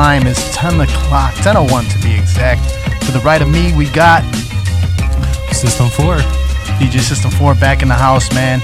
Time 0.00 0.26
is 0.26 0.38
10 0.52 0.80
o'clock, 0.80 1.34
10.01 1.44 1.92
to 1.92 1.98
be 2.02 2.14
exact. 2.14 2.62
To 3.04 3.12
the 3.12 3.18
right 3.18 3.42
of 3.42 3.50
me, 3.50 3.76
we 3.76 3.86
got 3.90 4.22
System 5.52 5.90
4. 5.90 6.16
DJ 6.80 7.00
System 7.00 7.30
4 7.30 7.54
back 7.56 7.82
in 7.82 7.88
the 7.88 7.94
house, 7.94 8.32
man. 8.32 8.62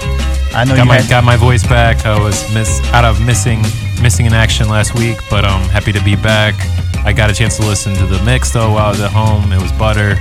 I 0.55 0.64
know 0.64 0.75
got 0.75 0.84
you 0.84 0.89
my 0.89 0.97
had, 0.97 1.11
got 1.11 1.25
my 1.25 1.37
voice 1.37 1.62
back. 1.62 2.07
I 2.07 2.19
was 2.19 2.42
miss 2.55 2.81
out 2.95 3.05
of 3.05 3.20
missing 3.20 3.61
missing 4.01 4.25
in 4.25 4.33
action 4.33 4.70
last 4.70 4.95
week, 4.95 5.19
but 5.29 5.45
I'm 5.45 5.69
happy 5.69 5.92
to 5.92 6.03
be 6.03 6.17
back. 6.17 6.55
I 7.05 7.12
got 7.12 7.29
a 7.29 7.34
chance 7.34 7.59
to 7.59 7.67
listen 7.67 7.95
to 7.97 8.07
the 8.07 8.23
mix 8.25 8.51
though 8.51 8.73
while 8.73 8.87
I 8.87 8.89
was 8.89 9.01
at 9.03 9.12
home. 9.12 9.53
It 9.53 9.61
was 9.61 9.73
butter. 9.73 10.17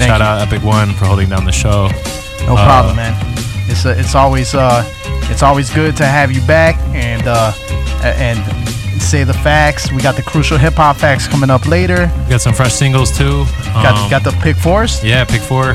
Shout 0.00 0.18
you. 0.18 0.26
out 0.26 0.40
Epic 0.40 0.64
One 0.64 0.94
for 0.94 1.04
holding 1.04 1.28
down 1.28 1.44
the 1.44 1.52
show. 1.52 1.86
No 2.44 2.56
Uh, 2.56 2.64
problem, 2.64 2.96
man. 2.96 3.14
It's 3.70 3.86
uh 3.86 3.94
it's 3.96 4.16
always 4.16 4.52
uh 4.52 4.82
it's 5.30 5.44
always 5.44 5.70
good 5.72 5.96
to 5.98 6.06
have 6.06 6.32
you 6.32 6.44
back 6.44 6.74
and 6.92 7.28
uh 7.28 7.52
and 8.02 8.40
say 9.10 9.24
the 9.24 9.34
facts. 9.34 9.90
We 9.90 10.00
got 10.00 10.14
the 10.14 10.22
crucial 10.22 10.56
hip 10.56 10.74
hop 10.74 10.96
facts 10.96 11.26
coming 11.26 11.50
up 11.50 11.66
later. 11.66 12.10
We 12.24 12.30
got 12.30 12.40
some 12.40 12.54
fresh 12.54 12.72
singles 12.74 13.10
too. 13.16 13.44
Got 13.74 13.98
Um, 13.98 14.10
got 14.10 14.22
the 14.22 14.30
pick 14.42 14.56
fours. 14.56 15.02
yeah, 15.02 15.24
pick 15.24 15.40
four, 15.42 15.74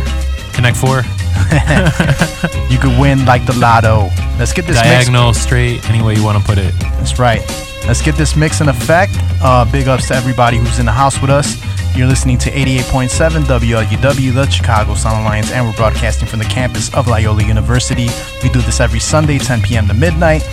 connect 0.53 0.77
four, 0.77 1.03
You 2.71 2.77
could 2.79 2.97
win 2.99 3.25
like 3.25 3.45
the 3.45 3.55
lotto. 3.59 4.09
Let's 4.39 4.53
get 4.53 4.65
this 4.65 4.77
mix. 4.77 4.87
diagonal, 4.87 5.33
straight, 5.33 5.87
any 5.89 6.01
way 6.01 6.15
you 6.15 6.23
want 6.23 6.37
to 6.39 6.43
put 6.43 6.57
it. 6.57 6.73
That's 6.97 7.19
right. 7.19 7.41
Let's 7.87 8.01
get 8.01 8.15
this 8.15 8.35
mix 8.35 8.61
in 8.61 8.69
effect. 8.69 9.13
Uh, 9.43 9.69
big 9.69 9.87
ups 9.87 10.07
to 10.07 10.15
everybody 10.15 10.57
who's 10.57 10.79
in 10.79 10.85
the 10.85 10.91
house 10.91 11.19
with 11.21 11.29
us. 11.29 11.57
You're 11.95 12.07
listening 12.07 12.37
to 12.39 12.49
88.7 12.51 13.43
WLUW, 13.45 14.33
the 14.33 14.49
Chicago 14.49 14.95
Sound 14.95 15.21
Alliance, 15.21 15.51
and 15.51 15.65
we're 15.65 15.75
broadcasting 15.75 16.27
from 16.27 16.39
the 16.39 16.45
campus 16.45 16.93
of 16.93 17.07
Loyola 17.07 17.43
University. 17.43 18.07
We 18.43 18.49
do 18.49 18.59
this 18.61 18.81
every 18.81 18.99
Sunday, 18.99 19.37
10 19.37 19.61
p.m. 19.61 19.87
to 19.87 19.93
midnight. 19.93 20.43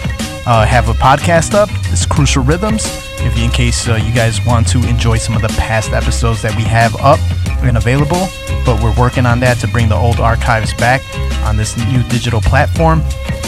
Uh, 0.45 0.67
have 0.67 0.89
a 0.89 0.93
podcast 0.95 1.55
up. 1.55 1.69
It's 1.93 2.05
Crucial 2.05 2.43
Rhythms. 2.43 2.85
If 3.21 3.39
in 3.39 3.51
case 3.51 3.89
uh, 3.89 3.95
you 3.95 4.12
guys 4.12 4.45
want 4.45 4.67
to 4.69 4.79
enjoy 4.89 5.19
some 5.19 5.37
of 5.37 5.43
the 5.43 5.49
past 5.57 5.93
episodes 5.93 6.43
that 6.43 6.55
we 6.57 6.62
have 6.65 6.97
up 6.97 7.21
and 7.62 7.77
available, 7.77 8.27
but 8.67 8.83
we're 8.83 8.95
working 8.99 9.25
on 9.25 9.39
that 9.41 9.59
to 9.59 9.69
bring 9.69 9.89
the 9.89 9.95
old 9.95 10.19
archives 10.19 10.75
back 10.75 11.01
on 11.47 11.57
this 11.57 11.77
new 11.77 12.03
digital 12.09 12.41
platform 12.41 13.03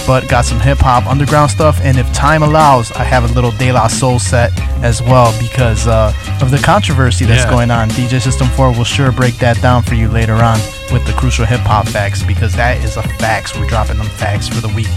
but 0.06 0.28
got 0.28 0.44
some 0.44 0.60
hip 0.60 0.76
hop 0.78 1.06
underground 1.06 1.50
stuff. 1.50 1.80
And 1.82 1.96
if 1.96 2.12
time 2.12 2.42
allows, 2.42 2.92
I 2.92 3.04
have 3.04 3.24
a 3.24 3.32
little 3.34 3.50
De 3.52 3.72
La 3.72 3.86
Soul 3.86 4.18
set 4.18 4.52
as 4.84 5.00
well 5.00 5.34
because 5.40 5.86
uh, 5.86 6.12
of 6.42 6.50
the 6.50 6.58
controversy 6.58 7.24
that's 7.24 7.44
Yeah. 7.44 7.50
going 7.50 7.70
on. 7.70 7.88
DJ 7.90 8.20
System 8.20 8.46
4 8.48 8.72
will 8.72 8.84
sure 8.84 9.10
break 9.12 9.38
that 9.38 9.60
down 9.62 9.82
for 9.82 9.94
you 9.94 10.08
later 10.08 10.34
on 10.34 10.58
with 10.92 11.06
the 11.06 11.14
crucial 11.16 11.46
hip 11.46 11.60
hop 11.60 11.88
facts 11.88 12.22
because 12.22 12.54
that 12.54 12.84
is 12.84 12.98
a 12.98 13.02
facts. 13.16 13.56
We're 13.58 13.66
dropping 13.66 13.96
them 13.96 14.06
facts 14.06 14.46
for 14.46 14.60
the 14.60 14.68
week. 14.74 14.88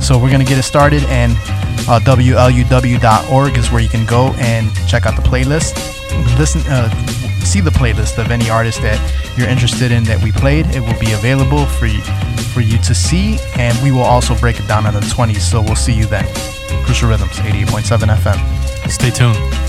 So 0.00 0.18
we're 0.18 0.30
going 0.30 0.40
to 0.44 0.46
get 0.46 0.58
it 0.58 0.64
started, 0.64 1.04
and 1.04 1.32
uh, 1.88 2.00
WLUW.org 2.00 3.56
is 3.58 3.70
where 3.70 3.80
you 3.80 3.88
can 3.88 4.04
go 4.06 4.32
and 4.38 4.70
check 4.88 5.06
out 5.06 5.16
the 5.16 5.22
playlist. 5.22 5.74
Listen, 6.38 6.60
uh, 6.66 6.88
see 7.44 7.60
the 7.60 7.70
playlist 7.70 8.18
of 8.18 8.30
any 8.30 8.50
artist 8.50 8.82
that 8.82 8.98
you're 9.38 9.48
interested 9.48 9.92
in 9.92 10.04
that 10.04 10.22
we 10.22 10.32
played. 10.32 10.66
It 10.74 10.80
will 10.80 10.98
be 10.98 11.12
available 11.12 11.66
for 11.66 11.86
you, 11.86 12.02
for 12.52 12.60
you 12.60 12.78
to 12.78 12.94
see, 12.94 13.38
and 13.56 13.80
we 13.82 13.92
will 13.92 14.02
also 14.02 14.34
break 14.36 14.58
it 14.58 14.66
down 14.66 14.86
in 14.86 14.94
the 14.94 15.00
20s. 15.00 15.40
So 15.40 15.62
we'll 15.62 15.76
see 15.76 15.94
you 15.94 16.06
then. 16.06 16.26
Crucial 16.84 17.08
Rhythms, 17.08 17.36
88.7 17.38 18.14
FM. 18.16 18.90
Stay 18.90 19.10
tuned. 19.10 19.65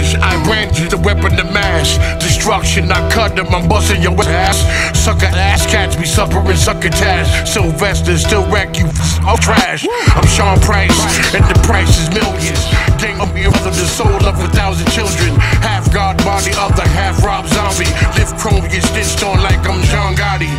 Outlandish. 0.00 0.14
I 0.20 0.44
brandish 0.44 0.90
the 0.90 0.98
weapon 0.98 1.36
to 1.36 1.44
mass 1.44 1.98
destruction. 2.22 2.90
I 2.90 3.08
cut 3.10 3.36
them, 3.36 3.46
I'm 3.54 3.68
busting 3.68 4.02
your 4.02 4.14
ass. 4.22 4.58
Sucker 4.98 5.26
ass 5.26 5.66
cats 5.66 5.96
be 5.96 6.04
suffering 6.04 6.56
sucker 6.56 6.88
tash. 6.88 7.50
Sylvester 7.50 8.16
still 8.18 8.46
wreck 8.50 8.78
you, 8.78 8.88
all 9.26 9.36
trash. 9.36 9.86
I'm 10.14 10.26
Sean 10.26 10.58
Price, 10.60 10.98
and 11.34 11.44
the 11.44 11.58
price 11.64 11.98
is 11.98 12.08
millions. 12.10 12.60
Gang 13.00 13.20
of 13.20 13.34
me 13.34 13.44
the 13.44 13.86
soul 13.86 14.26
of 14.26 14.36
a 14.40 14.48
thousand 14.48 14.90
children. 14.90 15.34
Half 15.62 15.92
God 15.92 16.16
body, 16.18 16.52
other 16.56 16.86
half 16.88 17.22
Rob 17.22 17.46
Zombie. 17.46 17.90
Lift 18.18 18.36
chrome, 18.38 18.66
get 18.68 18.82
stitched 18.82 19.22
on 19.22 19.42
like 19.42 19.60
I'm 19.66 19.82
John 19.84 20.14
Gotti. 20.14 20.50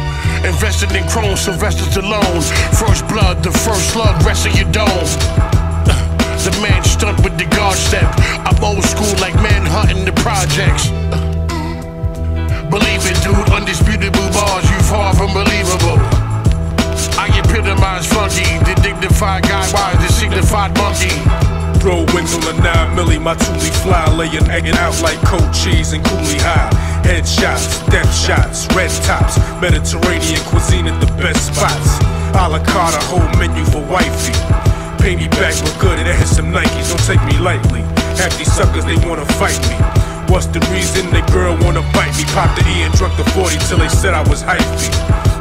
Invested 0.46 0.92
in 0.96 1.08
chrome, 1.08 1.38
Sylvester 1.38 1.84
Stallone. 1.84 2.42
First 2.74 3.08
blood, 3.08 3.44
the 3.44 3.52
first 3.52 3.92
slug, 3.92 4.24
rest 4.26 4.48
of 4.48 4.56
your 4.56 4.72
dome. 4.72 5.51
The 6.42 6.50
man 6.58 6.84
stunt 6.84 7.22
with 7.22 7.38
the 7.38 7.46
guard 7.54 7.78
step. 7.78 8.10
I'm 8.42 8.58
old 8.66 8.82
school 8.82 9.14
like 9.22 9.36
man 9.46 9.62
hunting 9.62 10.06
the 10.10 10.16
projects. 10.26 10.90
Believe 12.66 13.06
it, 13.06 13.22
dude, 13.22 13.46
undisputable 13.54 14.26
bars, 14.34 14.66
you 14.66 14.80
far 14.90 15.14
from 15.14 15.38
believable. 15.38 16.02
I 17.14 17.30
epitomize 17.38 18.10
funky, 18.10 18.58
the 18.66 18.74
dignified 18.82 19.44
guy, 19.44 19.70
wise, 19.70 20.02
the 20.02 20.10
signified 20.10 20.74
monkey. 20.82 21.14
Throw 21.78 22.10
on 22.10 22.42
the 22.42 22.58
9 22.58 22.98
milli, 22.98 23.22
my 23.22 23.36
toolie 23.36 23.76
fly, 23.86 24.10
laying 24.10 24.50
egging 24.50 24.74
out 24.82 25.00
like 25.04 25.22
cold 25.22 25.54
cheese 25.54 25.94
and 25.94 26.04
coolie 26.04 26.42
high. 26.42 26.74
Headshots, 27.06 27.86
death 27.94 28.10
shots, 28.18 28.66
red 28.74 28.90
tops, 29.06 29.38
Mediterranean 29.62 30.42
cuisine 30.50 30.88
at 30.88 30.98
the 31.06 31.12
best 31.22 31.54
spots. 31.54 32.02
A 32.34 32.50
la 32.50 32.58
carte, 32.66 32.98
a 32.98 33.04
whole 33.14 33.30
menu 33.38 33.64
for 33.66 33.86
wifey. 33.86 34.34
Pay 35.02 35.16
me 35.16 35.28
back 35.42 35.58
with 35.66 35.74
good 35.82 35.98
and 35.98 36.06
hit 36.06 36.28
some 36.28 36.54
Nikes, 36.54 36.94
don't 36.94 37.02
take 37.10 37.24
me 37.26 37.34
lightly. 37.42 37.82
Half 38.22 38.38
these 38.38 38.54
suckers, 38.54 38.86
they 38.86 38.96
wanna 39.10 39.26
fight 39.42 39.58
me. 39.66 39.76
What's 40.30 40.46
the 40.46 40.62
reason 40.70 41.10
the 41.10 41.26
girl 41.34 41.58
wanna 41.66 41.82
bite 41.92 42.14
me? 42.16 42.24
Pop 42.38 42.54
the 42.56 42.62
E 42.70 42.86
and 42.86 42.94
drunk 42.94 43.18
the 43.18 43.26
40 43.34 43.58
till 43.66 43.80
they 43.80 43.90
said 43.90 44.14
I 44.14 44.22
was 44.30 44.44
hypey. 44.44 44.94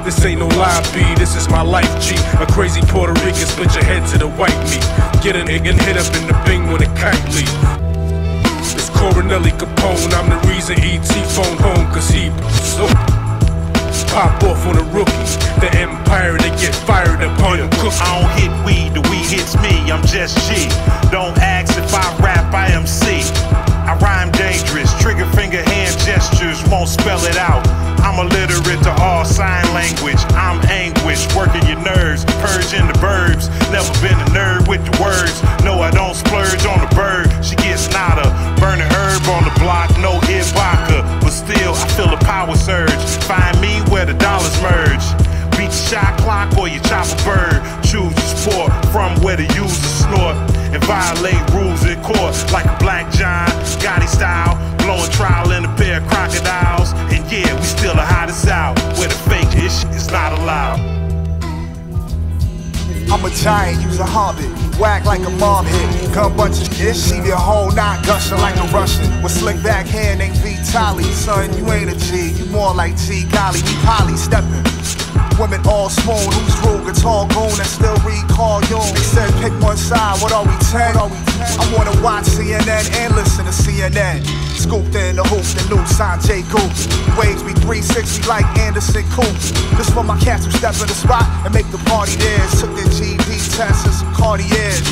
This 0.02 0.24
ain't 0.24 0.40
no 0.40 0.48
lie, 0.56 0.80
B, 0.94 1.04
this 1.20 1.36
is 1.36 1.50
my 1.50 1.60
life, 1.60 1.92
G. 2.00 2.16
A 2.40 2.46
crazy 2.46 2.80
Puerto 2.88 3.12
Rican 3.20 3.46
split 3.46 3.74
your 3.74 3.84
head 3.84 4.08
to 4.08 4.18
the 4.18 4.28
white 4.40 4.56
meat. 4.72 4.82
Get 5.22 5.36
a 5.36 5.44
nigga 5.44 5.76
hit 5.84 5.96
up 6.00 6.08
in 6.16 6.26
the 6.26 6.36
bing 6.48 6.72
when 6.72 6.82
it 6.82 6.92
kite 6.96 7.20
leave. 7.36 7.52
It's 8.64 8.88
Coronelli 8.96 9.52
Capone, 9.60 10.12
I'm 10.16 10.30
the 10.30 10.40
reason 10.48 10.80
ET 10.80 11.04
phone 11.36 11.58
home, 11.58 11.86
cause 11.92 12.08
he 12.08 12.32
so 12.64 12.88
pop 14.10 14.42
off 14.42 14.66
on 14.66 14.76
the 14.76 14.84
rookies. 14.90 15.36
The 15.60 15.70
empire 15.78 16.36
they 16.36 16.50
get 16.60 16.74
fired 16.74 17.22
upon 17.22 17.58
them 17.58 17.70
cook. 17.78 17.94
I 18.02 18.20
don't 18.20 18.30
hit 18.38 18.52
weed, 18.66 18.94
the 18.94 19.02
weed 19.08 19.26
hits 19.26 19.54
me. 19.62 19.90
I'm 19.90 20.04
just 20.04 20.36
G. 20.50 20.68
Don't 21.10 21.38
ask 21.38 21.78
if 21.78 21.94
I 21.94 22.04
rap, 22.22 22.52
I 22.52 22.68
am 22.72 22.86
C. 22.86 23.69
I 23.90 23.98
rhyme 23.98 24.30
dangerous, 24.30 24.94
trigger 25.02 25.26
finger 25.34 25.66
hand 25.66 25.98
gestures, 26.06 26.62
won't 26.70 26.86
spell 26.86 27.18
it 27.26 27.34
out. 27.34 27.66
I'm 28.06 28.22
illiterate 28.22 28.78
to 28.86 28.94
all 29.02 29.24
sign 29.24 29.66
language. 29.74 30.22
I'm 30.38 30.62
anguish, 30.70 31.26
working 31.34 31.66
your 31.66 31.82
nerves, 31.82 32.22
purging 32.38 32.86
the 32.86 32.94
verbs. 33.02 33.50
Never 33.74 33.90
been 33.98 34.14
a 34.14 34.30
nerd 34.30 34.70
with 34.70 34.86
the 34.86 34.94
words. 35.02 35.42
No, 35.66 35.82
I 35.82 35.90
don't 35.90 36.14
splurge 36.14 36.62
on 36.70 36.78
the 36.78 36.90
bird. 36.94 37.34
She 37.42 37.56
gets 37.58 37.90
nada, 37.90 38.30
burning 38.62 38.86
herb 38.94 39.26
on 39.26 39.42
the 39.42 39.54
block, 39.58 39.90
no 39.98 40.22
vodka. 40.54 41.02
But 41.18 41.34
still, 41.34 41.74
I 41.74 41.86
feel 41.98 42.14
a 42.14 42.20
power 42.22 42.54
surge. 42.54 42.94
Find 43.26 43.60
me 43.60 43.82
where 43.90 44.06
the 44.06 44.14
dollars 44.14 44.54
merge. 44.62 45.02
Beat 45.58 45.74
the 45.74 45.82
shot 45.90 46.16
clock 46.22 46.56
or 46.56 46.68
you 46.68 46.78
chop 46.86 47.10
a 47.10 47.18
bird. 47.26 47.58
Choose 47.82 48.14
your 48.14 48.30
sport 48.38 48.70
from 48.94 49.18
where 49.20 49.36
the 49.36 49.50
users 49.58 50.06
snort 50.06 50.38
and 50.70 50.82
violate 50.84 51.42
rules 51.50 51.69
court 52.02 52.34
like 52.52 52.66
a 52.66 52.76
black 52.78 53.10
John 53.12 53.48
Gotti 53.80 54.08
style. 54.08 54.56
Blowing 54.78 55.10
trial 55.10 55.50
in 55.52 55.64
a 55.64 55.76
pair 55.76 56.00
of 56.00 56.08
crocodiles. 56.08 56.92
And 57.12 57.24
yeah, 57.30 57.54
we 57.54 57.62
still 57.62 57.94
the 57.94 58.04
hottest 58.04 58.48
out 58.48 58.78
where 58.98 59.08
the 59.08 59.20
fake 59.28 59.54
ish 59.62 59.84
is 59.96 60.10
not 60.10 60.32
allowed. 60.38 60.80
I'm 63.10 63.24
a 63.24 63.30
giant, 63.30 63.82
use 63.82 63.98
a 63.98 64.06
hobbit. 64.06 64.48
Whack 64.78 65.04
like 65.04 65.20
a 65.26 65.30
mom 65.30 65.66
hit. 65.66 66.14
Gun 66.14 66.36
bunch 66.36 66.60
of 66.60 66.72
shit. 66.74 66.94
See 66.94 67.20
the 67.20 67.36
whole 67.36 67.72
knot 67.72 68.06
gushing 68.06 68.38
like 68.38 68.56
a 68.56 68.66
Russian. 68.72 69.22
With 69.22 69.32
slick 69.32 69.60
back 69.62 69.86
hair 69.86 70.16
named 70.16 70.36
Vitali. 70.36 71.04
Son, 71.04 71.52
you 71.58 71.70
ain't 71.72 71.90
a 71.90 71.96
G, 71.96 72.30
you 72.30 72.46
more 72.46 72.72
like 72.74 72.96
T. 72.96 73.24
Golly, 73.32 73.60
we 73.62 73.74
poly 73.84 74.16
stepping. 74.16 74.64
Women 75.40 75.64
all 75.64 75.88
swoon, 75.88 76.20
who's 76.36 76.52
rule 76.60 76.84
guitar 76.84 77.24
goon 77.32 77.48
and 77.48 77.64
still 77.64 77.96
recall 78.04 78.60
you. 78.68 78.76
They 78.92 79.00
said 79.00 79.32
pick 79.40 79.56
one 79.64 79.78
side, 79.78 80.20
what 80.20 80.32
are 80.36 80.44
we 80.44 80.52
10? 80.68 81.00
Are 81.00 81.08
we 81.08 81.16
10? 81.16 81.56
I 81.56 81.64
wanna 81.72 81.96
watch 82.04 82.28
CNN 82.28 82.84
and 83.00 83.16
listen 83.16 83.46
to 83.46 83.50
CNN. 83.50 84.20
Scooped 84.60 84.94
in 84.94 85.16
the 85.16 85.24
hoop, 85.24 85.40
the 85.56 85.64
new 85.72 85.80
Sanjay 85.88 86.44
Goop. 86.52 86.68
Waves 87.16 87.42
be 87.42 87.56
360 87.56 88.28
like 88.28 88.44
Anderson 88.60 89.02
Coop. 89.16 89.32
This 89.80 89.88
for 89.88 90.04
my 90.04 90.20
cats 90.20 90.44
who 90.44 90.50
step 90.52 90.76
in 90.76 90.92
the 90.92 90.94
spot 90.94 91.24
and 91.46 91.54
make 91.54 91.70
the 91.72 91.80
party 91.88 92.16
theirs. 92.16 92.60
Took 92.60 92.76
their 92.76 92.92
GD 92.92 93.56
tests 93.56 93.88
and 93.88 93.94
some 93.96 94.12
Cartiers. 94.12 94.84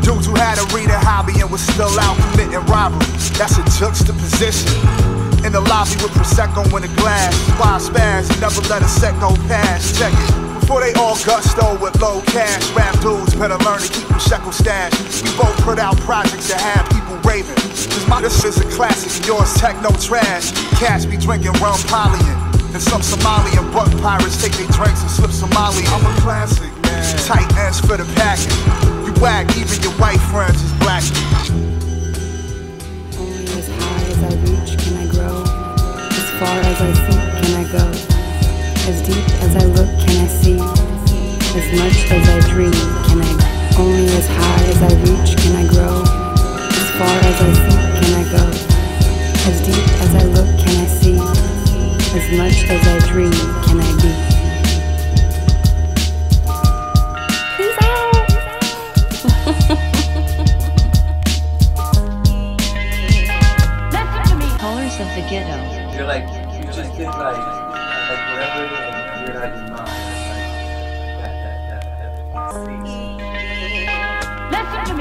Dudes 0.00 0.24
who 0.24 0.32
had 0.34 0.56
a 0.56 0.64
reading 0.72 0.96
hobby 1.04 1.36
and 1.36 1.50
was 1.52 1.60
still 1.60 1.92
out 2.00 2.16
committing 2.32 2.64
robbery. 2.64 3.04
That's 3.36 3.60
a 3.60 3.64
juxtaposition. 3.76 5.21
In 5.44 5.50
the 5.50 5.60
lobby 5.60 5.98
with 5.98 6.14
Prosecco 6.14 6.62
in 6.76 6.84
a 6.84 6.92
glass. 6.96 7.34
Why 7.58 7.78
spaz, 7.78 8.30
never 8.40 8.62
let 8.70 8.82
a 8.82 8.88
set 8.88 9.18
go 9.18 9.34
past. 9.50 9.98
Check 9.98 10.14
it. 10.14 10.60
Before 10.60 10.80
they 10.80 10.94
all 10.94 11.18
gusto 11.26 11.74
with 11.82 12.00
low 12.00 12.22
cash, 12.30 12.70
rap 12.70 12.94
dudes 13.00 13.34
better 13.34 13.58
learn 13.66 13.80
to 13.80 13.90
keep 13.90 14.06
them 14.06 14.20
shekel 14.20 14.52
stash. 14.52 14.94
We 15.22 15.34
both 15.36 15.58
put 15.66 15.80
out 15.80 15.98
projects 16.06 16.48
that 16.48 16.60
have 16.62 16.86
people 16.94 17.18
raving. 17.28 17.58
Cause 17.58 18.06
my 18.06 18.22
this 18.22 18.44
is 18.44 18.58
a 18.58 18.64
classic 18.70 19.10
and 19.18 19.26
yours 19.26 19.52
techno 19.54 19.90
trash. 19.98 20.52
Cash 20.78 21.06
be 21.06 21.16
drinking 21.16 21.58
rum 21.58 21.74
polyen. 21.90 22.38
And 22.72 22.80
some 22.80 23.02
Somalian 23.02 23.66
buck 23.74 23.90
pirates 24.00 24.40
take 24.40 24.52
their 24.52 24.70
drinks 24.70 25.02
and 25.02 25.10
slip 25.10 25.32
Somali. 25.32 25.82
I'm 25.90 26.06
a 26.06 26.20
classic, 26.22 26.70
man. 26.86 27.02
Tight 27.26 27.50
ends 27.58 27.80
for 27.80 27.98
the 27.98 28.06
package. 28.14 28.54
You 29.04 29.12
whack, 29.20 29.50
even 29.58 29.82
your 29.82 29.92
white 29.98 30.22
friends 30.30 30.62
is 30.62 30.72
black. 30.78 31.71
Far 36.42 36.58
as 36.58 36.80
I 36.80 36.92
seek 37.04 37.22
can 37.38 37.54
I 37.54 37.64
go. 37.70 37.86
As 38.90 38.98
deep 39.06 39.26
as 39.46 39.54
I 39.54 39.64
look 39.76 39.90
can 40.02 40.16
I 40.24 40.26
see. 40.26 40.58
As 41.58 41.66
much 41.78 41.98
as 42.10 42.24
I 42.34 42.38
dream 42.50 42.72
can 43.06 43.22
I. 43.22 43.32
Only 43.78 44.06
as 44.18 44.26
high 44.26 44.64
as 44.72 44.80
I 44.82 44.92
reach 45.04 45.36
can 45.38 45.54
I 45.62 45.64
grow. 45.72 46.02
As 46.80 46.88
far 46.98 47.16
as 47.30 47.38
I 47.46 47.50
seek 47.62 47.82
can 47.98 48.12
I 48.22 48.24
go. 48.34 48.44
As 49.50 49.58
deep 49.68 49.86
as 50.04 50.12
I 50.16 50.24
look 50.34 50.50
can 50.58 50.74
I 50.84 50.88
see. 51.00 51.18
As 52.18 52.26
much 52.36 52.58
as 52.74 52.82
I 52.88 52.98
dream 53.06 53.32
can 53.64 53.80
I 53.80 54.02
be. 54.02 54.31
Like, 67.06 67.36
like 67.36 68.22
you're 69.26 69.34
not 69.34 69.88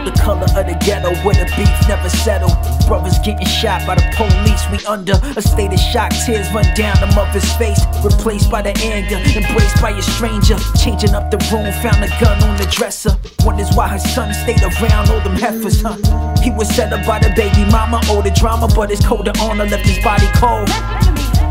The 0.01 0.12
color 0.20 0.50
of 0.58 0.65
the 0.65 0.77
ghetto 0.84 1.13
where 1.22 1.36
the 1.36 1.46
beef 1.55 1.70
never 1.88 2.10
settled. 2.10 2.58
Brothers 2.88 3.20
getting 3.20 3.46
shot 3.46 3.86
by 3.86 3.96
the 3.96 4.01
police, 4.17 4.65
we 4.72 4.84
under 4.88 5.13
a 5.38 5.41
state 5.41 5.72
of 5.74 5.79
shock. 5.79 6.12
Tears 6.25 6.51
run 6.53 6.65
down 6.74 6.98
the 7.00 7.12
mother's 7.15 7.46
face, 7.53 7.79
replaced 8.03 8.50
by 8.50 8.62
the 8.62 8.74
anger, 8.81 9.17
embraced 9.38 9.79
by 9.81 9.91
a 9.91 10.01
stranger. 10.01 10.58
Changing 10.81 11.13
up 11.13 11.29
the 11.29 11.38
room, 11.53 11.72
found 11.86 12.03
a 12.03 12.10
gun 12.20 12.41
on 12.43 12.58
the 12.58 12.65
dresser. 12.72 13.12
Wonders 13.46 13.70
why 13.75 13.89
her 13.89 14.00
son 14.00 14.34
stayed 14.34 14.63
around 14.63 15.10
all 15.12 15.22
them 15.22 15.38
heifers, 15.38 15.81
huh? 15.81 15.98
He 16.41 16.50
was 16.50 16.67
set 16.74 16.91
up 16.91 17.05
by 17.05 17.20
the 17.20 17.29
baby 17.36 17.70
mama, 17.70 18.01
all 18.10 18.24
the 18.24 18.31
drama, 18.31 18.67
but 18.75 18.89
his 18.89 19.05
code 19.05 19.27
of 19.27 19.39
honor 19.39 19.65
left 19.65 19.86
his 19.86 20.03
body 20.03 20.27
cold. 20.34 20.70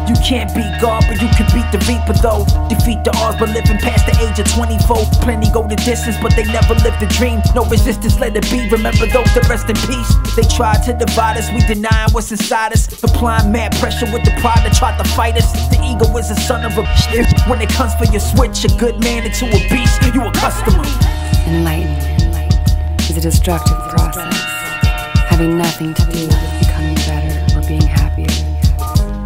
You 0.08 0.16
can't 0.24 0.52
beat 0.54 0.70
God, 0.80 1.04
but 1.08 1.20
you 1.20 1.28
can 1.36 1.46
beat 1.52 1.68
the 1.70 1.78
Reaper 1.86 2.14
though. 2.18 2.44
Defeat 2.68 3.04
the 3.04 3.12
odds, 3.18 3.38
but 3.38 3.50
living 3.50 3.78
past 3.78 4.06
the 4.06 4.14
age 4.22 4.38
of 4.38 4.46
24. 4.52 4.96
Plenty 5.22 5.50
go 5.50 5.66
the 5.66 5.76
distance, 5.76 6.16
but 6.20 6.34
they 6.34 6.44
never 6.44 6.74
live 6.82 6.98
the 6.98 7.06
dream. 7.18 7.40
No 7.54 7.64
resistance, 7.66 8.18
let 8.18 8.36
it 8.36 8.48
be. 8.50 8.68
Remember 8.70 9.06
those 9.06 9.30
that 9.34 9.46
rest 9.48 9.68
in 9.68 9.76
peace. 9.86 10.10
They 10.36 10.46
tried 10.48 10.82
to 10.86 10.92
divide 10.94 11.36
us, 11.36 11.50
we 11.52 11.60
deny 11.66 12.08
what's 12.12 12.30
inside 12.30 12.72
us. 12.72 12.88
Applying 13.02 13.52
mad 13.52 13.76
pressure 13.76 14.06
with 14.12 14.24
the 14.24 14.34
pride 14.40 14.62
that 14.64 14.74
tried 14.74 14.98
to 14.98 15.06
fight 15.14 15.36
us. 15.36 15.50
The 15.70 15.78
ego 15.82 16.06
is 16.16 16.30
a 16.30 16.38
son 16.38 16.64
of 16.64 16.76
a 16.78 16.82
bitch. 17.10 17.48
When 17.48 17.60
it 17.60 17.70
comes 17.70 17.94
for 17.94 18.06
your 18.10 18.20
switch, 18.20 18.64
a 18.64 18.70
good 18.78 19.00
man 19.00 19.24
into 19.24 19.46
a 19.46 19.60
beast, 19.68 20.02
you 20.14 20.22
a 20.22 20.32
customer. 20.32 20.84
Enlightenment 21.46 22.54
is 23.10 23.16
a 23.16 23.20
destructive 23.20 23.78
process, 23.90 24.34
having 25.28 25.58
nothing 25.58 25.94
to 25.94 26.04
do 26.10 26.26
with 26.26 26.49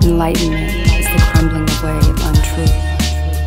Enlightenment 0.04 0.70
is 0.92 1.06
the 1.06 1.30
crumbling 1.32 1.66
away 1.80 1.96
of 1.96 2.20
untruth. 2.28 2.76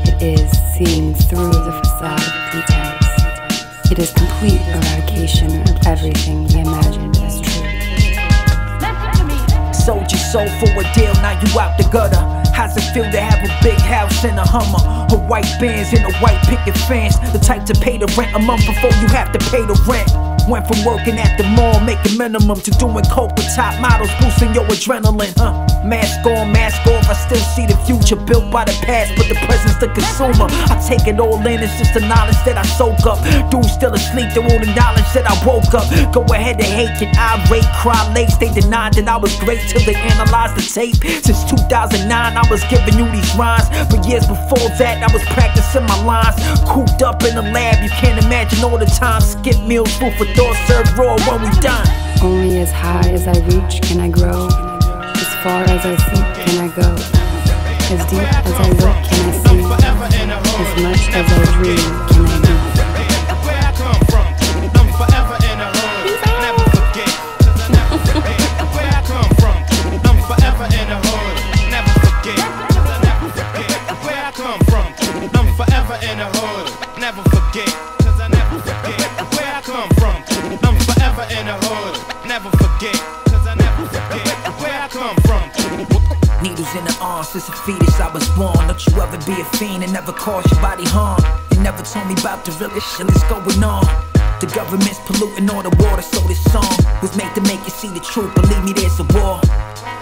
It 0.10 0.20
is 0.24 0.50
seeing 0.74 1.14
through 1.14 1.52
the 1.52 1.72
facade 1.72 2.20
of 2.20 2.34
pretense. 2.50 3.92
It 3.92 4.00
is 4.00 4.12
complete 4.14 4.60
eradication 4.66 5.62
of 5.70 5.86
everything 5.86 6.48
we 6.48 6.62
imagined 6.62 7.16
as 7.18 7.42
true. 7.42 7.62
sold 9.86 10.12
your 10.12 10.20
soul 10.20 10.50
for 10.58 10.82
a 10.82 10.94
deal, 10.96 11.14
now 11.22 11.40
you 11.40 11.60
out 11.60 11.78
the 11.78 11.88
gutter. 11.94 12.18
How's 12.56 12.76
it 12.76 12.92
feel 12.92 13.06
to 13.12 13.22
have 13.22 13.40
a 13.46 13.64
big 13.64 13.78
house 13.78 14.26
and 14.26 14.40
a 14.40 14.44
Hummer? 14.44 15.14
A 15.14 15.28
white 15.28 15.46
Benz 15.60 15.94
and 15.94 16.06
a 16.12 16.18
white 16.18 16.42
picket 16.48 16.76
fence. 16.88 17.20
The 17.34 17.40
type 17.40 17.66
to 17.66 17.76
pay 17.76 18.00
the 18.00 18.08
rent 18.18 18.36
a 18.36 18.40
month 18.40 18.66
before 18.66 18.90
you 19.00 19.08
have 19.10 19.32
to 19.32 19.40
pay 19.52 19.62
the 19.62 19.80
rent. 19.88 20.27
Went 20.48 20.67
from 20.67 20.86
working 20.86 21.20
at 21.20 21.38
the 21.38 21.44
mall, 21.44 21.79
making 21.82 22.17
minimum, 22.17 22.60
to 22.62 22.72
doing 22.72 23.03
coke 23.12 23.36
with 23.36 23.50
top 23.56 23.79
models, 23.82 24.12
boosting 24.22 24.53
your 24.53 24.63
adrenaline, 24.72 25.36
huh? 25.36 25.51
Mask 25.84 26.25
on, 26.25 26.51
mask 26.51 26.86
off, 26.88 27.10
I 27.10 27.13
still 27.13 27.44
see 27.56 27.65
the 27.65 27.75
future 27.84 28.15
built 28.15 28.51
by 28.51 28.63
the 28.63 28.75
past, 28.86 29.12
but 29.17 29.27
the 29.27 29.36
present's 29.44 29.75
the 29.79 29.88
consumer. 29.89 30.48
I 30.72 30.75
take 30.88 31.08
it 31.08 31.20
all 31.20 31.39
in, 31.46 31.63
it's 31.63 31.77
just 31.77 31.94
the 31.94 32.01
knowledge 32.01 32.39
that 32.46 32.58
I 32.58 32.63
soak 32.63 33.03
up. 33.08 33.20
Dudes 33.51 33.72
still 33.72 33.94
asleep, 33.94 34.32
they 34.36 34.39
won't 34.39 34.63
acknowledge 34.63 35.10
that 35.15 35.25
I 35.27 35.36
woke 35.44 35.74
up. 35.74 35.88
Go 36.13 36.24
ahead 36.32 36.60
and 36.63 36.72
hate, 36.72 36.96
can 37.00 37.12
I 37.15 37.44
irate, 37.48 37.67
cry 37.79 38.00
late, 38.13 38.32
they 38.39 38.51
denied 38.53 38.94
that 38.96 39.08
I 39.08 39.17
was 39.17 39.36
great 39.39 39.60
till 39.67 39.82
they 39.84 39.96
analyzed 39.96 40.56
the 40.56 40.63
tape. 40.63 40.96
Since 41.24 41.44
2009, 41.50 42.08
I 42.08 42.44
was 42.51 42.63
giving 42.70 42.96
you 43.00 43.08
these 43.12 43.32
rhymes, 43.36 43.67
but 43.89 44.06
years 44.06 44.27
before 44.27 44.70
that, 44.79 45.03
I 45.03 45.10
was 45.12 45.24
practicing 45.34 45.84
my 45.88 46.00
lines. 46.03 46.36
Cooped 46.67 47.01
up 47.03 47.24
in 47.24 47.36
the 47.36 47.46
lab, 47.56 47.84
you 47.84 47.89
can't 47.89 48.20
imagine 48.24 48.63
all 48.63 48.77
the 48.77 48.86
time. 48.86 49.22
Skip 49.22 49.60
meals, 49.63 49.91
food 49.98 50.13
for 50.15 50.27
thought, 50.36 50.56
served 50.68 50.98
raw 50.98 51.16
when 51.28 51.42
we 51.44 51.60
done. 51.60 51.88
Only 52.22 52.60
as 52.60 52.72
high 52.72 53.10
as 53.12 53.28
I 53.28 53.38
reach 53.48 53.82
can 53.82 54.00
I 54.00 54.10
grow. 54.10 54.48
As 54.48 55.32
far 55.44 55.64
as 55.64 55.86
I 55.86 55.96
see 55.96 56.24
can 56.44 56.58
I 56.60 56.70
go. 56.76 56.90
As 57.94 58.02
deep 58.10 58.22
as 58.22 58.54
I 58.54 58.70
look 58.70 58.98
can 59.08 59.22
I 59.26 59.34
see. 59.44 59.62
As 60.64 60.72
much 60.84 61.04
as 61.14 61.28
I 61.32 61.44
dream 61.58 61.78
can 62.10 62.26
I 62.26 62.38
do. 62.46 62.97
Since 87.28 87.50
a 87.50 87.52
fetus 87.52 88.00
I 88.00 88.10
was 88.14 88.28
born. 88.30 88.56
Don't 88.68 88.80
you 88.88 88.94
ever 89.02 89.18
be 89.26 89.42
a 89.42 89.46
fiend 89.60 89.84
and 89.84 89.92
never 89.92 90.14
cause 90.14 90.50
your 90.50 90.62
body 90.62 90.86
harm. 90.86 91.22
You 91.52 91.62
never 91.62 91.84
told 91.84 92.08
me 92.08 92.16
about 92.20 92.46
the 92.46 92.52
real 92.54 92.72
shit 92.80 93.08
that's 93.08 93.24
going 93.28 93.64
on. 93.64 93.84
The 94.40 94.48
government's 94.56 95.00
polluting 95.06 95.50
all 95.50 95.64
the 95.64 95.76
water, 95.84 96.02
so 96.02 96.20
this 96.28 96.42
song 96.52 96.72
was 97.02 97.16
made 97.18 97.34
to 97.36 97.42
make 97.42 97.60
you 97.66 97.72
see 97.72 97.90
the 97.90 98.00
truth. 98.00 98.34
Believe 98.36 98.64
me, 98.64 98.74
there's 98.74 99.00
a 99.00 99.08
war. 99.12 99.42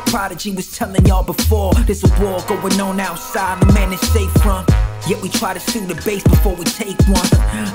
Prodigy 0.05 0.51
was 0.51 0.71
telling 0.75 1.05
y'all 1.05 1.23
before 1.23 1.73
there's 1.85 2.03
a 2.03 2.21
war 2.21 2.39
going 2.47 2.79
on 2.79 2.99
outside. 2.99 3.61
The 3.61 3.73
man 3.73 3.91
is 3.93 4.01
safe 4.11 4.31
from. 4.41 4.65
Yet 5.07 5.21
we 5.21 5.29
try 5.29 5.53
to 5.53 5.59
sue 5.59 5.85
the 5.85 5.93
base 6.01 6.23
before 6.23 6.55
we 6.55 6.63
take 6.65 6.97
one. 7.07 7.29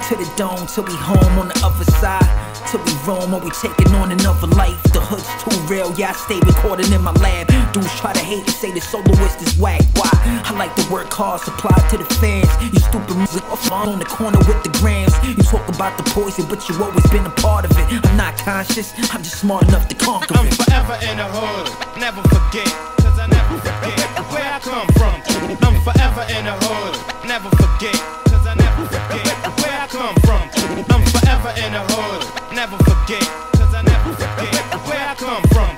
To 0.09 0.17
the 0.17 0.27
dome 0.37 0.67
till 0.67 0.85
we 0.85 0.95
home 0.95 1.39
on 1.39 1.49
the 1.49 1.61
other 1.63 1.85
side. 2.03 2.27
Till 2.67 2.83
we 2.83 2.93
roam 3.07 3.35
or 3.35 3.41
we 3.41 3.51
taking 3.51 3.95
on 3.95 4.11
another 4.11 4.49
life. 4.49 4.83
The 4.91 5.01
hood's 5.01 5.31
too 5.43 5.55
real, 5.73 5.95
yeah, 5.99 6.11
I 6.11 6.13
stay 6.13 6.41
recording 6.41 6.91
in 6.93 7.03
my 7.03 7.13
lab. 7.23 7.47
Dudes 7.73 7.95
try 8.01 8.13
to 8.13 8.19
hate 8.19 8.43
and 8.43 8.51
say 8.51 8.73
the 8.73 8.81
soloist 8.81 9.43
is 9.43 9.57
whack. 9.59 9.83
Why? 9.95 10.11
I 10.45 10.51
like 10.59 10.75
to 10.77 10.93
work 10.93 11.13
hard, 11.13 11.41
supply 11.41 11.77
to 11.91 11.99
the 11.99 12.09
fans. 12.19 12.51
You 12.75 12.81
stupid 12.81 13.17
music 13.17 13.45
off 13.51 13.71
on 13.71 13.99
the 13.99 14.05
corner 14.07 14.39
with 14.51 14.63
the 14.65 14.71
grams. 14.81 15.15
You 15.23 15.35
talk 15.45 15.69
about 15.69 15.97
the 15.99 16.05
poison, 16.11 16.47
but 16.49 16.69
you 16.69 16.75
always 16.83 17.07
been 17.11 17.27
a 17.27 17.31
part 17.31 17.65
of 17.65 17.71
it. 17.79 17.87
I'm 18.07 18.17
not 18.17 18.37
conscious, 18.39 18.93
I'm 19.15 19.23
just 19.23 19.39
smart 19.39 19.69
enough 19.69 19.87
to 19.89 19.95
conquer 19.95 20.35
it. 20.35 20.51
I'm 20.51 20.51
forever 20.51 20.99
in 21.07 21.17
the 21.19 21.31
hood. 21.31 21.99
Never 21.99 22.23
forget. 22.31 22.71
Cause 23.03 23.19
I 23.19 23.27
never 23.27 23.59
forget 23.59 24.09
where 24.31 24.49
I 24.57 24.59
come 24.61 24.89
from. 24.99 25.17
I'm 25.67 25.77
forever 25.83 26.25
in 26.31 26.45
the 26.47 26.55
hood. 26.65 26.95
Never 27.27 27.51
forget. 27.61 27.97
Cause 28.31 28.47
I 28.47 28.55
never 28.55 28.87
forget 28.87 29.37
where 29.59 29.77
I 29.85 29.87
come 29.91 30.17
from. 30.27 30.45
I'm 30.95 31.03
forever 31.15 31.53
in 31.59 31.73
the 31.75 31.83
hood. 31.91 32.23
Never 32.55 32.79
forget. 32.89 33.25
Cause 33.59 33.75
I 33.75 33.83
never 33.83 34.13
forget 34.15 34.65
where 34.87 35.05
I 35.11 35.15
come 35.15 35.43
from. 35.53 35.71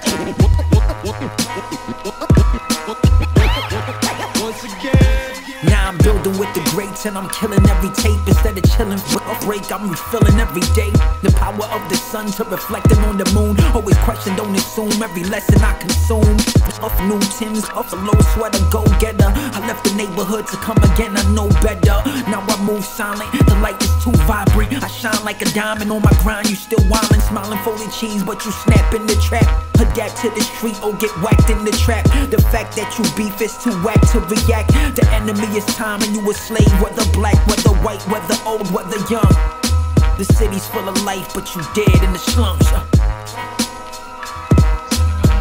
And 7.06 7.18
I'm 7.18 7.28
killing 7.30 7.64
every 7.68 7.90
tape 7.90 8.20
instead 8.28 8.56
of 8.56 8.64
chilling 8.76 8.98
for 8.98 9.22
a 9.22 9.34
break. 9.44 9.72
I'm 9.72 9.88
refilling 9.90 10.38
every 10.38 10.62
day. 10.74 10.90
The 11.22 11.32
power 11.36 11.66
of 11.74 11.82
the 11.88 11.96
sun 11.96 12.26
to 12.38 12.44
reflecting 12.44 12.98
on 12.98 13.18
the 13.18 13.26
moon. 13.32 13.58
Always 13.74 13.98
question, 13.98 14.36
don't 14.36 14.54
assume 14.54 15.02
every 15.02 15.24
lesson 15.24 15.62
I 15.62 15.74
consume. 15.78 16.36
Off 16.82 16.94
new 17.02 17.18
Tims, 17.38 17.68
off 17.70 17.92
a 17.92 17.96
low 17.96 18.18
sweater, 18.34 18.62
go 18.70 18.84
getter. 19.00 19.30
I 19.34 19.58
left 19.66 19.84
the 19.84 19.94
neighborhood 19.94 20.46
to 20.48 20.56
come 20.56 20.78
again, 20.92 21.16
I 21.16 21.22
know 21.34 21.48
better. 21.62 21.96
Now 22.30 22.44
I 22.46 22.56
move 22.62 22.84
silent, 22.84 23.30
the 23.46 23.56
light 23.56 23.80
is 23.82 23.92
too 24.04 24.12
vibrant. 24.26 24.82
I 24.82 24.88
shine 24.88 25.24
like 25.24 25.42
a 25.42 25.50
diamond 25.50 25.90
on 25.90 26.02
my 26.02 26.12
grind. 26.22 26.50
You 26.50 26.56
still 26.56 26.84
wildin', 26.86 27.22
smiling 27.22 27.58
fully 27.64 27.88
cheese, 27.90 28.22
but 28.22 28.44
you 28.44 28.52
snap 28.52 28.94
in 28.94 29.06
the 29.06 29.16
trap. 29.16 29.46
Adapt 29.80 30.16
to 30.22 30.30
the 30.30 30.42
street 30.42 30.78
or 30.82 30.94
get 30.94 31.10
whacked 31.22 31.50
in 31.50 31.64
the 31.64 31.72
trap. 31.72 32.04
The 32.30 32.40
fact 32.54 32.76
that 32.76 32.94
you 32.98 33.04
beef 33.16 33.40
is 33.40 33.56
too 33.58 33.74
whack 33.82 34.00
to 34.12 34.20
react. 34.20 34.70
The 34.94 35.06
enemy 35.10 35.46
is 35.56 35.66
time 35.66 36.02
and 36.02 36.14
you 36.14 36.22
a 36.30 36.34
slave, 36.34 36.70
whether 36.92 37.10
black, 37.12 37.46
whether 37.46 37.70
white, 37.80 38.02
whether 38.08 38.36
old, 38.44 38.68
whether 38.70 38.98
young. 39.08 39.32
The 40.18 40.24
city's 40.36 40.66
full 40.66 40.86
of 40.86 41.02
life, 41.04 41.32
but 41.32 41.48
you 41.56 41.62
dead 41.72 42.02
in 42.04 42.12
the 42.12 42.18
slums. 42.18 42.66
uh. 42.68 42.84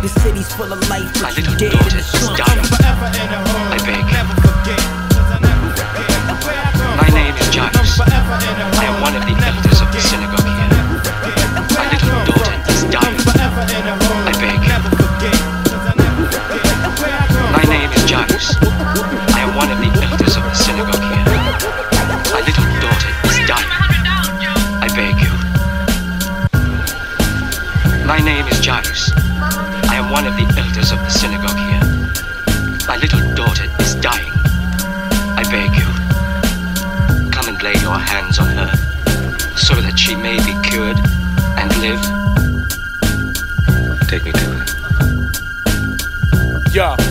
The 0.02 0.08
city's 0.08 0.48
full 0.56 0.72
of 0.72 0.80
life, 0.90 1.12
but 1.20 1.36
you 1.36 1.44
dead 1.60 1.74
in 1.76 1.92
the 1.92 2.04
slums. 2.04 2.40
I'm 2.40 2.64
forever 2.64 3.08
in 3.20 3.28
the 3.28 3.40
hood. 3.44 3.68
I 3.68 3.80
beg. 3.84 4.00
Never 4.16 4.36
forget. 4.40 4.80
Cause 5.12 5.28
I 5.28 5.40
never 5.44 5.70
forget 5.76 6.16
where 6.40 6.56
I 6.56 6.72
come 6.72 6.98
My 7.04 7.10
name 7.20 7.36
is 7.36 7.48
I'm 7.52 7.68
Jairus. 7.68 7.98
forever 8.00 8.36
in 8.48 8.56
the 8.56 8.66
hood. 8.72 8.80
I 8.80 8.86
am 8.88 9.02
one 9.04 9.16
of 9.20 9.24
the 9.28 9.36
elders 9.36 9.80
of 9.84 9.90
the 9.92 10.00
synagogue 10.00 10.48
here. 10.48 10.72
My 11.76 11.84
little 11.92 12.32
daughter 12.32 12.56
is 12.72 12.84
dying. 12.88 14.21
My 28.12 28.20
name 28.20 28.46
is 28.50 28.60
Jairus. 28.60 29.10
I 29.90 29.96
am 29.96 30.12
one 30.12 30.28
of 30.28 30.36
the 30.36 30.44
elders 30.60 30.92
of 30.92 31.00
the 31.00 31.10
synagogue 31.10 31.56
here. 31.56 31.80
My 32.86 32.98
little 32.98 33.22
daughter 33.36 33.70
is 33.80 33.96
dying. 33.96 34.34
I 35.40 35.44
beg 35.50 35.74
you. 35.80 35.88
Come 37.32 37.48
and 37.48 37.64
lay 37.64 37.76
your 37.76 37.98
hands 37.98 38.38
on 38.38 38.50
her 38.50 38.76
so 39.56 39.80
that 39.80 39.98
she 39.98 40.18
may 40.18 40.36
be 40.40 40.54
cured 40.68 40.98
and 41.56 41.72
live. 41.80 42.02
Take 44.10 44.26
me 44.26 44.34
to 44.34 44.46
her. 44.58 44.66
Yeah. 46.72 47.11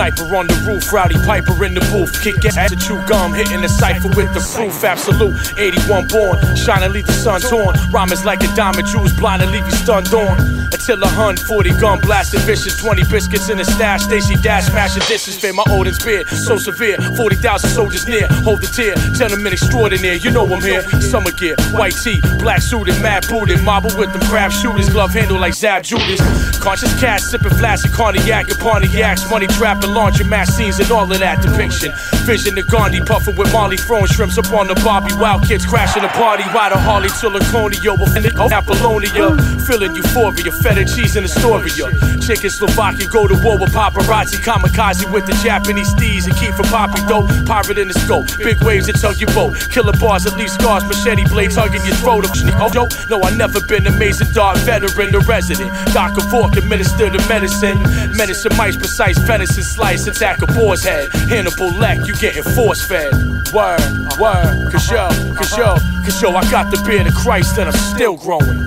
Sniper 0.00 0.34
on 0.34 0.46
the 0.46 0.54
roof, 0.64 0.90
rowdy 0.94 1.16
piper 1.26 1.62
in 1.62 1.74
the 1.74 1.80
booth. 1.92 2.22
Kick 2.22 2.42
ass 2.46 2.72
chew 2.86 2.96
gum, 3.04 3.34
hitting 3.34 3.60
the 3.60 3.68
cipher 3.68 4.08
with 4.08 4.32
the 4.32 4.40
proof. 4.56 4.82
Absolute 4.82 5.36
81 5.58 6.08
born, 6.08 6.40
shine 6.56 6.82
and 6.82 6.94
leave 6.94 7.04
the 7.04 7.12
sun 7.12 7.38
torn. 7.42 7.76
Rhyme 7.92 8.10
is 8.10 8.24
like 8.24 8.42
a 8.42 8.48
diamond, 8.56 8.88
Jews 8.88 9.12
blind 9.12 9.42
and 9.42 9.52
leave 9.52 9.66
you 9.66 9.76
stunned 9.76 10.08
on. 10.14 10.40
Until 10.72 11.02
a 11.02 11.08
hun, 11.08 11.36
40 11.36 11.76
gun 11.76 12.00
blasted 12.00 12.40
vicious. 12.48 12.80
20 12.80 13.04
biscuits 13.12 13.50
in 13.50 13.60
a 13.60 13.64
stash, 13.64 14.04
Stacy 14.04 14.36
Dash 14.36 14.64
smashing 14.64 15.02
dishes. 15.04 15.38
Fear 15.38 15.52
my 15.52 15.64
Odin's 15.68 16.02
beard, 16.02 16.26
so 16.28 16.56
severe. 16.56 16.96
40,000 16.96 17.68
soldiers 17.68 18.08
near, 18.08 18.26
hold 18.40 18.62
the 18.62 18.68
tear. 18.68 18.96
Gentlemen 19.12 19.52
extraordinaire, 19.52 20.14
you 20.14 20.30
know 20.30 20.46
I'm 20.46 20.62
here. 20.62 20.80
Summer 21.02 21.32
gear, 21.32 21.56
white 21.72 21.92
tee, 22.00 22.22
black 22.38 22.62
suited, 22.62 22.96
mad 23.02 23.28
booted. 23.28 23.62
Marble 23.62 23.92
with 23.98 24.14
them 24.14 24.22
crab 24.32 24.50
shooters, 24.50 24.88
glove 24.88 25.12
handle 25.12 25.38
like 25.38 25.52
Zab 25.52 25.82
Judah. 25.82 26.16
Conscious 26.58 26.98
cash, 26.98 27.20
sipping 27.20 27.52
flash 27.60 27.84
and 27.84 27.92
cognac 27.92 28.48
and 28.48 28.58
Pontiacs. 28.58 29.28
Money 29.28 29.48
trap 29.48 29.82
mass 30.28 30.54
scenes 30.56 30.78
and 30.80 30.90
all 30.90 31.10
of 31.10 31.18
that 31.18 31.42
depiction. 31.42 31.92
Vision 32.24 32.58
of 32.58 32.66
Gandhi 32.68 33.00
puffing 33.00 33.36
with 33.36 33.52
Molly 33.52 33.76
throwing 33.76 34.06
shrimps 34.06 34.38
up 34.38 34.52
on 34.52 34.68
the 34.68 34.74
Bobby. 34.84 35.12
Wild 35.18 35.46
kids 35.46 35.66
crashing 35.66 36.02
the 36.02 36.08
party, 36.08 36.44
ride 36.54 36.72
a 36.72 36.78
Harley 36.78 37.08
to 37.20 37.28
Laconia. 37.28 37.94
With 37.94 38.52
Apollonia, 38.52 39.36
feeling 39.66 39.94
euphoria, 39.94 40.52
feta 40.52 40.84
cheese 40.84 41.16
in 41.16 41.24
Astoria. 41.24 41.90
Czechoslovakia 42.20 43.08
go 43.08 43.26
to 43.26 43.34
war 43.42 43.58
with 43.58 43.72
paparazzi, 43.72 44.38
kamikaze 44.38 45.10
with 45.12 45.26
the 45.26 45.34
Japanese 45.42 45.92
steez 45.94 46.26
and 46.26 46.36
keep 46.36 46.54
from 46.54 46.66
poppy 46.66 47.00
dope. 47.08 47.28
Pirate 47.46 47.78
in 47.78 47.88
the 47.88 47.94
scope, 47.94 48.26
big 48.38 48.62
waves 48.62 48.86
that 48.86 48.96
tug 48.96 49.20
your 49.20 49.32
boat. 49.34 49.56
Killer 49.70 49.92
bars 49.98 50.24
that 50.24 50.36
leave 50.36 50.50
scars, 50.50 50.84
machete 50.84 51.24
blades 51.26 51.56
hugging 51.56 51.84
your 51.84 51.96
throat. 51.96 52.26
Oh, 52.60 52.70
yo, 52.74 52.88
no, 53.08 53.22
I 53.22 53.30
never 53.36 53.60
been 53.60 53.86
amazing 53.86 54.30
dog 54.32 54.56
veteran, 54.58 55.12
the 55.12 55.20
resident. 55.20 55.70
Of 56.00 56.30
Vork, 56.30 56.56
administer 56.56 57.10
the 57.10 57.24
medicine. 57.28 57.78
Medicine 58.16 58.56
mice, 58.56 58.76
precise 58.76 59.18
venison 59.18 59.62
slice, 59.70 60.06
attack 60.06 60.42
a 60.42 60.46
boar's 60.46 60.82
head. 60.82 61.08
Hannibal 61.28 61.72
Leck, 61.78 62.06
you 62.06 62.14
getting 62.16 62.42
force 62.42 62.82
fed. 62.82 63.12
Word, 63.54 63.80
word, 64.18 64.70
cause 64.70 64.90
yo, 64.90 65.08
cause 65.34 65.56
yo, 65.56 65.76
cause 66.04 66.20
yo, 66.22 66.30
I 66.34 66.42
got 66.50 66.70
the 66.70 66.82
beard 66.86 67.06
of 67.06 67.14
Christ 67.14 67.58
and 67.58 67.68
I'm 67.68 67.80
still 67.94 68.16
growing. 68.16 68.60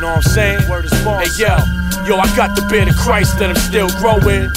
Know 0.00 0.10
what 0.10 0.16
I'm 0.16 0.22
saying? 0.22 0.68
Word 0.68 0.86
is 0.86 0.92
Hey 0.92 1.30
yo, 1.36 1.56
Yo, 2.06 2.18
I 2.18 2.26
got 2.36 2.54
the 2.56 2.66
beard 2.70 2.88
of 2.88 2.96
Christ 2.96 3.40
and 3.40 3.52
I'm 3.52 3.56
still 3.56 3.88
growing. 4.00 4.50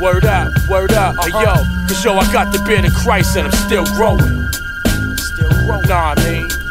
Word 0.00 0.24
up, 0.24 0.52
word 0.68 0.92
up, 0.92 1.16
hey 1.22 1.30
yo, 1.30 1.38
uh-huh. 1.38 1.86
cause 1.88 2.04
yo, 2.04 2.16
I 2.16 2.32
got 2.32 2.52
the 2.52 2.62
beard 2.66 2.84
of 2.84 2.94
Christ 2.94 3.36
and 3.36 3.46
I'm 3.46 3.52
still 3.66 3.84
growing. 3.94 4.50
Still 5.16 5.50
growing. 5.66 5.88
Nah, 5.88 6.14
I 6.16 6.24
mean. 6.24 6.63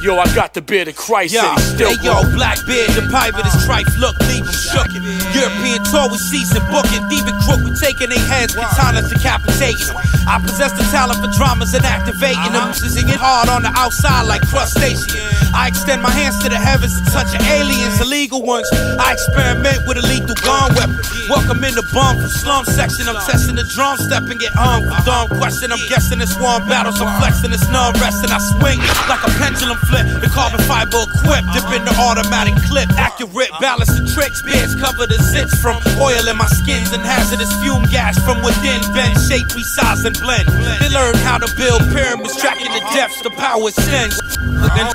Yo, 0.00 0.16
I 0.16 0.24
got 0.34 0.54
the 0.54 0.62
beard 0.62 0.88
of 0.88 0.96
Christ 0.96 1.34
Yo, 1.34 1.44
and 1.44 1.60
he's 1.60 1.76
still 1.76 1.92
hey 1.92 2.00
yo, 2.00 2.24
black 2.32 2.56
Blackbeard, 2.64 2.88
the 2.96 3.04
pirate 3.12 3.44
is 3.44 3.52
trife. 3.68 3.84
Look, 4.00 4.16
leave 4.32 4.48
him 4.48 4.56
shookin'. 4.56 5.04
European 5.36 5.84
tour 5.92 6.08
with 6.08 6.24
season 6.24 6.64
booking. 6.72 7.04
Thieving 7.12 7.36
crook, 7.44 7.60
we 7.60 7.76
taking 7.76 8.08
their 8.08 8.24
heads, 8.24 8.56
katanas 8.56 9.12
decapitating. 9.12 9.92
I 10.24 10.40
possess 10.40 10.72
the 10.72 10.88
talent 10.88 11.20
for 11.20 11.28
dramas 11.36 11.76
and 11.76 11.84
activating 11.84 12.56
them. 12.56 12.72
Uh-huh. 12.72 12.88
Singing 12.88 13.12
it 13.12 13.20
hard 13.20 13.52
on 13.52 13.60
the 13.60 13.72
outside 13.76 14.24
like 14.24 14.40
crustacean. 14.48 15.20
I 15.52 15.68
extend 15.68 16.00
my 16.00 16.10
hands 16.10 16.40
to 16.44 16.48
the 16.48 16.56
heavens 16.56 16.96
to 16.96 17.04
touch 17.12 17.36
aliens, 17.36 18.00
illegal 18.00 18.40
ones. 18.40 18.72
I 18.72 19.12
experiment 19.12 19.84
with 19.84 20.00
a 20.00 20.04
lethal 20.08 20.38
gun 20.40 20.72
weapon. 20.80 20.96
Welcome 21.28 21.60
in 21.62 21.76
the 21.76 21.84
bum 21.92 22.16
from 22.16 22.32
slum 22.32 22.64
section. 22.64 23.04
I'm 23.04 23.20
testing 23.28 23.54
the 23.54 23.68
drum 23.68 23.98
step 23.98 24.24
and 24.32 24.38
get 24.40 24.56
hung 24.56 24.88
dumb 25.04 25.28
question. 25.36 25.70
I'm 25.70 25.82
guessing 25.92 26.24
it's 26.24 26.38
one 26.40 26.64
battles. 26.66 27.02
I'm 27.02 27.10
flexing, 27.20 27.52
it's 27.52 27.68
none 27.68 27.92
resting. 28.00 28.32
I 28.32 28.40
swing 28.56 28.80
like 29.10 29.22
a 29.26 29.30
pendulum 29.36 29.78
flip. 29.90 30.06
The 30.22 30.30
carbon 30.30 30.62
fiber 30.70 31.02
equipped, 31.02 31.50
dip 31.52 31.66
in 31.74 31.82
the 31.82 31.94
automatic 31.98 32.54
clip. 32.70 32.88
Accurate, 32.94 33.50
balance 33.60 33.90
the 33.90 34.06
tricks. 34.06 34.40
Beards 34.40 34.78
cover 34.78 35.10
the 35.10 35.18
zits 35.18 35.52
from 35.58 35.76
oil 35.98 36.22
in 36.30 36.38
my 36.38 36.46
skins 36.46 36.94
and 36.94 37.02
hazardous 37.02 37.50
fume 37.60 37.84
gas 37.90 38.16
from 38.22 38.40
within. 38.46 38.80
Bend, 38.94 39.18
shape, 39.18 39.50
resize, 39.52 40.06
and 40.06 40.14
blend. 40.22 40.46
They 40.78 40.88
learn 40.88 41.18
how 41.26 41.38
to 41.42 41.50
build 41.58 41.82
pyramids, 41.90 42.38
tracking 42.38 42.70
the 42.70 42.82
depths, 42.94 43.20
the 43.26 43.34
power. 43.34 43.58
Looking, 43.60 44.88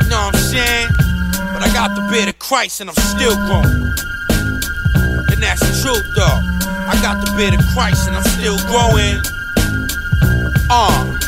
you 0.00 0.08
know 0.08 0.30
what 0.30 0.34
I'm 0.34 0.46
saying? 0.48 0.88
But 1.52 1.62
I 1.66 1.70
got 1.74 1.94
the 1.98 2.06
beard 2.10 2.28
of 2.28 2.38
Christ 2.38 2.80
and 2.80 2.88
I'm 2.88 3.02
still 3.12 3.36
growing. 3.50 3.92
And 5.28 5.38
that's 5.42 5.60
the 5.60 5.74
truth, 5.82 6.06
though. 6.14 6.38
I 6.86 6.98
got 7.02 7.24
the 7.24 7.32
beard 7.36 7.54
of 7.54 7.64
Christ 7.74 8.08
and 8.08 8.16
I'm 8.16 8.24
still 8.24 8.58
growing. 8.70 9.20
Uh. 10.70 11.21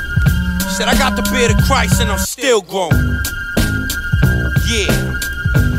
Said 0.75 0.89
I 0.89 0.99
got 0.99 1.15
the 1.15 1.23
beard 1.31 1.55
of 1.55 1.59
Christ 1.71 2.01
and 2.03 2.11
I'm 2.11 2.19
still 2.19 2.61
growing. 2.61 2.99
Yeah. 4.67 4.91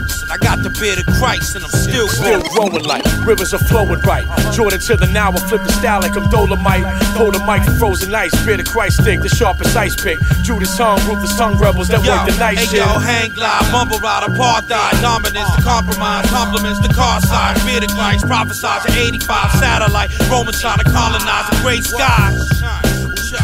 Said 0.07 0.31
I 0.31 0.39
got 0.39 0.63
the 0.63 0.71
beard 0.79 1.03
of 1.03 1.07
Christ 1.19 1.51
and 1.59 1.67
I'm 1.67 1.75
still 1.83 2.07
growing. 2.15 2.39
Still 2.39 2.71
growing. 2.71 2.87
like 2.87 3.03
rivers 3.27 3.51
are 3.53 3.59
flowing 3.67 3.99
right. 4.07 4.23
Jordan 4.55 4.79
to 4.88 4.95
the 4.95 5.12
now, 5.12 5.36
I 5.36 5.39
flip 5.51 5.67
the 5.67 5.73
style 5.75 5.99
like 5.99 6.15
I'm 6.15 6.23
Dolomite. 6.31 6.88
Hold 7.19 7.36
a 7.36 7.43
mic 7.43 7.67
for 7.67 7.75
frozen 7.75 8.15
ice. 8.15 8.31
Beard 8.47 8.63
of 8.63 8.71
Christ 8.71 9.03
stick, 9.03 9.19
the 9.19 9.27
sharpest 9.27 9.75
ice 9.75 9.99
pick. 9.99 10.15
Judas 10.47 10.71
hung, 10.79 10.95
ruthless 11.03 11.36
tongue 11.36 11.60
rebels 11.60 11.91
that 11.91 11.99
Yo, 11.99 12.15
work 12.15 12.31
the 12.31 12.38
night 12.39 12.55
hey 12.55 12.79
shift. 12.79 12.88
yo, 12.88 12.95
hang 12.95 13.36
glide, 13.36 13.67
mumble 13.75 13.99
ride, 13.99 14.23
apartheid, 14.23 14.95
dominance, 15.03 15.51
the 15.60 15.62
compromise, 15.62 16.23
compliments, 16.31 16.79
the 16.79 16.93
car 16.95 17.19
side, 17.19 17.60
beard 17.67 17.84
of 17.84 17.91
Christ, 17.91 18.23
prophesize 18.31 18.88
to 18.88 18.95
85, 18.95 19.60
satellite, 19.60 20.08
Roman 20.31 20.55
trying 20.55 20.79
to 20.79 20.88
colonize 20.88 21.51
the 21.51 21.60
great 21.60 21.84
skies. 21.84 22.39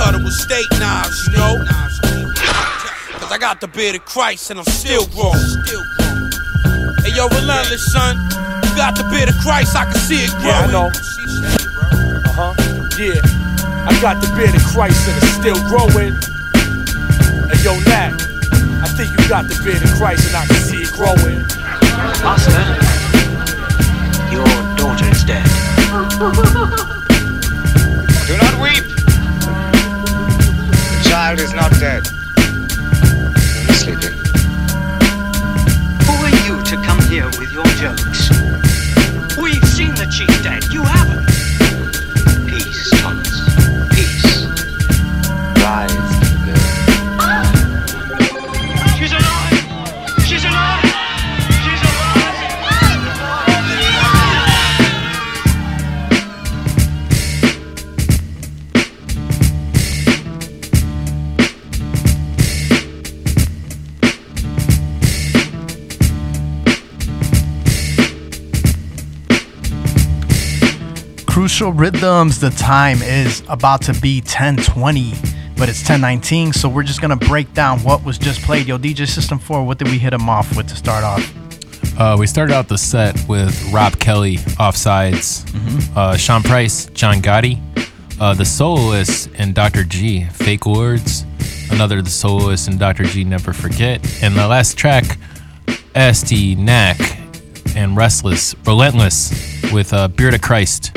Cut 0.01 0.15
it 0.15 0.23
with 0.23 0.33
steak 0.33 0.65
knives, 0.79 1.27
you 1.27 1.37
know? 1.37 1.61
Cause 3.21 3.31
I 3.31 3.37
got 3.37 3.61
the 3.61 3.67
beard 3.67 3.93
of 3.93 4.03
Christ 4.03 4.49
and 4.49 4.57
I'm 4.57 4.65
still 4.65 5.05
growing. 5.13 5.37
Hey 7.05 7.13
yo, 7.13 7.29
relentless 7.29 7.85
son, 7.93 8.17
you 8.17 8.73
got 8.73 8.97
the 8.97 9.05
beard 9.13 9.29
of 9.29 9.37
Christ, 9.45 9.75
I 9.75 9.85
can 9.85 10.01
see 10.01 10.25
it 10.25 10.31
growing. 10.41 10.57
Yeah, 10.57 10.65
I 10.65 10.71
know. 10.73 10.89
Uh 10.89 12.33
huh. 12.33 12.97
Yeah. 12.97 13.21
I 13.85 13.93
got 14.01 14.17
the 14.25 14.33
beard 14.33 14.57
of 14.57 14.65
Christ 14.73 15.05
and 15.05 15.21
it's 15.21 15.37
still 15.37 15.61
growing. 15.69 16.17
Hey 17.53 17.61
yo, 17.61 17.77
Nat. 17.85 18.17
I 18.81 18.89
think 18.97 19.13
you 19.13 19.29
got 19.29 19.45
the 19.45 19.53
beard 19.61 19.85
of 19.85 19.93
Christ 20.01 20.25
and 20.25 20.35
I 20.35 20.49
can 20.49 20.57
see 20.65 20.81
it 20.81 20.89
growing. 20.97 21.45
Master, 22.25 22.57
your 24.33 24.49
daughter 24.81 25.05
is 25.13 25.21
dead. 25.29 25.45
child 31.35 31.39
is 31.39 31.53
not 31.53 31.71
dead. 31.79 32.07
Only 32.39 33.73
sleeping. 33.73 34.17
Who 36.05 36.13
are 36.25 36.35
you 36.45 36.61
to 36.63 36.75
come 36.85 36.99
here 37.09 37.27
with 37.39 37.51
your 37.53 37.65
jokes? 37.79 38.29
We've 39.37 39.63
seen 39.63 39.95
the 39.95 40.07
chief 40.11 40.43
dead. 40.43 40.65
You 40.73 40.83
haven't. 40.83 41.30
Crucial 71.51 71.73
Rhythms, 71.73 72.39
the 72.39 72.49
time 72.49 73.01
is 73.01 73.43
about 73.49 73.81
to 73.81 73.93
be 73.99 74.21
1020, 74.21 75.11
but 75.57 75.67
it's 75.67 75.81
1019, 75.81 76.53
so 76.53 76.69
we're 76.69 76.81
just 76.81 77.01
gonna 77.01 77.17
break 77.17 77.53
down 77.53 77.79
what 77.79 78.05
was 78.05 78.17
just 78.17 78.41
played. 78.43 78.67
Yo, 78.67 78.77
DJ 78.77 79.05
System 79.05 79.37
4, 79.37 79.65
what 79.65 79.77
did 79.77 79.89
we 79.89 79.97
hit 79.97 80.13
him 80.13 80.29
off 80.29 80.55
with 80.55 80.69
to 80.69 80.77
start 80.77 81.03
off? 81.03 81.99
Uh, 81.99 82.15
we 82.17 82.25
started 82.25 82.53
out 82.53 82.69
the 82.69 82.77
set 82.77 83.17
with 83.27 83.69
Rob 83.73 83.99
Kelly, 83.99 84.37
Offsides, 84.61 85.43
uh, 85.97 86.15
Sean 86.15 86.41
Price, 86.41 86.85
John 86.93 87.21
Gotti, 87.21 87.59
uh, 88.21 88.33
The 88.33 88.45
Soloist, 88.45 89.29
and 89.37 89.53
Dr. 89.53 89.83
G, 89.83 90.23
Fake 90.23 90.65
Words, 90.65 91.25
another 91.69 92.01
The 92.01 92.09
Soloist, 92.09 92.69
and 92.69 92.79
Dr. 92.79 93.03
G, 93.03 93.25
Never 93.25 93.51
Forget. 93.51 93.99
And 94.23 94.35
the 94.35 94.47
last 94.47 94.77
track, 94.77 95.17
ST 95.97 96.57
Knack 96.57 96.97
and 97.75 97.97
Restless, 97.97 98.55
Relentless, 98.65 99.33
with 99.73 99.91
uh, 99.91 100.07
Beard 100.07 100.33
of 100.33 100.41
Christ. 100.41 100.93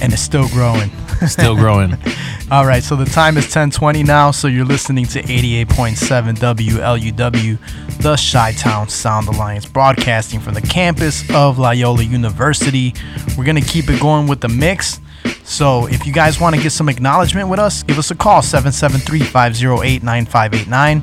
And 0.00 0.12
it's 0.12 0.22
still 0.22 0.48
growing. 0.48 0.90
Still 1.26 1.56
growing. 1.56 1.96
All 2.50 2.64
right, 2.64 2.82
so 2.82 2.94
the 2.94 3.04
time 3.04 3.36
is 3.36 3.44
1020 3.44 4.04
now, 4.04 4.30
so 4.30 4.46
you're 4.46 4.64
listening 4.64 5.04
to 5.06 5.20
88.7 5.20 6.36
WLUW, 6.36 7.98
the 8.00 8.30
Chi 8.32 8.52
Town 8.52 8.88
Sound 8.88 9.26
Alliance, 9.26 9.66
broadcasting 9.66 10.38
from 10.38 10.54
the 10.54 10.62
campus 10.62 11.28
of 11.34 11.58
Loyola 11.58 12.04
University. 12.04 12.94
We're 13.36 13.44
going 13.44 13.60
to 13.60 13.68
keep 13.68 13.90
it 13.90 14.00
going 14.00 14.28
with 14.28 14.40
the 14.40 14.48
mix. 14.48 15.00
So 15.42 15.86
if 15.88 16.06
you 16.06 16.12
guys 16.12 16.40
want 16.40 16.54
to 16.54 16.62
get 16.62 16.70
some 16.70 16.88
acknowledgement 16.88 17.48
with 17.48 17.58
us, 17.58 17.82
give 17.82 17.98
us 17.98 18.10
a 18.10 18.14
call 18.14 18.40
773 18.40 19.20
508 19.20 20.02
9589. 20.02 21.02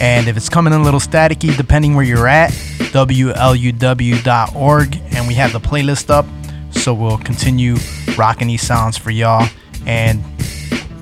And 0.00 0.28
if 0.28 0.36
it's 0.36 0.48
coming 0.48 0.72
in 0.72 0.80
a 0.80 0.82
little 0.82 1.00
staticky, 1.00 1.56
depending 1.56 1.94
where 1.94 2.04
you're 2.04 2.28
at, 2.28 2.52
WLUW.org, 2.92 3.82
and 5.12 5.28
we 5.28 5.34
have 5.34 5.52
the 5.52 5.60
playlist 5.60 6.08
up. 6.08 6.24
So 6.80 6.94
we'll 6.94 7.18
continue 7.18 7.76
rocking 8.16 8.48
these 8.48 8.62
sounds 8.62 8.96
for 8.96 9.10
y'all. 9.10 9.46
And 9.84 10.24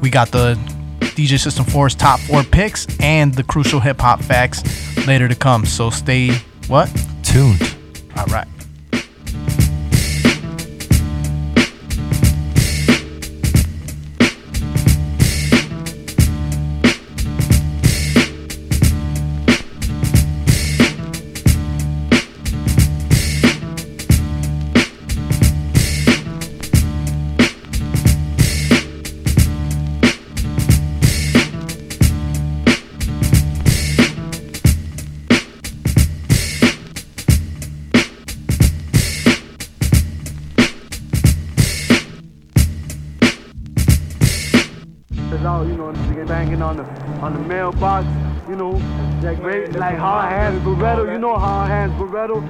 we 0.02 0.10
got 0.10 0.32
the 0.32 0.54
DJ 1.00 1.38
System 1.38 1.64
4's 1.64 1.94
top 1.94 2.18
four 2.20 2.42
picks 2.42 2.86
and 3.00 3.32
the 3.32 3.44
crucial 3.44 3.78
hip 3.78 4.00
hop 4.00 4.20
facts 4.20 5.06
later 5.06 5.28
to 5.28 5.36
come. 5.36 5.64
So 5.64 5.90
stay 5.90 6.32
what? 6.66 6.88
Tuned. 7.22 7.76
All 8.16 8.26
right. 8.26 8.48
Barretto, 51.98 52.40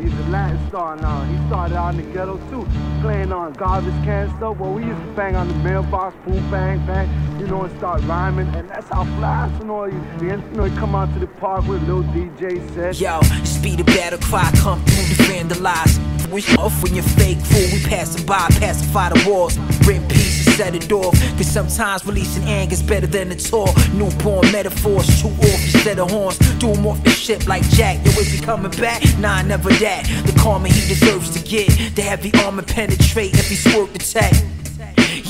He's 0.00 0.18
a 0.18 0.22
Latin 0.30 0.68
star 0.68 0.96
now. 0.96 1.24
He 1.24 1.36
started 1.48 1.76
out 1.76 1.94
in 1.94 1.96
the 1.98 2.12
ghetto 2.12 2.38
too, 2.48 2.66
playing 3.00 3.32
on 3.32 3.52
garbage 3.54 3.92
can 4.04 4.28
stuff. 4.36 4.58
Well, 4.58 4.72
we 4.72 4.84
used 4.84 5.00
to 5.00 5.12
bang 5.12 5.34
on 5.36 5.48
the 5.48 5.54
mailbox, 5.54 6.16
boom, 6.24 6.48
bang, 6.50 6.84
bang, 6.86 7.08
you 7.40 7.46
know, 7.46 7.64
and 7.64 7.76
start 7.78 8.02
rhyming. 8.04 8.46
And 8.54 8.68
that's 8.70 8.88
how 8.88 9.04
fly, 9.18 9.50
you 9.58 9.66
know, 9.66 9.84
you, 9.84 10.00
you 10.22 10.36
know, 10.54 10.64
he 10.64 10.76
come 10.76 10.94
out 10.94 11.12
to 11.14 11.18
the 11.18 11.26
park 11.26 11.66
with 11.66 11.82
little 11.82 12.04
DJ 12.04 12.62
set. 12.74 13.00
Yo, 13.00 13.20
speed 13.44 13.80
of 13.80 13.86
battle 13.86 14.18
cry 14.20 14.50
come 14.56 14.82
through 14.84 15.16
to 15.16 15.22
vandalize. 15.24 15.98
We 16.30 16.42
off 16.56 16.80
when 16.82 16.94
you're 16.94 17.02
fake 17.02 17.38
fool, 17.38 17.66
we 17.72 17.82
passing 17.84 18.24
by, 18.24 18.46
pacify 18.60 19.08
the 19.08 19.28
walls. 19.28 19.58
Rip 19.86 20.08
pieces, 20.08 20.39
set 20.60 20.74
it 20.74 20.92
off. 20.92 21.14
Cause 21.38 21.46
sometimes 21.46 22.04
releasing 22.04 22.44
anger's 22.44 22.82
better 22.82 23.06
than 23.06 23.32
a 23.32 23.34
talk. 23.34 23.74
Newborn 23.94 24.52
metaphors, 24.52 25.06
shoot 25.18 25.32
off 25.48 25.60
instead 25.72 25.98
of 25.98 26.10
horns. 26.10 26.38
Do 26.58 26.68
him 26.68 26.86
off 26.86 27.02
the 27.02 27.10
ship 27.10 27.46
like 27.46 27.62
Jack. 27.70 28.04
Yo, 28.04 28.10
is 28.20 28.30
he 28.30 28.40
coming 28.44 28.70
back? 28.72 29.00
Nah, 29.18 29.40
never 29.40 29.70
that. 29.84 30.04
The 30.26 30.38
karma 30.38 30.68
he 30.68 30.80
deserves 30.86 31.30
to 31.30 31.40
get. 31.40 31.68
The 31.96 32.02
heavy 32.02 32.30
armor 32.44 32.62
penetrate 32.62 33.32
if 33.34 33.48
he 33.48 33.56
swerve 33.56 33.92
tech. 33.94 34.34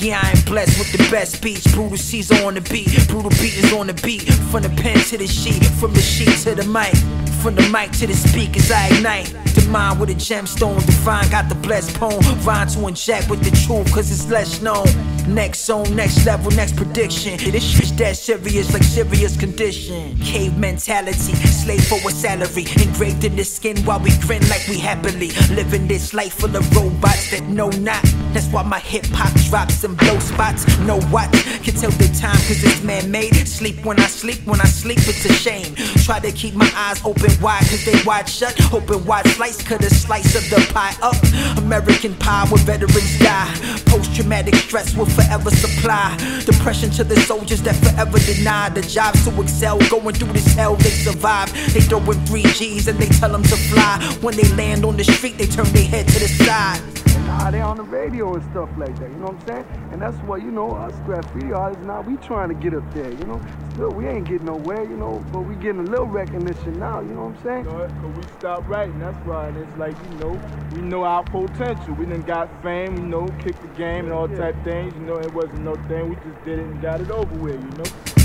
Yeah, 0.00 0.18
I 0.20 0.30
ain't 0.30 0.46
blessed 0.46 0.78
with 0.78 0.90
the 0.92 1.10
best 1.10 1.42
beats. 1.42 1.72
Brutal 1.74 1.98
Caesar 1.98 2.46
on 2.46 2.54
the 2.54 2.62
beat, 2.62 2.88
brutal 3.06 3.30
beat 3.30 3.54
is 3.62 3.72
on 3.72 3.86
the 3.86 3.94
beat. 4.02 4.22
From 4.50 4.62
the 4.62 4.70
pen 4.82 4.98
to 5.10 5.18
the 5.18 5.26
sheet, 5.26 5.62
from 5.78 5.92
the 5.92 6.00
sheet 6.00 6.34
to 6.44 6.54
the 6.54 6.64
mic. 6.64 6.96
From 7.42 7.54
the 7.54 7.68
mic 7.68 7.92
to 8.00 8.06
the 8.06 8.14
speakers, 8.14 8.70
I 8.70 8.88
ignite. 8.88 9.26
The 9.54 9.66
mind 9.70 10.00
with 10.00 10.10
a 10.10 10.14
gemstone, 10.14 10.84
divine, 10.86 11.28
got 11.30 11.48
the 11.48 11.54
blessed 11.54 11.94
poem. 12.00 12.20
Rhyme 12.44 12.68
to 12.68 12.88
inject 12.88 13.28
with 13.30 13.42
the 13.42 13.50
truth, 13.64 13.92
cause 13.92 14.10
it's 14.10 14.28
less 14.30 14.60
known. 14.62 14.86
Next 15.30 15.64
zone, 15.64 15.94
next 15.94 16.26
level, 16.26 16.50
next 16.50 16.74
prediction. 16.74 17.38
This 17.52 17.62
shit's 17.62 17.92
dead 17.92 18.16
serious, 18.16 18.72
like 18.72 18.82
serious 18.82 19.36
condition. 19.36 20.18
Cave 20.18 20.58
mentality, 20.58 21.34
slave 21.34 21.84
for 21.84 21.96
a 22.08 22.10
salary. 22.10 22.66
Engraved 22.82 23.22
in 23.22 23.36
the 23.36 23.44
skin 23.44 23.76
while 23.84 24.00
we 24.00 24.10
grin 24.18 24.42
like 24.48 24.66
we 24.68 24.76
happily. 24.76 25.30
Living 25.54 25.86
this 25.86 26.12
life 26.12 26.34
full 26.34 26.54
of 26.56 26.74
robots 26.74 27.30
that 27.30 27.44
know 27.44 27.68
not. 27.68 28.02
That's 28.32 28.48
why 28.48 28.64
my 28.64 28.80
hip 28.80 29.06
hop 29.12 29.32
drops 29.48 29.84
and 29.84 29.96
blow 29.96 30.18
spots. 30.18 30.66
No 30.80 31.00
what? 31.14 31.30
Can 31.62 31.74
tell 31.74 31.92
the 31.92 32.08
time 32.18 32.36
cause 32.48 32.64
it's 32.64 32.82
man 32.82 33.08
made. 33.08 33.34
Sleep 33.46 33.84
when 33.84 34.00
I 34.00 34.06
sleep, 34.06 34.44
when 34.46 34.60
I 34.60 34.64
sleep, 34.64 34.98
it's 34.98 35.24
a 35.24 35.32
shame. 35.32 35.76
Try 36.04 36.18
to 36.18 36.32
keep 36.32 36.54
my 36.54 36.70
eyes 36.74 37.00
open 37.04 37.30
wide 37.40 37.62
cause 37.70 37.84
they 37.84 38.02
wide 38.04 38.28
shut. 38.28 38.58
Open 38.72 39.04
wide 39.06 39.28
slice, 39.28 39.62
cut 39.62 39.84
a 39.84 39.90
slice 39.90 40.34
of 40.34 40.50
the 40.50 40.72
pie 40.72 40.96
up. 41.02 41.16
American 41.58 42.16
pie 42.16 42.46
where 42.48 42.64
veterans 42.64 43.18
die. 43.20 43.54
Post 43.86 44.14
traumatic 44.16 44.56
stress 44.56 44.96
will 44.96 45.06
forever 45.20 45.50
supply. 45.50 46.16
Depression 46.44 46.90
to 46.90 47.04
the 47.04 47.16
soldiers 47.20 47.62
that 47.62 47.76
forever 47.76 48.18
deny 48.20 48.68
the 48.70 48.82
jobs 48.82 49.24
to 49.24 49.42
excel. 49.42 49.78
Going 49.88 50.14
through 50.14 50.32
this 50.32 50.54
hell, 50.54 50.76
they 50.76 50.90
survive. 50.90 51.52
They 51.72 51.80
throw 51.80 51.98
in 52.10 52.18
three 52.26 52.42
G's 52.42 52.88
and 52.88 52.98
they 52.98 53.06
tell 53.06 53.30
them 53.30 53.42
to 53.44 53.56
fly. 53.70 54.00
When 54.20 54.36
they 54.36 54.48
land 54.56 54.84
on 54.84 54.96
the 54.96 55.04
street, 55.04 55.38
they 55.38 55.46
turn 55.46 55.66
their 55.72 55.84
head 55.84 56.06
to 56.08 56.18
the 56.18 56.28
side. 56.28 56.99
Nah, 57.40 57.50
they 57.50 57.62
on 57.62 57.78
the 57.78 57.82
radio 57.84 58.34
and 58.34 58.42
stuff 58.50 58.68
like 58.76 58.94
that, 58.98 59.08
you 59.08 59.16
know 59.16 59.28
what 59.28 59.40
I'm 59.40 59.46
saying? 59.46 59.88
And 59.92 60.02
that's 60.02 60.16
what, 60.28 60.42
you 60.42 60.50
know, 60.50 60.72
us 60.72 60.92
graffiti 61.06 61.54
artists, 61.54 61.82
now 61.86 62.02
we 62.02 62.18
trying 62.18 62.50
to 62.50 62.54
get 62.54 62.74
up 62.74 62.84
there, 62.92 63.10
you 63.10 63.24
know? 63.24 63.40
Still, 63.72 63.88
we 63.92 64.06
ain't 64.06 64.28
getting 64.28 64.44
nowhere, 64.44 64.82
you 64.82 64.94
know, 64.98 65.24
but 65.32 65.40
we 65.40 65.54
getting 65.54 65.80
a 65.80 65.90
little 65.90 66.04
recognition 66.04 66.78
now, 66.78 67.00
you 67.00 67.14
know 67.14 67.28
what 67.28 67.38
I'm 67.38 67.42
saying? 67.42 67.64
You 67.64 67.70
know, 67.70 67.88
cause 68.02 68.14
we 68.14 68.22
stopped 68.38 68.68
writing, 68.68 68.98
that's 68.98 69.16
why. 69.26 69.48
And 69.48 69.56
it's 69.56 69.74
like, 69.78 69.96
you 70.10 70.18
know, 70.18 70.38
we 70.74 70.82
know 70.82 71.04
our 71.04 71.24
potential. 71.24 71.94
We 71.94 72.04
done 72.04 72.20
got 72.20 72.50
fame, 72.62 72.94
we 72.94 73.00
know, 73.08 73.26
kicked 73.38 73.62
the 73.62 73.68
game 73.68 74.04
and 74.04 74.12
all 74.12 74.28
Yeah. 74.28 74.36
type 74.36 74.56
things. 74.62 74.92
You 74.96 75.06
know, 75.06 75.16
it 75.16 75.32
wasn't 75.32 75.60
no 75.60 75.76
thing. 75.88 76.10
We 76.10 76.16
just 76.16 76.44
did 76.44 76.58
it 76.58 76.66
and 76.66 76.82
got 76.82 77.00
it 77.00 77.10
over 77.10 77.34
with, 77.36 77.54
you 77.54 77.70
know? 77.70 78.19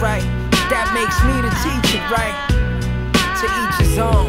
Right? 0.00 0.24
That 0.68 0.90
makes 0.92 1.16
me 1.24 1.34
the 1.40 1.52
teacher, 1.62 2.02
right? 2.10 2.36
To 3.40 3.46
each 3.46 3.88
his 3.88 3.98
own. 3.98 4.28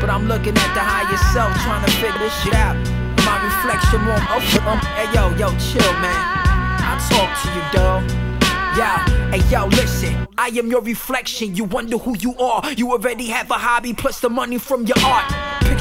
But 0.00 0.10
I'm 0.10 0.28
looking 0.28 0.56
at 0.56 0.70
the 0.74 0.80
higher 0.80 1.16
self, 1.32 1.52
trying 1.62 1.84
to 1.84 1.92
figure 1.98 2.18
this 2.18 2.34
shit 2.42 2.54
out. 2.54 2.76
My 3.24 3.42
reflection 3.44 4.04
won't 4.06 4.26
open. 4.30 4.66
Um, 4.66 4.78
hey 4.94 5.08
yo, 5.14 5.30
yo, 5.36 5.48
chill, 5.58 5.92
man. 6.00 6.20
I'll 6.82 7.00
talk 7.08 7.30
to 7.42 7.48
you, 7.54 7.64
dog. 7.72 8.02
Yeah, 8.76 9.04
hey 9.30 9.42
yo, 9.50 9.66
listen. 9.66 10.26
I 10.38 10.48
am 10.48 10.70
your 10.70 10.82
reflection. 10.82 11.56
You 11.56 11.64
wonder 11.64 11.98
who 11.98 12.16
you 12.18 12.36
are. 12.36 12.72
You 12.72 12.92
already 12.92 13.26
have 13.28 13.50
a 13.50 13.54
hobby 13.54 13.94
plus 13.94 14.20
the 14.20 14.30
money 14.30 14.58
from 14.58 14.84
your 14.84 14.98
art. 15.00 15.32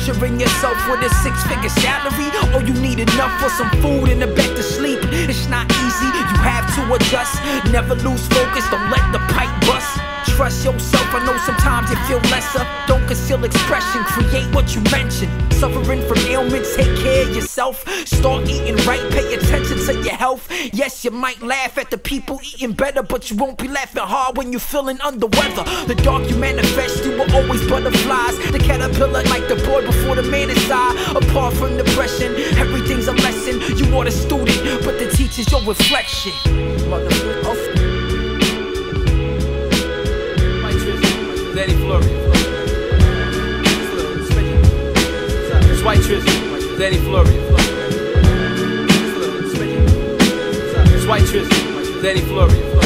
Picturing 0.06 0.40
yourself 0.40 0.78
with 0.88 1.02
a 1.02 1.10
six 1.24 1.42
figure 1.48 1.68
salary. 1.68 2.30
Or 2.54 2.62
you 2.62 2.80
need 2.80 3.00
enough 3.00 3.42
for 3.42 3.50
some 3.50 3.72
food 3.82 4.10
and 4.10 4.22
a 4.22 4.28
bed 4.28 4.56
to 4.56 4.62
sleep. 4.62 5.00
It's 5.02 5.48
not 5.48 5.66
easy, 5.72 6.06
you 6.06 6.26
have 6.46 6.70
to 6.76 6.94
adjust. 6.94 7.42
Never 7.72 7.96
lose 7.96 8.28
focus, 8.28 8.70
don't 8.70 8.92
let 8.92 9.12
the 9.12 9.18
pipe 9.34 9.50
bust. 9.66 9.98
Trust 10.28 10.64
yourself, 10.64 11.08
I 11.12 11.26
know 11.26 11.36
sometimes 11.40 11.90
you 11.90 11.98
feel 12.06 12.20
lesser. 12.30 12.68
Don't 12.86 13.08
conceal 13.08 13.44
expression, 13.46 14.04
create 14.04 14.46
what 14.54 14.76
you 14.76 14.82
mention. 14.92 15.45
Suffering 15.66 16.08
from 16.08 16.20
ailments, 16.28 16.76
take 16.76 16.96
care 17.00 17.28
of 17.28 17.36
yourself. 17.36 17.90
Start 18.08 18.48
eating 18.48 18.76
right, 18.86 19.02
pay 19.10 19.34
attention 19.34 19.80
to 19.80 19.94
your 20.04 20.14
health. 20.14 20.48
Yes, 20.72 21.04
you 21.04 21.10
might 21.10 21.42
laugh 21.42 21.80
at 21.80 21.90
the 21.90 21.98
people 21.98 22.40
eating 22.44 22.74
better, 22.74 23.02
but 23.02 23.32
you 23.32 23.38
won't 23.38 23.58
be 23.58 23.68
laughing 23.68 24.04
hard 24.04 24.38
when 24.38 24.52
you're 24.52 24.60
feeling 24.60 25.02
under 25.02 25.26
weather. 25.26 25.64
The 25.88 25.96
dark 26.04 26.30
you 26.30 26.36
manifest, 26.36 27.04
you 27.04 27.18
were 27.18 27.26
always 27.34 27.68
butterflies. 27.68 28.38
The 28.52 28.60
caterpillar, 28.60 29.24
like 29.24 29.48
the 29.48 29.56
boy 29.66 29.84
before 29.84 30.16
the 30.16 30.22
man 30.22 30.52
inside. 30.52 31.00
Apart 31.16 31.56
from 31.56 31.78
depression, 31.78 32.36
everything's 32.60 33.08
a 33.08 33.14
lesson. 33.14 33.60
You 33.76 33.98
are 33.98 34.06
the 34.06 34.12
student, 34.12 34.86
but 34.86 35.00
the 35.00 35.10
teacher's 35.10 35.52
your 35.52 35.64
reflection. 35.64 36.34
Motherfucker. 36.86 38.06
Danny 41.56 41.74
Florio. 41.74 42.55
White 45.86 46.00
Trism. 46.00 46.78
Danny 46.80 46.98
Florio. 46.98 47.32
It's 50.96 51.06
White 51.06 51.24
Trism. 51.24 52.02
Danny 52.02 52.22
Florio. 52.22 52.82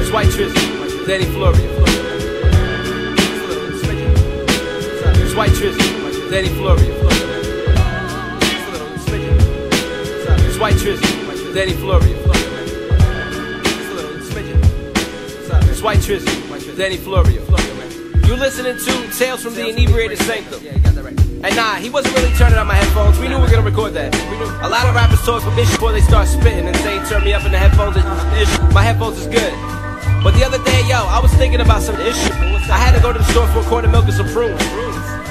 It's 0.00 0.10
White 0.12 0.28
Trism. 0.28 1.06
Danny 1.06 1.24
Florio. 1.24 1.76
It's 5.36 5.52
Trizzy, 5.60 6.30
Danny 6.30 6.48
Florio. 6.48 6.92
It's 10.46 10.58
White 10.58 10.76
Trizzy, 10.76 11.54
Danny 11.54 11.74
Florio. 11.74 12.14
It's 15.68 15.82
White 15.82 15.98
Trizzy, 15.98 16.76
Danny 16.76 16.96
Florio. 16.96 17.65
You 18.36 18.42
listening 18.42 18.76
to 18.76 18.92
Tales 19.16 19.40
from 19.40 19.54
the 19.54 19.64
Inebriated 19.64 20.18
Sanctum. 20.18 20.60
And 21.40 21.56
nah, 21.56 21.76
he 21.80 21.88
wasn't 21.88 22.20
really 22.20 22.28
turning 22.36 22.58
on 22.58 22.66
my 22.66 22.74
headphones. 22.74 23.18
We 23.18 23.28
knew 23.28 23.36
we 23.36 23.48
were 23.48 23.48
gonna 23.48 23.64
record 23.64 23.94
that. 23.94 24.12
We 24.28 24.36
knew. 24.36 24.44
A 24.60 24.68
lot 24.68 24.84
of 24.84 24.94
rappers 24.94 25.24
talk 25.24 25.40
for 25.40 25.48
bitch 25.56 25.72
before 25.72 25.92
they 25.92 26.02
start 26.02 26.28
spitting 26.28 26.68
and 26.68 26.76
saying 26.84 27.08
turn 27.08 27.24
me 27.24 27.32
up 27.32 27.46
in 27.46 27.52
the 27.52 27.56
headphones. 27.56 27.96
My 28.76 28.84
headphones 28.84 29.16
is 29.16 29.26
good. 29.26 29.56
But 30.20 30.36
the 30.36 30.44
other 30.44 30.60
day, 30.68 30.84
yo, 30.84 31.08
I 31.08 31.18
was 31.18 31.32
thinking 31.40 31.64
about 31.64 31.80
some 31.80 31.96
issue. 31.96 32.28
I 32.68 32.76
had 32.76 32.92
to 32.92 33.00
go 33.00 33.10
to 33.10 33.18
the 33.18 33.24
store 33.32 33.48
for 33.56 33.60
a 33.60 33.64
quart 33.72 33.86
of 33.86 33.90
milk 33.90 34.04
and 34.04 34.12
some 34.12 34.28
prunes. 34.28 34.60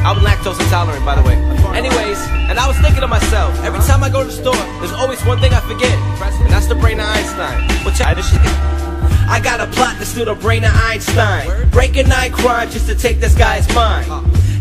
I 0.02 0.10
was 0.10 0.26
lactose 0.26 0.58
intolerant, 0.58 1.06
by 1.06 1.14
the 1.14 1.22
way. 1.22 1.38
Anyways, 1.78 2.18
and 2.50 2.58
I 2.58 2.66
was 2.66 2.78
thinking 2.82 3.02
to 3.02 3.08
myself, 3.08 3.54
every 3.62 3.86
time 3.86 4.04
I 4.04 4.10
go 4.10 4.26
to 4.26 4.30
the 4.30 4.34
store, 4.34 4.58
there's 4.82 4.98
always 4.98 5.22
one 5.30 5.38
thing 5.38 5.54
I 5.54 5.62
forget, 5.62 5.94
and 6.42 6.50
that's 6.50 6.66
the 6.66 6.76
brain 6.76 7.00
of 7.00 7.06
Einstein. 7.06 7.70
But 7.86 7.94
check 7.94 8.18
this 8.18 8.34
shit. 8.34 8.75
I 9.28 9.40
got 9.42 9.60
a 9.60 9.68
plot 9.68 9.98
to 9.98 10.06
steal 10.06 10.26
the 10.26 10.36
brain 10.36 10.64
of 10.64 10.72
Einstein. 10.74 11.70
Breaking 11.70 12.08
nine 12.08 12.32
crimes 12.32 12.74
just 12.74 12.88
to 12.88 12.96
take 12.96 13.20
this 13.20 13.36
guy's 13.36 13.68
mind. 13.74 14.06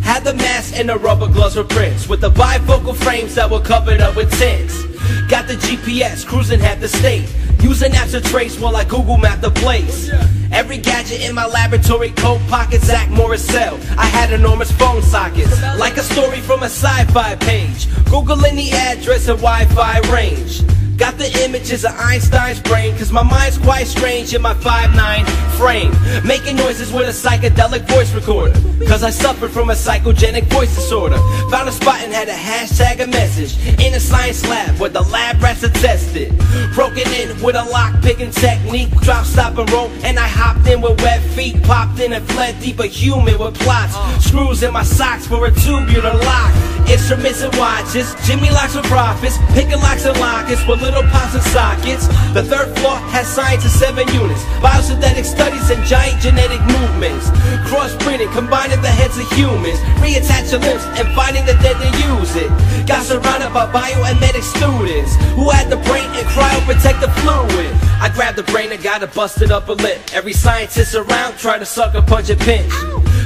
Had 0.03 0.25
the 0.25 0.35
mask 0.35 0.75
and 0.77 0.89
the 0.89 0.99
rubber 0.99 1.29
gloves 1.29 1.55
for 1.55 1.65
prints 1.65 2.09
with 2.09 2.21
the 2.21 2.31
bifocal 2.31 2.97
frames 2.97 3.35
that 3.35 3.51
were 3.51 3.61
covered 3.61 4.01
up 4.01 4.17
with 4.17 4.31
tints. 4.39 4.83
Got 5.29 5.49
the 5.49 5.55
GPS 5.55 6.27
cruising 6.27 6.61
half 6.61 6.81
the 6.81 6.89
state. 6.89 7.29
Using 7.61 7.93
apps 7.93 8.11
to 8.11 8.21
trace 8.21 8.61
while 8.61 8.77
I 8.77 8.85
Google 8.85 9.17
map 9.17 9.41
the 9.41 9.51
place. 9.51 10.11
Every 10.53 10.77
gadget 10.77 11.23
in 11.23 11.35
my 11.35 11.47
laboratory 11.47 12.11
coat 12.11 12.41
pocket, 12.49 12.83
Zack 12.83 13.11
Morris 13.11 13.45
cell. 13.45 13.79
I 13.97 14.07
had 14.07 14.33
enormous 14.33 14.71
phone 14.73 15.03
sockets, 15.03 15.63
like 15.79 15.97
a 15.97 16.03
story 16.03 16.41
from 16.41 16.63
a 16.63 16.67
sci-fi 16.67 17.37
page. 17.37 17.87
Googling 18.13 18.57
the 18.57 18.71
address 18.73 19.29
and 19.29 19.39
Wi-Fi 19.41 20.01
range. 20.13 20.63
Got 20.97 21.19
the 21.19 21.29
images 21.45 21.85
of 21.85 21.93
Einstein's 21.99 22.61
brain, 22.61 22.97
cause 22.97 23.11
my 23.11 23.23
mind's 23.23 23.59
quite 23.59 23.87
strange 23.87 24.33
in 24.33 24.43
my 24.43 24.55
5'9 24.55 25.27
frame. 25.59 25.93
Making 26.25 26.57
noises 26.57 26.93
with 26.93 27.09
a 27.09 27.29
psychedelic 27.29 27.89
voice 27.89 28.15
recorder. 28.15 28.55
Cause 28.87 29.03
I 29.03 29.11
suffered 29.11 29.51
from 29.51 29.71
a 29.71 29.73
psychogenic 29.73 30.45
voice 30.45 30.75
disorder. 30.75 31.17
Found 31.51 31.69
a 31.69 31.73
spot 31.73 32.01
and 32.01 32.13
had 32.13 32.29
a 32.29 32.33
hashtag 32.33 33.03
a 33.03 33.07
message. 33.09 33.59
In 33.81 33.95
a 33.95 34.01
science 34.01 34.47
lab 34.47 34.79
where 34.79 34.91
the 34.91 35.01
lab 35.01 35.43
rats 35.43 35.65
are 35.65 35.71
tested. 35.71 36.37
Broken 36.75 37.09
in 37.15 37.43
with 37.43 37.57
a 37.57 37.65
lock 37.71 38.01
picking 38.03 38.31
technique. 38.31 38.91
Drop, 39.01 39.25
stop, 39.25 39.59
and 39.59 39.71
roll. 39.73 39.89
And 40.05 40.19
I 40.19 40.29
hopped 40.29 40.69
in 40.69 40.81
with 40.81 41.01
wet 41.03 41.23
feet. 41.23 41.61
Popped 41.65 41.99
in 41.99 42.13
and 42.13 42.25
fled 42.31 42.61
deep 42.61 42.79
a 42.79 42.87
human 42.87 43.39
with 43.39 43.59
plots. 43.59 43.95
Uh. 43.97 44.19
Screws 44.21 44.63
in 44.63 44.73
my 44.73 44.85
socks 44.85 45.27
for 45.27 45.47
a 45.47 45.51
tubular 45.51 46.15
lock. 46.15 46.74
Instruments 46.89 47.43
and 47.43 47.55
watches. 47.57 48.15
Jimmy 48.27 48.51
locks 48.51 48.77
and 48.77 48.85
profits. 48.87 49.39
Picking 49.53 49.81
locks 49.81 50.05
and 50.05 50.19
lockets 50.21 50.67
with 50.67 50.83
little 50.83 51.03
pots 51.11 51.35
and 51.35 51.43
sockets. 51.55 52.07
The 52.33 52.43
third 52.45 52.77
floor 52.79 52.97
has 53.11 53.27
science 53.27 53.65
in 53.65 53.71
seven 53.71 54.07
units. 54.13 54.45
Biosynthetic 54.61 55.25
studies 55.25 55.71
and 55.71 55.83
giant 55.85 56.21
genetic 56.21 56.61
movements. 56.69 57.31
Crossbreeding, 57.69 58.33
combining 58.33 58.81
the 58.83 58.93
heads 58.93 59.17
of 59.19 59.27
humans. 59.33 59.79
Reattach 60.01 60.51
the 60.51 60.59
limbs 60.59 60.85
and 61.01 61.09
finding 61.15 61.45
the 61.47 61.55
dead 61.65 61.77
to 61.81 61.91
use 62.15 62.37
it. 62.37 62.51
Got 62.87 63.05
surrounded 63.05 63.53
by 63.53 63.71
bio 63.73 64.05
and 64.05 64.21
medic 64.21 64.43
students 64.43 65.15
who 65.35 65.51
had 65.51 65.71
the 65.71 65.81
brain 65.89 66.09
and 66.15 66.27
cryoprotective 66.29 67.13
fluid. 67.25 67.73
I 68.01 68.11
grabbed 68.15 68.37
the 68.37 68.45
brain 68.45 68.71
and 68.73 68.83
got 68.83 69.03
it 69.03 69.15
busted 69.15 69.51
up 69.51 69.69
a 69.69 69.73
lip. 69.73 70.01
Every 70.13 70.33
scientist 70.33 70.95
around 70.95 71.39
tried 71.39 71.59
to 71.59 71.67
suck 71.67 71.95
a 71.95 72.03
punch 72.03 72.31
and 72.31 72.41
pinch. 72.41 72.73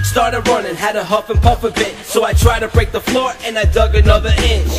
Started 0.08 0.48
running, 0.48 0.74
had 0.74 0.96
a 0.96 1.04
huff 1.04 1.28
and 1.28 1.40
puff 1.42 1.64
a 1.64 1.70
bit. 1.70 1.94
So 1.98 2.24
I 2.24 2.32
tried 2.32 2.60
to 2.60 2.68
break 2.68 2.92
the 2.92 3.00
floor 3.00 3.30
and 3.44 3.58
I 3.58 3.64
dug 3.66 3.94
another 3.94 4.32
inch. 4.42 4.72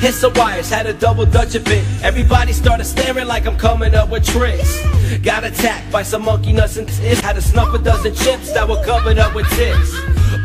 Hit 0.00 0.14
some 0.14 0.34
wires, 0.34 0.68
had 0.68 0.86
a 0.86 0.92
double 0.92 1.24
dutch 1.26 1.54
a 1.54 1.60
bit. 1.60 1.84
Everybody 2.02 2.52
started 2.52 2.84
staring 2.84 3.28
like 3.28 3.46
I'm 3.46 3.56
coming 3.56 3.94
up 3.94 4.10
with 4.10 4.26
tricks. 4.26 4.82
Got 5.22 5.44
attacked 5.44 5.92
by 5.92 6.02
some 6.02 6.24
monkey 6.24 6.52
nuts 6.52 6.76
and 6.76 6.88
it 6.90 7.18
had 7.20 7.34
to 7.34 7.40
snuff 7.40 7.72
a 7.72 7.78
dozen 7.78 8.16
chips 8.16 8.52
that 8.52 8.68
were 8.68 8.82
covered 8.84 9.16
up 9.16 9.32
with 9.36 9.48
ticks. 9.50 9.94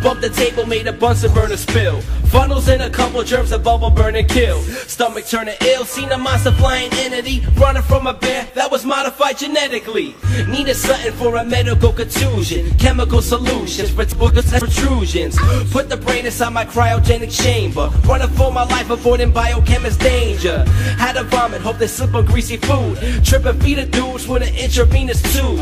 Bumped 0.04 0.22
the 0.22 0.30
table, 0.30 0.66
made 0.68 0.86
a 0.86 0.94
Bunsen 0.94 1.34
burner 1.34 1.58
spill. 1.58 2.00
Funnels 2.30 2.68
in 2.70 2.82
a 2.82 2.90
couple 2.90 3.24
germs, 3.24 3.52
a 3.52 3.58
bubble 3.58 3.90
burn 3.90 4.16
and 4.16 4.30
kill. 4.30 4.60
Stomach 4.88 5.26
turning 5.26 5.56
ill, 5.62 5.84
seen 5.84 6.12
a 6.12 6.18
monster 6.18 6.52
flying 6.52 6.92
entity 6.94 7.42
running 7.58 7.82
from 7.82 8.06
a 8.06 8.14
bear 8.14 8.48
that 8.54 8.70
was 8.70 8.86
modified 8.86 9.38
genetically. 9.38 10.16
Needed 10.48 10.76
something 10.76 11.12
for 11.14 11.38
a 11.38 11.44
medical 11.44 11.92
contusion, 11.92 12.70
chemical 12.78 13.24
solutions 13.24 13.90
for 13.90 14.06
protrusions. 14.06 15.38
Put 15.72 15.90
the 15.90 15.98
brain 15.98 16.28
inside 16.28 16.54
my 16.54 16.66
cryogenic 16.66 17.32
chamber, 17.32 17.90
running 18.08 18.30
for 18.30 18.52
my 18.52 18.64
life, 18.64 18.92
avoiding 18.92 19.32
biochemist 19.32 20.00
danger. 20.00 20.64
Had 20.98 21.14
to 21.14 21.24
vomit, 21.24 21.62
hope 21.62 21.78
they 21.78 21.88
slip 21.88 22.14
on 22.14 22.26
greasy 22.26 22.58
food. 22.58 22.98
Tripping 23.26 23.60
feet 23.62 23.80
of 23.80 23.90
dudes 23.90 24.28
with 24.28 24.44
an 24.44 24.56
intravenous 24.56 25.22
tube. 25.34 25.60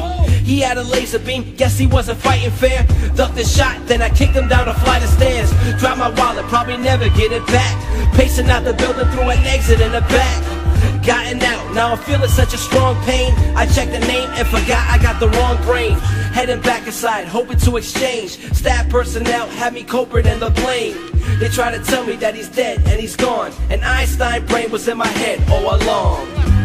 He 0.47 0.61
had 0.61 0.77
a 0.77 0.83
laser 0.83 1.19
beam, 1.19 1.55
guess 1.55 1.77
he 1.77 1.87
wasn't 1.87 2.19
fighting 2.19 2.51
fair. 2.51 2.85
Ducked 3.15 3.35
the 3.35 3.43
shot, 3.43 3.85
then 3.85 4.01
I 4.01 4.09
kicked 4.09 4.33
him 4.33 4.47
down 4.47 4.67
a 4.69 4.73
flight 4.73 5.03
of 5.03 5.09
stairs. 5.09 5.51
Dropped 5.79 5.99
my 5.99 6.09
wallet, 6.09 6.45
probably 6.57 6.83
never 6.83 7.07
get 7.09 7.31
it 7.31 7.45
back. 7.45 7.75
Pacing 8.15 8.49
out 8.49 8.63
the 8.63 8.73
building 8.73 9.05
through 9.11 9.29
an 9.29 9.37
exit 9.45 9.79
in 9.79 9.91
the 9.91 10.01
back. 10.01 11.05
Gotten 11.05 11.39
out, 11.43 11.75
now 11.75 11.91
I'm 11.91 11.99
feeling 11.99 12.29
such 12.29 12.55
a 12.55 12.57
strong 12.57 12.95
pain. 13.03 13.31
I 13.55 13.67
checked 13.67 13.91
the 13.91 13.99
name 13.99 14.27
and 14.31 14.47
forgot 14.47 14.83
I 14.89 14.97
got 14.97 15.19
the 15.19 15.29
wrong 15.29 15.61
brain. 15.61 15.99
Heading 16.33 16.59
back 16.61 16.87
inside, 16.87 17.27
hoping 17.27 17.59
to 17.59 17.77
exchange. 17.77 18.39
Staff 18.55 18.89
personnel 18.89 19.45
had 19.47 19.71
me 19.75 19.83
culprit 19.83 20.25
in 20.25 20.39
the 20.39 20.49
plane. 20.49 20.97
They 21.39 21.49
try 21.49 21.69
to 21.77 21.83
tell 21.83 22.03
me 22.03 22.15
that 22.15 22.33
he's 22.33 22.49
dead 22.49 22.79
and 22.87 22.99
he's 22.99 23.15
gone. 23.15 23.51
And 23.69 23.83
Einstein 23.83 24.43
brain 24.47 24.71
was 24.71 24.87
in 24.87 24.97
my 24.97 25.05
head 25.05 25.39
all 25.51 25.75
along. 25.75 26.56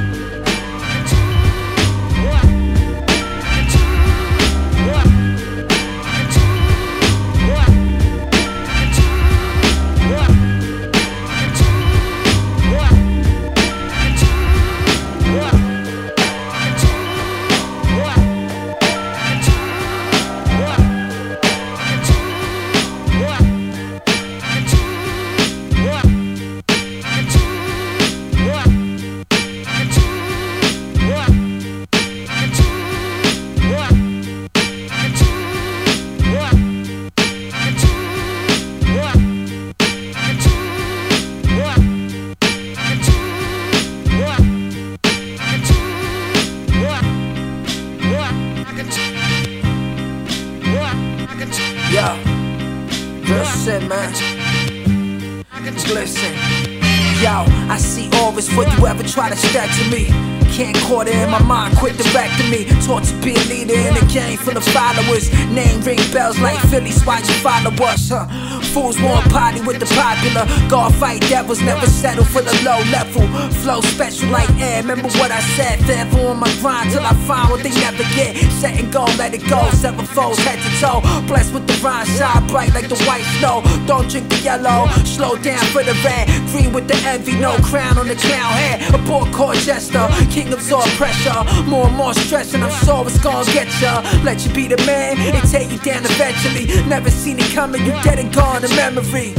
Follow 67.42 67.74
us, 67.85 68.09
huh? 68.09 68.26
Fools 68.72 68.98
want 69.02 69.28
party 69.31 69.61
with 69.61 69.81
the 69.81 69.87
popular. 69.98 70.46
God 70.70 70.94
fight 70.94 71.20
devils, 71.28 71.61
never 71.61 71.87
settle 71.87 72.24
for 72.24 72.40
the 72.40 72.55
low 72.62 72.78
level. 72.94 73.26
Flow 73.62 73.81
special 73.81 74.31
like 74.31 74.48
air, 74.61 74.81
remember 74.83 75.11
what 75.18 75.31
I 75.31 75.40
said. 75.59 75.81
Therefore 75.81 76.31
on 76.31 76.38
my 76.38 76.52
grind 76.61 76.90
till 76.92 77.05
I 77.05 77.14
find 77.26 77.50
what 77.50 77.62
they 77.62 77.74
never 77.83 78.05
get. 78.14 78.37
Set 78.61 78.78
and 78.78 78.92
go, 78.92 79.05
let 79.18 79.35
it 79.35 79.44
go. 79.50 79.61
Seven 79.72 80.07
folds, 80.07 80.38
head 80.38 80.59
to 80.62 80.70
toe. 80.81 81.00
Blessed 81.26 81.52
with 81.52 81.66
the 81.66 81.74
rhyme, 81.85 82.07
shine 82.07 82.46
bright 82.46 82.72
like 82.74 82.88
the 82.88 82.98
white 83.05 83.26
snow. 83.38 83.61
Don't 83.87 84.09
drink 84.09 84.28
the 84.31 84.38
yellow, 84.38 84.87
slow 85.05 85.37
down 85.37 85.64
for 85.74 85.83
the 85.83 85.94
red. 86.07 86.31
With 86.52 86.86
the 86.86 86.96
envy, 87.08 87.32
no 87.32 87.56
crown 87.62 87.96
on 87.96 88.08
the 88.08 88.14
clown 88.14 88.52
head. 88.52 88.94
A 88.94 88.98
poor 89.08 89.24
court 89.32 89.56
jester, 89.56 90.06
king 90.30 90.52
absorb 90.52 90.84
pressure. 91.00 91.32
More 91.64 91.86
and 91.86 91.96
more 91.96 92.12
stress, 92.12 92.52
and 92.52 92.62
I'm 92.62 92.84
sure 92.84 93.06
it's 93.06 93.18
gonna 93.22 93.50
get 93.52 93.68
ya. 93.80 94.02
Let 94.22 94.44
you 94.44 94.52
be 94.52 94.68
the 94.68 94.76
man, 94.84 95.16
it 95.18 95.48
take 95.50 95.70
you 95.70 95.78
down 95.78 96.04
eventually. 96.04 96.66
Never 96.86 97.10
seen 97.10 97.38
it 97.38 97.50
coming, 97.54 97.80
you 97.86 97.92
dead 98.02 98.18
and 98.18 98.30
gone 98.34 98.62
in 98.64 98.70
memory. 98.76 99.32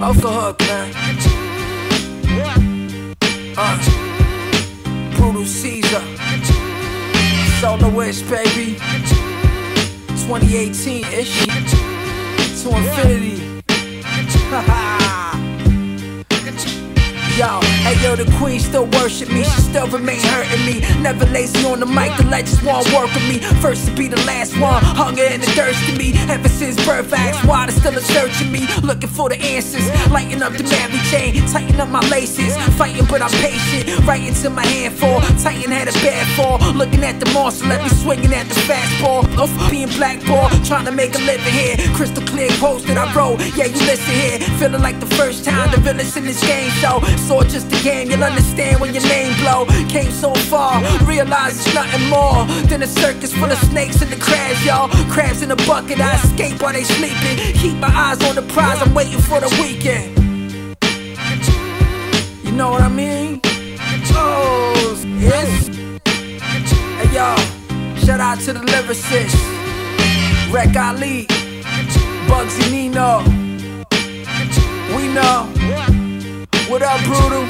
Off 0.00 0.16
the 0.16 0.32
hook, 0.32 0.60
man. 0.60 0.94
Uh, 3.54 5.16
Brutal 5.16 5.44
Caesar. 5.44 6.02
Soloist, 7.60 8.28
baby. 8.30 8.78
2018 10.24 11.04
issue. 11.04 11.46
to 12.62 12.76
infinity. 12.76 13.57
Ha 14.50 14.62
ha! 14.62 14.97
Yo, 17.38 17.60
hey 17.86 17.94
yo, 18.02 18.16
the 18.16 18.26
queen 18.36 18.58
still 18.58 18.86
worship 18.98 19.30
me, 19.30 19.44
she 19.44 19.60
still 19.60 19.86
remain 19.86 20.18
hurting 20.18 20.66
me. 20.66 20.80
Never 21.00 21.24
lazy 21.26 21.64
on 21.66 21.78
the 21.78 21.86
mic, 21.86 22.10
the 22.16 22.24
legends 22.24 22.60
won't 22.64 22.84
work 22.92 23.06
with 23.14 23.22
me. 23.28 23.38
First 23.62 23.86
to 23.86 23.94
be 23.94 24.08
the 24.08 24.18
last 24.26 24.58
one, 24.58 24.82
hunger 24.82 25.22
and 25.22 25.40
the 25.40 25.46
thirst 25.52 25.78
to 25.86 25.94
me. 25.94 26.18
Ever 26.26 26.48
since 26.48 26.74
birth, 26.84 27.14
I 27.14 27.30
asked 27.30 27.46
why 27.46 27.66
they 27.66 27.72
still 27.78 27.96
a 27.96 28.00
searching 28.00 28.50
me. 28.50 28.66
Looking 28.82 29.08
for 29.08 29.28
the 29.28 29.38
answers, 29.38 29.86
lighting 30.10 30.42
up 30.42 30.54
the 30.54 30.64
Mary 30.64 30.98
Jane, 31.14 31.46
tighten 31.46 31.80
up 31.80 31.88
my 31.90 32.02
laces. 32.10 32.56
Fighting, 32.74 33.06
but 33.06 33.22
I'm 33.22 33.30
patient, 33.38 33.86
right 34.04 34.26
into 34.26 34.50
my 34.50 34.66
handful. 34.66 35.20
Titan 35.38 35.70
had 35.70 35.86
a 35.86 35.94
bad 36.02 36.26
fall, 36.34 36.58
looking 36.74 37.04
at 37.04 37.20
the 37.20 37.30
monster, 37.30 37.68
let 37.68 37.84
me 37.84 37.88
swinging 38.02 38.34
at 38.34 38.48
the 38.48 38.58
fastball. 38.66 39.22
Of 39.38 39.48
being 39.70 39.86
blackball, 39.94 40.50
trying 40.66 40.86
to 40.86 40.92
make 40.92 41.14
a 41.14 41.22
living 41.22 41.54
here. 41.54 41.76
Crystal 41.94 42.26
clear 42.26 42.50
quotes 42.58 42.82
that 42.86 42.98
I 42.98 43.06
wrote, 43.14 43.38
yeah, 43.54 43.66
you 43.70 43.78
listen 43.86 44.14
here. 44.26 44.40
Feeling 44.58 44.82
like 44.82 44.98
the 44.98 45.14
first 45.14 45.44
time 45.44 45.70
the 45.70 45.78
villains 45.78 46.16
in 46.16 46.24
this 46.24 46.42
game 46.42 46.70
show. 46.82 46.98
It's 47.30 47.52
just 47.52 47.66
a 47.66 47.84
game, 47.84 48.10
you'll 48.10 48.24
understand 48.24 48.80
when 48.80 48.94
your 48.94 49.02
name 49.02 49.36
blow. 49.40 49.66
Came 49.88 50.10
so 50.10 50.32
far, 50.34 50.80
realize 51.04 51.60
it's 51.60 51.74
nothing 51.74 52.08
more 52.08 52.46
than 52.68 52.82
a 52.82 52.86
circus 52.86 53.34
full 53.34 53.50
of 53.50 53.58
snakes 53.58 54.00
and 54.00 54.10
the 54.10 54.16
crabs, 54.16 54.64
y'all. 54.64 54.88
Crabs 55.12 55.42
in 55.42 55.50
a 55.50 55.56
bucket, 55.56 56.00
I 56.00 56.14
escape 56.14 56.60
while 56.62 56.72
they 56.72 56.84
sleeping. 56.84 57.36
Keep 57.54 57.76
my 57.76 57.88
eyes 57.88 58.22
on 58.24 58.34
the 58.34 58.42
prize, 58.54 58.80
I'm 58.80 58.94
waiting 58.94 59.20
for 59.20 59.40
the 59.40 59.48
weekend. 59.60 60.16
You 62.44 62.52
know 62.52 62.70
what 62.70 62.80
I 62.80 62.88
mean? 62.88 63.40
Oh, 64.14 64.98
yes. 65.18 65.68
Hey, 66.96 67.14
yo, 67.14 67.36
shout 68.04 68.20
out 68.20 68.40
to 68.40 68.54
the 68.54 68.60
lyricist. 68.60 69.36
Rec 70.50 70.74
Ali, 70.74 71.26
Bugsy 72.26 72.70
Nino. 72.70 73.22
We 74.96 75.12
know. 75.12 75.57
What 76.68 76.82
up, 76.82 77.00
Brutal? 77.04 77.46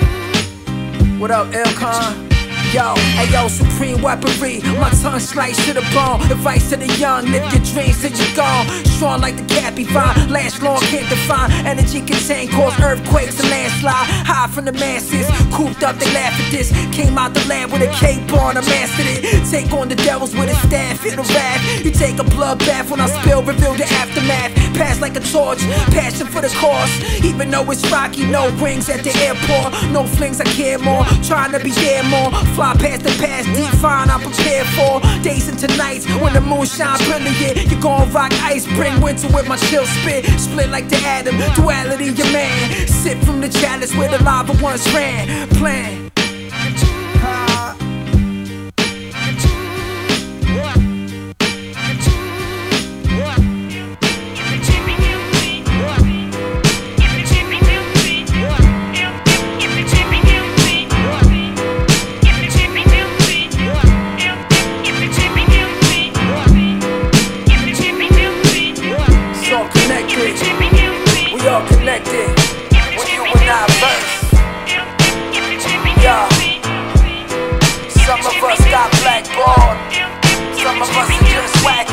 What 1.18 1.32
up, 1.32 1.52
Elcon? 1.52 2.27
Yo, 2.72 2.92
ayo, 3.16 3.48
supreme 3.48 4.02
weaponry. 4.02 4.60
My 4.78 4.90
tongue 5.00 5.18
sliced 5.20 5.64
to 5.66 5.72
the 5.72 5.80
bone. 5.94 6.20
Advice 6.30 6.68
to 6.68 6.76
the 6.76 6.86
young, 6.98 7.24
live 7.32 7.50
your 7.50 7.64
dreams 7.64 8.02
till 8.02 8.12
you're 8.12 8.36
gone. 8.36 8.66
Strong 8.84 9.22
like 9.22 9.36
the 9.38 9.44
Cappy 9.54 9.84
vine, 9.84 10.28
last 10.28 10.62
long, 10.62 10.78
can't 10.92 11.08
define. 11.08 11.50
Energy 11.64 12.00
contained, 12.00 12.50
cause 12.50 12.78
earthquakes 12.80 13.40
and 13.40 13.48
landslide. 13.48 14.06
High 14.28 14.48
from 14.48 14.66
the 14.66 14.72
masses, 14.72 15.26
cooped 15.50 15.82
up, 15.82 15.96
they 15.96 16.12
laugh 16.12 16.38
at 16.38 16.52
this. 16.52 16.70
Came 16.92 17.16
out 17.16 17.32
the 17.32 17.42
land 17.48 17.72
with 17.72 17.80
a 17.80 17.90
cape 17.96 18.30
on, 18.34 18.58
I 18.58 18.60
mastered 18.60 19.06
it. 19.06 19.48
Take 19.50 19.72
on 19.72 19.88
the 19.88 19.96
devils 19.96 20.34
with 20.36 20.50
a 20.50 20.54
staff, 20.66 21.06
it'll 21.06 21.24
wrath. 21.24 21.84
You 21.84 21.90
take 21.90 22.18
a 22.18 22.24
bloodbath 22.24 22.90
when 22.90 23.00
I 23.00 23.06
spill, 23.06 23.42
reveal 23.42 23.74
the 23.74 23.84
aftermath. 23.84 24.52
Pass 24.76 25.00
like 25.00 25.16
a 25.16 25.20
torch, 25.20 25.60
passion 25.96 26.26
for 26.26 26.42
the 26.42 26.52
cause. 26.60 26.92
Even 27.24 27.50
though 27.50 27.70
it's 27.70 27.90
rocky, 27.90 28.26
no 28.26 28.50
rings 28.60 28.90
at 28.90 29.02
the 29.04 29.14
airport. 29.24 29.72
No 29.90 30.04
flings, 30.04 30.38
I 30.40 30.44
care 30.44 30.78
more. 30.78 31.04
Trying 31.24 31.52
to 31.52 31.60
be 31.60 31.70
there 31.70 32.04
more. 32.04 32.30
Fly 32.58 32.74
past 32.74 33.04
the 33.04 33.10
past, 33.24 33.46
deep 33.54 33.70
fine, 33.80 34.10
I'm 34.10 34.20
prepared 34.20 34.66
for 34.74 34.98
days 35.22 35.48
into 35.48 35.68
nights 35.76 36.04
when 36.20 36.32
the 36.32 36.40
moon 36.40 36.66
shine 36.66 36.98
brilliant. 37.04 37.70
You 37.70 37.80
gon' 37.80 38.10
rock 38.10 38.32
ice, 38.42 38.66
bring 38.74 39.00
winter 39.00 39.28
with 39.28 39.46
my 39.46 39.56
chill 39.56 39.86
spit. 39.86 40.24
Split 40.40 40.68
like 40.68 40.88
the 40.88 40.96
atom, 40.96 41.36
duality, 41.54 42.06
your 42.06 42.32
man. 42.32 42.88
Sip 42.88 43.16
from 43.18 43.40
the 43.40 43.48
chalice 43.48 43.94
where 43.94 44.10
the 44.10 44.20
lava 44.24 44.60
once 44.60 44.92
ran. 44.92 45.48
Plan. 45.50 46.10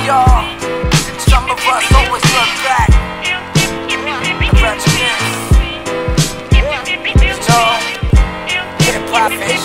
Y'all. 0.06 0.46
Some 1.18 1.50
of 1.50 1.58
us 1.58 1.86
always 1.98 2.24
look 2.38 2.52
back. 2.62 2.90
Know, 7.46 7.82
hip 8.86 9.02
hop 9.10 9.32
is 9.32 9.62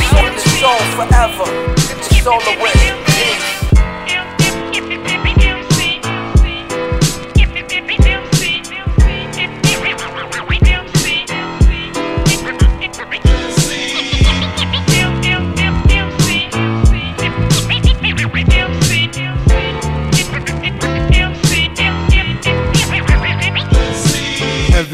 soul 0.60 0.80
forever. 0.96 1.48
It's 1.76 2.26
all 2.26 2.40
the 2.40 2.56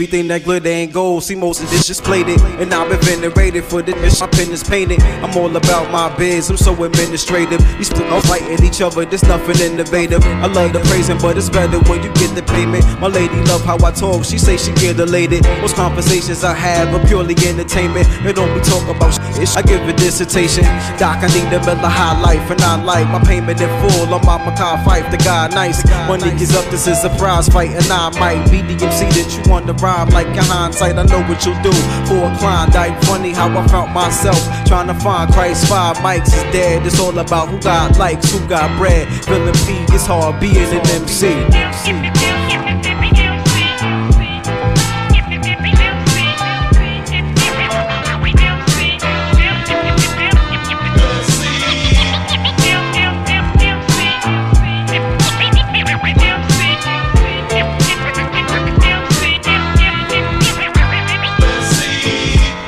Everything 0.06 0.28
that 0.28 0.44
glitter 0.44 0.68
ain't 0.68 0.92
gold. 0.92 1.24
See, 1.24 1.34
most 1.34 1.60
of 1.64 1.68
this 1.68 1.88
just 1.88 2.04
plated. 2.04 2.40
And 2.62 2.72
I've 2.72 2.88
been 2.88 3.00
venerated 3.00 3.64
for 3.64 3.82
this. 3.82 3.96
bitch. 3.96 4.20
My 4.20 4.28
pen 4.28 4.52
is 4.52 4.62
painted. 4.62 5.02
I'm 5.02 5.36
all 5.36 5.50
about 5.56 5.90
my 5.90 6.14
biz. 6.16 6.48
I'm 6.48 6.56
so 6.56 6.70
administrative. 6.84 7.58
These 7.76 7.90
people 7.90 8.20
fighting 8.20 8.62
each 8.62 8.80
other. 8.80 9.04
There's 9.04 9.24
nothing 9.24 9.58
innovative. 9.58 10.22
I 10.22 10.46
love 10.46 10.74
the 10.74 10.78
praising, 10.86 11.18
but 11.18 11.36
it's 11.36 11.50
better 11.50 11.80
when 11.90 12.04
you 12.04 12.12
get 12.14 12.36
the 12.36 12.42
payment. 12.46 12.84
My 13.00 13.08
lady 13.08 13.34
love 13.50 13.64
how 13.64 13.84
I 13.84 13.90
talk. 13.90 14.24
She 14.24 14.38
say 14.38 14.56
she 14.56 14.70
get 14.74 15.00
elated. 15.00 15.42
Most 15.60 15.74
conversations 15.74 16.44
I 16.44 16.54
have 16.54 16.94
are 16.94 17.04
purely 17.08 17.34
entertainment. 17.42 18.06
They 18.22 18.32
don't 18.32 18.54
be 18.54 18.62
talking 18.62 18.94
about 18.94 19.10
shit. 19.10 19.56
I 19.56 19.62
give 19.62 19.82
a 19.88 19.92
dissertation. 19.92 20.62
Doc, 21.02 21.18
I 21.18 21.26
need 21.34 21.50
a 21.50 21.58
Miller 21.66 21.90
High 21.90 22.20
Life, 22.22 22.48
and 22.48 22.60
I 22.60 22.80
like 22.80 23.08
my 23.10 23.18
payment 23.26 23.60
in 23.60 23.68
full. 23.82 24.14
on 24.14 24.22
my 24.22 24.38
Makai 24.38 24.84
fight. 24.84 25.10
The 25.10 25.18
guy 25.18 25.48
nice. 25.48 25.82
Money 26.06 26.30
is 26.40 26.54
up. 26.54 26.64
This 26.70 26.86
is 26.86 27.02
a 27.02 27.10
prize 27.18 27.48
fight, 27.48 27.70
and 27.70 27.90
I 27.90 28.14
might 28.20 28.48
be 28.52 28.62
the 28.62 28.78
MC 28.86 29.10
that 29.10 29.26
you 29.34 29.50
want 29.50 29.66
to 29.66 29.74
rhyme 29.96 30.08
like 30.10 30.26
in 30.26 30.44
hindsight. 30.44 30.96
I 30.96 31.02
know 31.04 31.22
what 31.28 31.44
you'll 31.44 31.60
do 31.62 31.72
for 32.06 32.30
a 32.30 32.36
Klondike. 32.38 33.02
Funny 33.04 33.32
how 33.32 33.48
I 33.48 33.66
found 33.68 33.92
myself 33.92 34.38
trying 34.66 34.88
to 34.88 34.94
find 34.94 35.32
Christ. 35.32 35.68
Five 35.68 35.96
mics 35.98 36.28
is 36.28 36.42
dead. 36.52 36.86
It's 36.86 37.00
all 37.00 37.18
about 37.18 37.48
who 37.48 37.58
got 37.60 37.98
likes, 37.98 38.30
who 38.30 38.46
got 38.48 38.76
bread. 38.78 39.08
Feeling 39.24 39.54
P, 39.66 39.84
it's 39.94 40.06
hard 40.06 40.40
being 40.40 40.56
an 40.56 40.86
MC. 40.86 42.65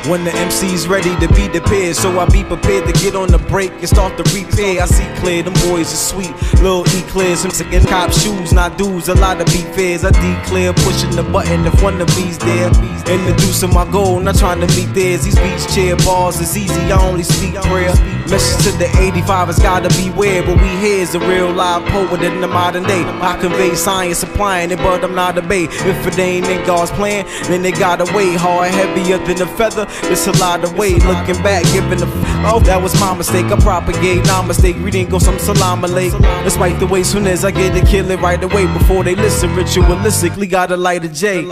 When 0.08 0.24
the 0.24 0.30
MC's 0.30 0.88
ready 0.88 1.14
to 1.16 1.28
be 1.34 1.48
the 1.48 1.60
peer, 1.60 1.92
so 1.92 2.18
I 2.18 2.24
be 2.30 2.42
prepared 2.42 2.86
to 2.86 2.92
get 2.94 3.14
on 3.14 3.28
the 3.28 3.36
break 3.36 3.70
and 3.72 3.86
start 3.86 4.16
the 4.16 4.22
repair. 4.32 4.80
I 4.80 4.86
see 4.86 5.04
clear, 5.20 5.42
them 5.42 5.52
boys 5.68 5.92
are 5.92 6.00
sweet. 6.00 6.32
Little 6.62 6.82
eclairs, 6.96 7.44
I'm 7.44 7.50
sick 7.50 7.70
in 7.74 7.84
cop 7.84 8.10
shoes, 8.10 8.54
not 8.54 8.78
dudes. 8.78 9.08
A 9.08 9.14
lot 9.14 9.38
of 9.38 9.46
beat 9.48 9.68
fairs. 9.74 10.06
I 10.06 10.10
declare, 10.12 10.72
pushing 10.72 11.10
the 11.10 11.24
button 11.24 11.66
if 11.66 11.82
one 11.82 12.00
of 12.00 12.08
me's 12.16 12.38
there. 12.38 12.68
Introducing 13.04 13.74
my 13.74 13.84
goal, 13.92 14.18
not 14.18 14.36
trying 14.36 14.66
to 14.66 14.66
meet 14.76 14.94
theirs. 14.94 15.24
These 15.24 15.36
beach 15.36 15.74
chair 15.74 15.94
bars 15.96 16.40
is 16.40 16.56
easy, 16.56 16.80
I 16.90 17.06
only 17.06 17.22
speak 17.22 17.56
prayer. 17.68 17.92
Message 18.28 18.72
to 18.72 18.78
the 18.78 18.88
85, 19.00 19.48
it's 19.50 19.58
gotta 19.58 19.88
beware, 19.90 20.42
but 20.42 20.60
we 20.60 20.68
here's 20.84 21.14
a 21.14 21.20
real 21.20 21.50
live 21.50 21.82
poet 21.88 22.22
in 22.22 22.40
the 22.40 22.48
modern 22.48 22.84
day. 22.84 23.02
I 23.20 23.38
convey 23.40 23.74
science, 23.74 24.22
applying 24.22 24.70
it, 24.70 24.78
but 24.78 25.02
I'm 25.02 25.14
not 25.14 25.36
a 25.38 25.42
bait. 25.42 25.70
If 25.72 26.06
it 26.06 26.18
ain't 26.18 26.46
in 26.46 26.66
God's 26.66 26.90
plan, 26.90 27.24
then 27.44 27.64
it 27.64 27.78
gotta 27.78 28.04
weigh 28.14 28.34
hard, 28.34 28.70
heavier 28.70 29.18
than 29.18 29.40
a 29.40 29.46
feather. 29.56 29.86
It's 30.04 30.26
a 30.26 30.32
lot 30.38 30.64
of 30.64 30.76
weight. 30.76 31.04
Looking 31.04 31.42
back, 31.42 31.64
giving 31.72 32.00
a 32.02 32.06
f- 32.06 32.52
oh, 32.52 32.60
that 32.64 32.80
was 32.82 32.98
my 33.00 33.14
mistake. 33.16 33.46
I 33.46 33.56
propagate, 33.60 34.24
not 34.26 34.46
mistake. 34.46 34.76
We 34.76 34.90
didn't 34.90 35.10
go 35.10 35.18
some 35.18 35.38
salam 35.38 35.82
alaikum. 35.82 36.22
Despite 36.44 36.78
the 36.80 36.86
way, 36.86 37.02
soon 37.02 37.26
as 37.26 37.44
I 37.44 37.50
get 37.50 37.74
to 37.78 37.84
kill 37.86 38.10
it 38.10 38.20
right 38.20 38.42
away 38.42 38.66
before 38.72 39.04
they 39.04 39.14
listen, 39.14 39.50
ritualistically 39.50 40.48
gotta 40.48 40.76
light 40.76 41.04
a 41.04 41.08
J. 41.08 41.42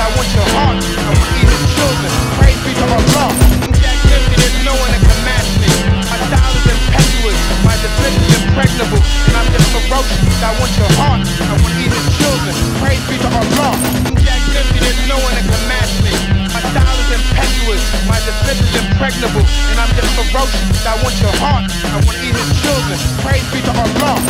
I 0.00 0.08
want 0.16 0.32
your 0.32 0.48
heart. 0.56 0.80
I'm 0.80 1.18
feeding 1.36 1.64
children. 1.76 2.10
Praise 2.40 2.56
be 2.64 2.72
to 2.72 2.86
Allah. 2.88 3.28
I'm 3.36 4.64
no 4.64 4.72
one 4.80 4.90
that 4.96 5.02
can 5.04 5.20
match 5.28 5.50
me. 5.60 5.68
My 6.08 6.16
style 6.24 6.54
is 6.56 6.66
impetuous. 6.72 7.36
My 7.68 7.76
defense 7.84 8.16
is 8.24 8.32
impregnable. 8.40 9.00
And 9.28 9.34
I'm 9.36 9.48
just 9.52 9.68
ferocious. 9.76 10.40
I 10.40 10.56
want 10.56 10.72
your 10.80 10.92
heart. 10.96 11.20
I 11.20 11.52
want 11.52 11.74
feeding 11.76 12.06
children. 12.16 12.54
Praise 12.80 13.04
be 13.12 13.16
to 13.20 13.28
Allah. 13.28 13.76
I'm 13.76 15.08
no 15.08 15.20
one 15.20 15.34
that 15.36 15.44
can 15.44 15.62
match 15.68 15.92
me. 16.00 16.12
My 16.48 16.60
style 16.64 16.98
is 17.04 17.10
impetuous. 17.20 17.82
My 18.08 18.19
is 18.58 18.74
impregnable, 18.78 19.44
and 19.70 19.78
I'm 19.78 19.90
just 19.98 20.10
ferocious. 20.14 20.86
I 20.86 20.94
want 21.02 21.16
your 21.18 21.34
heart, 21.42 21.66
I 21.66 21.98
want 22.06 22.14
to 22.14 22.22
eat 22.22 22.36
his 22.36 22.52
children. 22.62 22.98
Praise 23.26 23.46
be 23.50 23.60
to 23.66 23.72
Allah. 23.74 24.20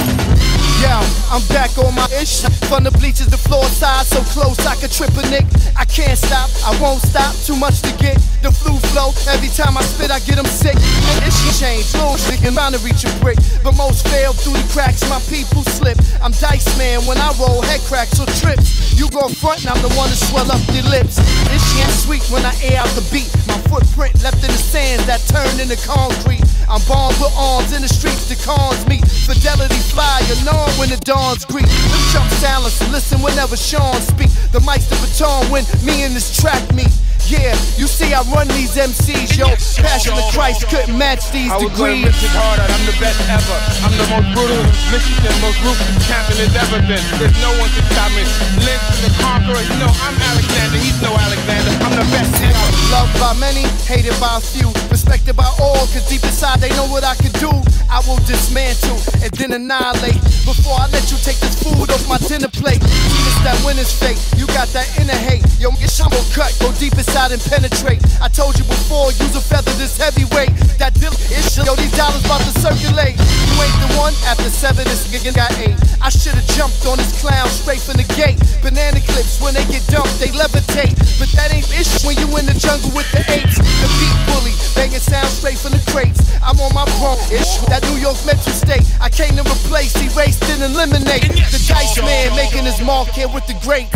Yeah, 0.81 1.05
I'm 1.29 1.45
back 1.53 1.77
on 1.77 1.93
my 1.95 2.09
ish. 2.17 2.41
From 2.73 2.85
the 2.85 2.91
bleachers, 2.91 3.29
the 3.29 3.37
floor 3.37 3.65
side, 3.69 4.07
so 4.07 4.25
close 4.33 4.57
I 4.65 4.77
could 4.81 4.91
trip 4.91 5.13
a 5.13 5.25
nick. 5.29 5.45
I 5.77 5.85
can't 5.85 6.17
stop, 6.17 6.49
I 6.65 6.73
won't 6.81 7.03
stop, 7.05 7.37
too 7.45 7.57
much 7.57 7.83
to 7.85 7.93
get. 8.01 8.17
The 8.41 8.49
flu 8.49 8.81
flow, 8.89 9.13
every 9.29 9.53
time 9.53 9.77
I 9.77 9.83
spit, 9.83 10.11
I 10.11 10.21
get 10.25 10.37
them 10.41 10.49
sick. 10.49 10.77
And 10.77 11.21
issue 11.21 11.53
change, 11.61 11.93
loads 12.01 12.25
sticking 12.25 12.57
trying 12.71 12.73
to 12.73 12.87
reach 12.87 13.05
a 13.05 13.13
brick. 13.21 13.39
But 13.63 13.77
most 13.77 14.07
fail 14.09 14.33
through 14.33 14.55
the 14.55 14.69
cracks, 14.73 15.03
my 15.09 15.21
people 15.29 15.63
slip. 15.65 15.99
I'm 16.23 16.33
dice 16.33 16.67
man, 16.79 17.05
when 17.07 17.19
I 17.19 17.33
roll, 17.39 17.63
head 17.63 17.81
cracks 17.85 18.21
or 18.21 18.27
trips. 18.39 18.95
You 18.95 19.09
go 19.11 19.29
front, 19.29 19.65
and 19.65 19.71
I'm 19.71 19.83
the 19.83 19.93
one 19.97 20.09
to 20.09 20.17
swell 20.17 20.51
up 20.51 20.61
your 20.73 20.85
lips. 20.89 21.17
This 21.51 21.63
shit's 21.75 22.05
sweet 22.05 22.23
when 22.31 22.45
I 22.45 22.55
air 22.63 22.81
out 22.81 22.89
the 22.95 23.05
beat. 23.11 23.31
My 23.47 23.59
footprint 23.69 24.10
left 24.23 24.43
in 24.43 24.51
the 24.51 24.63
sands 24.63 25.07
that 25.07 25.21
turned 25.31 25.61
into 25.61 25.79
concrete. 25.87 26.43
I'm 26.71 26.83
born 26.87 27.11
with 27.19 27.35
arms 27.35 27.75
in 27.75 27.83
the 27.83 27.91
streets, 27.91 28.31
the 28.31 28.39
cons 28.47 28.87
meet. 28.87 29.03
Fidelity 29.03 29.81
fly, 29.91 30.23
you 30.31 30.39
know 30.47 30.67
when 30.79 30.91
the 30.91 30.99
dawns 31.03 31.45
greet. 31.45 31.67
Them 31.67 32.03
jump 32.15 32.31
silence, 32.39 32.79
listen 32.91 33.23
whenever 33.23 33.57
Sean 33.57 33.99
speak. 34.01 34.31
The 34.55 34.61
mic's 34.63 34.87
the 34.87 34.99
baton 35.03 35.51
when 35.51 35.67
me 35.83 36.03
and 36.07 36.15
this 36.15 36.31
track 36.35 36.63
meet. 36.75 36.91
Yeah, 37.31 37.55
you 37.79 37.87
see 37.87 38.11
I 38.11 38.27
run 38.35 38.49
these 38.55 38.75
MCs, 38.75 39.39
yo. 39.39 39.47
Passion 39.79 40.19
of 40.19 40.27
Christ 40.35 40.67
couldn't 40.67 40.97
match 40.97 41.31
these 41.31 41.51
I 41.51 41.63
was 41.63 41.71
degrees. 41.71 42.11
Harder, 42.35 42.67
I'm 42.67 42.85
the 42.91 42.97
best 42.99 43.23
ever. 43.31 43.59
I'm 43.87 43.95
the 43.95 44.07
most 44.11 44.29
brutal, 44.35 44.63
Michigan, 44.91 45.31
most 45.39 45.59
ruthless 45.63 45.95
champion 46.11 46.39
there's 46.43 46.57
ever 46.59 46.81
been. 46.91 47.05
There's 47.23 47.39
no 47.39 47.51
one 47.61 47.71
to 47.71 47.83
stop 47.93 48.11
me. 48.19 48.27
Lynch 48.67 48.87
the 49.05 49.11
conqueror, 49.23 49.63
you 49.63 49.77
know 49.79 49.93
I'm 50.03 50.17
Alexander, 50.17 50.79
he's 50.83 50.99
no 51.03 51.13
Alexander. 51.15 51.60
I'm 51.91 51.97
the 51.97 52.13
best. 52.13 52.93
Loved 52.93 53.19
by 53.19 53.35
many, 53.35 53.63
hated 53.83 54.19
by 54.21 54.37
a 54.37 54.41
few, 54.41 54.71
respected 55.01 55.35
by 55.35 55.49
all, 55.59 55.89
cause 55.89 56.05
deep 56.09 56.23
inside 56.25 56.61
they 56.61 56.69
know 56.77 56.85
what 56.93 57.05
I 57.05 57.15
can 57.17 57.33
do. 57.41 57.49
I 57.89 58.05
will 58.05 58.21
dismantle 58.29 59.01
and 59.25 59.33
then 59.33 59.57
annihilate 59.57 60.21
before 60.45 60.77
I 60.77 60.93
let 60.93 61.09
you 61.09 61.17
take 61.25 61.41
this 61.41 61.57
food 61.57 61.89
off 61.89 62.05
my 62.07 62.21
dinner 62.29 62.53
plate. 62.53 62.85
This 62.85 63.39
that 63.41 63.57
winner's 63.65 63.91
fate, 63.91 64.21
you 64.37 64.47
got 64.53 64.69
that 64.77 64.85
inner 65.01 65.17
hate. 65.17 65.41
Yo, 65.57 65.73
get 65.81 65.89
shamo 65.89 66.21
cut, 66.37 66.53
go 66.61 66.69
deep 66.77 66.93
inside 67.01 67.33
and 67.33 67.41
penetrate. 67.41 68.05
I 68.21 68.29
told 68.29 68.61
you 68.61 68.65
before, 68.69 69.09
use 69.17 69.33
a 69.33 69.41
feather 69.41 69.73
this 69.81 69.97
heavyweight. 69.97 70.53
That 70.77 70.93
deal 71.01 71.17
is 71.33 71.57
yo, 71.57 71.73
these 71.81 71.97
dollars 71.97 72.21
about 72.29 72.45
to 72.45 72.53
circulate. 72.61 73.17
You 73.17 73.55
ain't 73.57 73.79
the 73.81 73.91
one, 73.97 74.13
after 74.29 74.53
seven, 74.53 74.85
this 74.85 75.09
nigga 75.09 75.33
got 75.33 75.51
eight. 75.65 75.81
I 76.05 76.13
should've 76.13 76.45
jumped 76.57 76.85
on 76.85 76.97
this 77.01 77.13
clown 77.21 77.49
straight 77.49 77.81
from 77.81 77.97
the 77.97 78.07
gate. 78.17 78.37
Banana 78.61 79.01
clips, 79.01 79.41
when 79.41 79.57
they 79.57 79.65
get 79.73 79.85
dumped, 79.89 80.21
they 80.21 80.29
levitate. 80.37 80.93
But 81.17 81.33
that 81.37 81.53
ain't 81.53 81.69
ish 81.73 82.05
when 82.05 82.17
you 82.21 82.29
in 82.37 82.45
the 82.45 82.57
jungle 82.57 82.93
with 82.93 83.09
the 83.13 83.25
apes. 83.33 83.57
The 83.57 83.89
beat 84.01 84.17
bully, 84.29 84.55
banging 84.91 85.01
sound 85.01 85.29
straight 85.29 85.59
from 85.59 85.73
the 85.73 85.91
crates. 85.91 86.21
I'm 86.43 86.59
on 86.61 86.75
my 86.75 86.85
bro 86.99 87.15
ish, 87.31 87.59
that 87.69 87.83
New 87.91 88.01
York 88.01 88.17
mental 88.27 88.53
state. 88.53 88.83
I 89.01 89.09
came 89.09 89.37
to 89.37 89.43
replace, 89.43 89.95
erase, 89.97 90.39
then 90.41 90.63
eliminate. 90.63 91.23
The 91.23 91.65
dice 91.69 92.01
man 92.03 92.35
making 92.37 92.65
his 92.65 92.81
mark 92.81 93.09
here 93.09 93.29
with 93.29 93.47
the 93.47 93.55
greats. 93.63 93.91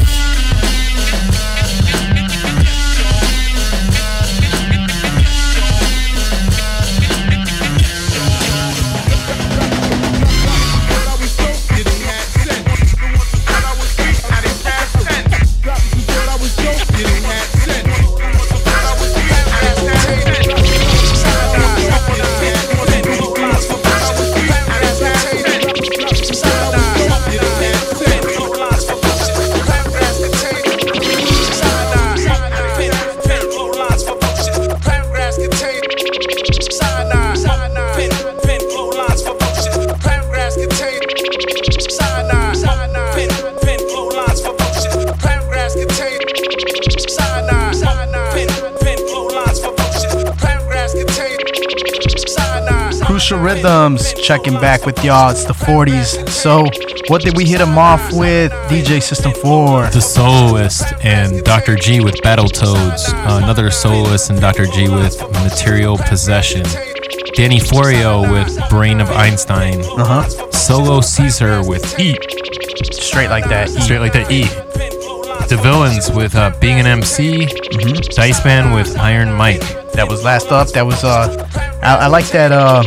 Rhythms 53.37 54.15
checking 54.15 54.55
back 54.55 54.87
with 54.87 55.05
y'all. 55.05 55.31
It's 55.31 55.45
the 55.45 55.53
40s. 55.53 56.29
So, 56.29 56.65
what 57.09 57.23
did 57.23 57.37
we 57.37 57.45
hit 57.45 57.59
them 57.59 57.77
off 57.77 58.13
with? 58.13 58.53
DJ 58.69 59.03
System 59.03 59.33
4. 59.33 59.91
The 59.91 60.01
Soloist 60.01 60.85
and 61.03 61.43
Dr. 61.45 61.77
G 61.77 62.01
with 62.01 62.15
Battletoads. 62.17 63.13
Uh, 63.13 63.41
another 63.43 63.71
Soloist 63.71 64.31
and 64.31 64.41
Dr. 64.41 64.67
G 64.67 64.89
with 64.89 65.21
Material 65.33 65.97
Possession. 65.97 66.65
Danny 67.35 67.59
Florio 67.59 68.23
with 68.31 68.59
Brain 68.69 69.01
of 69.01 69.11
Einstein. 69.11 69.81
Uh 69.99 70.05
huh. 70.23 70.51
Solo 70.51 71.01
Caesar 71.01 71.63
with 71.63 71.99
E. 71.99 72.17
Straight 72.93 73.31
like 73.31 73.49
that. 73.49 73.69
E. 73.69 73.81
Straight 73.81 74.01
like 74.01 74.13
that 74.13 74.31
E. 74.31 74.45
The 75.49 75.61
Villains 75.63 76.11
with 76.11 76.35
uh, 76.37 76.53
Being 76.61 76.81
an 76.81 76.87
MC. 76.87 77.47
Mm-hmm. 77.47 78.15
Dice 78.15 78.45
Man 78.45 78.73
with 78.73 78.99
Iron 78.99 79.33
Mike. 79.33 79.61
That 79.93 80.09
was 80.09 80.25
last 80.25 80.51
up. 80.51 80.69
That 80.69 80.87
was 80.87 81.05
uh, 81.05 81.49
I, 81.85 81.97
I 81.97 82.07
like 82.07 82.27
that 82.29 82.51
uh, 82.51 82.83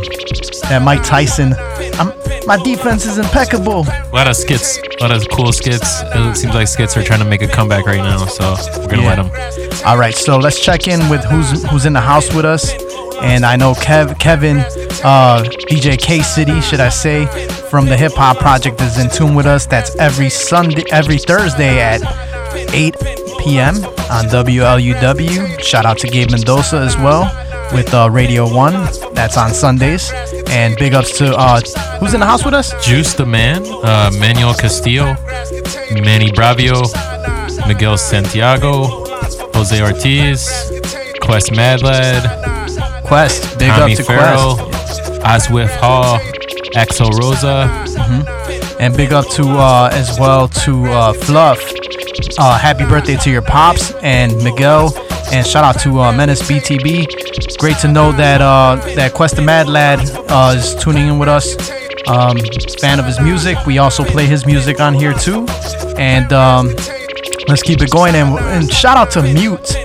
that 0.70 0.82
Mike 0.84 1.04
Tyson. 1.04 1.54
I'm, 2.00 2.12
my 2.46 2.58
defense 2.64 3.06
is 3.06 3.18
impeccable. 3.18 3.86
A 3.88 4.10
lot 4.14 4.28
of 4.28 4.36
skits, 4.36 4.78
a 4.78 5.02
lot 5.02 5.12
of 5.12 5.28
cool 5.30 5.52
skits. 5.52 6.02
It 6.04 6.36
seems 6.38 6.54
like 6.54 6.68
skits 6.68 6.96
are 6.98 7.04
trying 7.04 7.20
to 7.20 7.26
make 7.26 7.42
a 7.42 7.48
comeback 7.48 7.86
right 7.86 7.98
now, 7.98 8.26
so 8.26 8.56
we're 8.80 8.88
gonna 8.88 9.04
Yeah. 9.04 9.22
let 9.22 9.32
them. 9.32 9.82
All 9.86 9.98
right, 9.98 10.16
so 10.16 10.38
let's 10.38 10.60
check 10.60 10.88
in 10.88 11.08
with 11.10 11.24
who's 11.26 11.64
who's 11.70 11.86
in 11.86 11.94
the 11.94 12.02
house 12.02 12.34
with 12.34 12.46
us. 12.46 12.72
And 13.22 13.46
I 13.46 13.56
know 13.56 13.74
Kev, 13.74 14.20
Kevin, 14.20 14.58
uh, 15.04 15.44
DJ 15.70 15.98
K 15.98 16.22
City, 16.22 16.62
should 16.62 16.80
I 16.80 16.90
say, 16.90 17.26
from 17.70 17.86
the 17.88 17.98
Hip 17.98 18.14
Hop 18.14 18.38
Project 18.38 18.80
is 18.82 19.00
in 19.00 19.10
tune 19.10 19.34
with 19.34 19.48
us. 19.48 19.66
That's 19.66 19.96
every 19.96 20.30
Sunday, 20.30 20.84
every 20.92 21.18
Thursday 21.18 21.80
at 21.82 22.02
8 22.74 22.96
p.m. 23.40 23.76
on 24.12 24.26
WLUW. 24.30 25.60
Shout 25.62 25.86
out 25.86 25.98
to 26.00 26.08
Gabe 26.08 26.30
Mendoza 26.32 26.78
as 26.78 26.96
well 26.98 27.24
with 27.74 27.94
uh, 27.94 28.10
Radio 28.10 28.52
One. 28.54 28.74
That's 29.14 29.38
on 29.38 29.54
Sundays. 29.54 30.12
And 30.50 30.76
big 30.78 30.94
ups 30.94 31.18
to 31.18 31.36
uh, 31.36 31.62
who's 32.00 32.14
in 32.14 32.20
the 32.20 32.26
house 32.26 32.46
with 32.46 32.54
us? 32.54 32.74
Juice 32.86 33.14
the 33.14 33.26
Man, 33.26 33.64
uh, 33.66 34.12
Manuel 34.20 34.54
Castillo, 34.54 35.16
Manny 35.92 36.32
Bravio, 36.32 36.86
Miguel 37.68 37.98
Santiago, 37.98 38.86
Jose 39.54 39.82
Ortiz, 39.82 40.48
Quest 41.22 41.52
Madlad, 41.52 43.04
Quest. 43.04 43.58
Big 43.60 43.70
Tommy 43.70 43.94
up 43.94 43.98
to 43.98 44.04
Farrell, 44.04 44.56
Quest. 44.56 45.22
Oswif 45.24 45.70
Hall, 45.78 46.20
Axel 46.76 47.10
Rosa. 47.12 47.68
Mm-hmm. 47.88 48.82
And 48.82 48.96
big 48.96 49.12
up 49.12 49.28
to 49.32 49.44
uh, 49.44 49.90
as 49.92 50.20
well 50.20 50.48
to 50.50 50.86
uh, 50.86 51.14
Fluff. 51.14 51.60
Uh, 52.38 52.58
happy 52.58 52.86
birthday 52.86 53.16
to 53.18 53.32
your 53.32 53.42
pops 53.42 53.92
and 54.04 54.36
Miguel. 54.44 54.94
And 55.32 55.46
shout 55.46 55.64
out 55.64 55.82
to 55.82 56.00
uh, 56.00 56.12
Menace 56.12 56.42
BTB. 56.44 57.37
Great 57.56 57.78
to 57.78 57.88
know 57.88 58.12
that 58.12 58.42
uh, 58.42 58.76
that 58.96 59.14
Quest 59.14 59.36
the 59.36 59.42
Mad 59.42 59.70
Lad 59.70 60.00
uh, 60.30 60.56
is 60.58 60.76
tuning 60.76 61.08
in 61.08 61.18
with 61.18 61.30
us. 61.30 61.56
Um, 62.08 62.38
fan 62.80 63.00
of 63.00 63.06
his 63.06 63.20
music. 63.20 63.58
We 63.66 63.80
also 63.80 64.04
play 64.04 64.26
his 64.26 64.46
music 64.46 64.80
on 64.80 64.94
here 64.94 65.14
too. 65.14 65.46
And 65.98 66.32
um, 66.32 66.68
let's 67.48 67.64
keep 67.64 67.82
it 67.82 67.90
going. 67.90 68.16
And, 68.16 68.38
and 68.40 68.72
shout 68.72 68.98
out 68.98 69.12
to 69.12 69.24
Mute. 69.24 69.76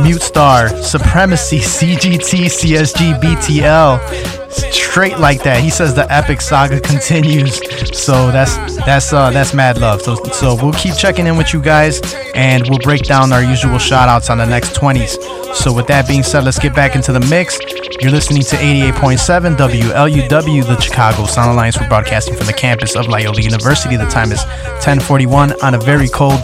Mute 0.00 0.22
Star, 0.22 0.68
Supremacy, 0.82 1.58
CGT, 1.58 2.46
CSG, 2.46 3.20
BTL. 3.20 4.45
Straight 4.56 5.18
like 5.18 5.42
that. 5.42 5.60
He 5.60 5.70
says 5.70 5.94
the 5.94 6.10
epic 6.12 6.40
saga 6.40 6.80
continues. 6.80 7.56
So 7.96 8.30
that's 8.30 8.76
that's 8.76 9.12
uh 9.12 9.30
that's 9.30 9.52
mad 9.54 9.78
love. 9.78 10.02
So 10.02 10.14
so 10.32 10.54
we'll 10.54 10.72
keep 10.72 10.96
checking 10.96 11.26
in 11.26 11.36
with 11.36 11.52
you 11.52 11.60
guys 11.60 12.00
and 12.34 12.66
we'll 12.68 12.78
break 12.78 13.02
down 13.02 13.32
our 13.32 13.42
usual 13.42 13.78
shout 13.78 14.08
outs 14.08 14.30
on 14.30 14.38
the 14.38 14.46
next 14.46 14.74
20s. 14.74 15.54
So 15.54 15.72
with 15.72 15.86
that 15.88 16.08
being 16.08 16.22
said, 16.22 16.44
let's 16.44 16.58
get 16.58 16.74
back 16.74 16.96
into 16.96 17.12
the 17.12 17.20
mix. 17.20 17.58
You're 18.00 18.10
listening 18.10 18.42
to 18.42 18.56
88.7 18.56 19.56
WLUW, 19.56 20.66
the 20.66 20.80
Chicago 20.80 21.24
Sound 21.26 21.50
Alliance. 21.50 21.80
We're 21.80 21.88
broadcasting 21.88 22.36
from 22.36 22.46
the 22.46 22.52
campus 22.52 22.94
of 22.94 23.08
Loyola 23.08 23.40
University. 23.40 23.96
The 23.96 24.06
time 24.06 24.32
is 24.32 24.42
1041 24.84 25.62
on 25.62 25.74
a 25.74 25.78
very 25.78 26.08
cold 26.08 26.42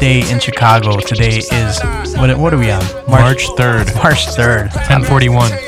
day 0.00 0.28
in 0.30 0.38
Chicago. 0.40 0.98
Today 0.98 1.38
is 1.38 1.80
what 2.16 2.36
what 2.38 2.54
are 2.54 2.58
we 2.58 2.70
on? 2.70 2.82
March 3.08 3.46
3rd. 3.56 3.94
March 4.02 4.26
3rd. 4.26 4.74
1041. 4.74 5.67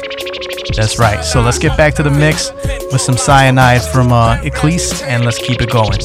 That's 0.81 0.99
right. 0.99 1.23
So 1.23 1.43
let's 1.43 1.59
get 1.59 1.77
back 1.77 1.93
to 1.97 2.03
the 2.03 2.11
mix 2.11 2.53
with 2.91 3.03
some 3.03 3.19
cyanide 3.19 3.83
from 3.83 4.15
uh, 4.15 4.41
Eclipse 4.43 5.03
and 5.03 5.27
let's 5.27 5.37
keep 5.37 5.61
it 5.61 5.69
going. 5.71 5.99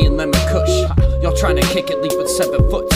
And 0.00 0.16
lemon 0.16 0.40
kush. 0.48 0.72
Y'all 1.22 1.36
trying 1.36 1.56
to 1.56 1.62
kick 1.68 1.90
it, 1.90 2.00
leave 2.00 2.12
it 2.12 2.28
seven 2.28 2.58
foot. 2.70 2.88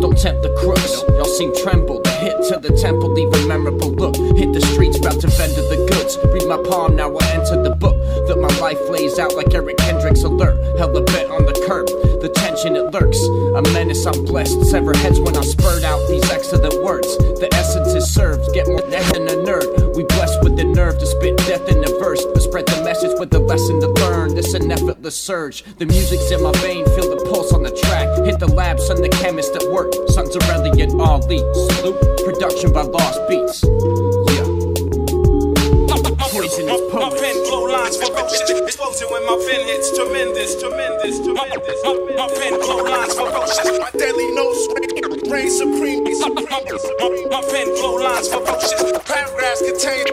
Don't 0.00 0.16
tempt 0.16 0.42
the 0.42 0.54
crooks. 0.58 1.04
Y'all 1.14 1.24
seem 1.24 1.54
tremble. 1.54 2.00
The 2.02 2.10
hit 2.10 2.36
to 2.48 2.56
the 2.58 2.74
temple, 2.76 3.12
leave 3.12 3.28
a 3.28 3.46
memorable 3.46 3.90
look. 3.90 4.16
Hit 4.16 4.52
the 4.52 4.60
streets, 4.72 4.98
about 4.98 5.20
to 5.20 5.28
vendor 5.28 5.62
the 5.68 5.76
goods. 5.86 6.16
Read 6.32 6.48
my 6.48 6.56
palm, 6.68 6.96
now 6.96 7.14
I 7.14 7.24
enter 7.36 7.62
the 7.62 7.76
book. 7.76 7.96
That 8.26 8.38
my 8.40 8.48
life 8.58 8.80
lays 8.88 9.18
out 9.18 9.34
like 9.36 9.52
Eric 9.54 9.76
Kendrick's 9.78 10.22
alert. 10.22 10.56
Hella 10.78 11.02
bent 11.04 11.30
on 11.30 11.44
the 11.44 11.54
curb. 11.68 11.86
The 12.20 12.30
tension 12.30 12.76
it 12.76 12.90
lurks. 12.92 13.20
A 13.54 13.62
menace, 13.74 14.06
I'm 14.06 14.24
blessed. 14.24 14.64
Sever 14.64 14.96
heads 14.96 15.20
when 15.20 15.36
I 15.36 15.42
spurt 15.42 15.84
out 15.84 16.00
these 16.08 16.28
excellent 16.30 16.82
words. 16.82 17.06
The 17.38 17.48
essence 17.52 17.94
is 17.94 18.08
served. 18.08 18.52
Get 18.54 18.66
more 18.66 18.80
than 18.80 19.28
a 19.28 19.36
nerd. 19.44 19.77
We 20.58 20.64
blessed 20.64 20.74
with 20.74 20.76
the 20.76 20.82
nerve 20.82 20.98
to 20.98 21.06
spit 21.06 21.36
death 21.46 21.68
in 21.68 21.80
the 21.80 21.96
verse. 22.00 22.24
But 22.24 22.42
spread 22.42 22.66
the 22.66 22.82
message 22.82 23.18
with 23.18 23.30
the 23.30 23.38
lesson 23.38 23.80
to 23.80 23.88
learn. 23.88 24.34
This 24.34 24.54
an 24.54 24.70
effortless 24.70 25.16
surge. 25.16 25.62
The 25.78 25.86
music's 25.86 26.30
in 26.30 26.42
my 26.42 26.52
vein. 26.58 26.84
Feel 26.96 27.14
the 27.14 27.22
pulse 27.30 27.52
on 27.52 27.62
the 27.62 27.70
track. 27.70 28.08
Hit 28.26 28.40
the 28.40 28.48
lab, 28.48 28.80
son 28.80 29.00
the 29.00 29.08
chemist 29.08 29.54
at 29.54 29.70
work. 29.70 29.92
Sons 30.08 30.34
of 30.34 30.42
Elliot 30.50 30.92
Ali. 30.98 31.38
Salute. 31.54 32.00
Production 32.24 32.72
by 32.72 32.82
Lost 32.82 33.20
Beats. 33.28 33.62
Poisonous 36.28 36.82
My 36.92 37.08
pen 37.08 37.36
flow 37.46 37.64
lines 37.64 37.96
ferocious. 37.96 38.50
Explosion 38.50 39.08
when 39.10 39.24
my 39.26 39.38
pen 39.48 39.62
hits 39.66 39.96
tremendous, 39.96 40.60
tremendous, 40.60 41.22
tremendous. 41.22 41.78
My, 41.86 41.94
my, 41.94 42.26
my 42.26 42.34
pen 42.34 42.60
flow 42.60 42.82
lines 42.84 43.14
ferocious. 43.14 43.78
My 43.78 43.90
deadly 43.96 44.30
nose 44.34 44.68
reign 45.30 45.50
supreme. 45.50 46.04
My, 46.04 46.28
my 46.28 47.42
pen 47.50 47.76
flow 47.76 47.96
lines 47.96 48.28
ferocious. 48.28 48.72
Paragraphs 49.04 49.62
contain 49.62 50.04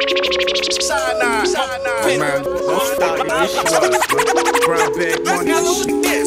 cyanide. 0.82 1.48
cyanide. 1.48 2.20
Man, 2.20 2.44
don't 2.44 2.96
start 2.96 3.18
your 3.20 3.44
issue 3.44 4.66
Brown 4.66 4.94
bag 4.98 5.24
money. 5.26 5.52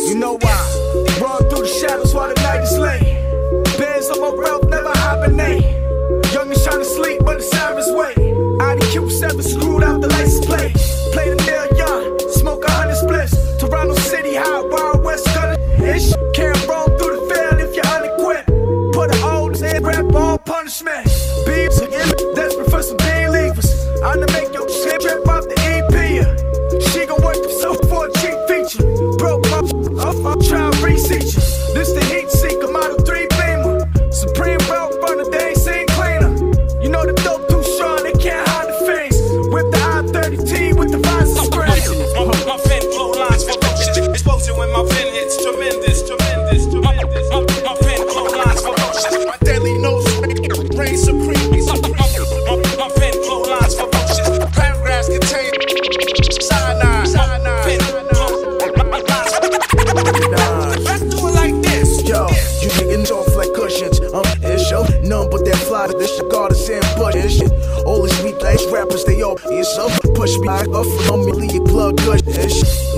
You 0.08 0.14
know 0.14 0.38
why? 0.38 0.58
Run 1.20 1.38
through 1.50 1.62
the 1.62 1.78
shadows 1.80 2.14
while 2.14 2.32
the 2.32 2.40
night 2.42 2.62
is 2.62 2.78
late. 2.78 3.78
Bands 3.78 4.08
on 4.10 4.20
my 4.20 4.30
wealth 4.30 4.64
never 4.68 4.92
hibernate. 4.94 5.62
Young 6.32 6.50
and 6.50 6.62
trying 6.62 6.78
to 6.78 6.84
sleep, 6.84 7.20
but 7.24 7.36
it's 7.36 7.50
Cyrus 7.50 7.90
way. 7.92 8.14
IDQ 8.14 9.10
7 9.10 9.42
screwed 9.42 9.82
out 9.82 10.00
the 10.00 10.08
license 10.08 10.46
plate. 10.46 10.72
Play 11.12 11.34
the 11.34 11.36
nail 11.46 11.66
young, 11.76 12.18
smoke 12.30 12.64
a 12.64 12.70
hundred 12.70 12.96
splits. 12.96 13.34
Toronto 13.58 13.94
City 13.94 14.34
high, 14.34 14.60
Wild 14.60 15.04
West 15.04 15.27
all 20.86 20.92
punishment. 20.92 21.06
Beeps 21.46 21.80
again, 21.82 22.34
desperate 22.34 22.70
for 22.70 22.82
some 22.82 22.96
bean 22.98 23.30
leavers. 23.30 23.70
I'ma 24.02 24.26
make 24.32 24.52
your 24.52 24.68
shit 24.68 25.00
trip 25.00 25.26
off 25.28 25.44
the 25.44 25.56
EP. 25.58 26.82
She 26.90 27.06
gon' 27.06 27.22
work 27.22 27.36
herself 27.36 27.78
for 27.88 28.06
a 28.06 28.12
cheap 28.18 28.36
feature. 28.48 28.84
Broke 29.16 29.46
up, 29.52 29.64
I'm 30.24 30.40
trying 30.42 30.72
to 30.72 30.84
reseat 30.84 31.34
you. 31.34 31.57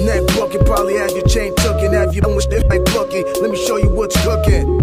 Neck 0.04 0.26
bucket, 0.36 0.64
probably 0.64 0.96
have 0.96 1.10
your 1.10 1.26
chain 1.26 1.54
tucking, 1.56 1.92
have 1.92 2.14
you 2.14 2.22
done 2.22 2.34
with 2.34 2.50
like 2.68 2.84
bucket. 2.86 3.26
Let 3.40 3.50
me 3.50 3.56
show 3.66 3.76
you 3.76 3.90
what's 3.90 4.16
cooking. 4.24 4.78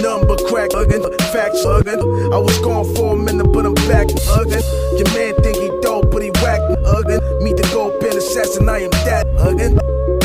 Number 0.00 0.36
crack 0.48 0.72
again, 0.72 1.02
facts 1.32 1.64
again. 1.64 2.00
I 2.32 2.38
was 2.38 2.58
gone 2.60 2.84
for 2.94 3.14
a 3.14 3.16
minute, 3.16 3.52
but 3.52 3.66
I'm 3.66 3.74
back 3.90 4.08
again. 4.08 4.62
Your 4.96 5.08
man 5.12 5.34
think 5.42 5.56
he 5.58 5.68
dope, 5.82 6.10
but 6.10 6.22
he 6.22 6.30
whack 6.42 6.60
again. 6.96 7.20
Meet 7.42 7.56
the 7.58 7.68
gold 7.74 8.00
pen 8.00 8.16
assassin, 8.16 8.68
I 8.68 8.86
am 8.86 8.90
that 9.04 9.26
again. 9.36 9.78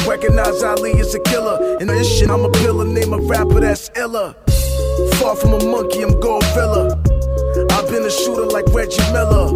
Recognize 0.07 0.63
Ali 0.63 0.99
as 0.99 1.15
a 1.15 1.19
killer. 1.19 1.77
And 1.79 1.89
this 1.89 2.07
shit, 2.07 2.29
I'm 2.29 2.45
a 2.45 2.49
pillar, 2.51 2.85
name 2.85 3.13
a 3.13 3.17
rapper 3.17 3.59
that's 3.59 3.89
iller. 3.95 4.35
Far 5.19 5.35
from 5.35 5.53
a 5.53 5.65
monkey, 5.65 6.03
I'm 6.03 6.11
Godzilla. 6.21 6.93
I've 7.71 7.89
been 7.89 8.03
a 8.03 8.11
shooter 8.11 8.45
like 8.45 8.65
Reggie 8.69 9.01
Miller. 9.11 9.51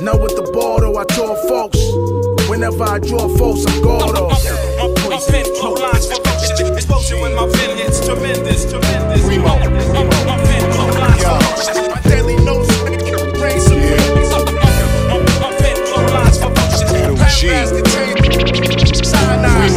Now 0.00 0.16
with 0.16 0.36
the 0.36 0.50
ball, 0.52 0.80
though, 0.80 0.96
I 0.96 1.04
tore 1.04 1.36
folks. 1.48 1.80
Whenever 2.48 2.84
I 2.84 2.98
draw 2.98 3.28
folks, 3.36 3.64
I'm. 3.66 3.82
My 3.82 5.20
pen 5.28 5.44
flow 5.56 5.74
lines. 5.74 6.10
Explosion 6.60 7.20
when 7.20 7.34
my 7.34 7.48
pen 7.48 7.76
hits 7.78 8.04
tremendous, 8.04 8.64
tremendous. 8.70 9.24
Primo, 9.26 9.48
My, 9.48 10.04
my 10.26 10.36
pen 10.44 10.72
flow 10.72 10.86
lines 11.00 11.22
ferocious. 11.22 11.88
My 11.88 12.00
deadly 12.02 12.36
nose 12.36 12.68
reign 13.40 13.60
supreme. 13.60 13.96
My, 14.30 15.18
my 15.40 15.56
pen 15.58 15.76
flow 15.86 16.04
lines 16.12 16.38
ferocious. 16.38 16.90
Paragraphs 16.90 17.72
contain 17.72 19.04
cyanide. 19.04 19.72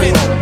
Pen 0.00 0.35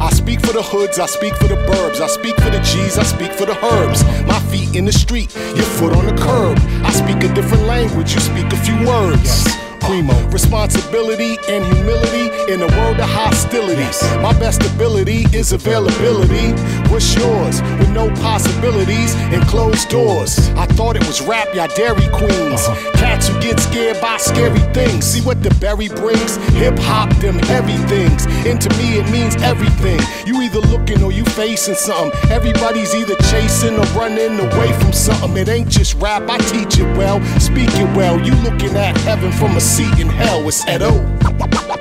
I 0.00 0.10
speak 0.10 0.40
for 0.40 0.52
the 0.52 0.62
hoods, 0.62 0.98
I 0.98 1.06
speak 1.06 1.34
for 1.36 1.48
the 1.48 1.56
burbs, 1.56 2.00
I 2.00 2.06
speak 2.06 2.36
for 2.36 2.50
the 2.50 2.60
G's, 2.60 2.98
I 2.98 3.02
speak 3.02 3.32
for 3.32 3.46
the 3.46 3.56
herbs. 3.64 4.04
My 4.26 4.38
feet 4.50 4.76
in 4.76 4.84
the 4.84 4.92
street, 4.92 5.34
your 5.34 5.64
foot 5.64 5.96
on 5.96 6.06
the 6.06 6.16
curb. 6.22 6.58
I 6.84 6.92
speak 6.92 7.28
a 7.28 7.34
different 7.34 7.64
language, 7.64 8.14
you 8.14 8.20
speak 8.20 8.52
a 8.52 8.56
few 8.56 8.76
words. 8.86 9.67
Primo. 9.88 10.12
Responsibility 10.28 11.38
and 11.48 11.64
humility 11.64 12.28
in 12.52 12.60
a 12.60 12.66
world 12.76 13.00
of 13.00 13.08
hostilities. 13.08 14.02
My 14.20 14.38
best 14.38 14.60
ability 14.74 15.24
is 15.32 15.52
availability. 15.52 16.52
What's 16.92 17.16
yours? 17.16 17.62
With 17.78 17.88
no 17.92 18.10
possibilities 18.16 19.14
and 19.32 19.42
closed 19.48 19.88
doors. 19.88 20.50
I 20.50 20.66
thought 20.66 20.96
it 20.96 21.06
was 21.06 21.22
rap, 21.22 21.54
y'all 21.54 21.68
Dairy 21.68 22.06
Queens. 22.12 22.60
Uh-huh. 22.68 22.92
Cats 22.98 23.28
who 23.28 23.40
get 23.40 23.58
scared 23.60 23.98
by 23.98 24.18
scary 24.18 24.60
things. 24.74 25.06
See 25.06 25.22
what 25.22 25.42
the 25.42 25.54
berry 25.54 25.88
brings? 25.88 26.36
Hip 26.60 26.78
hop, 26.80 27.08
them 27.16 27.38
heavy 27.38 27.78
things. 27.88 28.26
And 28.46 28.60
to 28.60 28.68
me, 28.76 28.98
it 28.98 29.10
means 29.10 29.36
everything. 29.36 30.00
You 30.26 30.42
either 30.42 30.60
looking 30.60 31.02
or 31.02 31.12
you 31.12 31.24
facing 31.24 31.76
something. 31.76 32.12
Everybody's 32.30 32.94
either 32.94 33.16
chasing 33.30 33.74
or 33.78 33.86
running 33.96 34.38
away 34.38 34.70
from 34.80 34.92
something. 34.92 35.34
It 35.38 35.48
ain't 35.48 35.70
just 35.70 35.94
rap, 35.94 36.28
I 36.28 36.36
teach 36.38 36.78
it 36.78 36.96
well, 36.98 37.22
speak 37.40 37.70
it 37.72 37.96
well. 37.96 38.20
You 38.20 38.34
looking 38.42 38.76
at 38.76 38.94
heaven 38.98 39.32
from 39.32 39.56
a 39.56 39.60
seat 39.78 40.00
in 40.00 40.08
hell. 40.08 40.42
It's 40.48 40.66
Edo. 40.66 40.90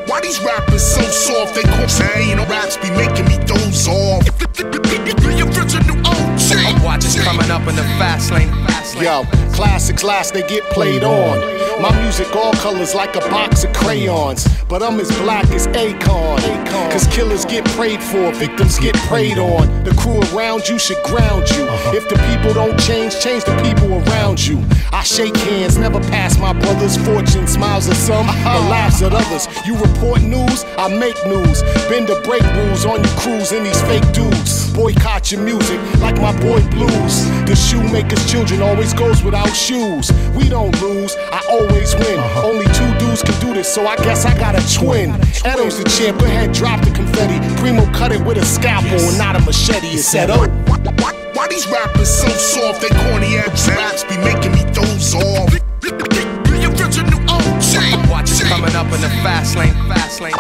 Why 0.06 0.22
these 0.22 0.39
rappers 0.41 0.84
so 0.84 1.02
soft? 1.02 1.56
They 1.56 1.64
quit 1.64 1.89
saying 1.89 2.38
raps 2.45 2.78
be 2.78 2.91
making 2.91 3.26
me 3.26 3.38
doze 3.45 3.88
off. 3.88 4.24
The 4.54 5.43
original 5.50 5.98
OG. 6.06 6.38
I'm 6.54 6.84
watching 6.84 7.22
coming 7.22 7.50
up 7.50 7.68
in 7.68 7.76
the 7.76 7.88
fast 7.98 8.32
lane. 8.32 8.54
Yo, 9.04 9.24
classics 9.54 10.04
last, 10.04 10.34
they 10.34 10.48
get 10.48 10.64
played 10.66 11.04
on. 11.04 11.38
My 11.82 11.91
music 12.02 12.36
all 12.36 12.54
colors 12.54 12.93
like 12.93 13.16
a 13.16 13.20
box 13.30 13.64
of 13.64 13.74
crayons. 13.74 14.45
But 14.70 14.84
I'm 14.84 14.99
as 14.99 15.09
black 15.20 15.49
as 15.51 15.68
Akon. 15.68 16.68
Cause 16.91 17.07
killers 17.07 17.45
get 17.45 17.63
prayed 17.78 18.03
for, 18.03 18.32
victims 18.34 18.78
get 18.80 18.95
preyed 19.07 19.38
on. 19.38 19.84
The 19.84 19.91
crew 19.91 20.20
around 20.36 20.68
you 20.68 20.78
should 20.78 21.01
ground 21.03 21.49
you. 21.51 21.63
Uh-huh. 21.63 21.95
If 21.95 22.09
the 22.09 22.15
people 22.28 22.53
don't 22.53 22.78
change, 22.80 23.18
change 23.20 23.45
the 23.45 23.55
people 23.63 23.93
around 24.03 24.45
you. 24.45 24.63
I 24.91 25.03
shake 25.03 25.38
hands, 25.38 25.78
never 25.78 25.99
pass 26.11 26.38
my 26.38 26.51
brother's 26.51 26.97
fortune. 26.97 27.47
Smiles 27.47 27.88
at 27.88 27.95
some, 27.95 28.28
uh-huh. 28.28 28.43
but 28.43 28.70
laughs 28.70 29.01
at 29.01 29.13
others. 29.13 29.47
You 29.65 29.78
report 29.78 30.22
news, 30.22 30.65
I 30.78 30.89
make 30.89 31.15
news. 31.26 31.63
Bend 31.88 32.07
the 32.07 32.20
break 32.26 32.43
rules 32.55 32.86
on 32.86 33.03
your 33.03 33.15
crews 33.20 33.51
and 33.53 33.65
these 33.65 33.82
fake 33.84 34.11
dudes. 34.11 34.74
boycott 34.74 35.32
your 35.32 35.41
music 35.41 35.80
like 35.99 36.20
my 36.20 36.34
boy 36.41 36.59
Blues. 36.72 37.24
The 37.47 37.55
shoemaker's 37.55 38.30
children 38.30 38.61
always 38.61 38.93
goes 38.93 39.24
without 39.24 39.53
shoes. 39.55 40.11
We 40.36 40.49
don't 40.49 40.76
lose, 40.82 41.15
I 41.32 41.41
always 41.49 41.95
win. 41.95 42.20
Uh-huh. 42.20 42.47
Only 42.47 42.65
two 42.76 42.97
dudes 43.18 43.39
can 43.39 43.47
do 43.47 43.53
this, 43.53 43.74
so 43.74 43.88
I 43.88 43.95
guess 43.97 44.26
I 44.26 44.38
got 44.38 44.55
a 44.55 44.61
twin. 44.74 45.11
Edo's 45.45 45.78
the 45.82 45.89
champ, 45.89 46.20
go 46.20 46.26
ahead, 46.26 46.53
drop 46.53 46.84
the 46.84 46.91
confetti. 46.91 47.39
Primo 47.57 47.86
cut 47.93 48.11
it 48.11 48.22
with 48.22 48.38
a 48.38 48.45
scalpel 48.45 48.99
and 48.99 49.18
not 49.18 49.36
a 49.36 49.39
machete. 49.41 49.88
It 49.88 50.03
said, 50.03 50.30
oh. 50.30 50.47
Why 51.34 51.47
these 51.47 51.68
rappers 51.68 52.09
so 52.09 52.28
soft? 52.30 52.82
They 52.82 52.89
corny 52.89 53.38
ass 53.38 53.70
raps 53.70 54.03
be 54.03 54.18
making 54.18 54.51
me 54.53 54.63
doze 54.74 55.13
off. 55.15 55.53
Watch 58.09 58.32
it 58.32 58.47
coming 58.47 58.76
up 58.76 58.91
in 58.91 59.01
the 59.01 59.09
fast 59.24 59.55
lane, 59.55 59.74
fast 59.88 60.22
lane. 60.22 60.34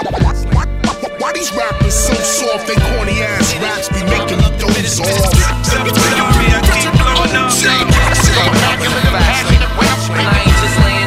Why 1.19 1.33
these 1.33 1.51
rappers 1.53 1.93
so 1.93 2.13
soft? 2.13 2.67
They 2.67 2.75
corny 2.75 3.21
ass 3.21 3.55
raps 3.57 3.89
be 3.89 4.03
making 4.05 4.37
me 4.39 4.49
doze 4.57 4.99
off. 4.99 5.07
I 10.19 10.41
ain't 10.41 10.57
just 10.57 10.77
laying 10.83 11.06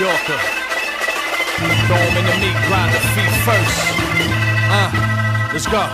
Yorker. 0.00 0.40
In 1.60 2.24
the 2.24 2.36
meat 2.40 2.56
grinder, 2.72 3.04
feet 3.12 3.34
first. 3.44 3.76
Uh, 4.72 4.88
let's 5.52 5.66
go. 5.66 5.84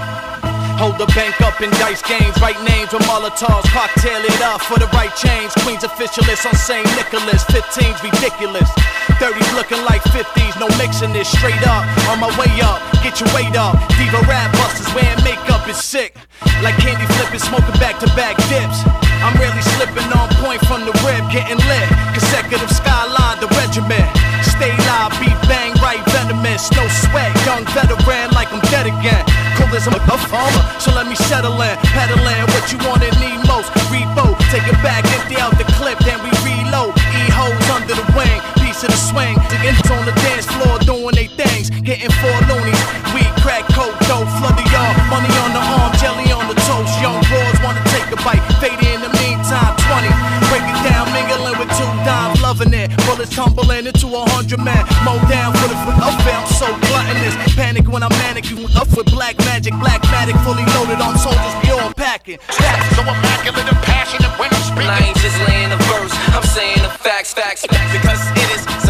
Hold 0.78 0.98
the 0.98 1.06
bank 1.10 1.40
up 1.40 1.60
in 1.60 1.70
dice 1.82 2.02
games, 2.02 2.38
right 2.40 2.54
names 2.62 2.92
with 2.92 3.02
Molotovs, 3.02 3.66
cocktail 3.74 4.22
it 4.22 4.40
up 4.42 4.60
for 4.60 4.78
the 4.78 4.86
right 4.94 5.10
change. 5.16 5.50
Queens 5.66 5.82
officialist 5.82 6.46
on 6.46 6.54
St. 6.54 6.86
Nicholas, 6.94 7.42
15's 7.50 7.98
ridiculous. 8.04 8.70
30s 9.16 9.48
looking 9.56 9.80
like 9.84 10.02
50s, 10.12 10.60
no 10.60 10.68
mixing 10.76 11.12
this 11.12 11.28
straight 11.28 11.60
up. 11.66 11.84
On 12.12 12.20
my 12.20 12.28
way 12.36 12.52
up, 12.60 12.80
get 13.00 13.20
your 13.20 13.28
weight 13.32 13.56
up. 13.56 13.76
Diva 13.96 14.20
rap 14.28 14.52
busters 14.52 14.88
wearing 14.92 15.20
makeup 15.24 15.64
is 15.68 15.76
sick. 15.80 16.16
Like 16.60 16.76
candy 16.84 17.06
flipping, 17.16 17.40
smoking 17.40 17.76
back 17.80 17.98
to 18.00 18.08
back 18.12 18.36
dips. 18.52 18.84
I'm 19.24 19.32
really 19.40 19.62
slipping 19.76 20.06
on 20.12 20.28
point 20.44 20.60
from 20.68 20.84
the 20.84 20.92
rib, 21.00 21.24
getting 21.32 21.56
lit. 21.56 21.88
Consecutive 22.12 22.68
skyline, 22.68 23.40
the 23.40 23.48
regiment. 23.56 24.04
Stay 24.44 24.72
live, 24.84 25.12
beat 25.16 25.36
bang, 25.48 25.72
right 25.80 26.02
venomous. 26.12 26.68
No 26.76 26.84
sweat, 26.88 27.32
young 27.48 27.64
veteran 27.72 28.30
like 28.36 28.52
I'm 28.52 28.60
dead 28.68 28.86
again. 28.86 29.24
Cool 29.56 29.72
as 29.72 29.88
I'm 29.88 29.96
a 29.96 30.18
farmer, 30.28 30.64
so 30.76 30.92
let 30.92 31.08
me 31.08 31.16
settle 31.16 31.56
in. 31.56 31.76
Peddling 31.96 32.44
what 32.52 32.68
you 32.68 32.78
want 32.84 33.00
and 33.00 33.16
need 33.20 33.40
most. 33.48 33.72
Reboot, 33.88 34.36
take 34.52 34.66
it 34.68 34.76
back, 34.84 35.08
empty 35.16 35.40
out 35.40 35.56
the 35.56 35.64
clip, 35.80 35.96
then 36.04 36.20
we 36.20 36.30
reload. 36.44 36.92
E 37.16 37.22
hoes 37.32 37.68
under 37.72 37.96
the 37.96 38.06
wing, 38.12 38.40
of 38.86 38.92
the 38.92 38.96
swing. 38.96 39.34
Niggas 39.50 39.90
on 39.90 40.06
the 40.06 40.14
dance 40.22 40.46
floor 40.46 40.78
doing 40.78 41.14
they 41.14 41.26
things, 41.26 41.68
hitting 41.68 42.14
four 42.22 42.38
loonies. 42.46 42.82
Weed, 43.12 43.30
crack, 43.42 43.66
coke, 43.74 43.98
dope, 44.06 44.30
flood 44.38 44.54
of 44.54 44.66
y'all. 44.70 44.94
Money 45.10 45.32
on 45.42 45.50
the 45.52 45.62
arm, 45.62 45.92
jelly 45.98 46.30
on 46.32 46.46
the 46.46 46.54
toast. 46.66 46.94
Young 47.02 47.20
broads 47.26 47.58
wanna 47.62 47.85
a 48.12 48.18
bite, 48.22 48.42
fade 48.60 48.78
in 48.82 49.00
the 49.00 49.10
meantime. 49.22 49.74
20, 49.88 50.08
break 50.50 50.64
it 50.66 50.78
down, 50.86 51.06
mingling 51.12 51.58
with 51.58 51.70
two 51.74 51.90
dimes, 52.06 52.40
loving 52.42 52.72
it. 52.74 52.90
Bullets 53.06 53.34
tumbling 53.34 53.86
into 53.86 54.06
a 54.14 54.22
hundred 54.30 54.60
man. 54.60 54.84
Mow 55.04 55.18
down 55.28 55.54
for 55.58 55.68
the 55.68 55.78
foot 55.84 55.98
up 56.02 56.14
I'm 56.26 56.46
so 56.46 56.66
gluttonous. 56.88 57.34
Panic 57.54 57.88
when 57.88 58.02
I'm 58.02 58.14
manic, 58.22 58.50
you 58.50 58.66
up 58.76 58.88
with 58.96 59.06
black 59.10 59.38
magic, 59.48 59.74
black 59.78 60.02
magic, 60.10 60.36
fully 60.46 60.64
loaded 60.74 61.00
on 61.00 61.18
soldiers, 61.18 61.54
all 61.70 61.92
packing. 61.94 62.38
Stacks, 62.50 62.96
so 62.96 63.02
immaculate 63.02 63.66
and 63.66 63.80
passionate 63.82 64.32
when 64.38 64.50
I'm 64.52 64.62
speaking. 64.62 64.90
I 64.90 64.98
ain't 65.06 65.18
just 65.18 65.38
laying 65.48 65.70
the 65.70 65.80
verse, 65.90 66.14
I'm 66.34 66.42
saying 66.42 66.82
the 66.82 66.90
facts, 66.90 67.34
facts, 67.34 67.66
facts, 67.66 67.92
because 67.92 68.20
it 68.38 68.48
is 68.54 68.85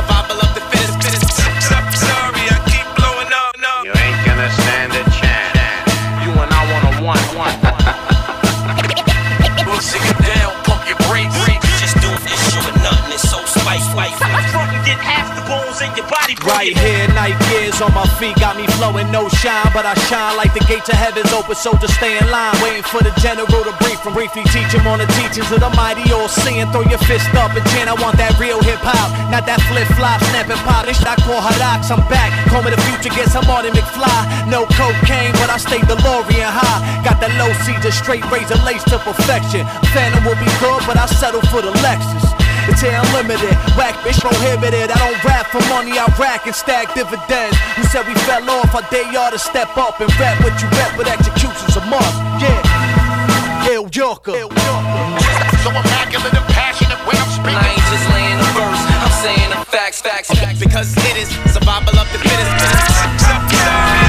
body. 16.27 16.47
Right 16.47 16.77
here, 16.77 17.09
night 17.15 17.39
gears 17.51 17.81
on 17.81 17.93
my 17.95 18.07
feet 18.19 18.37
got 18.37 18.57
me 18.57 18.67
flowing, 18.79 19.11
no 19.11 19.29
shine, 19.29 19.69
but 19.75 19.85
I 19.87 19.95
shine 20.09 20.37
like 20.37 20.55
the 20.55 20.65
gates 20.67 20.89
of 20.89 20.97
heaven's 20.97 21.33
open. 21.33 21.55
So 21.55 21.75
just 21.79 21.95
stay 21.95 22.19
in 22.19 22.31
line, 22.31 22.55
waiting 22.63 22.83
for 22.83 23.03
the 23.03 23.13
general 23.21 23.47
to 23.47 23.75
brief 23.83 24.01
from 24.01 24.15
briefly 24.15 24.43
teach 24.51 24.73
him 24.73 24.87
on 24.87 24.99
the 24.99 25.07
teachings 25.19 25.51
of 25.53 25.61
the 25.61 25.71
mighty 25.75 26.07
all 26.13 26.29
seeing. 26.29 26.67
Throw 26.73 26.83
your 26.83 27.03
fist 27.07 27.29
up 27.35 27.55
and 27.55 27.67
chant, 27.75 27.91
I 27.91 27.95
want 28.01 28.17
that 28.19 28.39
real 28.39 28.63
hip 28.63 28.81
hop, 28.83 29.11
not 29.31 29.47
that 29.47 29.61
flip 29.71 29.87
flop, 29.99 30.23
snapping 30.31 30.61
polish. 30.67 31.03
I 31.03 31.15
call 31.23 31.43
Hadax, 31.43 31.91
I'm 31.91 32.03
back. 32.09 32.31
Call 32.51 32.63
me 32.63 32.71
the 32.71 32.81
future, 32.91 33.15
guess 33.15 33.35
I'm 33.35 33.47
Marty 33.47 33.71
McFly. 33.71 34.51
No 34.51 34.67
cocaine, 34.75 35.35
but 35.43 35.51
I 35.51 35.59
stay 35.59 35.83
DeLorean 35.85 36.51
high. 36.51 37.05
Got 37.05 37.21
that 37.21 37.35
low 37.39 37.51
Caesar, 37.67 37.93
straight 37.93 38.25
razor 38.31 38.59
lace 38.63 38.85
to 38.91 38.99
perfection. 38.99 39.67
Phantom 39.95 40.23
will 40.25 40.39
be 40.39 40.51
good, 40.63 40.81
but 40.87 40.97
I 40.97 41.07
settle 41.07 41.43
for 41.51 41.63
the 41.63 41.75
Lexus. 41.83 42.46
It's 42.69 42.83
here 42.83 42.99
unlimited, 42.99 43.55
whack 43.79 43.95
bitch 44.03 44.19
prohibited. 44.21 44.91
I 44.91 44.99
don't 44.99 45.23
rap 45.25 45.47
for 45.55 45.63
money, 45.71 45.99
I 45.99 46.07
rack 46.19 46.47
and 46.47 46.55
stack 46.55 46.95
dividends. 46.95 47.57
Who 47.77 47.83
said 47.85 48.07
we 48.07 48.15
fell 48.27 48.43
off? 48.51 48.75
I 48.75 48.83
dare 48.91 49.07
y'all 49.13 49.31
to 49.31 49.39
step 49.39 49.77
up 49.77 50.01
and 50.01 50.11
rap 50.19 50.43
what 50.43 50.55
you 50.61 50.69
rap, 50.75 50.99
with 50.99 51.07
execution's 51.07 51.77
a 51.77 51.83
must. 51.87 52.17
Yeah, 52.43 53.71
Ill 53.71 53.89
Yorker. 53.93 54.35
So 55.63 55.71
immaculate 55.71 56.35
and 56.35 56.47
passionate 56.51 56.99
when 57.07 57.17
I'm 57.17 57.31
speaking. 57.31 57.55
I 57.55 57.71
ain't 57.71 57.87
just 57.91 58.07
laying 58.11 58.39
the 58.39 58.51
verse, 58.55 58.83
I'm 59.03 59.15
saying 59.23 59.51
the 59.51 59.63
facts, 59.67 60.01
facts, 60.03 60.31
facts. 60.31 60.59
because 60.59 60.91
it 60.97 61.17
is 61.17 61.29
survival 61.55 61.95
of 61.99 62.07
the 62.13 62.19
fittest, 62.19 62.51
fittest. 62.61 62.87
Sorry, 63.27 64.06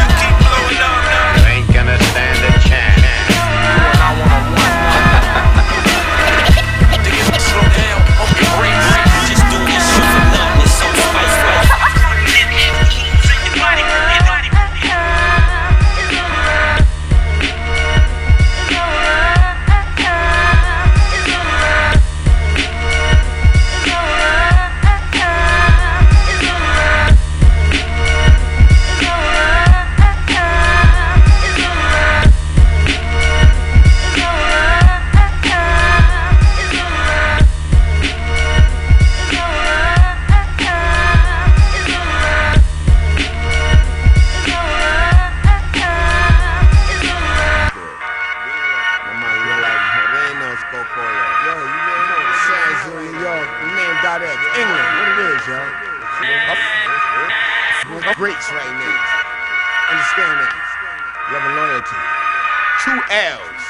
L's. 63.08 63.64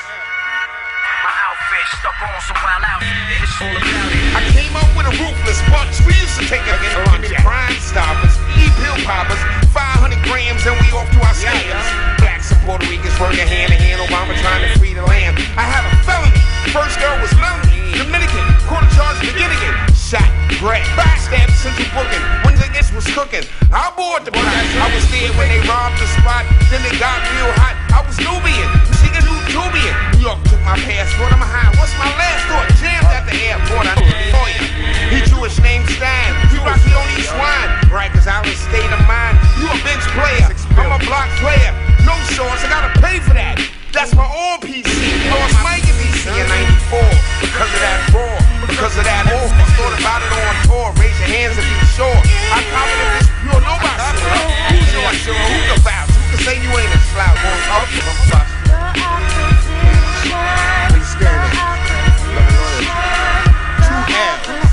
My 1.21 1.33
outfit 1.45 1.85
stuck 2.01 2.17
on 2.25 2.41
some 2.41 2.57
wild 2.57 2.81
outfit. 2.81 3.37
It's 3.37 3.53
all 3.61 3.69
about 3.69 4.09
it. 4.09 4.33
I 4.33 4.41
came 4.49 4.73
up 4.73 4.89
with 4.97 5.05
a 5.05 5.13
ruthless 5.13 5.61
punch. 5.69 6.01
We 6.09 6.17
used 6.17 6.41
to 6.41 6.45
take 6.49 6.65
a 6.65 6.73
give 6.81 7.21
me 7.21 7.29
crime 7.45 7.77
stoppers, 7.77 8.33
e 8.57 8.65
pill 8.81 8.97
poppers, 9.05 9.37
500 9.69 10.17
grams, 10.25 10.65
and 10.65 10.73
we 10.81 10.89
off 10.89 11.05
to 11.13 11.19
our 11.21 11.37
scams. 11.37 11.85
Blacks 12.17 12.49
and 12.49 12.61
Puerto 12.65 12.89
Ricans 12.89 13.13
working 13.21 13.45
hand 13.45 13.73
in 13.73 13.77
hand. 13.77 14.01
Obama 14.01 14.33
trying 14.41 14.65
to 14.65 14.79
free 14.81 14.97
the 14.97 15.05
land. 15.05 15.37
I 15.53 15.69
have 15.69 15.85
a 15.85 15.93
felony. 16.01 16.46
First 16.73 16.99
girl 16.99 17.17
was 17.21 17.33
lonely. 17.39 17.97
Dominican, 17.97 18.45
quarter 18.67 18.89
charge 18.95 19.19
beginning. 19.21 19.47
Brett. 20.59 20.81
Stabbed 21.21 21.53
Central 21.53 21.85
Booking 21.93 22.23
when 22.41 22.57
niggas 22.57 22.89
was 22.89 23.05
cooking. 23.13 23.45
I 23.69 23.93
bought 23.93 24.25
the 24.25 24.33
pot. 24.33 24.41
I 24.41 24.89
was 24.89 25.05
there 25.13 25.29
when 25.37 25.53
they 25.53 25.61
robbed 25.69 26.01
the 26.01 26.07
spot. 26.17 26.49
Then 26.73 26.81
they 26.81 26.95
got 26.97 27.19
real 27.37 27.51
hot. 27.61 27.77
I 27.93 28.01
was 28.01 28.17
Nubian. 28.17 28.65
She 28.97 29.11
a 29.13 29.21
new 29.21 29.37
Tubian. 29.53 29.93
New 30.17 30.25
York 30.25 30.41
took 30.49 30.57
my 30.65 30.79
passport. 30.81 31.29
I'm 31.29 31.43
a 31.43 31.47
high. 31.47 31.69
What's 31.77 31.93
my 32.01 32.09
last 32.17 32.41
thought? 32.49 32.65
Jammed 32.81 33.05
at 33.13 33.29
the 33.29 33.37
airport. 33.37 33.85
I 33.85 33.93
know 34.01 34.45
you. 34.49 34.65
He 35.13 35.19
Jewish 35.29 35.61
name 35.61 35.85
Stein. 35.93 36.31
We 36.49 36.57
rock 36.65 36.81
the 36.81 36.95
only 36.95 37.21
swine. 37.21 37.69
Right, 37.93 38.09
cause 38.09 38.25
I 38.25 38.41
was 38.41 38.57
state 38.57 38.89
of 38.89 39.03
mind. 39.05 39.37
You 39.61 39.69
a 39.69 39.77
bench 39.85 40.05
player. 40.17 40.49
I'm 40.73 40.89
a 40.89 41.01
block 41.05 41.29
player. 41.37 41.69
No 42.01 42.17
shorts. 42.33 42.65
I 42.65 42.71
gotta 42.71 42.91
pay 42.97 43.21
for 43.21 43.37
that. 43.37 43.61
That's 43.93 44.15
my 44.17 44.25
old 44.25 44.65
PC. 44.65 44.89
Lost 45.29 45.53
Mike 45.61 45.85
in 46.35 46.47
94. 46.91 46.99
Because 47.39 47.71
of 47.71 47.79
that 47.79 47.99
raw. 48.11 48.35
Because 48.67 48.95
of 48.97 49.05
that 49.07 49.23
all. 49.31 49.47
Thought 49.77 49.93
about 49.99 50.21
it 50.25 50.31
on 50.33 50.55
tour. 50.67 50.89
Raise 50.99 51.15
your 51.21 51.29
hands 51.29 51.55
and 51.55 51.63
be 51.63 51.77
sure. 51.93 52.19
I 52.51 52.59
confident 52.67 53.11
this 53.21 53.29
pure 53.45 53.61
nobody. 53.61 54.01
Who's 54.73 54.89
your 54.91 55.13
sure? 55.13 55.37
Who 55.37 55.57
the 55.69 55.77
vouch? 55.85 56.09
Who 56.11 56.21
can 56.33 56.39
say 56.43 56.55
you 56.59 56.71
ain't 56.73 56.91
a 56.91 56.99
slouch? 57.13 57.37
Up. 57.71 57.87
Please 60.91 61.09
stand 61.13 61.41
it. 61.45 61.53
Two 63.85 64.01
L's. 64.11 64.66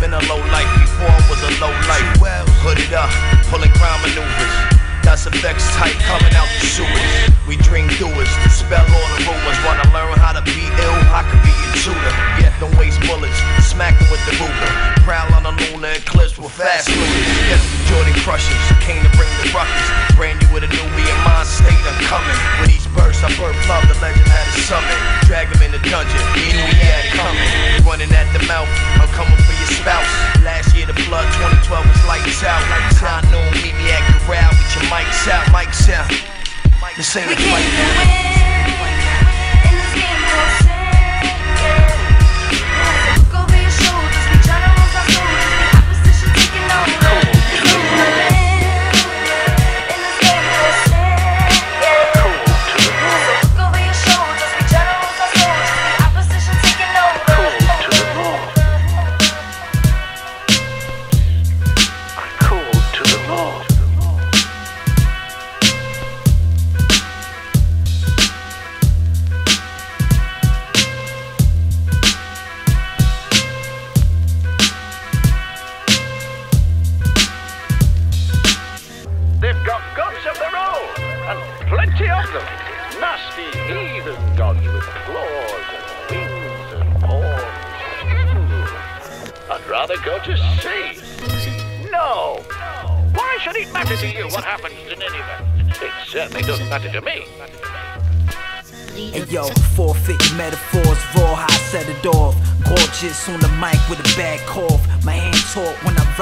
Been 0.00 0.12
a 0.12 0.20
low 0.28 0.36
life 0.52 0.68
before 0.76 1.08
I 1.08 1.24
was 1.24 1.40
a 1.40 1.52
low 1.56 1.72
life. 1.88 2.20
Well 2.20 2.44
hooded 2.60 2.92
up, 2.92 3.08
pulling 3.48 3.72
crime 3.80 3.96
maneuvers. 4.04 4.52
That's 5.00 5.24
effects 5.24 5.64
tight 5.72 5.96
coming 6.04 6.36
out 6.36 6.44
the 6.60 6.68
sewers. 6.68 7.00
We 7.48 7.56
dream 7.56 7.88
doers, 7.96 8.28
dispel 8.44 8.84
all 8.84 9.08
the 9.16 9.24
rumors. 9.24 9.56
Wanna 9.64 9.88
learn 9.96 10.20
how 10.20 10.36
to 10.36 10.44
be 10.44 10.68
ill? 10.68 11.00
I 11.16 11.24
could 11.24 11.40
be 11.40 11.55
tutor. 11.82 12.14
Yeah, 12.40 12.52
don't 12.60 12.72
waste 12.80 13.00
bullets, 13.04 13.36
smack 13.64 13.96
with 14.08 14.22
the 14.24 14.34
Ruger. 14.40 14.70
Prowl 15.04 15.28
on 15.36 15.44
the 15.44 15.54
lunar 15.68 15.92
eclipse 15.92 16.38
with 16.38 16.52
fast 16.52 16.88
looters. 16.88 17.28
Yeah, 17.48 17.60
Jordan 17.88 18.16
crushers, 18.24 18.64
came 18.80 19.02
to 19.04 19.12
bring 19.16 19.30
the 19.42 19.48
ruckus. 19.52 19.86
Brand 20.16 20.40
new 20.40 20.48
with 20.54 20.64
a 20.64 20.70
Nubian 20.72 21.18
mind 21.26 21.46
state, 21.46 21.76
I'm 21.86 21.98
coming. 22.08 22.36
With 22.60 22.72
each 22.72 22.88
burst, 22.96 23.22
I 23.22 23.30
birth 23.36 23.56
love, 23.68 23.84
the 23.86 23.96
legend 24.00 24.26
had 24.26 24.46
a 24.48 24.56
summit. 24.64 24.98
Drag 25.28 25.48
him 25.52 25.60
in 25.62 25.72
the 25.76 25.82
dungeon, 25.86 26.22
he 26.34 26.56
knew 26.56 26.66
he 26.72 26.80
had 26.86 27.04
it 27.04 27.14
coming. 27.14 27.48
Running 27.84 28.12
at 28.16 28.28
the 28.32 28.42
mouth, 28.48 28.68
I'm 28.98 29.10
coming 29.12 29.36
for 29.36 29.54
your 29.54 29.70
spouse. 29.70 30.10
Last 30.42 30.74
year 30.74 30.86
the 30.86 30.96
flood, 31.06 31.28
2012 31.38 31.70
was 31.70 32.02
lights 32.08 32.42
out. 32.42 32.62
Lights 32.72 33.02
out, 33.04 33.22
no 33.28 33.38
meet 33.60 33.76
me 33.76 33.92
at 33.92 34.02
Corral 34.24 34.50
with 34.50 34.72
your 34.74 34.86
mics 34.90 35.28
out, 35.28 35.44
mics 35.52 35.86
out. 35.92 36.08
This 36.96 37.14
ain't 37.16 37.30
a 37.30 37.36
fight. 37.36 38.26
They've 42.50 43.05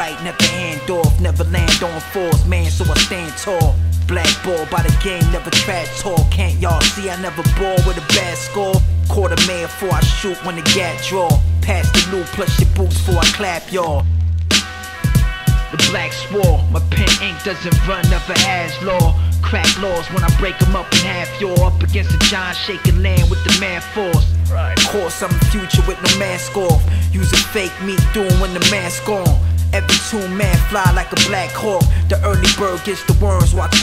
talk 0.04 0.20
when 0.20 0.24
I 0.24 0.24
write, 0.24 0.24
never 0.24 0.44
hand 0.44 0.90
off. 0.90 1.20
Never 1.20 1.44
land 1.44 1.82
on 1.82 2.00
fours, 2.00 2.44
man, 2.46 2.70
so 2.70 2.84
I 2.84 2.94
stand 2.98 3.32
tall. 3.38 3.74
Black 4.06 4.28
ball 4.44 4.66
by 4.70 4.82
the 4.82 4.94
game, 5.02 5.24
never 5.32 5.50
trash 5.50 6.00
talk. 6.00 6.30
Can't 6.30 6.60
y'all 6.60 6.80
see 6.80 7.08
I 7.10 7.20
never 7.20 7.42
ball 7.58 7.76
with 7.86 7.96
a 7.96 8.06
bad 8.14 8.36
score? 8.36 8.74
Quarter 9.08 9.36
man 9.46 9.66
before 9.66 9.92
I 9.92 10.00
shoot 10.00 10.36
when 10.44 10.56
the 10.56 10.62
gap 10.74 11.02
draw. 11.04 11.30
Pass 11.62 11.90
the 11.92 12.16
loot 12.16 12.26
plus 12.26 12.60
your 12.60 12.68
boots 12.74 12.98
before 12.98 13.20
I 13.20 13.26
clap 13.32 13.72
y'all. 13.72 14.04
The 15.72 15.88
black 15.90 16.12
swore, 16.12 16.62
my 16.70 16.80
pen 16.90 17.08
ink 17.22 17.42
doesn't 17.42 17.88
run, 17.88 18.08
never 18.10 18.34
has 18.46 18.70
law. 18.82 19.18
Crack 19.42 19.68
laws 19.82 20.06
when 20.12 20.22
I 20.22 20.30
break 20.38 20.58
them 20.58 20.76
up 20.76 20.90
in 20.92 21.04
half. 21.04 21.28
You're 21.40 21.58
up 21.64 21.82
against 21.82 22.12
the 22.12 22.18
giant 22.30 22.56
shaking 22.56 23.02
land 23.02 23.28
with 23.28 23.42
the 23.44 23.58
mad 23.60 23.82
force. 23.82 24.24
Right. 24.50 24.76
Of 24.78 24.84
course, 24.88 25.22
I'm 25.22 25.30
the 25.30 25.44
future 25.46 25.82
with 25.86 26.00
no 26.00 26.18
mask 26.18 26.56
off. 26.56 26.82
Using 27.12 27.38
fake 27.52 27.74
meat 27.82 28.00
doing 28.12 28.32
when 28.40 28.54
the 28.54 28.60
mask 28.70 29.08
on. 29.08 29.53
Every 29.74 29.98
two 30.08 30.28
man 30.28 30.56
fly 30.70 30.88
like 30.94 31.10
a 31.10 31.16
black 31.26 31.50
hawk. 31.50 31.82
The 32.08 32.22
early 32.24 32.46
bird 32.56 32.84
gets 32.84 33.02
the 33.10 33.14
worms. 33.14 33.52
Watch. 33.52 33.74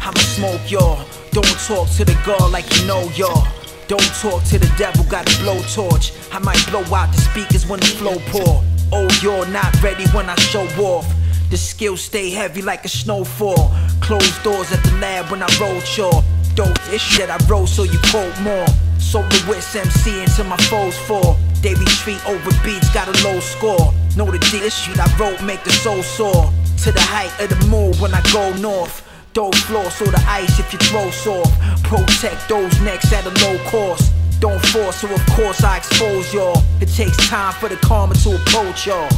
I'ma 0.00 0.18
smoke 0.34 0.68
y'all. 0.68 1.06
Don't 1.30 1.56
talk 1.68 1.88
to 1.90 2.04
the 2.04 2.18
God 2.26 2.50
like 2.50 2.66
you 2.74 2.88
know 2.88 3.02
y'all. 3.14 3.46
Don't 3.86 4.12
talk 4.20 4.42
to 4.50 4.58
the 4.58 4.66
devil, 4.76 5.04
got 5.04 5.28
a 5.28 5.32
blowtorch. 5.38 6.10
I 6.34 6.40
might 6.40 6.58
blow 6.70 6.82
out 6.92 7.12
the 7.14 7.20
speakers 7.20 7.64
when 7.64 7.78
the 7.78 7.86
flow 7.86 8.18
pour. 8.34 8.64
Oh, 8.90 9.08
you're 9.22 9.46
not 9.46 9.80
ready 9.80 10.08
when 10.08 10.28
I 10.28 10.34
show 10.34 10.66
off. 10.82 11.06
The 11.50 11.56
skills 11.56 12.00
stay 12.00 12.30
heavy 12.30 12.62
like 12.62 12.84
a 12.84 12.88
snowfall. 12.88 13.70
Closed 14.00 14.42
doors 14.42 14.72
at 14.72 14.82
the 14.82 14.90
lab 15.00 15.30
when 15.30 15.40
I 15.40 15.48
roll 15.60 15.80
chore. 15.82 16.24
Dope 16.56 16.92
ish 16.92 17.16
that 17.18 17.30
I 17.30 17.38
roll 17.46 17.68
so 17.68 17.84
you 17.84 18.00
quote 18.10 18.36
more. 18.40 18.66
Sold 18.98 19.30
the 19.30 19.44
West 19.48 19.76
MC 19.76 20.20
until 20.20 20.46
my 20.46 20.56
foes 20.56 20.98
fall. 21.06 21.38
They 21.62 21.74
retreat 21.74 22.18
over 22.26 22.50
beats, 22.64 22.92
got 22.92 23.06
a 23.06 23.14
low 23.24 23.38
score. 23.38 23.94
Know 24.16 24.26
the 24.26 24.38
dish 24.50 24.74
shit 24.74 24.98
I 24.98 25.06
wrote 25.16 25.40
make 25.42 25.62
the 25.62 25.70
soul 25.70 26.02
sore. 26.02 26.52
To 26.82 26.90
the 26.90 27.00
height 27.00 27.32
of 27.38 27.48
the 27.48 27.66
moon 27.66 27.94
when 28.02 28.12
I 28.12 28.20
go 28.32 28.52
north. 28.58 29.08
Dope 29.32 29.54
floor 29.54 29.88
so 29.90 30.04
the 30.06 30.22
ice 30.26 30.58
if 30.58 30.72
you 30.72 30.78
throw 30.80 31.08
soft. 31.10 31.54
Protect 31.84 32.48
those 32.48 32.74
necks 32.80 33.12
at 33.12 33.24
a 33.24 33.32
low 33.46 33.56
cost. 33.70 34.12
Don't 34.40 34.60
force, 34.74 34.96
so 34.96 35.14
of 35.14 35.24
course 35.38 35.62
I 35.62 35.76
expose 35.76 36.34
y'all. 36.34 36.60
It 36.80 36.88
takes 36.88 37.16
time 37.28 37.52
for 37.54 37.68
the 37.68 37.76
karma 37.76 38.14
to 38.14 38.34
approach 38.34 38.88
y'all. 38.88 39.08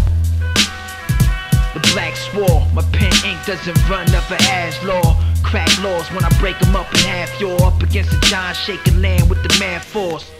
The 1.73 1.81
black 1.95 2.15
swore, 2.15 2.61
my 2.75 2.83
pen 2.93 3.11
ink 3.25 3.41
doesn't 3.47 3.89
run, 3.89 4.05
never 4.13 4.37
has 4.53 4.77
law. 4.85 5.17
Crack 5.43 5.73
laws 5.83 6.07
when 6.13 6.25
I 6.25 6.29
break 6.39 6.59
them 6.59 6.77
up 6.77 6.93
in 6.93 7.01
half. 7.01 7.41
You're 7.41 7.61
up 7.63 7.83
against 7.83 8.11
the 8.11 8.21
giant 8.27 8.59
shaking 8.59 9.01
land 9.01 9.31
with 9.31 9.43
the 9.43 9.57
mad 9.59 9.83
force. 9.83 10.31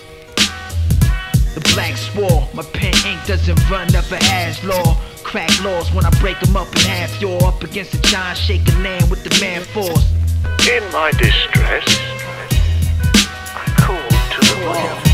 The 1.55 1.61
black 1.73 1.97
swore, 1.97 2.49
my 2.53 2.65
pen 2.65 2.95
ink 3.07 3.25
doesn't 3.27 3.71
run, 3.71 3.87
never 3.93 4.17
has 4.17 4.63
law. 4.65 4.97
Crack 5.23 5.51
laws 5.63 5.93
when 5.93 6.05
I 6.05 6.11
break 6.21 6.41
them 6.41 6.57
up 6.57 6.67
in 6.73 6.81
half. 6.81 7.21
You're 7.21 7.43
up 7.45 7.63
against 7.63 7.93
the 7.93 7.99
giant 7.99 8.39
shaking 8.39 8.83
land 8.83 9.09
with 9.09 9.23
the 9.23 9.41
man 9.41 9.63
force. 9.63 10.05
In 10.69 10.83
my 10.93 11.13
distress, 11.13 11.87
I 13.55 13.73
called 13.79 14.11
to 14.33 14.55
the 14.55 14.67
Lord. 14.67 15.14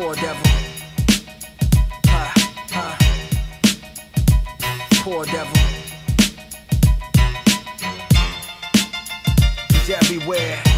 Poor 0.00 0.14
devil. 0.14 0.50
Huh, 2.06 2.32
huh. 2.70 2.96
Poor 5.02 5.26
devil. 5.26 5.58
He's 9.68 9.90
everywhere. 9.90 10.69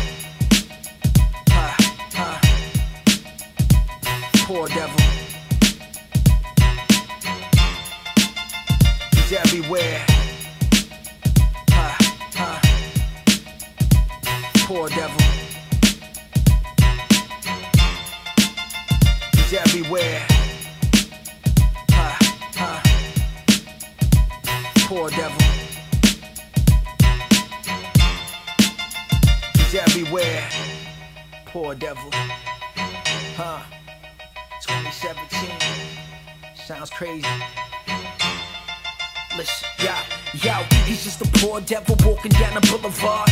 Boulevard. 42.82 43.30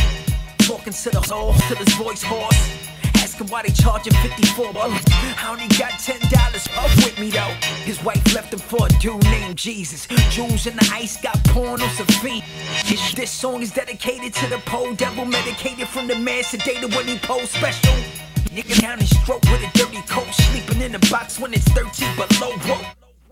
Talking 0.59 0.93
to 0.93 1.09
the 1.09 1.21
soul, 1.23 1.53
till 1.67 1.77
his 1.77 1.93
voice 1.95 2.23
hoarse. 2.23 2.87
Asking 3.15 3.47
why 3.47 3.63
they 3.63 3.71
charging 3.71 4.13
54 4.13 4.73
bucks. 4.73 5.03
I 5.11 5.49
only 5.51 5.67
got 5.77 5.91
$10 5.99 6.21
up 6.77 6.95
with 7.03 7.19
me 7.19 7.29
though. 7.29 7.53
His 7.83 8.01
wife 8.03 8.23
left 8.33 8.53
him 8.53 8.59
for 8.59 8.85
a 8.85 8.89
dude 8.99 9.23
named 9.25 9.57
Jesus. 9.57 10.07
Jewels 10.29 10.65
in 10.67 10.75
the 10.75 10.89
ice 10.93 11.21
got 11.21 11.43
porn 11.45 11.81
on 11.81 11.89
some 11.89 12.07
feet. 12.21 12.43
This, 12.87 13.13
this 13.13 13.31
song 13.31 13.61
is 13.61 13.71
dedicated 13.71 14.33
to 14.35 14.49
the 14.49 14.59
poor 14.65 14.93
devil, 14.95 15.25
medicated 15.25 15.87
from 15.87 16.07
the 16.07 16.15
man 16.15 16.43
sedated 16.43 16.95
when 16.95 17.07
he 17.07 17.17
post 17.17 17.53
special. 17.53 17.93
Nigga 18.55 18.81
down 18.81 18.99
his 18.99 19.09
stroke 19.21 19.43
with 19.43 19.63
a 19.63 19.77
dirty 19.77 20.01
coat, 20.07 20.27
sleeping 20.33 20.81
in 20.81 20.95
a 20.95 20.99
box 21.09 21.39
when 21.39 21.53
it's 21.53 21.67
13 21.69 22.15
below. 22.15 22.51
Whoa. 22.51 22.81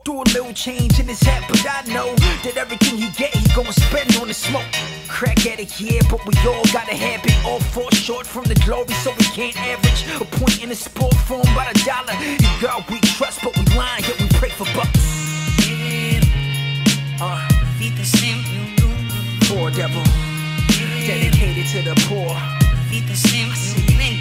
Do 0.05 0.21
a 0.21 0.25
little 0.33 0.53
change 0.53 0.99
in 0.99 1.07
his 1.07 1.21
hat, 1.21 1.43
but 1.47 1.65
I 1.67 1.93
know 1.93 2.15
that 2.43 2.55
everything 2.55 2.97
he 2.97 3.09
get, 3.11 3.35
he 3.35 3.47
gon' 3.53 3.71
spend 3.71 4.15
on 4.15 4.29
the 4.29 4.33
smoke. 4.33 4.65
Crack 5.09 5.45
addict, 5.45 5.81
yeah, 5.81 6.01
but 6.09 6.25
we 6.25 6.33
all 6.47 6.63
got 6.71 6.87
a 6.87 6.95
habit. 6.95 7.33
All 7.45 7.59
fall 7.59 7.89
short 7.89 8.25
from 8.25 8.43
the 8.45 8.55
glory, 8.65 8.93
so 9.03 9.11
we 9.11 9.25
can't 9.25 9.57
average 9.57 10.05
a 10.21 10.25
point 10.37 10.63
in 10.63 10.71
a 10.71 10.75
sport 10.75 11.15
form 11.27 11.43
by 11.55 11.69
the 11.73 11.79
dollar. 11.83 12.15
You 12.23 12.61
got 12.61 12.89
we 12.89 12.99
trust, 13.01 13.41
but 13.43 13.57
we 13.57 13.65
lying, 13.75 14.03
yet 14.03 14.19
we 14.21 14.27
pray 14.37 14.49
for 14.49 14.65
bucks. 14.75 15.19
Uh, 17.21 17.47
feed 17.77 17.97
poor 19.49 19.71
devil, 19.71 20.03
dedicated 21.05 21.67
to 21.67 21.81
the 21.81 21.95
poor. 22.07 22.33
Feed 22.89 23.05
the 23.07 23.15
you 23.91 24.18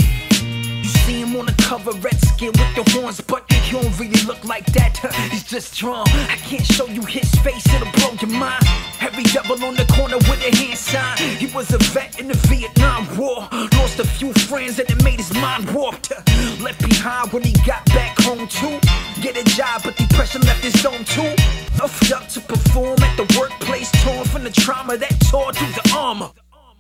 see 1.09 1.21
him 1.23 1.35
on 1.37 1.47
the 1.47 1.53
cover, 1.63 1.93
red 2.05 2.19
skin 2.21 2.53
with 2.53 2.73
the 2.77 2.85
horns, 2.93 3.21
but 3.21 3.43
he 3.51 3.73
don't 3.73 3.99
really 3.99 4.23
look 4.27 4.43
like 4.45 4.67
that. 4.77 4.99
He's 5.31 5.45
just 5.45 5.75
drawn. 5.75 6.07
I 6.35 6.37
can't 6.49 6.67
show 6.67 6.87
you 6.87 7.03
his 7.03 7.31
face, 7.47 7.65
it'll 7.75 7.91
blow 7.93 8.13
your 8.21 8.31
mind. 8.39 8.65
Every 9.01 9.25
double 9.25 9.65
on 9.65 9.75
the 9.75 9.87
corner 9.97 10.19
with 10.29 10.51
a 10.51 10.55
hand 10.55 10.79
sign. 10.79 11.17
He 11.43 11.47
was 11.47 11.73
a 11.73 11.79
vet 11.95 12.21
in 12.21 12.29
the 12.29 12.39
Vietnam 12.49 13.03
War. 13.17 13.49
Lost 13.79 13.99
a 13.99 14.07
few 14.19 14.33
friends 14.49 14.79
and 14.79 14.91
it 14.91 15.03
made 15.03 15.19
his 15.19 15.33
mind 15.35 15.71
warped. 15.71 16.13
Left 16.61 16.81
behind 16.87 17.33
when 17.33 17.43
he 17.43 17.55
got 17.67 17.85
back 17.87 18.21
home 18.21 18.47
too. 18.49 18.79
Get 19.23 19.37
a 19.37 19.45
job, 19.57 19.83
but 19.85 19.97
depression 19.97 20.43
left 20.43 20.63
his 20.63 20.79
zone 20.83 21.05
too. 21.05 21.33
Uffed 21.83 22.13
up 22.13 22.29
to 22.35 22.41
perform 22.41 22.99
at 23.03 23.17
the 23.17 23.27
workplace, 23.39 23.91
torn 24.05 24.25
from 24.27 24.45
the 24.45 24.51
trauma 24.51 24.97
that 24.99 25.15
tore 25.31 25.53
through 25.53 25.73
the 25.73 25.85
armor. 25.97 26.31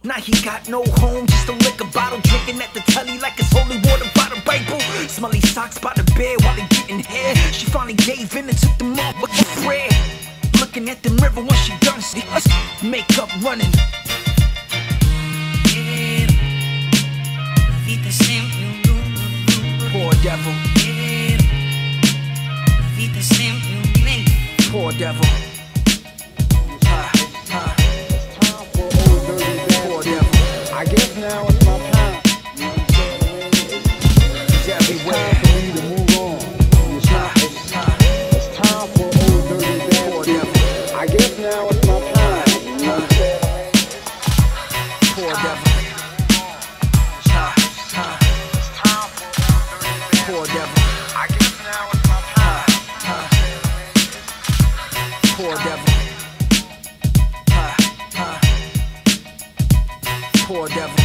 Now 0.08 0.14
he 0.14 0.32
got 0.40 0.70
no 0.70 0.82
home, 1.04 1.26
just 1.26 1.46
a 1.50 1.52
liquor 1.52 1.84
bottle, 1.92 2.18
drinking 2.22 2.62
at 2.62 2.72
the 2.72 2.80
telly 2.92 3.18
like 3.18 3.38
it's 3.38 3.52
holy 3.52 3.76
water 3.76 4.08
by 4.16 4.32
the 4.32 4.40
Bible. 4.40 4.80
Smelly 5.06 5.38
socks 5.40 5.76
by 5.76 5.92
the 5.94 6.02
bed 6.16 6.40
while 6.42 6.54
he 6.54 6.66
getting 6.68 7.00
hair. 7.00 7.36
She 7.52 7.66
finally 7.66 7.92
gave 7.92 8.34
in 8.34 8.48
and 8.48 8.56
took 8.56 8.78
them 8.78 8.98
off 8.98 9.20
with 9.20 9.30
a 9.38 9.44
prayer. 9.60 9.90
Looking 10.60 10.88
at 10.88 11.02
the 11.02 11.10
mirror 11.10 11.44
when 11.44 11.58
she 11.60 11.76
done 11.80 12.00
see 12.00 12.24
us 12.32 12.48
makeup 12.82 13.28
running. 13.42 13.70
Poor 19.92 20.12
devil. 20.22 20.54
Poor 24.72 24.92
devil. 24.92 25.26
Ah, 26.86 27.12
ah. 27.50 27.88
Now 31.20 31.46
it's 31.48 31.66
my 31.66 31.78
time. 31.90 32.22
Time 34.64 34.82
for 34.86 35.48
me 35.48 35.72
to 35.74 35.82
move 35.82 36.16
on. 36.16 36.38
It's 36.96 37.10
not. 37.10 37.32
It's, 37.36 37.72
it's 38.36 38.48
time 38.56 38.86
for 38.94 39.04
old 39.04 39.42
dirty 39.48 39.78
bastard. 39.90 40.48
I 40.94 41.06
guess 41.06 41.32
now 41.38 41.68
it's 41.68 41.86
my 41.86 41.98
time. 42.12 42.44
Poor 45.14 45.34
devil. 45.42 45.68
Poor 50.26 50.44
devil. 50.46 50.82
I 51.16 51.26
guess 51.34 51.54
now 51.64 51.82
it's 51.92 52.04
my 52.08 52.18
time. 52.34 52.68
Poor 55.36 55.54
devil. 55.66 55.92
Poor 60.46 60.66
devil. 60.68 60.97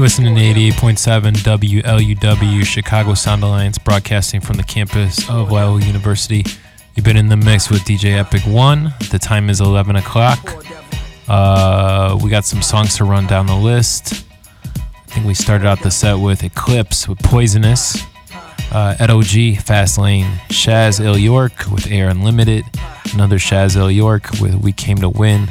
You're 0.00 0.06
listening 0.06 0.34
to 0.34 0.40
88.7 0.40 1.34
WLUW 1.42 2.64
Chicago 2.64 3.12
Sound 3.12 3.42
Alliance, 3.42 3.76
broadcasting 3.76 4.40
from 4.40 4.56
the 4.56 4.62
campus 4.62 5.28
of 5.28 5.52
Loyola 5.52 5.82
University. 5.82 6.42
You've 6.94 7.04
been 7.04 7.18
in 7.18 7.28
the 7.28 7.36
mix 7.36 7.68
with 7.68 7.82
DJ 7.82 8.18
Epic 8.18 8.40
One. 8.46 8.94
The 9.10 9.18
time 9.18 9.50
is 9.50 9.60
11 9.60 9.96
o'clock. 9.96 10.38
Uh, 11.28 12.18
we 12.22 12.30
got 12.30 12.46
some 12.46 12.62
songs 12.62 12.96
to 12.96 13.04
run 13.04 13.26
down 13.26 13.44
the 13.44 13.54
list. 13.54 14.24
I 14.74 15.02
think 15.08 15.26
we 15.26 15.34
started 15.34 15.66
out 15.66 15.82
the 15.82 15.90
set 15.90 16.14
with 16.14 16.44
Eclipse 16.44 17.06
with 17.06 17.18
Poisonous, 17.18 18.02
uh, 18.72 18.96
OG, 18.98 19.58
Fast 19.62 19.98
Lane, 19.98 20.32
Shaz 20.48 21.04
Ill 21.04 21.18
York 21.18 21.70
with 21.70 21.88
Air 21.90 22.08
Unlimited, 22.08 22.64
another 23.12 23.36
Shaz 23.36 23.76
Ill 23.76 23.90
York 23.90 24.30
with 24.40 24.54
We 24.54 24.72
Came 24.72 24.96
to 24.96 25.10
Win, 25.10 25.48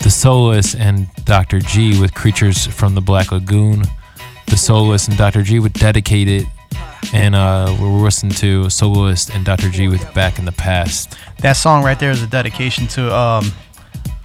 The 0.00 0.10
Soloist 0.10 0.76
and 0.76 1.08
Dr. 1.24 1.58
G 1.60 2.00
with 2.00 2.14
Creatures 2.14 2.66
from 2.66 2.94
the 2.94 3.00
Black 3.00 3.32
Lagoon, 3.32 3.82
The 4.46 4.56
Soloist 4.56 5.08
and 5.08 5.16
Dr. 5.18 5.42
G 5.42 5.58
with 5.58 5.72
Dedicated, 5.72 6.46
and 7.12 7.34
uh, 7.34 7.76
we're 7.80 7.88
listening 7.88 8.32
to 8.34 8.70
Soloist 8.70 9.30
and 9.34 9.44
Dr. 9.44 9.68
G 9.68 9.88
with 9.88 10.12
Back 10.14 10.38
in 10.38 10.44
the 10.44 10.52
Past. 10.52 11.16
That 11.38 11.54
song 11.54 11.82
right 11.82 11.98
there 11.98 12.12
is 12.12 12.22
a 12.22 12.26
dedication 12.28 12.86
to 12.88 13.12
um, 13.14 13.50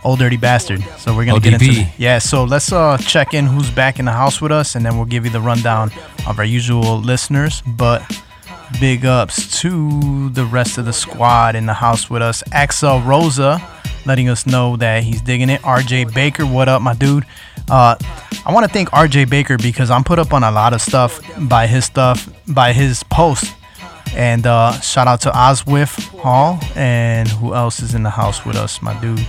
Old 0.04 0.20
Dirty 0.20 0.38
Bastard. 0.38 0.84
So 1.00 1.16
we're 1.16 1.26
gonna 1.26 1.40
get 1.40 1.54
into 1.54 1.66
the- 1.66 1.88
yeah. 1.98 2.20
So 2.20 2.44
let's 2.44 2.72
uh, 2.72 2.98
check 3.00 3.34
in 3.34 3.46
who's 3.48 3.72
back 3.72 3.98
in 3.98 4.06
the 4.06 4.12
house 4.12 4.40
with 4.40 4.52
us, 4.52 4.76
and 4.76 4.86
then 4.86 4.98
we'll 4.98 5.06
give 5.06 5.26
you 5.26 5.32
the 5.32 5.42
rundown 5.42 5.92
of 6.28 6.38
our 6.38 6.46
usual 6.46 7.00
listeners. 7.00 7.64
But 7.66 8.04
big 8.80 9.04
ups 9.06 9.60
to 9.62 10.30
the 10.30 10.46
rest 10.46 10.78
of 10.78 10.86
the 10.86 10.94
squad 10.94 11.56
in 11.56 11.66
the 11.66 11.74
house 11.74 12.08
with 12.10 12.22
us. 12.22 12.44
Axel 12.52 13.02
Rosa 13.02 13.60
letting 14.06 14.30
us 14.30 14.46
know 14.46 14.76
that 14.78 15.04
he's 15.04 15.22
digging 15.22 15.50
it. 15.50 15.62
RJ 15.62 16.14
Baker, 16.14 16.46
what 16.46 16.70
up, 16.70 16.82
my 16.82 16.94
dude? 16.94 17.26
Uh, 17.70 17.96
I 18.46 18.54
want 18.54 18.66
to 18.66 18.72
thank 18.72 18.90
RJ 18.90 19.30
Baker 19.30 19.58
because 19.58 19.90
I'm 19.90 20.04
put 20.04 20.20
up 20.20 20.34
on 20.34 20.44
a 20.44 20.52
lot 20.52 20.74
of 20.74 20.82
stuff 20.82 21.22
by 21.48 21.68
his 21.68 21.86
stuff 21.86 22.30
by 22.48 22.74
his 22.74 23.04
post. 23.04 23.54
And 24.14 24.46
uh, 24.46 24.74
shout 24.82 25.08
out 25.08 25.22
to 25.22 25.32
Oswif 25.32 25.98
Hall 26.20 26.60
and 26.76 27.30
who 27.30 27.54
else 27.54 27.82
is 27.82 27.96
in 27.96 28.04
the 28.04 28.10
house 28.10 28.46
with 28.46 28.58
us, 28.58 28.82
my 28.82 29.00
dude. 29.00 29.26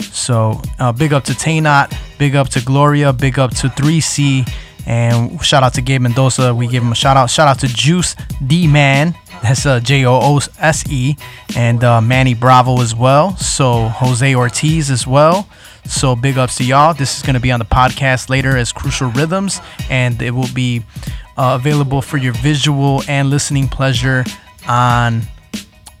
So 0.00 0.60
uh, 0.78 0.92
big 0.92 1.12
up 1.12 1.24
to 1.24 1.32
Taynot, 1.32 1.92
big 2.18 2.36
up 2.36 2.48
to 2.50 2.60
Gloria, 2.60 3.12
big 3.12 3.38
up 3.38 3.50
to 3.56 3.68
3C, 3.68 4.48
and 4.86 5.42
shout 5.44 5.62
out 5.62 5.74
to 5.74 5.82
Gabe 5.82 6.02
Mendoza. 6.02 6.54
We 6.54 6.66
give 6.68 6.82
him 6.82 6.92
a 6.92 6.94
shout 6.94 7.16
out. 7.16 7.30
Shout 7.30 7.48
out 7.48 7.58
to 7.60 7.68
Juice 7.68 8.16
D 8.46 8.66
Man. 8.66 9.14
That's 9.42 9.64
uh, 9.64 9.80
J 9.80 10.04
O 10.04 10.14
O 10.14 10.40
S 10.58 10.84
E, 10.90 11.16
and 11.56 11.82
uh, 11.82 12.00
Manny 12.00 12.34
Bravo 12.34 12.80
as 12.80 12.94
well. 12.94 13.36
So 13.36 13.88
Jose 13.88 14.34
Ortiz 14.34 14.90
as 14.90 15.06
well. 15.06 15.48
So 15.86 16.14
big 16.14 16.38
ups 16.38 16.56
to 16.56 16.64
y'all. 16.64 16.94
This 16.94 17.16
is 17.16 17.22
going 17.22 17.34
to 17.34 17.40
be 17.40 17.50
on 17.50 17.58
the 17.58 17.64
podcast 17.64 18.28
later 18.28 18.56
as 18.56 18.72
Crucial 18.72 19.10
Rhythms, 19.10 19.60
and 19.88 20.20
it 20.20 20.30
will 20.32 20.52
be 20.54 20.84
uh, 21.36 21.58
available 21.60 22.02
for 22.02 22.18
your 22.18 22.34
visual 22.34 23.02
and 23.08 23.30
listening 23.30 23.66
pleasure 23.66 24.24
on 24.68 25.22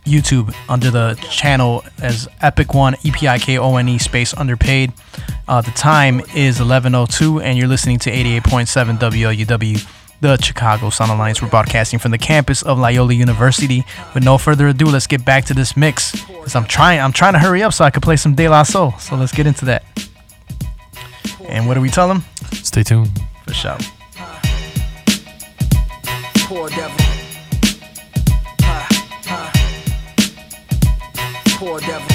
YouTube 0.04 0.54
under 0.68 0.90
the 0.90 1.14
channel 1.30 1.84
as 1.98 2.28
Epic 2.40 2.74
One 2.74 2.94
E 3.02 3.10
P 3.10 3.26
I 3.26 3.38
K 3.38 3.58
O 3.58 3.76
N 3.76 3.88
E 3.88 3.98
space 3.98 4.34
underpaid. 4.34 4.92
Uh, 5.48 5.60
the 5.60 5.70
time 5.72 6.20
is 6.34 6.60
11:02, 6.60 7.42
and 7.42 7.58
you're 7.58 7.68
listening 7.68 7.98
to 8.00 8.10
88.7 8.10 8.98
WLUW, 8.98 9.86
the 10.20 10.36
Chicago 10.36 10.90
Sound 10.90 11.10
Alliance. 11.10 11.42
We're 11.42 11.48
broadcasting 11.48 11.98
from 11.98 12.10
the 12.10 12.18
campus 12.18 12.62
of 12.62 12.78
Loyola 12.78 13.14
University. 13.14 13.84
With 14.14 14.24
no 14.24 14.38
further 14.38 14.68
ado, 14.68 14.86
let's 14.86 15.06
get 15.06 15.24
back 15.24 15.44
to 15.46 15.54
this 15.54 15.76
mix. 15.76 16.12
Cause 16.26 16.54
I'm 16.54 16.64
trying, 16.64 17.00
I'm 17.00 17.12
trying 17.12 17.32
to 17.34 17.38
hurry 17.38 17.62
up 17.62 17.72
so 17.72 17.84
I 17.84 17.90
can 17.90 18.00
play 18.00 18.16
some 18.16 18.34
De 18.34 18.48
La 18.48 18.62
Soul. 18.62 18.92
So 18.98 19.16
let's 19.16 19.32
get 19.32 19.46
into 19.46 19.64
that. 19.66 19.84
And 21.48 21.66
what 21.66 21.74
do 21.74 21.80
we 21.80 21.90
tell 21.90 22.08
them? 22.08 22.24
Stay 22.52 22.82
tuned. 22.82 23.10
For 23.46 23.54
sure. 23.54 23.78
Poor 26.46 26.68
devil. 26.68 26.96
Ha, 28.60 28.88
ha. 29.26 29.52
Poor 31.56 31.80
devil. 31.80 32.08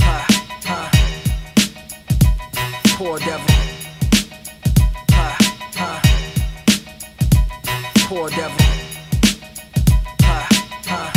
Ha, 0.00 0.26
ha. 0.64 0.90
Poor 2.96 3.18
devil. 3.18 3.67
Poor 8.08 8.30
devil. 8.30 8.56
Ha, 10.24 10.48
ha. 10.88 11.12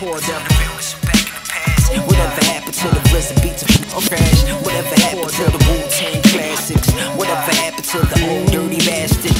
Poor 0.00 0.18
devil. 0.20 0.48
Whatever 2.08 2.40
happened 2.48 2.72
to 2.72 2.88
the 2.88 3.10
rest 3.12 3.36
beats 3.42 3.62
of 3.92 4.08
crash? 4.08 4.48
Whatever 4.64 4.94
happened 5.04 5.28
to 5.28 5.44
the 5.44 5.60
Wu-Tang 5.68 6.22
classics? 6.32 6.88
Whatever 7.20 7.52
happened 7.60 7.84
to 7.84 7.98
the 7.98 8.16
old 8.32 8.50
dirty 8.50 8.78
bastard? 8.88 9.36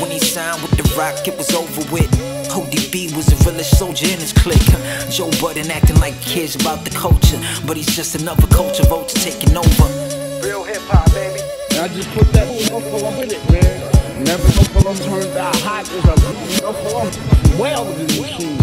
When 0.00 0.08
he 0.12 0.20
signed 0.20 0.62
with 0.62 0.70
the 0.78 0.84
Rock, 0.96 1.26
it 1.26 1.36
was 1.36 1.52
over 1.52 1.82
with. 1.92 2.08
ODB 2.54 3.10
was 3.16 3.26
the 3.26 3.34
realest 3.44 3.76
soldier 3.76 4.06
in 4.06 4.20
his 4.20 4.32
clique. 4.32 4.62
Joe 5.10 5.32
Budden 5.40 5.68
acting 5.72 5.98
like 5.98 6.14
he 6.14 6.34
cares 6.34 6.54
about 6.54 6.84
the 6.84 6.90
culture, 6.90 7.42
but 7.66 7.76
he's 7.76 7.90
just 7.90 8.14
another 8.14 8.46
culture 8.54 8.84
vulture 8.84 9.18
taking 9.18 9.56
over. 9.56 10.46
Real 10.46 10.62
hip 10.62 10.82
hop, 10.82 11.10
baby. 11.10 11.40
I 11.80 11.88
just 11.88 12.08
put 12.10 12.32
that 12.34 12.46
full 12.70 13.04
up 13.04 13.18
in 13.18 13.32
it, 13.32 13.50
man. 13.50 13.91
Never 14.24 14.44
no 14.44 14.62
full 14.70 14.88
up 14.88 14.96
turned 14.98 15.36
out 15.36 15.56
hot 15.56 15.90
as 15.90 16.04
a 16.04 16.62
no 16.62 16.72
full 16.72 16.96
up 16.96 17.58
well 17.58 17.84
with 17.84 17.98
the 17.98 18.20
machine. 18.22 18.58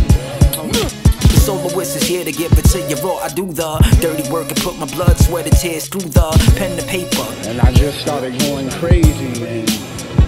Soloist 1.39 1.97
is 1.97 2.03
here 2.03 2.23
to 2.23 2.31
give 2.31 2.51
it 2.53 2.65
to 2.65 2.79
you 2.87 2.95
raw. 3.03 3.17
I 3.17 3.27
do 3.29 3.45
the 3.51 3.77
dirty 3.99 4.29
work 4.31 4.49
and 4.49 4.57
put 4.61 4.77
my 4.77 4.85
blood, 4.85 5.17
sweat, 5.17 5.47
and 5.47 5.55
tears 5.57 5.87
through 5.87 6.09
the 6.09 6.53
pen 6.55 6.77
to 6.77 6.85
paper. 6.85 7.25
And 7.49 7.59
I 7.59 7.73
just 7.73 7.99
started 7.99 8.39
going 8.39 8.69
crazy 8.71 9.43
and 9.43 9.67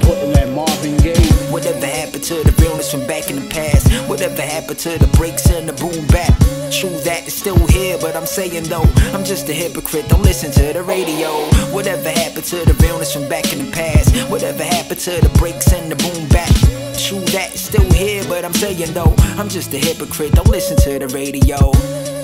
putting 0.02 0.34
that 0.34 0.50
Marvin 0.50 0.98
Gaye. 0.98 1.16
Whatever 1.52 1.86
happened 1.86 2.24
to 2.26 2.44
the 2.44 2.52
realness 2.60 2.92
from 2.92 3.08
back 3.08 3.30
in 3.30 3.38
the 3.38 3.48
past? 3.50 3.88
Whatever 4.10 4.42
happened 4.42 4.80
to 4.80 4.98
the 4.98 5.08
breaks 5.18 5.50
and 5.50 5.70
the 5.70 5.74
boom 5.74 6.06
bap? 6.08 6.61
True 6.72 6.90
that 7.02 7.28
it's 7.28 7.36
still 7.36 7.68
here, 7.68 7.98
but 8.00 8.16
I'm 8.16 8.26
saying 8.26 8.64
though, 8.64 8.88
I'm 9.12 9.26
just 9.26 9.50
a 9.50 9.54
hypocrite. 9.54 10.08
Don't 10.08 10.24
listen 10.24 10.52
to 10.52 10.72
the 10.72 10.82
radio. 10.82 11.28
Whatever 11.76 12.10
happened 12.10 12.46
to 12.46 12.64
the 12.64 12.74
realness 12.82 13.14
from 13.14 13.28
back 13.28 13.52
in 13.52 13.66
the 13.66 13.72
past? 13.72 14.16
Whatever 14.32 14.64
happened 14.64 15.02
to 15.02 15.20
the 15.20 15.30
breaks 15.38 15.74
and 15.74 15.92
the 15.92 15.98
boom 15.98 16.30
back? 16.30 16.50
True 16.98 17.20
that 17.36 17.52
it's 17.52 17.62
still 17.62 17.90
here, 17.92 18.24
but 18.30 18.46
I'm 18.46 18.54
saying 18.54 18.94
though, 18.94 19.14
I'm 19.38 19.50
just 19.50 19.74
a 19.74 19.78
hypocrite. 19.78 20.32
Don't 20.32 20.48
listen 20.48 20.78
to 20.78 20.98
the 20.98 21.08
radio. 21.14 21.58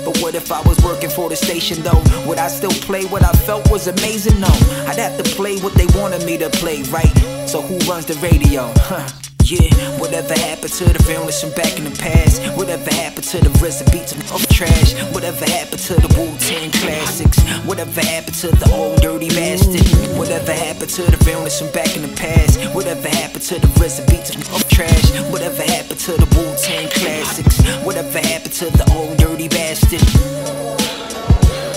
But 0.02 0.16
what 0.22 0.34
if 0.34 0.50
I 0.50 0.62
was 0.62 0.82
working 0.82 1.10
for 1.10 1.28
the 1.28 1.36
station 1.36 1.82
though? 1.82 2.02
Would 2.26 2.38
I 2.38 2.48
still 2.48 2.72
play 2.88 3.04
what 3.04 3.22
I 3.22 3.32
felt 3.32 3.70
was 3.70 3.86
amazing? 3.86 4.40
No, 4.40 4.48
I'd 4.88 4.96
have 4.96 5.22
to 5.22 5.24
play 5.36 5.58
what 5.58 5.74
they 5.74 5.86
wanted 6.00 6.24
me 6.24 6.38
to 6.38 6.48
play, 6.48 6.82
right? 6.84 7.12
So 7.46 7.60
who 7.60 7.76
runs 7.80 8.06
the 8.06 8.14
radio? 8.14 8.72
Huh. 8.76 9.27
Yeah, 9.48 9.72
whatever 9.96 10.34
happened 10.34 10.74
to 10.74 10.84
the 10.84 11.02
realness 11.08 11.40
from 11.40 11.52
back 11.52 11.78
in 11.78 11.84
the 11.84 11.96
past? 11.96 12.42
Whatever 12.54 12.92
happened 12.92 13.24
to 13.32 13.40
the 13.40 13.48
beats 13.90 14.12
of 14.12 14.46
trash? 14.48 14.92
Whatever 15.14 15.42
happened 15.46 15.80
to 15.88 15.94
the 15.94 16.08
Wu-Tang 16.20 16.70
classics? 16.70 17.40
Whatever 17.64 18.02
happened 18.02 18.36
to 18.44 18.48
the 18.48 18.68
old 18.76 19.00
dirty 19.00 19.30
bastard? 19.30 19.88
Whatever 20.18 20.52
happened 20.52 20.90
to 20.90 21.02
the 21.08 21.16
realness 21.24 21.58
from 21.62 21.72
back 21.72 21.96
in 21.96 22.02
the 22.02 22.12
past? 22.12 22.60
Whatever 22.74 23.08
happened 23.08 23.40
to 23.48 23.58
the 23.58 23.72
beats 24.12 24.36
of 24.52 24.68
trash? 24.68 25.16
Whatever 25.32 25.62
happened 25.62 26.00
to 26.00 26.12
the 26.12 26.28
Wu-Tang 26.36 26.92
classics? 26.92 27.56
Whatever 27.86 28.18
happened 28.18 28.52
to 28.52 28.68
the 28.68 28.84
old 28.92 29.16
dirty 29.16 29.48
bastard? 29.48 30.04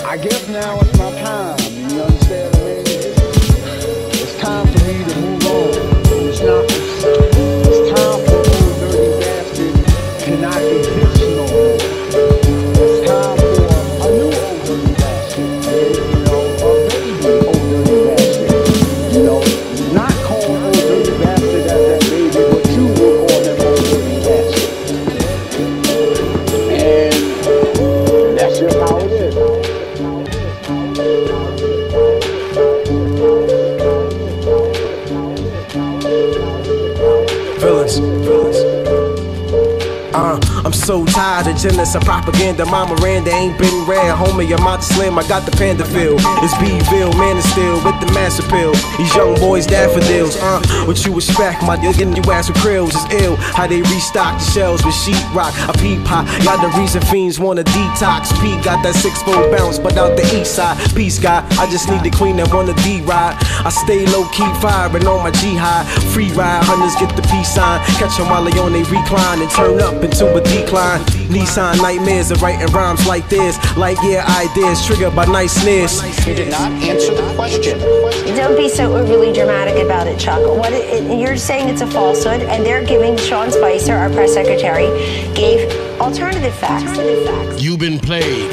I 0.04 0.18
guess 0.18 0.46
now 0.48 0.78
it's 0.78 0.92
my 0.98 1.08
time. 1.24 1.56
You 1.88 2.02
understand 2.04 2.91
jealous 41.62 41.94
of 41.94 42.02
propaganda. 42.02 42.66
My 42.66 42.84
Miranda 42.84 43.30
ain't 43.30 43.56
been 43.56 43.86
rare. 43.86 44.12
Homie, 44.14 44.50
I'm 44.50 44.66
out 44.66 44.82
to 44.82 44.94
slim. 44.94 45.16
I 45.16 45.22
got 45.28 45.46
the 45.46 45.52
panda 45.56 45.84
feel. 45.84 46.16
It's 46.42 46.54
Bville, 46.58 47.14
man 47.16 47.36
is 47.36 47.48
still 47.48 47.78
with 47.84 47.98
the 48.02 48.10
mass 48.12 48.40
appeal. 48.40 48.74
These 48.98 49.14
young 49.14 49.36
boys 49.36 49.66
daffodils. 49.66 50.36
Uh, 50.36 50.60
what 50.86 50.98
you 51.06 51.14
expect? 51.14 51.62
My 51.62 51.80
deal 51.80 51.92
getting 51.92 52.16
you 52.16 52.22
ass 52.32 52.48
with 52.48 52.58
krills 52.58 52.94
is 52.98 53.22
ill. 53.22 53.36
How 53.36 53.68
they 53.68 53.80
restock 53.82 54.40
the 54.40 54.44
shells 54.44 54.84
with 54.84 54.94
sheetrock. 54.94 55.54
A 55.70 55.72
peep 55.78 56.02
pie. 56.04 56.26
Y'all 56.42 56.58
the 56.58 56.76
reason 56.76 57.00
fiends 57.02 57.38
wanna 57.38 57.62
detox. 57.62 58.34
P 58.42 58.58
got 58.62 58.82
that 58.82 58.96
six 58.96 59.22
fold 59.22 59.50
bounce, 59.52 59.78
but 59.78 59.96
out 59.96 60.16
the 60.16 60.26
east 60.34 60.56
side. 60.56 60.76
Peace 60.96 61.18
guy. 61.20 61.46
I 61.62 61.70
just 61.70 61.88
need 61.88 62.02
the 62.02 62.10
queen 62.10 62.36
that 62.38 62.52
wanna 62.52 62.74
D 62.82 63.02
ride. 63.02 63.36
I 63.62 63.70
stay 63.70 64.04
low 64.06 64.26
key 64.34 64.50
firing 64.60 65.06
on 65.06 65.22
my 65.22 65.30
G 65.30 65.54
high. 65.54 65.84
Free 66.12 66.30
ride. 66.32 66.64
Hunters 66.64 66.96
get 66.98 67.14
the 67.14 67.22
peace 67.30 67.54
sign. 67.54 67.78
Catch 68.02 68.18
'em 68.18 68.28
while 68.28 68.42
they 68.42 68.58
on 68.58 68.72
they 68.72 68.82
recline 68.82 69.40
and 69.40 69.50
turn 69.50 69.80
up 69.80 70.02
into 70.02 70.26
a 70.34 70.40
decline. 70.40 71.21
Nissan 71.32 71.78
nightmares 71.78 72.30
of 72.30 72.42
writing 72.42 72.66
rhymes 72.72 73.06
like 73.06 73.28
this. 73.28 73.56
Like 73.76 73.96
yeah, 74.02 74.24
ideas 74.38 74.84
triggered 74.86 75.14
by 75.16 75.24
nice 75.26 75.52
sneers. 75.52 76.00
You 76.26 76.34
did 76.34 76.50
not 76.50 76.70
answer 76.82 77.14
the 77.14 77.34
question. 77.34 77.78
Don't 78.36 78.56
be 78.56 78.68
so 78.68 78.94
overly 78.96 79.32
dramatic 79.32 79.82
about 79.82 80.06
it, 80.06 80.18
Chuck. 80.18 80.40
What 80.58 80.72
it, 80.72 80.84
it- 81.02 81.18
you're 81.18 81.36
saying 81.36 81.68
it's 81.68 81.80
a 81.82 81.86
falsehood, 81.86 82.42
and 82.42 82.64
they're 82.64 82.84
giving 82.84 83.16
Sean 83.16 83.50
Spicer, 83.50 83.94
our 83.94 84.10
press 84.10 84.34
secretary, 84.34 84.86
gave 85.34 85.70
alternative 86.00 86.54
facts. 86.54 86.98
You've 87.62 87.78
been 87.78 87.98
played. 87.98 88.50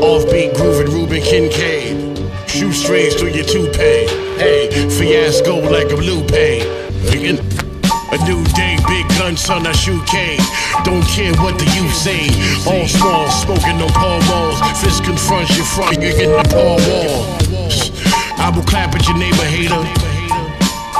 Offbeat 0.00 0.54
grooving 0.56 0.92
Ruben 0.92 1.22
Kincaid. 1.22 2.18
Shoestrings 2.48 3.14
through 3.14 3.30
your 3.30 3.44
toupee. 3.44 4.06
Hey, 4.36 4.68
fiasco 4.90 5.56
like 5.70 5.90
a 5.92 5.96
blue 5.96 6.24
pay. 6.26 6.60
Again, 7.08 7.36
A 8.12 8.18
new 8.28 8.44
day, 8.52 8.76
big 8.88 9.08
gun, 9.16 9.38
son, 9.38 9.66
I 9.66 9.72
shoot 9.72 10.04
K. 10.06 10.36
Don't 10.84 11.00
care 11.08 11.32
what 11.40 11.56
the 11.56 11.64
youth 11.72 11.96
say. 11.96 12.28
All 12.68 12.86
small, 12.86 13.24
smoking 13.30 13.78
no 13.78 13.88
Paul 13.88 14.20
walls. 14.28 14.60
Fist 14.84 15.02
confronts 15.02 15.56
your 15.56 15.64
front, 15.64 15.96
you're 15.96 16.12
getting 16.12 16.36
a 16.36 16.44
Paul 16.44 16.76
wall. 16.92 17.24
I 18.36 18.52
will 18.54 18.68
clap 18.68 18.94
at 18.94 19.08
your 19.08 19.16
neighbor 19.16 19.48
hater. 19.48 19.80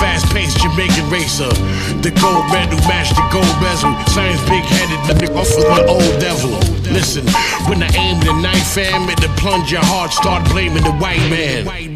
Fast 0.00 0.24
paced 0.32 0.56
Jamaican 0.64 1.10
racer. 1.10 1.52
The 2.00 2.16
gold 2.16 2.48
medal 2.48 2.80
match 2.88 3.12
the 3.12 3.28
gold 3.28 3.54
bezel. 3.60 3.92
Science 4.08 4.40
big 4.48 4.64
headed, 4.64 5.00
the 5.04 5.12
nigga 5.20 5.36
off 5.36 5.52
with 5.52 5.68
my 5.68 5.84
old 5.84 6.16
devil. 6.16 6.56
Listen, 6.90 7.28
when 7.68 7.82
I 7.82 7.92
aim 7.92 8.20
the 8.20 8.32
knife, 8.40 8.72
fam, 8.72 9.08
it 9.10 9.20
to 9.20 9.28
plunge 9.36 9.70
your 9.70 9.84
heart, 9.84 10.12
start 10.12 10.48
blaming 10.48 10.82
the 10.82 10.92
white 10.92 11.20
man. 11.28 11.91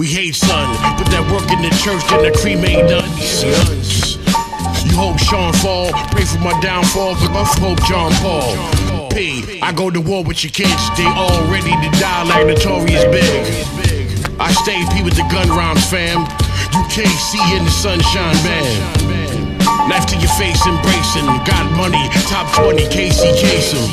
We 0.00 0.06
hate 0.06 0.34
son, 0.34 0.64
put 0.96 1.12
that 1.12 1.28
work 1.28 1.44
in 1.52 1.60
the 1.60 1.68
church, 1.76 2.00
then 2.08 2.24
I 2.24 2.32
cremate 2.32 2.88
nuns. 2.88 3.44
You 4.88 4.96
hope 4.96 5.20
Sean 5.20 5.52
fall, 5.60 5.92
pray 6.08 6.24
for 6.24 6.40
my 6.40 6.56
downfall, 6.64 7.20
but 7.20 7.36
I 7.36 7.44
hope 7.60 7.76
John 7.84 8.08
Paul. 8.24 8.56
P, 9.12 9.60
I 9.60 9.76
go 9.76 9.92
to 9.92 10.00
war 10.00 10.24
with 10.24 10.40
your 10.40 10.56
kids, 10.56 10.80
they 10.96 11.04
all 11.04 11.44
ready 11.52 11.76
to 11.76 11.88
die 12.00 12.24
like 12.24 12.48
Notorious 12.48 13.04
Big. 13.12 13.44
I 14.40 14.48
stay 14.64 14.80
P 14.88 15.04
with 15.04 15.20
the 15.20 15.28
gun 15.28 15.52
rhymes, 15.52 15.84
fam. 15.84 16.24
You 16.72 16.80
can't 16.88 17.20
see 17.28 17.44
in 17.52 17.68
the 17.68 17.70
sunshine 17.70 18.40
band. 18.40 18.72
Knife 19.84 20.08
to 20.08 20.16
your 20.16 20.32
face, 20.40 20.64
embracing. 20.64 21.28
Got 21.44 21.68
money, 21.76 22.08
top 22.32 22.48
20, 22.56 22.88
Casey 22.88 23.36
Kasem. 23.36 23.84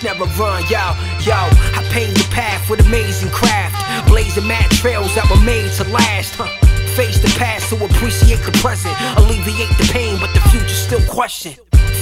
Never 0.00 0.24
run. 0.38 0.62
Yo, 0.70 0.94
yo, 1.20 1.36
I 1.74 1.84
paved 1.90 2.16
the 2.16 2.28
path 2.30 2.70
with 2.70 2.86
amazing 2.86 3.30
craft, 3.30 4.08
blazing 4.08 4.46
mad 4.46 4.70
trails 4.70 5.14
that 5.14 5.28
were 5.28 5.42
made 5.44 5.70
to 5.72 5.84
last. 5.90 6.36
Huh. 6.36 6.46
Face 6.94 7.18
the 7.20 7.34
past 7.38 7.68
to 7.70 7.84
appreciate 7.84 8.40
the 8.40 8.52
present, 8.62 8.94
alleviate 9.16 9.76
the 9.78 9.88
pain, 9.92 10.18
but 10.20 10.32
the 10.34 10.40
future 10.50 10.68
still 10.68 11.02
question. 11.10 11.54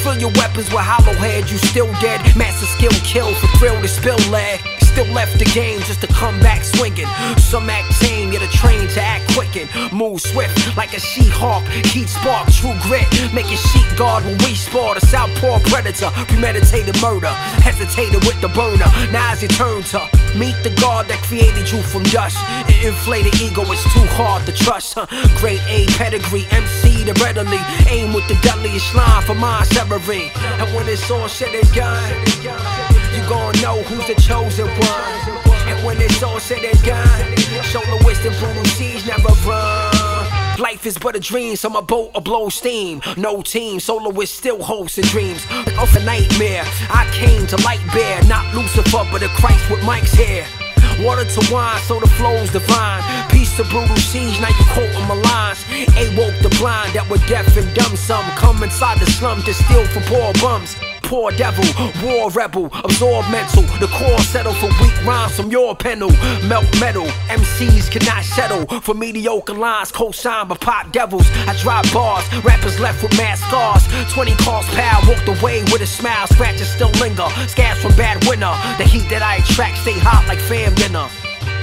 Fill 0.03 0.17
your 0.17 0.33
weapons 0.37 0.73
with 0.73 0.81
hollow 0.81 1.13
head, 1.21 1.51
you 1.51 1.59
still 1.59 1.93
dead. 2.01 2.21
Master 2.35 2.65
skill 2.65 2.93
kill 3.05 3.35
for 3.35 3.49
thrill 3.59 3.81
to 3.83 3.89
spill 3.89 4.17
lead. 4.33 4.61
Still 4.81 5.07
left 5.13 5.39
the 5.39 5.45
game 5.45 5.79
just 5.87 6.01
to 6.01 6.09
come 6.09 6.41
back 6.41 6.65
swinging. 6.65 7.07
Some 7.37 7.71
act 7.71 7.93
tame, 8.01 8.33
yet 8.33 8.43
a 8.43 8.51
train 8.51 8.89
to 8.89 9.01
act 9.01 9.31
quicken. 9.37 9.69
Move 9.97 10.21
swift 10.21 10.75
like 10.77 10.97
a 10.97 11.01
She-Hawk, 11.01 11.63
heat 11.93 12.09
spark, 12.09 12.51
true 12.51 12.75
grit. 12.83 13.07
Make 13.33 13.47
a 13.53 13.57
sheet 13.57 13.87
guard 13.97 14.25
when 14.25 14.37
we 14.39 14.55
spar. 14.57 14.95
The 14.95 15.07
southpaw 15.07 15.61
predator, 15.71 16.11
premeditated 16.27 17.01
murder. 17.01 17.31
Hesitated 17.63 18.25
with 18.27 18.41
the 18.41 18.49
burner, 18.49 18.91
now 19.13 19.33
it's 19.33 19.43
your 19.43 19.53
turn 19.53 19.83
to 19.95 20.01
meet 20.35 20.57
the 20.65 20.75
God 20.81 21.07
that 21.07 21.23
created 21.23 21.71
you 21.71 21.83
from 21.83 22.03
dust. 22.05 22.39
An 22.67 22.75
inflated 22.83 23.39
ego 23.41 23.63
is 23.71 23.83
too 23.95 24.07
hard 24.19 24.45
to 24.47 24.53
trust. 24.53 24.95
Huh? 24.95 25.07
Grade 25.39 25.63
A 25.69 25.87
pedigree, 25.95 26.47
MC 26.51 26.90
to 27.07 27.13
readily 27.23 27.61
aim 27.89 28.13
with 28.13 28.27
the 28.29 28.39
deadliest 28.43 28.95
line 28.95 29.23
for 29.23 29.35
my 29.35 29.65
severing. 29.65 30.31
And 30.61 30.75
when 30.75 30.89
it's 30.89 31.11
all 31.11 31.29
said 31.29 31.55
and 31.55 31.73
done, 31.73 32.13
you 33.15 33.23
gon' 33.29 33.55
know 33.63 33.83
who's 33.83 34.07
the 34.07 34.21
chosen 34.21 34.67
one. 34.67 35.41
And 35.69 35.85
when 35.85 36.01
it's 36.01 36.23
all 36.23 36.41
said 36.41 36.65
and 36.65 36.83
done, 36.83 37.31
the 37.31 38.03
wisdom, 38.05 38.35
brutal 38.39 38.65
siege 38.65 39.07
never 39.07 39.29
run. 39.49 40.59
Life 40.59 40.85
is 40.85 40.99
but 40.99 41.17
a 41.17 41.21
dream, 41.21 41.57
so 41.57 41.71
my 41.71 41.81
boat 41.81 42.13
will 42.13 42.21
blow 42.21 42.49
steam. 42.51 43.01
No 43.17 43.41
team, 43.41 43.81
soloist 43.81 44.35
still 44.35 44.63
hopes 44.63 44.99
and 44.99 45.07
dreams. 45.09 45.47
Off 45.79 45.97
a 45.97 46.05
nightmare, 46.05 46.65
I 46.91 47.09
came 47.15 47.47
to 47.47 47.57
light 47.65 47.81
bear, 47.95 48.23
not 48.25 48.55
Lucifer, 48.55 49.07
but 49.11 49.23
a 49.23 49.29
Christ 49.29 49.71
with 49.71 49.83
Mike's 49.85 50.13
hair. 50.13 50.47
Water 51.03 51.25
to 51.25 51.53
wine, 51.53 51.81
so 51.83 51.99
the 51.99 52.07
flow's 52.07 52.51
divine. 52.53 53.03
Peace 53.31 53.57
to 53.57 53.65
brutal 53.65 53.97
siege, 53.97 54.39
now 54.41 54.49
you 54.49 54.65
quoting 54.75 55.07
my 55.09 55.15
lines. 55.15 55.65
A 55.97 56.15
woke 56.15 56.39
the 56.43 56.55
blind 56.59 56.93
that 56.95 57.09
were 57.09 57.19
deaf 57.27 57.57
and 57.57 57.75
dumb. 57.75 57.97
Some 57.97 58.25
come 58.37 58.63
inside 58.63 59.01
the 59.01 59.07
slum 59.07 59.43
to 59.43 59.55
steal 59.55 59.87
from 59.87 60.03
poor 60.03 60.33
bums. 60.35 60.77
Poor 61.11 61.33
devil, 61.33 61.65
war 62.05 62.31
rebel, 62.31 62.71
absorb 62.85 63.29
mental. 63.33 63.65
The 63.81 63.89
core 63.99 64.21
settle 64.21 64.53
for 64.55 64.69
weak 64.81 64.95
rhymes 65.05 65.35
from 65.35 65.51
your 65.51 65.75
penal. 65.75 66.13
Melt 66.47 66.71
metal, 66.79 67.05
MCs 67.27 67.91
cannot 67.91 68.23
settle 68.23 68.65
for 68.81 68.95
mediocre 68.95 69.53
lines. 69.53 69.91
Co-signed 69.91 70.51
by 70.51 70.57
pop 70.57 70.93
devils. 70.93 71.27
I 71.49 71.57
drop 71.59 71.85
bars, 71.93 72.25
rappers 72.45 72.79
left 72.79 73.03
with 73.03 73.11
mad 73.19 73.39
scars. 73.39 73.83
20 74.13 74.37
calls 74.37 74.67
pal, 74.67 75.03
walked 75.09 75.27
away 75.27 75.65
with 75.73 75.81
a 75.81 75.87
smile. 75.87 76.29
Scratches 76.29 76.69
still 76.69 76.93
linger, 77.03 77.27
scars 77.49 77.83
from 77.83 77.91
bad 77.97 78.25
winter. 78.29 78.55
The 78.79 78.85
heat 78.85 79.11
that 79.11 79.21
I 79.21 79.43
attract 79.43 79.79
stay 79.79 79.99
hot 79.99 80.29
like 80.29 80.39
fam 80.39 80.77
dinner. 80.77 81.09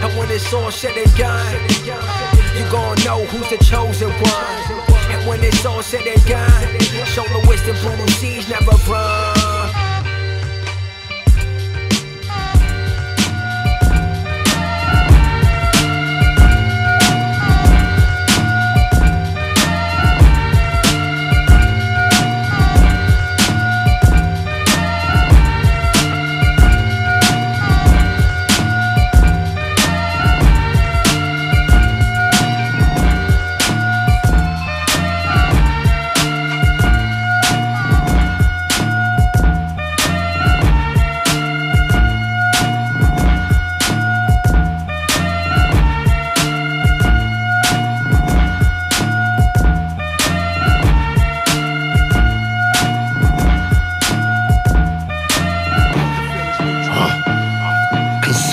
And 0.03 0.17
when 0.17 0.29
it's 0.29 0.53
all 0.53 0.71
said 0.71 0.97
and 0.97 1.15
done, 1.15 1.55
you 1.85 2.69
gon' 2.69 2.97
know 3.05 3.23
who's 3.31 3.49
the 3.49 3.63
chosen 3.63 4.09
one. 4.09 4.87
And 5.09 5.25
when 5.27 5.41
it's 5.41 5.65
all 5.65 5.81
said 5.81 6.05
and 6.05 6.23
done, 6.25 6.79
show 7.05 7.23
the 7.23 7.45
wisdom, 7.47 7.77
brutal 7.81 8.07
siege 8.19 8.47
never 8.49 8.75
run. 8.91 9.36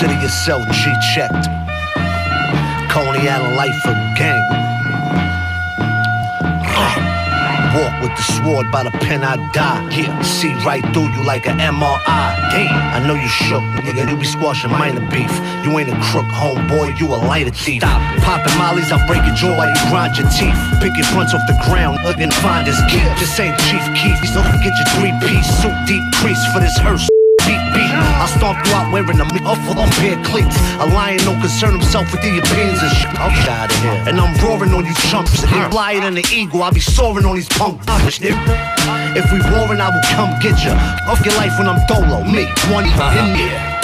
Consider 0.05 0.21
yourself 0.21 0.63
G 0.69 0.93
checked. 1.15 1.49
Coney 2.93 3.27
Island 3.27 3.55
life 3.55 3.73
a 3.85 3.93
gang. 4.13 4.45
Uh, 6.77 7.73
walk 7.73 8.03
with 8.03 8.13
the 8.13 8.21
sword 8.37 8.71
by 8.71 8.83
the 8.83 8.91
pen 9.01 9.23
I 9.23 9.37
die. 9.51 9.81
Yeah, 9.89 10.21
see 10.21 10.53
right 10.61 10.85
through 10.93 11.09
you 11.09 11.23
like 11.25 11.47
an 11.47 11.57
MRI. 11.57 12.05
Damn, 12.53 12.69
I 12.93 13.07
know 13.07 13.15
you 13.15 13.27
shook, 13.27 13.63
nigga. 13.81 14.07
You 14.07 14.15
be 14.15 14.25
squashing 14.25 14.69
minor 14.69 15.01
beef. 15.09 15.33
You 15.65 15.73
ain't 15.79 15.89
a 15.89 15.97
crook, 16.13 16.29
homeboy. 16.29 16.99
You 16.99 17.07
a 17.07 17.17
lighter 17.25 17.49
thief. 17.49 17.81
Stop. 17.81 17.97
Popping 18.21 18.55
mollies, 18.59 18.91
I 18.91 19.01
break 19.07 19.25
your 19.25 19.33
jaw 19.33 19.57
while 19.57 19.69
you 19.69 19.89
grind 19.89 20.19
your 20.19 20.29
teeth. 20.29 20.53
Pick 20.85 20.95
your 20.97 21.07
fronts 21.07 21.33
off 21.33 21.41
the 21.47 21.57
ground, 21.65 21.97
look 22.05 22.19
and 22.19 22.31
find 22.45 22.67
his 22.67 22.77
key. 22.93 23.01
This 23.17 23.39
ain't 23.39 23.57
Chief 23.57 23.81
Keef. 23.97 24.21
Don't 24.35 24.45
forget 24.53 24.73
your 24.77 24.89
three-piece 25.01 25.49
suit, 25.63 25.73
deep 25.87 26.03
crease 26.21 26.45
for 26.53 26.59
this 26.59 26.77
hearse. 26.77 27.09
Beat. 27.45 27.65
I 27.95 28.27
stomp 28.27 28.65
you 28.65 28.73
out 28.73 28.91
wearing 28.91 29.19
a 29.19 29.25
awful 29.45 29.77
unpaired 29.77 30.25
cleats. 30.25 30.55
A 30.79 30.87
lion 30.87 31.19
don't 31.19 31.39
concern 31.39 31.73
himself 31.77 32.11
with 32.11 32.21
the 32.21 32.39
opinions 32.39 32.81
and 32.81 32.91
shit. 32.91 33.13
I'm 33.19 33.31
out 33.47 33.71
of 33.71 33.77
here. 33.81 34.03
And 34.07 34.19
I'm 34.19 34.33
roaring 34.43 34.73
on 34.73 34.85
you 34.85 34.93
chumps. 35.11 35.43
And 35.43 35.51
you 35.51 35.69
flyer 35.69 36.01
than 36.01 36.15
the 36.15 36.25
eagle, 36.33 36.63
I 36.63 36.71
be 36.71 36.79
soaring 36.79 37.25
on 37.25 37.35
these 37.35 37.49
punk. 37.49 37.81
If 37.87 39.31
we 39.31 39.39
roaring, 39.51 39.79
I 39.79 39.89
will 39.93 40.03
come 40.11 40.33
get 40.41 40.57
ya. 40.63 40.73
Off 41.07 41.23
your 41.25 41.35
life 41.35 41.53
when 41.57 41.67
I'm 41.67 41.79
dolo. 41.87 42.23
Me, 42.23 42.45
one 42.73 42.85
in 42.85 43.33
there. 43.37 43.74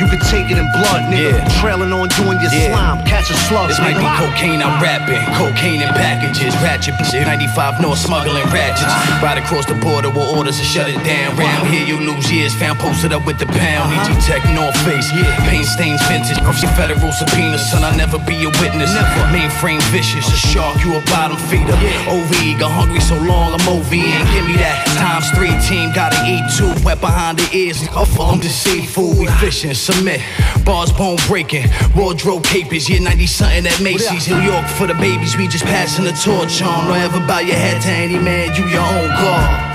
You 0.00 0.08
can 0.08 0.18
take 0.32 0.48
it 0.48 0.56
in 0.56 0.64
blood, 0.72 1.12
nigga. 1.12 1.44
Trailing 1.60 1.92
on 1.92 2.08
and 2.08 2.40
your 2.40 2.52
Yeah. 2.52 2.72
slime. 2.72 3.04
Catch 3.04 3.28
a 3.30 3.36
slug. 3.36 3.68
This 3.68 3.78
might 3.78 3.98
be 3.98 4.08
cocaine 4.16 4.62
I'm 4.62 4.80
rapping. 4.80 5.20
Cocaine 5.36 5.82
in 5.82 5.92
packages. 5.92 6.56
Ratchet 6.64 6.94
shit. 7.04 7.26
95 7.26 7.80
North 7.80 7.98
smuggling 7.98 8.48
ratchets. 8.48 8.82
Uh-huh. 8.82 9.26
Right 9.26 9.36
across 9.36 9.66
the 9.66 9.74
border 9.74 10.08
with 10.08 10.26
orders 10.36 10.58
to 10.58 10.64
shut 10.64 10.88
it 10.88 11.04
down. 11.04 11.36
Round 11.36 11.62
uh-huh. 11.62 11.72
here 11.72 11.84
you 11.84 12.00
lose 12.00 12.32
years. 12.32 12.54
Found 12.54 12.78
posted 12.78 13.12
up 13.12 13.26
with 13.26 13.38
the 13.38 13.46
pound. 13.46 13.92
EG 13.92 14.08
uh-huh. 14.08 14.20
Tech 14.26 14.42
North 14.54 14.76
Face. 14.88 15.12
Paint 15.44 15.66
stains 15.66 16.00
vintage. 16.08 16.40
Your 16.40 16.72
federal 16.80 17.12
subpoenas. 17.12 17.60
Son, 17.70 17.84
I'll 17.84 17.96
never 17.96 18.18
be 18.18 18.36
a 18.44 18.50
witness. 18.60 18.94
Never. 18.94 19.24
Mainframe 19.36 19.82
vicious. 19.92 20.26
A 20.28 20.36
shark, 20.48 20.82
you 20.82 20.96
a 20.96 21.00
bottom 21.12 21.36
feeder. 21.52 21.76
OV, 22.08 22.58
got 22.58 22.72
hungry 22.72 23.00
so 23.00 23.16
long 23.20 23.52
I'm 23.52 23.68
OV. 23.68 23.92
And 23.92 24.24
give 24.32 24.46
me 24.48 24.56
that 24.64 24.80
times 24.96 25.28
three 25.36 25.52
team. 25.68 25.92
Gotta 25.92 26.16
eat 26.24 26.44
two. 26.56 26.72
Wet 26.84 27.00
behind 27.00 27.38
the 27.38 27.46
ears. 27.54 27.84
I'm 27.92 28.40
seafood. 28.42 29.18
We 29.18 29.26
fishing. 29.44 29.74
Submit. 29.92 30.20
Bars 30.64 30.92
bone 30.92 31.18
breaking. 31.26 31.66
Wardrobe 31.96 32.44
capers. 32.44 32.88
Yeah, 32.88 33.00
90 33.00 33.26
something 33.26 33.66
at 33.66 33.80
Macy's. 33.80 34.28
New 34.28 34.40
York 34.40 34.66
for 34.66 34.86
the 34.86 34.94
babies. 34.94 35.36
We 35.36 35.48
just 35.48 35.64
passing 35.64 36.04
the 36.04 36.12
torch 36.12 36.62
on. 36.62 36.86
Don't 36.86 36.96
ever 36.96 37.18
bow 37.26 37.40
your 37.40 37.56
head 37.56 37.82
to 37.82 37.88
any 37.88 38.18
man. 38.18 38.54
You 38.54 38.68
your 38.68 38.80
own 38.82 39.08
God. 39.08 39.70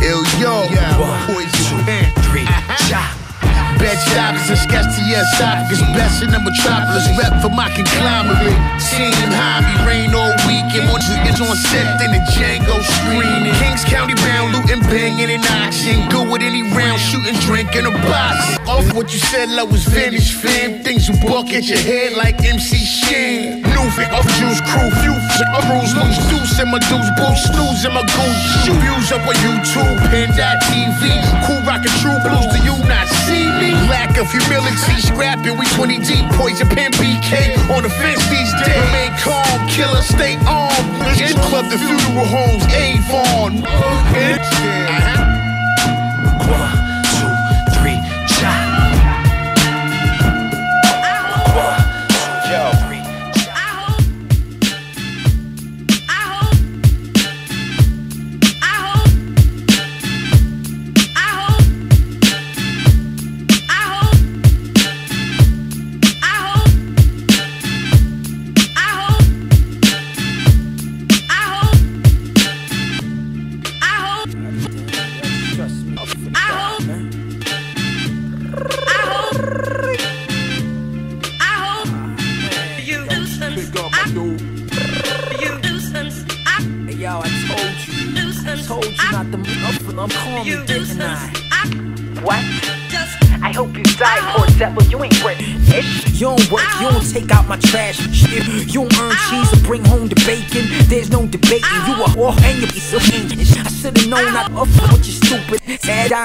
Ill 0.00 0.24
yo, 0.40 0.66
poison 1.26 1.84
pen. 1.84 2.12
Three, 2.22 2.46
shot. 2.88 3.17
Bed 3.78 3.98
shoppers 4.10 4.50
and 4.50 4.58
sketch 4.58 4.90
your 4.98 5.22
esophagus. 5.22 5.80
Best 5.94 6.22
in 6.22 6.30
the 6.30 6.40
metropolis, 6.40 7.06
rep 7.18 7.40
for 7.40 7.50
my 7.50 7.70
conglomerate. 7.70 8.58
High 9.38 9.62
me 9.62 9.74
rain 9.86 10.10
all 10.14 10.34
weekend. 10.46 10.90
More 10.90 10.98
niggas 10.98 11.38
on 11.38 11.56
set 11.70 11.86
than 12.02 12.12
the 12.12 12.22
Django 12.34 12.74
screening. 12.82 13.54
Kings 13.62 13.84
County 13.84 14.14
bound, 14.26 14.52
looting, 14.52 14.80
banging 14.90 15.30
in 15.30 15.40
action. 15.46 16.08
Go 16.10 16.26
with 16.26 16.42
any 16.42 16.62
round, 16.62 16.98
shooting, 17.00 17.38
drinking 17.46 17.86
a 17.86 17.94
box. 18.10 18.58
Off 18.66 18.86
what 18.94 19.12
you 19.12 19.18
said, 19.18 19.48
love 19.50 19.70
was 19.70 19.84
vintage, 19.84 20.34
fam. 20.34 20.82
Things 20.82 21.08
you 21.08 21.14
buck 21.26 21.48
at 21.54 21.64
your 21.64 21.78
head 21.78 22.14
like 22.14 22.42
MC 22.44 22.76
Shan. 22.76 23.62
New 23.62 23.86
fit 23.94 24.10
off 24.12 24.26
juice 24.38 24.60
crew, 24.60 24.90
few 25.02 25.14
f- 25.14 25.70
rules, 25.70 25.94
loose 25.94 26.18
deuce 26.28 26.58
in 26.58 26.68
my 26.70 26.78
deuce, 26.90 27.10
boost, 27.16 27.46
snooze 27.54 27.84
in 27.86 27.92
my 27.94 28.02
goose. 28.02 28.42
Shoot 28.66 28.78
views 28.82 29.12
up 29.12 29.22
on 29.26 29.34
YouTube, 29.38 29.96
pin.tv. 30.10 31.02
Cool 31.46 31.62
rockin' 31.62 31.94
true 32.02 32.18
blues, 32.26 32.46
do 32.52 32.58
you 32.66 32.76
not 32.90 33.06
see 33.24 33.46
me? 33.60 33.67
Lack 33.88 34.16
of 34.18 34.30
humility, 34.30 35.00
scrapping, 35.00 35.58
we 35.58 35.66
20 35.66 35.98
deep, 35.98 36.24
poison 36.32 36.68
pen 36.68 36.90
BK 36.92 37.56
on 37.74 37.82
the 37.82 37.90
fence 37.90 38.24
these 38.28 38.52
days. 38.64 38.76
Remain 38.86 39.12
calm, 39.20 39.68
killer, 39.68 40.02
stay 40.02 40.36
armed. 40.46 40.88
In 41.20 41.36
club, 41.48 41.68
the 41.70 41.78
funeral 41.78 42.26
homes, 42.26 42.64
Avon. 42.72 43.62
One, 43.62 45.27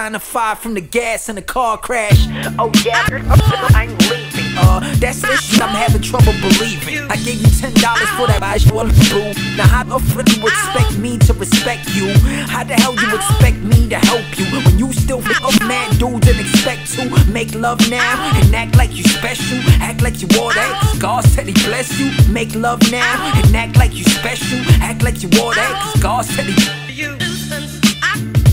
Dying 0.03 0.15
a 0.15 0.19
fire 0.19 0.55
from 0.57 0.73
the 0.73 0.81
gas 0.81 1.29
in 1.29 1.35
the 1.35 1.41
car 1.41 1.77
crash. 1.77 2.27
Oh 2.59 2.69
yeah, 2.83 3.07
I'm 3.07 3.87
leaving. 4.11 4.51
Uh, 4.57 4.81
that's 4.99 5.21
the 5.21 5.31
shit 5.37 5.61
I'm 5.61 5.69
having 5.69 6.01
trouble 6.01 6.33
believing. 6.43 7.09
I 7.09 7.15
gave 7.15 7.39
you 7.39 7.47
ten 7.47 7.71
dollars 7.75 8.09
for 8.19 8.27
that 8.27 8.43
I 8.43 8.59
want 8.75 8.91
boo. 9.07 9.31
Now 9.55 9.63
how 9.65 9.85
the 9.85 9.99
fuck 10.11 10.27
you 10.27 10.43
expect 10.43 10.99
me 10.99 11.17
to 11.19 11.31
respect 11.31 11.95
you? 11.95 12.11
How 12.51 12.65
the 12.65 12.73
hell 12.73 12.93
you 12.99 13.15
expect 13.15 13.63
me 13.63 13.87
to 13.95 13.95
help 13.95 14.27
you 14.37 14.43
when 14.51 14.77
you 14.77 14.91
still 14.91 15.21
fuck 15.21 15.55
mad 15.61 15.97
dudes 15.97 16.27
and 16.27 16.37
expect 16.37 16.91
to 16.99 17.07
make 17.31 17.55
love 17.55 17.79
now 17.89 18.35
and 18.35 18.53
act 18.53 18.75
like 18.75 18.91
you 18.91 19.05
special? 19.05 19.57
Act 19.79 20.01
like 20.01 20.21
you 20.21 20.27
all 20.37 20.51
that, 20.51 20.97
God 20.99 21.23
said 21.23 21.47
He 21.47 21.53
bless 21.63 21.97
you. 21.97 22.11
Make 22.27 22.53
love 22.55 22.81
now 22.91 23.39
and 23.39 23.55
act 23.55 23.77
like 23.77 23.95
you 23.95 24.03
special. 24.03 24.59
Act 24.83 25.01
like 25.01 25.23
you 25.23 25.29
all 25.39 25.53
that, 25.53 25.95
God 26.01 26.25
said 26.25 26.47
He. 26.47 26.91
You. 26.91 27.17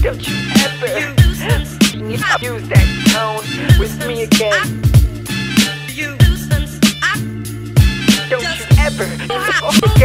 Don't 0.00 0.26
you 0.26 0.36
ever 0.64 1.19
use 2.40 2.68
that 2.68 2.86
tone 3.12 3.44
with 3.78 4.06
me 4.06 4.22
again. 4.22 4.82
You 5.88 6.16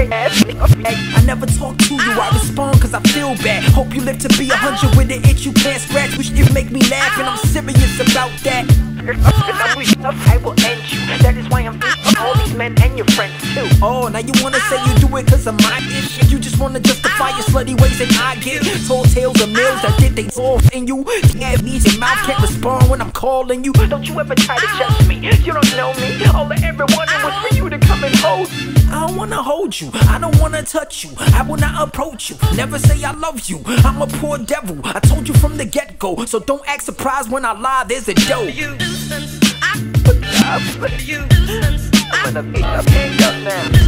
I 0.08 1.24
never 1.26 1.46
talk 1.46 1.78
to 1.78 1.94
you, 1.94 2.00
I 2.00 2.30
respond 2.34 2.82
cause 2.82 2.94
I 2.94 3.00
feel 3.02 3.36
bad. 3.38 3.64
Hope 3.74 3.94
you 3.94 4.02
live 4.02 4.20
to 4.20 4.30
be 4.38 4.50
a 4.50 4.56
hundred 4.56 4.96
with 4.98 5.12
an 5.12 5.24
itch 5.30 5.46
you 5.46 5.54
can't 5.54 5.82
scratch. 5.82 6.18
Which 6.18 6.32
it 6.32 6.54
make 6.54 6.72
me 6.72 6.82
laugh, 6.90 7.18
and 7.18 7.28
I'm 7.28 7.38
serious 7.38 8.00
about 8.00 8.32
that. 8.44 8.95
I 9.08 10.40
will 10.44 10.56
end 10.66 10.92
you. 10.92 11.00
That 11.22 11.38
is 11.38 11.48
why 11.50 11.62
I'm 11.62 11.80
all 12.18 12.34
these 12.36 12.56
men 12.56 12.74
and 12.82 12.98
your 12.98 13.06
friends 13.08 13.38
too. 13.54 13.68
Oh, 13.82 14.08
now 14.08 14.20
you 14.20 14.34
wanna 14.42 14.60
say 14.62 14.78
you 14.86 15.08
do 15.08 15.16
it 15.18 15.28
cause 15.28 15.46
of 15.46 15.56
my 15.62 15.78
ish? 15.94 16.32
You 16.32 16.40
just 16.40 16.60
wanna 16.60 16.80
justify 16.80 17.30
your 17.30 17.46
slutty 17.46 17.80
ways 17.80 18.00
and 18.02 18.12
I 18.18 18.36
get 18.38 18.64
told 18.88 19.10
tales 19.10 19.40
of 19.42 19.50
mills 19.50 19.82
that 19.84 19.96
did 20.00 20.16
they 20.16 20.28
all 20.42 20.60
in 20.74 20.88
you. 20.88 21.04
Can't 21.38 21.64
be 21.64 21.78
your 21.78 22.00
mouth 22.00 22.18
can't 22.26 22.42
respond 22.42 22.90
when 22.90 23.02
I'm 23.02 23.12
calling 23.12 23.64
you. 23.64 23.74
Don't 23.74 24.08
you 24.08 24.20
ever 24.20 24.34
try 24.34 24.58
to 24.58 24.68
judge 24.78 25.08
me. 25.08 25.18
You 25.44 25.54
don't 25.54 25.78
know 25.78 25.94
me. 26.02 26.26
All 26.34 26.52
I 26.52 26.58
ever 26.64 26.86
wanted 26.90 27.24
was 27.24 27.50
for 27.50 27.56
you 27.56 27.70
to 27.70 27.78
come 27.78 28.04
and 28.04 28.16
hold. 28.16 28.50
I 28.90 29.08
don't 29.08 29.18
wanna 29.18 29.42
hold 29.42 29.80
you. 29.80 29.90
I 29.94 30.20
don't 30.20 30.38
wanna 30.40 30.64
touch 30.64 31.04
you. 31.04 31.12
I 31.18 31.42
will 31.44 31.58
not 31.58 31.88
approach 31.88 32.30
you. 32.30 32.38
Never 32.56 32.80
say 32.80 33.04
I 33.04 33.12
love 33.12 33.48
you. 33.50 33.62
I'm 33.66 34.02
a 34.02 34.08
poor 34.08 34.38
devil. 34.38 34.80
I 34.84 35.00
told 35.00 35.28
you 35.28 35.34
from 35.36 35.58
the 35.58 35.66
get 35.66 36.00
go. 36.00 36.26
So 36.26 36.40
don't 36.40 36.68
act 36.68 36.84
surprised 36.84 37.32
when 37.32 37.46
I 37.46 37.54
lie. 37.54 37.86
There's 37.88 38.08
a 38.08 38.14
dough. 38.14 38.46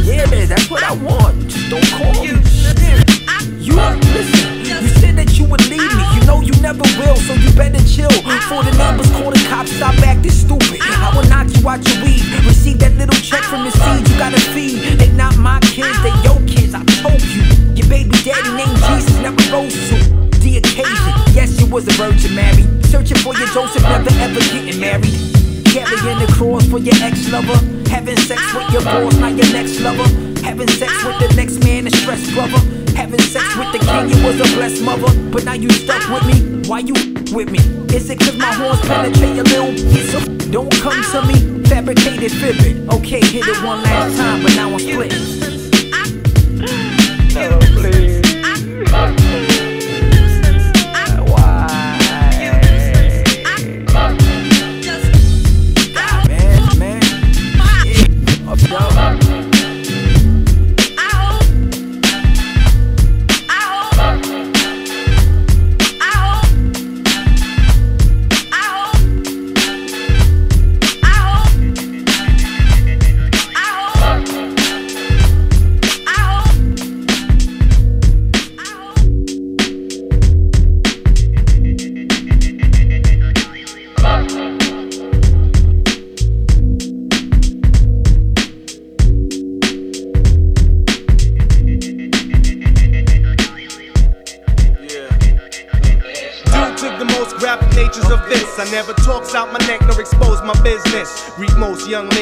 Yeah, 0.04 0.26
that's 0.46 0.70
what 0.70 0.82
I 0.82 0.92
want. 0.92 1.48
Just 1.48 1.70
don't 1.70 1.84
call 1.96 2.12
me. 2.22 2.28
You 2.28 3.74
listen. 4.12 4.58
You 4.64 4.88
said 5.00 5.16
that 5.16 5.38
you 5.38 5.44
would 5.46 5.64
leave 5.68 5.80
me. 5.96 6.04
You 6.14 6.24
know 6.26 6.40
you 6.40 6.52
never 6.60 6.84
will, 7.00 7.16
so 7.16 7.34
you 7.34 7.50
better 7.52 7.82
chill. 7.88 8.10
For 8.48 8.62
the 8.62 8.72
numbers, 8.76 9.10
call 9.12 9.30
the 9.30 9.40
cops. 9.48 9.72
Stop 9.72 9.94
acting 10.04 10.30
stupid. 10.30 10.80
I 10.80 11.12
will 11.16 11.28
knock 11.28 11.48
you 11.56 11.68
out 11.68 11.80
your 11.88 12.04
weed. 12.04 12.22
Receive 12.44 12.78
that 12.80 12.96
little 12.96 13.18
check 13.20 13.42
from 13.44 13.64
the 13.64 13.70
seed 13.72 14.08
you 14.08 14.16
gotta 14.18 14.40
feed. 14.52 14.98
They 14.98 15.10
not 15.12 15.36
my 15.38 15.58
kids, 15.60 15.96
they 16.02 16.12
your 16.20 16.38
kids. 16.46 16.74
I 16.74 16.84
told 17.00 17.22
you. 17.22 17.42
Your 17.74 17.88
baby 17.88 18.12
daddy 18.24 18.52
named 18.52 18.76
Jesus 18.92 19.16
never 19.24 19.40
rose 19.52 19.72
to 19.72 19.96
the 20.40 20.58
occasion. 20.58 21.12
Yes, 21.32 21.60
you 21.60 21.66
was 21.66 21.88
a 21.88 21.92
virgin, 21.92 22.34
Mary. 22.34 22.64
Searching 22.84 23.18
for 23.18 23.34
your 23.36 23.48
Joseph, 23.48 23.82
never 23.82 24.12
ever 24.20 24.40
getting 24.52 24.80
married. 24.80 25.16
Carrying 25.72 26.18
the 26.18 26.32
cross 26.32 26.66
for 26.66 26.78
your 26.78 26.94
ex-lover. 27.02 27.58
Having 27.90 28.16
sex 28.18 28.40
with 28.54 28.72
your 28.72 28.82
boss, 28.84 29.14
not 29.16 29.36
your 29.36 29.52
next 29.52 29.80
lover. 29.80 30.08
Having 30.42 30.68
sex 30.68 30.92
with 31.04 31.18
the 31.18 31.34
next 31.36 31.62
man, 31.64 31.86
a 31.86 31.90
stressed 31.90 32.32
brother. 32.34 32.58
Having 32.96 33.20
sex 33.20 33.56
with 33.56 33.72
the 33.72 33.78
king, 33.78 34.08
you 34.08 34.26
was 34.26 34.40
a 34.40 34.56
blessed 34.56 34.82
mother. 34.82 35.12
But 35.30 35.44
now 35.44 35.52
you 35.52 35.70
stuck 35.70 36.08
with 36.08 36.26
me. 36.26 36.68
Why 36.68 36.80
you 36.80 36.94
with 37.34 37.50
me? 37.50 37.58
Is 37.94 38.10
it 38.10 38.18
cause 38.18 38.36
my 38.36 38.52
horns 38.52 38.80
penetrate 38.80 39.36
your 39.36 39.44
little 39.44 39.72
piece 39.92 40.14
of 40.14 40.50
Don't 40.50 40.72
come 40.80 41.02
to 41.12 41.22
me, 41.26 41.64
fabricated 41.64 42.32
fibbing. 42.32 42.90
Okay, 42.90 43.20
hit 43.20 43.46
it 43.46 43.64
one 43.64 43.82
last 43.82 44.16
time, 44.16 44.42
but 44.42 44.54
now 44.56 44.70
I'm 44.70 44.78
split. 44.78 45.12
No, 47.34 47.58
please. 47.76 49.27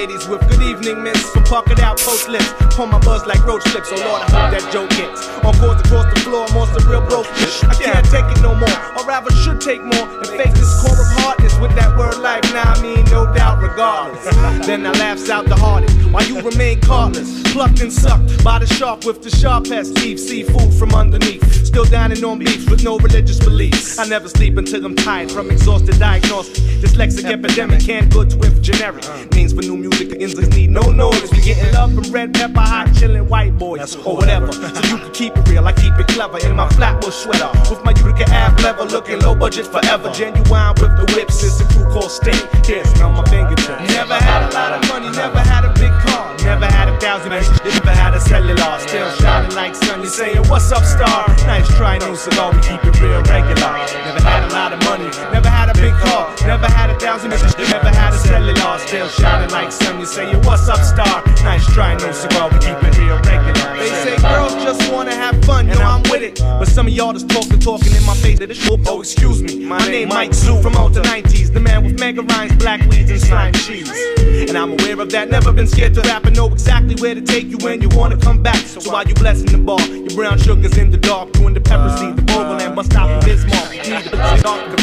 Ladies 0.06 0.28
with 0.28 0.40
good 0.48 0.62
evening, 0.62 1.02
miss. 1.02 1.18
For 1.32 1.42
pocket 1.42 1.80
out 1.80 1.98
post 1.98 2.28
lips, 2.28 2.46
pull 2.76 2.86
my 2.86 2.98
buzz 3.00 3.26
like 3.26 3.44
roach 3.44 3.64
clips. 3.74 3.90
Oh 3.90 3.98
Lord, 3.98 4.22
I 4.22 4.30
hope 4.30 4.50
that 4.54 4.72
joke 4.72 4.90
gets 4.90 5.26
on 5.42 5.52
course 5.58 5.80
across 5.82 6.06
the 6.14 6.20
floor. 6.22 6.46
I'm 6.46 6.56
on 6.56 6.70
real 6.86 7.02
broke. 7.02 7.26
I 7.66 7.74
can't 7.74 8.06
take 8.06 8.26
it 8.30 8.40
no 8.40 8.54
more, 8.54 8.78
or 8.94 9.02
rather 9.04 9.34
should 9.34 9.60
take 9.60 9.82
more 9.82 10.06
and 10.06 10.26
face 10.26 10.54
this 10.54 10.70
core 10.78 10.94
of 10.94 11.08
with 11.60 11.74
that 11.76 11.96
word 11.96 12.18
life. 12.18 12.42
Now 12.52 12.72
I 12.72 12.82
mean 12.82 13.04
no 13.06 13.32
doubt, 13.34 13.62
regardless. 13.62 14.24
then 14.66 14.86
I 14.86 14.92
laughs 14.92 15.30
out 15.30 15.46
the 15.46 15.56
hardest 15.56 15.96
while 16.10 16.24
you 16.24 16.40
remain 16.40 16.80
caughtless, 16.80 17.42
plucked 17.52 17.80
and 17.80 17.92
sucked 17.92 18.42
by 18.44 18.58
the 18.58 18.66
shark 18.66 19.04
with 19.04 19.22
the 19.22 19.30
sharpest 19.30 19.96
teeth. 19.96 20.20
Seafood 20.20 20.72
from 20.74 20.94
underneath, 20.94 21.44
still 21.64 21.84
dining 21.84 22.24
on 22.24 22.38
beef 22.38 22.68
with 22.70 22.84
no 22.84 22.98
religious 22.98 23.38
beliefs. 23.38 23.98
I 23.98 24.06
never 24.06 24.28
sleep 24.28 24.56
until 24.56 24.84
I'm 24.84 24.96
tired 24.96 25.30
from 25.30 25.50
exhausted 25.50 25.98
diagnosis. 25.98 26.58
Dyslexic 26.80 27.24
epidemic, 27.24 27.80
can't 27.80 28.10
good 28.12 28.34
with 28.40 28.62
generic. 28.62 29.04
Uh. 29.08 29.26
Means 29.34 29.52
for 29.52 29.62
new 29.62 29.76
music, 29.76 30.10
the 30.10 30.20
ends 30.20 30.36
need 30.56 30.70
no 30.70 30.90
notice. 30.90 31.30
We 31.30 31.40
getting 31.40 31.72
love 31.74 31.94
from 31.94 32.10
red 32.12 32.34
pepper, 32.34 32.60
hot 32.60 32.88
chillin' 32.88 33.28
white 33.28 33.58
boys, 33.58 33.96
or 33.96 34.16
whatever. 34.16 34.52
So 34.52 34.66
you 34.66 34.98
can 34.98 35.12
keep 35.12 35.36
it 35.36 35.48
real, 35.48 35.66
I 35.66 35.72
keep 35.72 35.98
it 35.98 36.08
clever 36.08 36.38
in 36.46 36.56
my 36.56 36.68
flatbush 36.70 37.14
sweater. 37.14 37.50
With 37.70 37.84
my 37.84 37.92
Utica 37.92 38.30
ab 38.30 38.58
level, 38.60 38.86
looking 38.86 39.20
low 39.20 39.34
budget 39.34 39.66
forever. 39.66 40.10
Genuine 40.12 40.74
with 40.80 40.92
the 40.96 41.12
whips, 41.14 41.42
this 41.46 41.60
a 41.60 41.64
crew 41.70 41.86
called 41.86 42.10
Sting. 42.10 42.34
Yes, 42.66 42.90
on 43.00 43.14
my 43.14 43.22
fingertips. 43.30 43.70
Never 43.94 44.18
had 44.18 44.42
a 44.42 44.50
lot 44.50 44.72
of 44.74 44.82
money, 44.90 45.08
never 45.14 45.38
had 45.38 45.64
a 45.64 45.72
big 45.78 45.94
car. 46.02 46.34
Never 46.42 46.66
had 46.66 46.88
a 46.88 46.98
thousand, 46.98 47.30
never 47.30 47.94
had 47.94 48.14
a 48.14 48.20
cellular. 48.20 48.78
Still 48.80 49.10
shining 49.22 49.54
like 49.54 49.74
sun, 49.74 50.02
You 50.02 50.08
saying, 50.08 50.42
What's 50.50 50.72
up, 50.72 50.84
star? 50.84 51.28
Nice 51.46 51.68
try, 51.76 51.98
no 51.98 52.14
cigar, 52.14 52.52
we 52.52 52.60
keep 52.62 52.82
it 52.84 53.00
real 53.00 53.22
regular. 53.30 53.70
Never 54.06 54.22
had 54.26 54.42
a 54.50 54.52
lot 54.52 54.72
of 54.72 54.82
money, 54.82 55.08
never 55.32 55.48
had 55.48 55.70
a 55.70 55.74
big 55.74 55.94
car. 56.02 56.34
Never 56.46 56.66
had 56.66 56.90
a 56.90 56.98
thousand, 56.98 57.30
never 57.30 57.90
had 57.90 58.12
a 58.12 58.18
cellular. 58.18 58.78
Still 58.78 59.08
shining 59.08 59.50
like 59.50 59.70
sun, 59.70 60.00
You 60.00 60.06
saying, 60.06 60.42
What's 60.42 60.68
up, 60.68 60.82
star? 60.82 61.22
Nice 61.44 61.66
try, 61.72 61.94
no 61.94 62.10
cigar, 62.10 62.50
we 62.50 62.58
keep 62.58 62.78
it 62.82 62.98
real 62.98 63.18
regular. 63.22 63.78
They 63.78 63.90
say, 64.02 64.16
Girls 64.18 64.54
just 64.66 64.92
wanna 64.92 65.14
have 65.14 65.38
fun, 65.44 65.68
and 65.70 65.78
no, 65.78 65.84
I'm 65.84 66.02
with 66.10 66.22
it. 66.22 66.40
But 66.58 66.66
some 66.66 66.88
of 66.88 66.92
y'all 66.92 67.12
just 67.12 67.28
talking, 67.28 67.60
talking 67.60 67.94
in 67.94 68.04
my 68.04 68.14
face 68.14 68.38
that 68.40 68.50
it's 68.50 68.66
your 68.66 68.78
Oh, 68.88 69.00
excuse 69.00 69.42
me, 69.42 69.64
my 69.64 69.78
name 69.88 70.08
Mike 70.08 70.30
Zoot 70.30 70.62
from 70.62 70.76
out 70.76 70.94
to 70.94 71.02
the 71.44 71.60
man 71.60 71.84
with 71.84 71.98
mega 71.98 72.20
lines, 72.20 72.54
black 72.56 72.80
weeds, 72.90 73.10
and 73.10 73.18
slime 73.18 73.54
cheese. 73.54 73.90
And 74.48 74.58
I'm 74.58 74.72
aware 74.72 75.00
of 75.00 75.10
that, 75.12 75.30
never 75.30 75.52
been 75.52 75.66
scared 75.66 75.94
to 75.94 76.02
rap 76.02 76.24
and 76.24 76.36
know 76.36 76.52
exactly 76.52 76.94
where 76.96 77.14
to 77.14 77.22
take 77.22 77.46
you 77.46 77.56
when 77.62 77.80
you 77.80 77.88
wanna 77.90 78.18
come 78.18 78.42
back. 78.42 78.56
So 78.56 78.80
while 78.90 79.08
you 79.08 79.14
blessing 79.14 79.46
the 79.46 79.56
bar, 79.56 79.80
your 79.80 80.14
brown 80.14 80.38
sugar's 80.38 80.76
in 80.76 80.90
the 80.90 80.98
dark, 80.98 81.32
doing 81.32 81.54
the 81.54 81.62
pepper 81.62 81.96
seed, 81.96 82.16
the 82.16 82.22
Bogoland 82.22 82.74
must 82.74 82.90
stop 82.92 83.08
in 83.08 83.20
Bismarck. 83.26 83.72
You 83.86 83.94
need 83.94 84.04
to 84.04 84.42
dark 84.42 84.76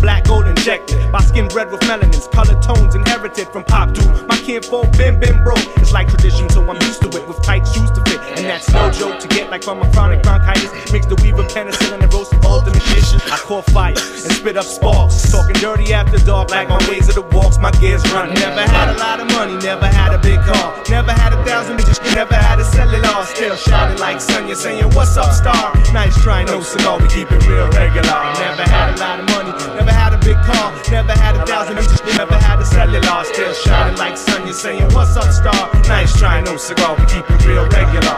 black 0.00 0.24
gold 0.24 0.46
injected, 0.46 0.96
my 1.12 1.20
skin 1.20 1.46
red 1.54 1.70
with 1.70 1.80
melanins, 1.82 2.30
color 2.32 2.60
tones 2.62 2.94
inherited 2.94 3.48
from 3.48 3.64
pop 3.64 3.92
dude. 3.94 4.06
My 4.28 4.36
kinfolk 4.36 4.90
been 4.96 5.20
been 5.20 5.42
broke, 5.44 5.64
it's 5.76 5.92
like 5.92 6.08
tradition, 6.08 6.48
so 6.50 6.62
I'm 6.68 6.80
used 6.82 7.02
to 7.02 7.08
it 7.08 7.26
with 7.28 7.42
tight 7.42 7.66
shoes 7.68 7.90
to 7.92 8.02
fit. 8.06 8.20
And 8.36 8.46
that's 8.46 8.70
no 8.72 8.90
joke 8.90 9.18
to 9.20 9.28
get 9.28 9.50
like 9.50 9.62
from 9.62 9.78
my 9.78 9.90
chronic 9.92 10.22
bronchitis. 10.22 10.70
Mix 10.92 11.06
the 11.06 11.16
weave 11.22 11.38
of 11.38 11.46
penicillin 11.48 12.02
and 12.02 12.12
roast 12.12 12.32
of 12.32 12.44
all 12.46 12.60
the 12.60 12.70
magicians. 12.70 13.22
I 13.30 13.36
call 13.36 13.62
fire 13.62 13.94
and 13.96 14.32
spit 14.32 14.56
up 14.56 14.64
sparks, 14.64 15.30
talking 15.30 15.56
dirty 15.60 15.79
after 15.88 16.18
dark 16.18 16.50
like 16.50 16.68
my 16.68 16.78
ways 16.88 17.08
of 17.08 17.14
the 17.14 17.22
walks, 17.36 17.58
my 17.58 17.70
gears 17.72 18.04
run. 18.12 18.32
Never 18.34 18.60
had 18.60 18.94
a 18.94 18.98
lot 18.98 19.20
of 19.20 19.28
money, 19.32 19.56
never 19.64 19.86
had 19.86 20.14
a 20.14 20.18
big 20.18 20.40
car. 20.40 20.76
Never 20.88 21.12
had 21.12 21.32
a 21.32 21.44
thousand 21.44 21.78
bitches, 21.78 21.98
never 22.14 22.34
had 22.34 22.58
a 22.60 22.64
cellular. 22.64 23.24
Still 23.24 23.56
shining 23.56 23.98
like 23.98 24.20
sun, 24.20 24.46
you're 24.46 24.56
saying, 24.56 24.84
What's 24.94 25.16
up, 25.16 25.32
star? 25.32 25.74
Nice 25.92 26.16
try, 26.22 26.44
no 26.44 26.60
cigar, 26.62 26.98
we 27.00 27.08
keep 27.08 27.30
it 27.30 27.46
real 27.46 27.68
regular. 27.70 28.18
Never 28.38 28.66
had 28.68 28.94
a 28.94 29.00
lot 29.00 29.20
of 29.20 29.26
money, 29.30 29.52
never 29.74 29.92
had 29.92 30.12
a 30.12 30.18
big 30.18 30.36
car. 30.44 30.72
Never 30.90 31.12
had 31.12 31.36
a 31.36 31.46
thousand 31.46 31.76
bitches, 31.76 32.02
never 32.16 32.34
had 32.36 32.60
a 32.60 32.64
cellular. 32.64 33.24
Still 33.24 33.54
shining 33.54 33.96
like 33.98 34.16
sun, 34.16 34.44
you're 34.44 34.54
saying, 34.54 34.84
What's 34.92 35.16
up, 35.16 35.32
star? 35.32 35.70
Nice 35.88 36.16
try, 36.18 36.40
no 36.40 36.56
cigar, 36.56 36.96
we 36.98 37.04
keep 37.06 37.24
it 37.28 37.46
real 37.46 37.66
regular. 37.68 38.16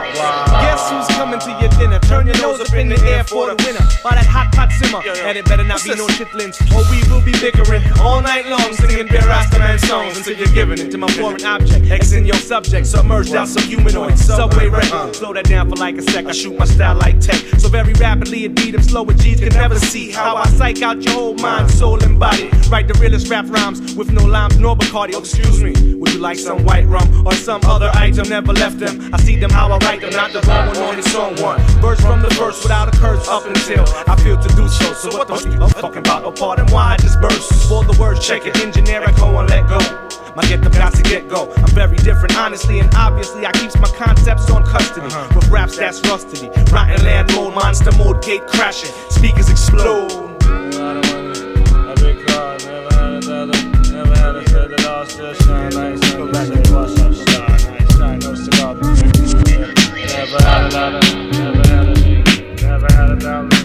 Guess 0.63 0.91
who's 0.91 1.09
coming 1.17 1.41
to 1.41 1.51
your 1.61 1.71
dinner? 1.79 1.99
Turn 2.01 2.27
your 2.27 2.39
nose 2.41 2.61
up 2.61 2.73
in 2.75 2.89
the 2.89 3.01
air 3.05 3.25
for 3.25 3.47
the 3.47 3.57
winner. 3.65 3.85
By 4.03 4.17
that 4.17 4.27
hot 4.27 4.53
pot 4.53 4.73
simmer, 4.73 5.03
and 5.29 5.37
it 5.39 5.45
better 5.45 5.65
not 5.65 5.83
be 5.85 5.95
no 5.95 6.07
chitlins, 6.09 6.57
or 6.73 6.83
we 6.91 6.99
will 7.11 7.23
be 7.23 7.33
bickering 7.53 7.83
all 8.01 8.21
night 8.21 8.47
long, 8.47 8.73
singing 8.73 9.07
bare 9.07 9.23
Rastaman 9.23 9.79
songs 9.81 10.17
until 10.19 10.37
you're 10.37 10.55
giving 10.55 10.79
it 10.79 10.91
to 10.91 10.99
my 10.99 11.11
foreign 11.13 11.45
object. 11.45 11.91
X 11.91 12.13
in 12.13 12.27
your 12.27 12.37
subject, 12.37 12.87
submerged 12.87 13.35
out 13.35 13.49
some 13.49 13.63
humanoid. 13.65 14.19
Subway 14.19 14.69
wreck, 14.69 14.85
uh-huh. 14.85 15.13
slow 15.13 15.33
that 15.33 15.45
down 15.45 15.69
for 15.69 15.77
like 15.77 15.97
a 15.99 16.03
sec. 16.03 16.27
I 16.27 16.33
shoot 16.33 16.59
my 16.59 16.65
style 16.65 16.97
like 16.97 17.21
tech, 17.21 17.41
so 17.59 17.69
very 17.69 17.93
rapidly 17.95 18.45
it 18.45 18.55
beat 18.55 18.75
'em 18.75 18.83
slow 18.83 19.03
with 19.03 19.21
G's 19.23 19.41
can 19.41 19.53
never 19.55 19.79
see 19.79 20.11
how 20.11 20.37
I 20.37 20.47
psych 20.49 20.83
out 20.83 21.03
your 21.03 21.15
whole 21.15 21.35
mind, 21.35 21.71
soul, 21.71 22.03
and 22.03 22.19
body. 22.19 22.51
Write 22.71 22.89
the 22.89 22.95
realest 22.95 23.29
rap 23.29 23.47
rhymes 23.49 23.95
with 23.95 24.13
no 24.13 24.25
limes 24.25 24.59
nor 24.59 24.77
Bacardi. 24.77 25.15
Oh, 25.15 25.19
excuse 25.21 25.63
me, 25.63 25.73
would 25.95 26.13
you 26.13 26.21
like 26.21 26.39
some 26.39 26.65
white 26.65 26.87
rum 26.87 27.27
or 27.27 27.35
some 27.35 27.61
other 27.65 27.91
item? 27.95 28.29
Never 28.29 28.53
left 28.53 28.79
them. 28.79 29.13
I 29.13 29.19
see 29.19 29.37
them 29.37 29.51
how 29.51 29.71
I 29.71 29.79
write 29.79 30.01
them, 30.01 30.11
not 30.11 30.33
the 30.33 30.41
wrong 30.49 30.69
one 30.69 30.77
on 30.79 30.97
the 30.97 31.03
song 31.03 31.37
one. 31.43 31.59
Verse 31.81 32.01
from 32.01 32.23
the 32.23 32.29
verse 32.31 32.63
without 32.63 32.95
a 32.95 32.97
curse 32.99 33.27
up 33.29 33.45
until 33.47 33.85
I 34.07 34.17
feel 34.23 34.39
to 34.41 34.49
do 34.55 34.69
so. 34.69 34.93
So 34.95 35.09
what 35.17 35.29
the 35.29 35.37
fuck 35.37 35.53
you 35.53 35.81
fucking 35.83 35.99
about? 35.99 36.25
Oh, 36.25 36.33
pardon 36.33 36.67
why 36.73 36.95
I 36.95 36.97
just 36.97 37.21
burst. 37.21 37.42
For 37.69 37.85
the 37.85 37.97
words, 38.01 38.27
check 38.27 38.47
it, 38.47 38.57
engineer, 38.61 39.03
I 39.03 39.13
go 39.13 39.39
and 39.39 39.49
let 39.49 39.69
go. 39.69 39.79
My 40.35 40.43
get 40.45 40.63
the 40.63 40.71
got 40.71 40.95
to 40.95 41.03
get 41.03 41.29
go. 41.29 41.53
I'm 41.57 41.75
very 41.75 41.97
different, 41.97 42.37
honestly, 42.39 42.81
and 42.81 42.93
obviously 42.95 43.45
I 43.45 43.53
keeps 43.53 43.77
my 43.79 43.89
concepts 43.89 44.51
on 44.51 44.65
custody. 44.65 45.07
Uh-huh. 45.07 45.29
With 45.35 45.49
raps 45.49 45.77
that's 45.77 46.01
rusty, 46.09 46.49
rotten 46.71 47.05
land 47.05 47.33
mode, 47.35 47.55
monster 47.55 47.93
mode, 47.99 48.23
gate 48.23 48.47
crashing, 48.47 48.91
speakers 49.11 49.51
explode. 49.51 50.11
Never 60.13 60.39
had 60.45 60.65
a 60.65 60.75
lot 60.75 60.95
of, 60.95 61.03
never 61.33 61.69
had 61.69 61.89
a, 61.89 61.95
never 62.63 62.93
had 62.93 63.11
a 63.11 63.17
dollar, 63.17 63.62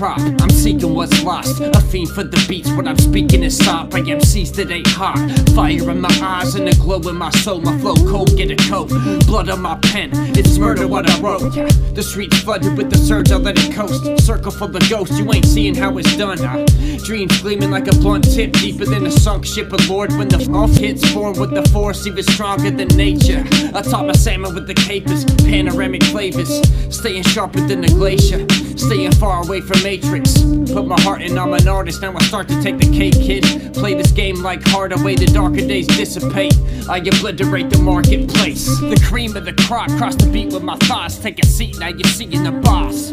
crop, 0.00 0.18
I'm 0.18 0.48
seeking 0.48 0.94
what's 0.94 1.22
lost. 1.22 1.60
A 1.60 1.78
fiend 1.78 2.08
for 2.08 2.24
the 2.24 2.42
beats, 2.48 2.70
what 2.72 2.88
I'm 2.88 2.96
speaking 2.96 3.42
is 3.42 3.54
soft. 3.54 3.90
By 3.90 4.00
MCs 4.00 4.54
that 4.54 4.70
ain't 4.70 4.86
hot. 4.86 5.18
Fire 5.54 5.90
in 5.90 6.00
my 6.00 6.18
eyes 6.22 6.54
and 6.54 6.66
a 6.66 6.74
glow 6.76 7.00
in 7.10 7.16
my 7.16 7.28
soul. 7.42 7.60
My 7.60 7.78
flow 7.80 7.94
cold, 8.10 8.34
get 8.34 8.50
a 8.50 8.56
coat. 8.70 8.88
Blood 9.26 9.50
on 9.50 9.60
my 9.60 9.78
pen, 9.82 10.08
it's 10.38 10.56
murder 10.56 10.88
what 10.88 11.04
I 11.06 11.20
wrote. 11.20 11.52
The 11.94 12.02
streets 12.02 12.40
flooded 12.40 12.78
with 12.78 12.88
the 12.88 12.96
surge, 12.96 13.30
I 13.30 13.36
let 13.36 13.58
it 13.58 13.74
coast. 13.74 14.24
Circle 14.24 14.52
full 14.52 14.74
of 14.74 14.88
ghosts, 14.88 15.18
you 15.18 15.30
ain't 15.34 15.44
seeing 15.44 15.74
how 15.74 15.98
it's 15.98 16.16
done. 16.16 16.40
Uh, 16.40 16.66
dreams 17.04 17.38
gleaming 17.42 17.70
like 17.70 17.86
a 17.86 17.94
blunt 17.96 18.24
tip, 18.24 18.54
deeper 18.54 18.86
than 18.86 19.04
a 19.04 19.10
sunk 19.10 19.44
ship 19.44 19.70
of 19.70 19.86
Lord. 19.90 20.12
When 20.12 20.28
the 20.28 20.40
off 20.54 20.74
hits 20.76 21.06
form 21.12 21.38
with 21.38 21.50
the 21.50 21.68
force, 21.68 22.06
even 22.06 22.22
stronger 22.22 22.70
than 22.70 22.88
nature. 22.96 23.44
I 23.74 23.82
taught 23.82 24.06
my 24.06 24.14
salmon 24.14 24.54
with 24.54 24.66
the 24.66 24.74
capers, 24.74 25.26
panoramic 25.44 26.04
flavors. 26.04 26.62
Staying 26.88 27.24
sharper 27.24 27.60
than 27.66 27.82
the 27.82 27.88
glacier, 27.88 28.46
staying 28.80 29.12
far 29.12 29.44
away 29.44 29.60
from 29.60 29.82
Matrix. 29.82 30.42
Put 30.72 30.86
my 30.86 31.00
heart 31.00 31.22
in, 31.22 31.38
I'm 31.38 31.52
an 31.52 31.68
artist, 31.68 32.02
now 32.02 32.14
I 32.16 32.22
start 32.24 32.48
to 32.48 32.62
take 32.62 32.78
the 32.78 32.90
cake, 32.90 33.14
kid. 33.14 33.74
Play 33.74 33.94
this 33.94 34.10
game 34.10 34.36
like 34.42 34.62
hard 34.66 34.92
away, 34.92 35.14
the 35.14 35.26
darker 35.26 35.66
days 35.66 35.86
dissipate. 35.86 36.56
I 36.88 36.98
obliterate 36.98 37.70
the 37.70 37.78
marketplace. 37.78 38.66
The 38.80 39.00
cream 39.08 39.36
of 39.36 39.44
the 39.44 39.52
crop, 39.52 39.90
cross 39.92 40.16
the 40.16 40.30
beat 40.30 40.52
with 40.52 40.62
my 40.62 40.76
thoughts. 40.76 41.18
Take 41.18 41.38
a 41.38 41.46
seat, 41.46 41.78
now 41.78 41.88
you're 41.88 42.04
seeing 42.04 42.42
the 42.42 42.52
boss. 42.52 43.12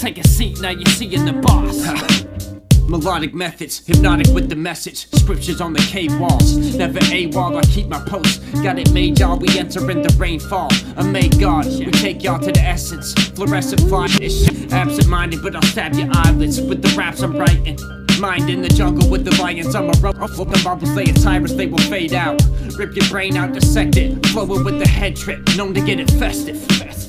Take 0.00 0.18
a 0.18 0.28
seat, 0.28 0.60
now 0.60 0.70
you're 0.70 0.86
seeing 0.86 1.24
the 1.24 1.32
boss. 1.32 2.52
Melodic 2.88 3.34
methods, 3.34 3.84
hypnotic 3.84 4.28
with 4.28 4.48
the 4.48 4.54
message. 4.54 5.10
Scriptures 5.10 5.60
on 5.60 5.72
the 5.72 5.80
cave 5.80 6.16
walls. 6.20 6.76
Never 6.76 7.00
AWOL, 7.00 7.56
I 7.56 7.62
keep 7.62 7.88
my 7.88 7.98
post. 8.00 8.40
Got 8.62 8.78
it 8.78 8.92
made, 8.92 9.18
y'all. 9.18 9.36
We 9.38 9.48
enter 9.58 9.90
in 9.90 10.02
the 10.02 10.14
rainfall. 10.16 10.68
I 10.96 11.02
made 11.02 11.40
God, 11.40 11.66
we 11.66 11.90
take 11.90 12.22
y'all 12.22 12.38
to 12.38 12.52
the 12.52 12.60
essence. 12.60 13.12
Fluorescent 13.30 13.82
ish. 14.20 14.48
Absent 14.72 15.08
minded, 15.08 15.42
but 15.42 15.56
I'll 15.56 15.62
stab 15.62 15.94
your 15.94 16.08
eyelids 16.12 16.60
with 16.60 16.80
the 16.80 16.96
raps 16.96 17.22
I'm 17.22 17.36
writing. 17.36 17.76
Mind 18.20 18.48
in 18.48 18.62
the 18.62 18.68
jungle 18.68 19.10
with 19.10 19.24
the 19.24 19.34
lions. 19.42 19.74
I'm 19.74 19.90
a 19.90 19.94
flip 19.94 20.48
the 20.48 20.60
marbles, 20.64 20.96
a 20.96 21.04
tyrants, 21.12 21.54
they 21.54 21.66
will 21.66 21.78
fade 21.78 22.14
out. 22.14 22.40
Rip 22.78 22.94
your 22.94 23.08
brain 23.08 23.36
out, 23.36 23.52
dissect 23.52 23.96
it. 23.96 24.24
Flow 24.26 24.44
it 24.54 24.64
with 24.64 24.78
the 24.78 24.88
head 24.88 25.16
trip, 25.16 25.40
known 25.56 25.74
to 25.74 25.80
get 25.80 25.98
it 25.98 26.10
festive. 26.12 26.56
Festive. 26.78 27.05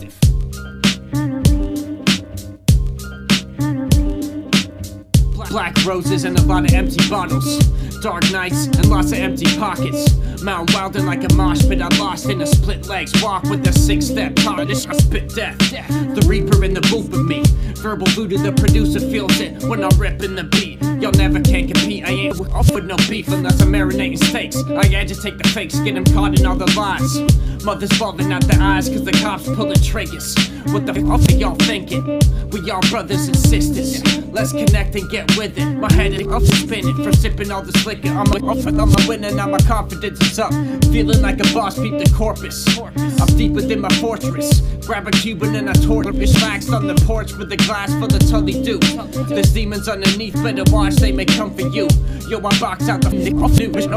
Black 5.57 5.85
roses 5.87 6.23
and 6.23 6.37
a 6.37 6.41
lot 6.43 6.65
of 6.65 6.73
empty 6.75 7.09
bottles. 7.09 7.57
Dark 8.03 8.31
nights 8.31 8.67
and 8.67 8.91
lots 8.91 9.11
of 9.11 9.17
empty 9.17 9.47
pockets. 9.57 10.15
Mount 10.43 10.71
Wilder 10.71 11.01
like 11.01 11.23
a 11.23 11.33
mosh 11.33 11.67
pit. 11.67 11.81
I 11.81 11.87
lost 11.97 12.29
in 12.29 12.41
a 12.41 12.45
split 12.45 12.87
legs. 12.87 13.11
Walk 13.23 13.41
with 13.45 13.67
a 13.67 13.73
six 13.73 14.05
step 14.05 14.35
polish. 14.35 14.85
I 14.85 14.95
spit 14.97 15.33
death. 15.33 15.57
The 15.57 16.23
reaper 16.29 16.63
in 16.63 16.75
the 16.75 16.81
booth 16.81 17.09
with 17.09 17.25
me. 17.25 17.43
Verbal 17.81 18.05
voodoo, 18.11 18.37
the 18.37 18.51
producer 18.51 18.99
feels 18.99 19.39
it 19.39 19.63
when 19.63 19.83
I'm 19.83 19.97
the 19.97 20.43
beat. 20.43 20.66
Y'all 20.99 21.11
never 21.11 21.39
can 21.39 21.67
compete. 21.67 22.03
I 22.05 22.11
ain't 22.11 22.39
off 22.51 22.73
with 22.73 22.85
no 22.85 22.95
beef 23.07 23.27
unless 23.27 23.61
I'm 23.61 23.71
marinating 23.71 24.17
steaks. 24.23 24.57
I 24.57 24.87
agitate 24.95 25.37
the 25.37 25.47
fakes, 25.49 25.79
get 25.79 25.93
them 25.93 26.05
caught 26.05 26.39
in 26.39 26.45
all 26.45 26.55
the 26.55 26.65
lies. 26.75 27.63
Mothers 27.63 27.91
falling 27.97 28.31
out 28.31 28.47
the 28.47 28.57
eyes 28.59 28.89
cause 28.89 29.03
the 29.03 29.11
cops 29.11 29.45
pulling 29.45 29.79
triggers. 29.81 30.35
What 30.71 30.85
the 30.85 30.93
fuck 30.93 31.21
are 31.29 31.37
y'all 31.37 31.55
thinking? 31.55 32.19
We 32.49 32.69
all 32.71 32.81
brothers 32.89 33.27
and 33.27 33.37
sisters. 33.37 34.01
Let's 34.27 34.51
connect 34.51 34.95
and 34.95 35.09
get 35.09 35.35
with 35.37 35.57
it. 35.57 35.65
My 35.65 35.91
head 35.93 36.13
is 36.13 36.27
off 36.27 36.43
spinning 36.43 36.95
from 36.95 37.13
sipping 37.13 37.51
all 37.51 37.61
this 37.61 37.85
liquor. 37.85 38.09
I'm 38.09 38.27
a, 38.31 38.45
off 38.45 38.65
I'm 38.65 38.79
a 38.79 39.07
winner, 39.07 39.31
now 39.31 39.47
my 39.47 39.59
confidence 39.59 40.19
is 40.21 40.39
up. 40.39 40.51
Feeling 40.85 41.21
like 41.21 41.39
a 41.39 41.53
boss, 41.53 41.77
beat 41.77 41.97
the 41.97 42.11
corpus. 42.15 42.65
I'm 42.77 43.37
deep 43.37 43.53
within 43.53 43.81
my 43.81 43.89
fortress. 43.95 44.61
Grab 44.85 45.07
a 45.07 45.11
Cuban 45.11 45.55
and 45.55 45.69
I 45.69 45.73
torch. 45.73 46.05
Relaxed 46.07 46.71
on 46.71 46.87
the 46.87 46.95
porch 47.05 47.33
with 47.33 47.51
a 47.51 47.57
glass 47.57 47.91
full 47.93 48.05
of 48.05 48.29
Tully 48.29 48.63
Dew. 48.63 48.79
There's 49.27 49.53
demons 49.53 49.87
underneath, 49.89 50.35
better 50.35 50.63
watch, 50.71 50.86
they 50.95 51.11
may 51.11 51.25
come 51.25 51.53
for 51.53 51.67
you. 51.67 51.87
Yo, 52.29 52.39
I 52.39 52.59
box 52.59 52.89
out 52.89 53.01
the 53.01 53.09
news. 53.09 53.87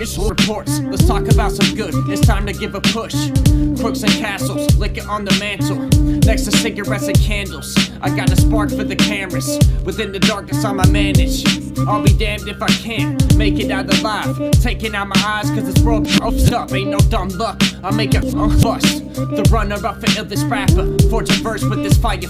It's 0.00 0.16
reports. 0.16 0.80
Let's 0.80 1.06
talk 1.06 1.28
about 1.30 1.52
some 1.52 1.74
good. 1.74 1.92
It's 2.08 2.26
time 2.26 2.46
to 2.46 2.52
give 2.52 2.74
a 2.74 2.80
push. 2.80 3.14
Crooks 3.80 4.02
and 4.02 4.12
castles, 4.12 4.74
liquor 4.76 5.06
on 5.08 5.24
the 5.24 5.36
mantle. 5.38 5.76
Next 6.26 6.44
to 6.44 6.52
cigarettes 6.52 7.08
and 7.08 7.18
candles. 7.20 7.76
I 8.00 8.14
got 8.14 8.30
a 8.30 8.36
spark 8.36 8.70
for 8.70 8.84
the 8.84 8.96
cameras. 8.96 9.58
Within 9.84 10.12
the 10.12 10.18
darkness, 10.18 10.64
I'ma 10.64 10.86
manage. 10.88 11.44
I'll 11.86 12.02
be 12.02 12.12
damned 12.14 12.48
if 12.48 12.62
I 12.62 12.68
can't 12.68 13.36
make 13.36 13.58
it 13.58 13.70
out 13.70 13.92
alive. 13.98 14.50
Taking 14.62 14.94
out 14.94 15.08
my 15.08 15.22
eyes, 15.24 15.50
cause 15.50 15.72
this 15.72 15.84
world 15.84 16.06
off 16.22 16.52
up. 16.52 16.72
Ain't 16.72 16.90
no 16.90 16.98
dumb 17.10 17.28
luck. 17.28 17.60
I 17.82 17.90
make 17.90 18.14
a 18.14 18.20
bust. 18.20 19.04
The 19.14 19.48
runner 19.50 19.84
up 19.86 20.00
for 20.00 20.24
this 20.24 20.42
rapper. 20.44 20.96
Forge 21.10 21.30
a 21.30 21.42
verse 21.42 21.64
with 21.64 21.82
this 21.82 21.98
fire. 21.98 22.20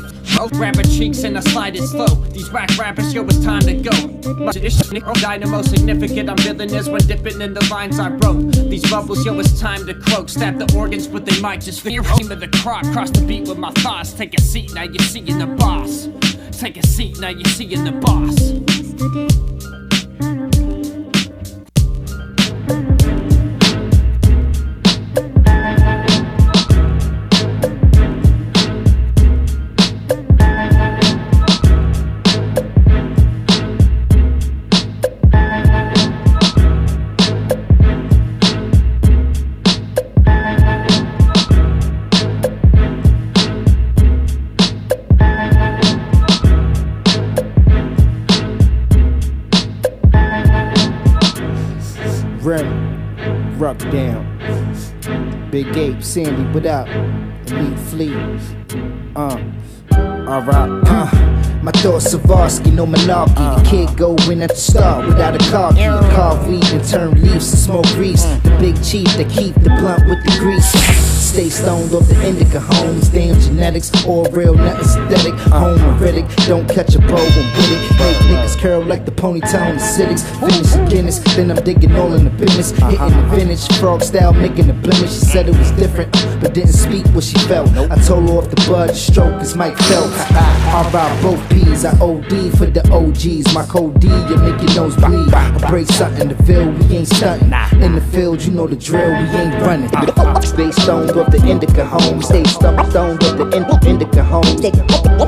Oh, 0.41 0.49
rapper 0.55 0.83
cheeks 0.83 1.25
and 1.25 1.37
I 1.37 1.41
slide 1.41 1.77
it 1.77 1.83
slow. 1.83 2.07
These 2.33 2.51
whack 2.53 2.77
rappers, 2.79 3.13
yo, 3.13 3.25
it's 3.25 3.43
time 3.45 3.63
to 3.63 3.75
go. 3.75 3.88
Of 3.89 4.55
this 4.55 4.79
shit, 4.79 5.05
dynamo 5.21 5.63
significant. 5.63 6.29
I'm 6.29 6.37
billionaires 6.37 6.89
when 6.89 7.01
dipping 7.07 7.41
in 7.41 7.55
the 7.55 7.67
lines 7.71 7.99
I 7.99 8.11
wrote. 8.11 8.53
These 8.53 8.91
bubbles, 8.91 9.25
yo, 9.25 9.39
it's 9.39 9.59
time 9.59 9.87
to 9.87 9.95
croak. 9.95 10.29
Stab 10.29 10.59
the 10.59 10.77
organs, 10.77 11.07
but 11.07 11.25
they 11.25 11.41
might 11.41 11.61
just 11.61 11.81
fear 11.81 12.03
him 12.03 12.31
of 12.31 12.41
the 12.41 12.49
crop. 12.49 12.85
Cross 12.93 13.11
the 13.11 13.25
beat 13.25 13.49
with 13.49 13.59
my 13.59 13.73
thoughts. 13.73 14.13
Take 14.13 14.35
a 14.39 14.41
seat, 14.41 14.75
now 14.75 14.83
you're 14.83 14.99
seeing 14.99 15.39
the 15.39 15.47
boss. 15.47 16.09
Take 16.59 16.77
a 16.77 16.87
seat, 16.87 17.19
now 17.21 17.29
you're 17.29 17.45
seeing 17.45 17.85
the 17.85 17.93
boss. 17.93 19.78
Sandy, 56.01 56.43
what 56.53 56.65
up? 56.67 56.87
Elite 57.49 57.79
Fleet. 57.91 58.15
Uh, 59.17 59.37
alright, 60.29 60.71
uh. 60.87 61.39
My 61.63 61.73
thoughts 61.73 62.15
Savarsky, 62.15 62.73
no 62.73 62.87
malarkey. 62.87 63.35
The 63.35 63.69
kid 63.69 63.97
go 63.99 64.15
in 64.31 64.43
at 64.43 64.51
the 64.51 64.57
start 64.57 65.07
without 65.07 65.35
a 65.35 65.51
car 65.51 65.73
key. 65.73 65.83
Carve 66.15 66.47
weed 66.47 66.65
and 66.73 66.85
turn 66.87 67.21
leaves 67.21 67.51
to 67.51 67.57
smoke 67.57 67.87
grease. 67.89 68.23
The 68.23 68.57
big 68.61 68.83
chief 68.83 69.09
that 69.17 69.29
keep 69.29 69.55
the 69.57 69.71
blunt 69.71 70.07
with 70.09 70.23
the 70.25 70.37
grease. 70.39 70.71
Stay 71.19 71.51
stoned 71.51 71.93
off 71.93 72.07
the 72.09 72.27
indica 72.27 72.61
homes. 72.61 73.09
Damn 73.09 73.39
genetics, 73.41 73.91
all 74.07 74.25
real, 74.31 74.55
nothing 74.55 74.87
synthetic. 74.87 75.35
Homeritic, 75.51 76.47
don't 76.47 76.67
catch 76.69 76.95
a 76.95 77.01
bow 77.01 77.19
and 77.19 77.49
with 77.57 77.73
it. 77.73 77.83
Make 77.99 78.17
niggas 78.31 78.59
curl 78.61 78.83
like 78.85 79.05
the 79.05 79.11
ponytail 79.11 79.71
in 79.71 79.77
the 79.77 79.83
cities. 79.83 80.23
Finish 80.39 80.71
the 80.73 80.87
Guinness, 80.89 81.19
then 81.35 81.51
I'm 81.51 81.63
digging 81.65 81.95
all 81.97 82.15
in 82.15 82.25
the 82.25 82.31
business. 82.31 82.71
Hitting 82.71 82.99
the 82.99 83.35
finish, 83.35 83.67
frog 83.79 84.03
style, 84.03 84.33
making 84.33 84.69
the 84.69 84.73
blemish. 84.75 85.13
She 85.13 85.27
said 85.27 85.49
it 85.49 85.59
was 85.59 85.73
different, 85.73 86.13
but 86.41 86.55
didn't 86.55 86.73
speak 86.73 87.05
what 87.09 87.25
she 87.25 87.37
felt. 87.41 87.69
I 87.77 87.97
told 87.97 88.31
her 88.31 88.37
off 88.37 88.49
the 88.49 88.57
bud, 88.69 88.95
stroke 88.95 89.43
is 89.43 89.55
Mike 89.57 89.77
Phelps. 89.77 90.18
I 90.21 90.91
ride 90.93 91.23
both 91.23 91.49
P's, 91.51 91.85
I 91.85 91.91
OD 92.01 92.57
for 92.57 92.67
the 92.67 92.83
OGs. 92.93 93.55
My 93.55 93.65
code 93.67 94.01
D, 94.01 94.09
you 94.09 94.37
make 94.37 94.61
your 94.63 94.75
nose 94.75 94.97
bleed. 94.97 95.33
I 95.33 95.71
break 95.71 95.87
something, 95.87 96.29
the 96.29 96.43
field, 96.45 96.79
we 96.79 96.99
ain't 96.99 97.09
stunting. 97.09 97.53
In 97.83 97.95
the 97.95 98.01
field, 98.01 98.43
you 98.43 98.53
know 98.53 98.67
the 98.67 98.77
drill, 98.77 99.09
we 99.09 99.29
ain't 99.39 99.55
running. 99.63 99.89
Stay 100.43 100.71
stoned 100.73 101.11
off 101.13 101.31
the 101.31 101.43
indica 101.47 101.85
home. 101.85 102.23
Stay 102.23 102.45
stoned 102.45 102.81
off 102.81 103.37
the 103.37 103.45
in- 103.57 103.89
indica 103.89 104.23
home. 104.23 104.45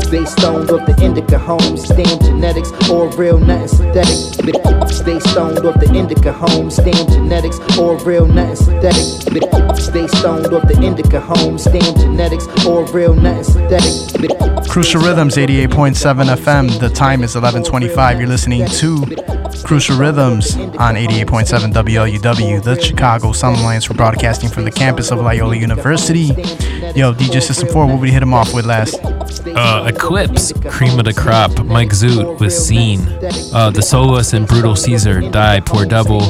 Stay 0.01 0.25
stoned 0.25 0.71
off 0.71 0.87
the 0.87 1.05
indica 1.05 1.39
home. 1.39 1.77
Stam 1.77 2.19
genetics, 2.21 2.73
all 2.91 3.09
real, 3.11 3.39
nothing 3.39 3.69
synthetic. 3.69 4.91
Stay 4.91 5.19
stoned 5.21 5.65
off 5.65 5.79
the 5.81 5.91
indica 5.95 6.33
home. 6.33 6.71
Stam 6.71 7.07
genetics, 7.09 7.59
all 7.79 7.97
real, 7.99 8.27
nothing 8.27 8.57
synthetic. 8.57 9.79
Stay 9.79 10.07
stoned 10.09 10.53
off 10.53 10.67
the 10.69 10.81
indica 10.83 11.21
home. 11.21 11.59
Stam 11.59 11.95
genetics, 11.97 12.47
all 12.67 12.85
real, 12.87 13.15
nothing 13.15 13.45
synthetic. 13.45 14.71
Crucial 14.81 15.03
Rhythms 15.03 15.37
88.7 15.37 16.35
FM. 16.37 16.81
The 16.81 16.89
time 16.89 17.23
is 17.23 17.37
11:25. 17.37 18.19
You're 18.19 18.27
listening 18.27 18.65
to 18.65 19.40
Crucial 19.65 19.99
Rhythms 19.99 20.57
on 20.57 20.95
88.7 20.95 21.73
WLUW, 21.73 22.63
the 22.63 22.81
Chicago 22.81 23.33
Sound 23.33 23.59
Alliance. 23.59 23.89
We're 23.89 23.97
broadcasting 23.97 24.49
from 24.49 24.65
the 24.65 24.71
campus 24.71 25.11
of 25.11 25.19
Loyola 25.19 25.57
University. 25.57 26.27
Yo, 26.95 27.13
DJ 27.15 27.41
System 27.43 27.69
4, 27.69 27.87
what 27.87 28.01
we 28.01 28.11
hit 28.11 28.23
him 28.23 28.35
off 28.35 28.53
with 28.55 28.67
last? 28.67 28.99
Uh, 29.47 29.85
Eclipse, 29.89 30.53
Cream 30.69 30.99
of 30.99 31.05
the 31.05 31.15
Crop, 31.15 31.65
Mike 31.65 31.91
Zoot 31.91 32.41
with 32.41 32.53
Scene, 32.53 33.01
uh, 33.55 33.71
The 33.71 33.83
Soloist 33.83 34.33
and 34.35 34.47
Brutal 34.47 34.77
Caesar, 34.77 35.21
Die, 35.21 35.61
Poor 35.61 35.85
Devil, 35.87 36.21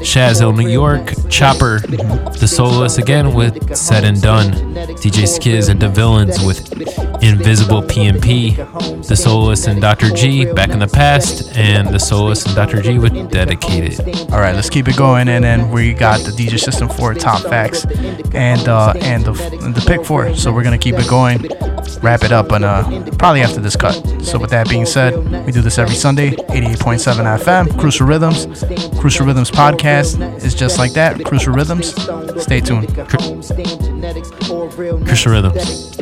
Shazzo, 0.00 0.56
New 0.56 0.68
York, 0.68 1.12
Chopper, 1.28 1.80
The 1.80 2.46
Soloist 2.48 2.98
again 2.98 3.34
with 3.34 3.76
Said 3.76 4.04
and 4.04 4.20
Done, 4.20 4.52
DJ 4.52 5.24
Skiz 5.24 5.68
and 5.68 5.80
The 5.80 5.88
Villains 5.88 6.42
with 6.44 6.72
Invisible 7.22 7.82
PMP, 7.82 8.56
The 9.06 9.16
Soloist 9.16 9.66
and 9.66 9.80
Dr. 9.80 10.10
G, 10.10 10.50
Back 10.52 10.70
in 10.70 10.78
the 10.78 10.88
Past, 10.88 11.56
and 11.56 11.88
The 11.88 11.98
Soloist 11.98 12.46
and 12.46 12.54
Dr. 12.56 12.69
G 12.78 12.98
with 12.98 13.30
Dedicated. 13.30 14.00
All 14.32 14.40
right, 14.40 14.54
let's 14.54 14.70
keep 14.70 14.88
it 14.88 14.96
going, 14.96 15.28
and 15.28 15.42
then 15.42 15.70
we 15.70 15.92
got 15.92 16.20
the 16.20 16.30
DJ 16.30 16.58
System 16.58 16.88
4 16.88 17.14
top 17.14 17.42
facts 17.42 17.84
and 18.34 18.68
uh, 18.68 18.92
and 19.00 19.24
the, 19.24 19.32
the 19.32 19.84
pick 19.86 20.04
four. 20.04 20.34
So 20.34 20.52
we're 20.52 20.62
gonna 20.62 20.78
keep 20.78 20.96
it 20.96 21.08
going, 21.08 21.38
wrap 22.02 22.22
it 22.22 22.32
up, 22.32 22.52
and 22.52 22.64
uh, 22.64 22.84
probably 23.18 23.42
after 23.42 23.60
this 23.60 23.76
cut. 23.76 23.94
So 24.22 24.38
with 24.38 24.50
that 24.50 24.68
being 24.68 24.86
said, 24.86 25.16
we 25.46 25.52
do 25.52 25.60
this 25.60 25.78
every 25.78 25.94
Sunday, 25.94 26.30
88.7 26.30 27.38
FM, 27.38 27.78
Crucial 27.78 28.06
Rhythms. 28.06 28.46
Crucial 29.00 29.26
Rhythms 29.26 29.50
podcast 29.50 30.42
is 30.42 30.54
just 30.54 30.78
like 30.78 30.92
that. 30.92 31.24
Crucial 31.24 31.52
Rhythms. 31.52 31.94
Stay 32.42 32.60
tuned. 32.60 32.88
Crucial 35.06 35.32
Rhythms. 35.32 35.96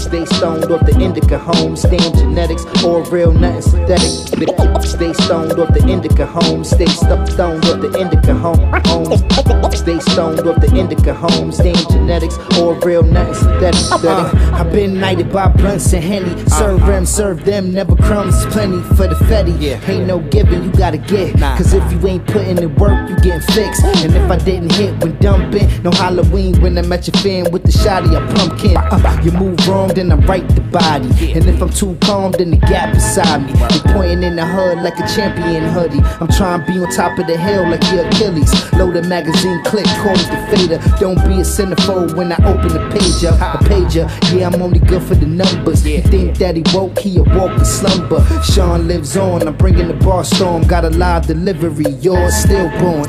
Stay 0.00 0.24
stoned 0.26 0.70
off 0.70 0.86
the 0.86 0.96
indica 1.00 1.38
home. 1.38 1.76
Stam 1.76 2.12
genetics, 2.14 2.64
all 2.84 3.02
real, 3.04 3.32
nothing 3.32 3.62
synthetic. 3.62 4.82
Stay 4.84 5.12
stoned 5.12 5.58
off 5.58 5.72
the 5.74 5.84
indica 5.88 6.05
home. 6.14 6.64
Stay 6.64 6.86
stoned 6.86 7.64
off 7.64 7.80
the 7.80 7.98
indica 7.98 8.34
home. 8.34 8.58
home. 8.86 9.72
Stay 9.72 9.98
stoned 10.00 10.40
off 10.40 10.60
the 10.60 10.74
indica 10.76 11.14
home. 11.14 11.52
Stam 11.52 11.74
genetics, 11.90 12.38
all 12.58 12.74
real, 12.80 13.02
nothing 13.02 13.34
synthetic. 13.34 14.04
Uh, 14.04 14.30
I've 14.52 14.72
been 14.72 14.98
knighted 14.98 15.32
by 15.32 15.48
blunts 15.48 15.92
and 15.92 16.02
henny. 16.02 16.44
Serve 16.46 16.80
them, 16.80 17.06
serve 17.06 17.44
them, 17.44 17.72
never 17.72 17.96
crumbs, 17.96 18.46
plenty 18.46 18.80
for 18.94 19.06
the 19.06 19.16
fetty. 19.26 19.56
Ain't 19.88 20.06
no 20.06 20.20
giving, 20.20 20.64
you 20.64 20.72
gotta 20.72 20.98
get. 20.98 21.38
Cause 21.38 21.72
if 21.72 21.92
you 21.92 22.06
ain't 22.06 22.26
putting 22.26 22.58
in 22.58 22.74
work, 22.76 23.08
you 23.08 23.16
getting 23.16 23.40
fixed. 23.54 23.84
And 23.84 24.14
if 24.14 24.30
I 24.30 24.36
didn't 24.36 24.72
hit 24.72 25.02
when 25.02 25.16
dumping, 25.18 25.82
no 25.82 25.90
Halloween 25.92 26.60
when 26.60 26.76
I 26.78 26.82
met 26.82 27.06
your 27.06 27.20
fan 27.22 27.50
with 27.50 27.62
the 27.62 27.72
shotty, 27.72 28.14
I 28.14 28.26
pumpkin. 28.34 28.76
Uh, 28.76 29.20
you 29.22 29.32
move 29.32 29.66
wrong, 29.68 29.88
then 29.88 30.12
I 30.12 30.16
right 30.26 30.46
the 30.48 30.60
body. 30.60 31.32
And 31.32 31.46
if 31.46 31.62
I'm 31.62 31.70
too 31.70 31.96
calm, 32.00 32.32
then 32.32 32.50
the 32.50 32.56
gap 32.56 32.92
beside 32.92 33.46
me. 33.46 33.52
You 33.52 33.80
pointing 33.92 34.22
in 34.22 34.36
the 34.36 34.46
hood 34.46 34.78
like 34.78 34.98
a 34.98 35.06
champion 35.14 35.64
hoodie. 35.64 35.95
I'm 36.20 36.28
trying 36.28 36.64
to 36.64 36.66
be 36.66 36.78
on 36.78 36.90
top 36.90 37.18
of 37.18 37.26
the 37.26 37.36
hill 37.36 37.68
like 37.68 37.82
your 37.92 38.06
Achilles. 38.06 38.50
Load 38.74 38.96
a 38.96 39.02
magazine 39.02 39.62
click, 39.64 39.86
call 40.02 40.16
the 40.16 40.38
fader. 40.50 40.78
Don't 40.98 41.16
be 41.28 41.40
a 41.40 41.44
centerfold 41.44 42.16
when 42.16 42.32
I 42.32 42.36
open 42.46 42.68
the 42.68 42.82
page 42.90 43.24
up. 43.24 43.36
A 43.40 43.64
pager, 43.64 44.06
yeah, 44.32 44.48
I'm 44.48 44.60
only 44.62 44.80
good 44.80 45.02
for 45.02 45.14
the 45.14 45.26
numbers. 45.26 45.86
You 45.86 46.02
think 46.02 46.38
that 46.38 46.56
he 46.56 46.64
woke, 46.74 46.98
he 46.98 47.18
awoke 47.18 47.58
in 47.58 47.64
slumber. 47.64 48.24
Sean 48.42 48.88
lives 48.88 49.16
on, 49.16 49.46
I'm 49.46 49.56
bringing 49.56 49.88
the 49.88 49.94
bar 49.94 50.24
storm. 50.24 50.66
Got 50.66 50.84
a 50.84 50.90
live 50.90 51.26
delivery, 51.26 51.90
yours 52.00 52.34
stillborn. 52.34 53.04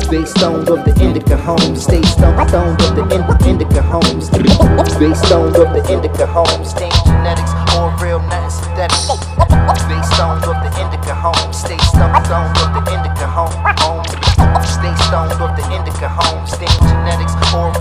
Stay 0.00 0.24
stoned 0.24 0.68
off 0.70 0.84
the 0.84 0.94
indica 1.00 1.36
home. 1.36 1.76
Stay 1.76 2.02
stoned, 2.02 2.48
stoned 2.48 2.80
off 2.82 2.94
the 2.94 3.02
in- 3.14 3.48
indica 3.48 3.82
home. 3.82 4.20
Stay 4.20 5.14
stoned 5.14 5.56
off 5.56 5.72
the 5.74 5.92
indica 5.92 6.26
home. 6.26 6.64
Stay 6.64 6.90
genetics, 7.04 7.52
all 7.74 7.90
real, 8.02 8.20
nothing 8.20 8.50
synthetic. 8.50 8.96
Stay 9.78 10.02
stoned 10.14 10.44
indica 10.44 10.53
Stay 11.94 12.10
stoned, 12.26 12.58
off 12.58 12.74
the 12.74 12.82
indica 12.90 13.26
home. 13.26 14.04
Stay 14.64 14.94
stoned 15.06 15.32
off 15.40 15.56
the 15.56 15.64
indica 15.70 16.08
home. 16.08 16.46
Stay 16.46 16.66
genetics, 16.82 17.34
all 17.54 17.72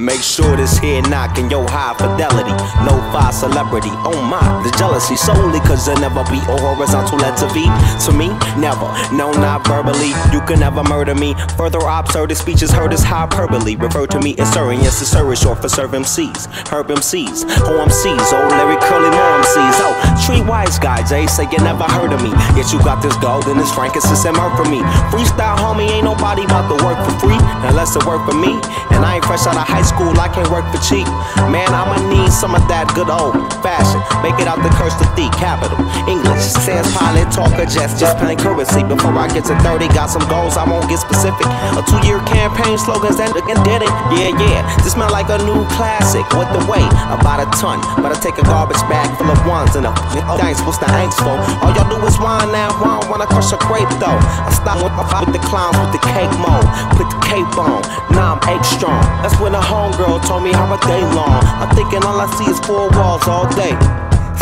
Make 0.00 0.22
sure 0.22 0.56
this 0.56 0.78
here 0.78 1.02
knocking 1.12 1.50
yo 1.50 1.60
high 1.68 1.92
fidelity. 1.92 2.56
No 2.88 2.96
fi 3.12 3.28
celebrity. 3.36 3.92
Oh 4.08 4.16
my, 4.32 4.40
the 4.64 4.72
jealousy 4.80 5.14
solely 5.14 5.60
cause 5.60 5.84
there 5.84 6.00
never 6.00 6.24
be 6.32 6.40
a 6.48 6.56
horizontal 6.56 7.18
letter 7.18 7.44
V. 7.52 7.68
To 8.08 8.10
me, 8.16 8.32
never. 8.56 8.88
No, 9.12 9.28
not 9.36 9.68
verbally. 9.68 10.16
You 10.32 10.40
can 10.48 10.60
never 10.60 10.82
murder 10.84 11.14
me. 11.14 11.36
Further 11.60 11.84
absurd 11.84 12.32
speeches 12.34 12.70
heard 12.70 12.94
as 12.94 13.04
hyperbole. 13.04 13.76
Refer 13.76 14.06
to 14.16 14.20
me 14.20 14.34
as 14.38 14.50
sirring, 14.54 14.80
yes, 14.80 15.02
it's 15.02 15.10
sir 15.12 15.30
is 15.34 15.38
short 15.38 15.60
for 15.60 15.68
serve 15.68 15.90
MCs. 15.92 16.48
Herb 16.72 16.88
MCs, 16.88 17.44
OMCs, 17.68 18.32
old 18.32 18.50
Larry 18.56 18.80
Curly 18.80 19.12
More 19.12 19.32
MCs. 19.44 19.76
Oh, 19.84 19.92
treat 20.24 20.48
wise 20.48 20.78
guys, 20.78 21.12
eh? 21.12 21.26
Say 21.26 21.44
you 21.52 21.58
never 21.60 21.84
heard 21.84 22.14
of 22.14 22.22
me. 22.22 22.32
Yet 22.56 22.72
you 22.72 22.80
got 22.80 23.02
this 23.02 23.16
gold 23.18 23.44
and 23.48 23.60
this 23.60 23.72
frankincense 23.74 24.24
and 24.24 24.34
myrrh 24.34 24.56
for 24.56 24.64
me. 24.64 24.80
Freestyle, 25.12 25.60
homie, 25.60 25.92
ain't 25.92 26.04
nobody 26.04 26.44
about 26.44 26.72
to 26.72 26.82
work 26.86 26.96
for 27.04 27.12
free 27.20 27.40
unless 27.68 27.96
it 27.96 28.06
work 28.06 28.24
for 28.24 28.34
me. 28.34 28.56
And 28.96 29.04
I 29.04 29.16
ain't 29.16 29.24
fresh 29.26 29.46
out 29.46 29.56
of 29.56 29.68
high 29.68 29.82
school 29.82 29.89
like 29.98 30.32
I 30.32 30.42
can't 30.42 30.50
work 30.50 30.64
for 30.70 30.80
cheap. 30.84 31.06
Man, 31.50 31.68
I'ma 31.72 31.98
need 32.08 32.30
some 32.30 32.54
of 32.54 32.62
that 32.68 32.86
good 32.94 33.10
old 33.10 33.34
fashion. 33.64 33.98
Make 34.22 34.38
it 34.38 34.46
out 34.46 34.62
the 34.62 34.70
curse 34.78 34.94
to 35.02 35.06
thief, 35.18 35.32
capital. 35.34 35.76
English, 36.06 36.52
sans 36.54 36.86
pilot, 36.94 37.26
talk 37.32 37.50
talker, 37.50 37.66
just, 37.66 37.98
just 37.98 38.16
plain 38.18 38.38
currency. 38.38 38.82
Before 38.84 39.12
I 39.16 39.26
get 39.28 39.44
to 39.50 39.56
30, 39.60 39.88
got 39.92 40.08
some 40.08 40.24
goals, 40.28 40.56
I 40.56 40.64
won't 40.64 40.88
get 40.88 41.00
specific. 41.02 41.46
A 41.76 41.82
two 41.82 42.00
year 42.06 42.20
campaign 42.30 42.78
slogans 42.78 43.18
that 43.18 43.34
again 43.34 43.58
did 43.66 43.82
it. 43.82 43.92
Yeah, 44.14 44.32
yeah, 44.38 44.62
this 44.84 44.94
smell 44.94 45.10
like 45.10 45.28
a 45.30 45.38
new 45.42 45.64
classic. 45.74 46.24
What 46.34 46.52
the 46.54 46.62
weight? 46.68 46.90
About 47.10 47.42
a 47.42 47.48
ton. 47.58 47.80
But 48.00 48.12
I 48.12 48.16
take 48.20 48.38
a 48.38 48.46
garbage 48.46 48.80
bag 48.86 49.10
full 49.18 49.30
of 49.30 49.40
ones 49.46 49.74
and 49.74 49.86
a 49.86 49.92
thanks, 50.38 50.62
what's 50.62 50.78
the 50.78 50.88
angst 50.94 51.18
for? 51.20 51.36
All 51.64 51.72
y'all 51.74 51.88
do 51.88 51.98
is 52.06 52.16
whine 52.18 52.52
now, 52.52 52.70
I 52.70 53.00
don't 53.00 53.10
wanna 53.10 53.26
crush 53.26 53.52
a 53.52 53.58
grape 53.66 53.90
though. 53.98 54.20
I 54.20 54.50
stop 54.54 54.78
with, 54.82 54.94
with 54.94 55.32
the 55.34 55.42
clowns 55.48 55.76
with 55.78 55.92
the 55.94 56.02
cake 56.02 56.32
mode. 56.38 56.66
Put 56.96 57.08
the 57.10 57.20
cape 57.26 57.54
on, 57.58 57.82
now 58.14 58.36
I'm 58.36 58.40
egg 58.48 58.64
strong. 58.64 59.00
That's 59.22 59.38
when 59.40 59.54
a 59.54 59.62
homegirl 59.80 60.20
told 60.28 60.44
me 60.44 60.52
how 60.52 60.68
a 60.68 60.78
day 60.84 61.00
long. 61.16 61.40
I'm 61.56 61.72
thinking 61.74 62.04
all 62.04 62.20
I 62.20 62.28
see 62.36 62.50
is 62.52 62.60
four 62.60 62.90
walls 62.92 63.24
all 63.26 63.48
day. 63.56 63.72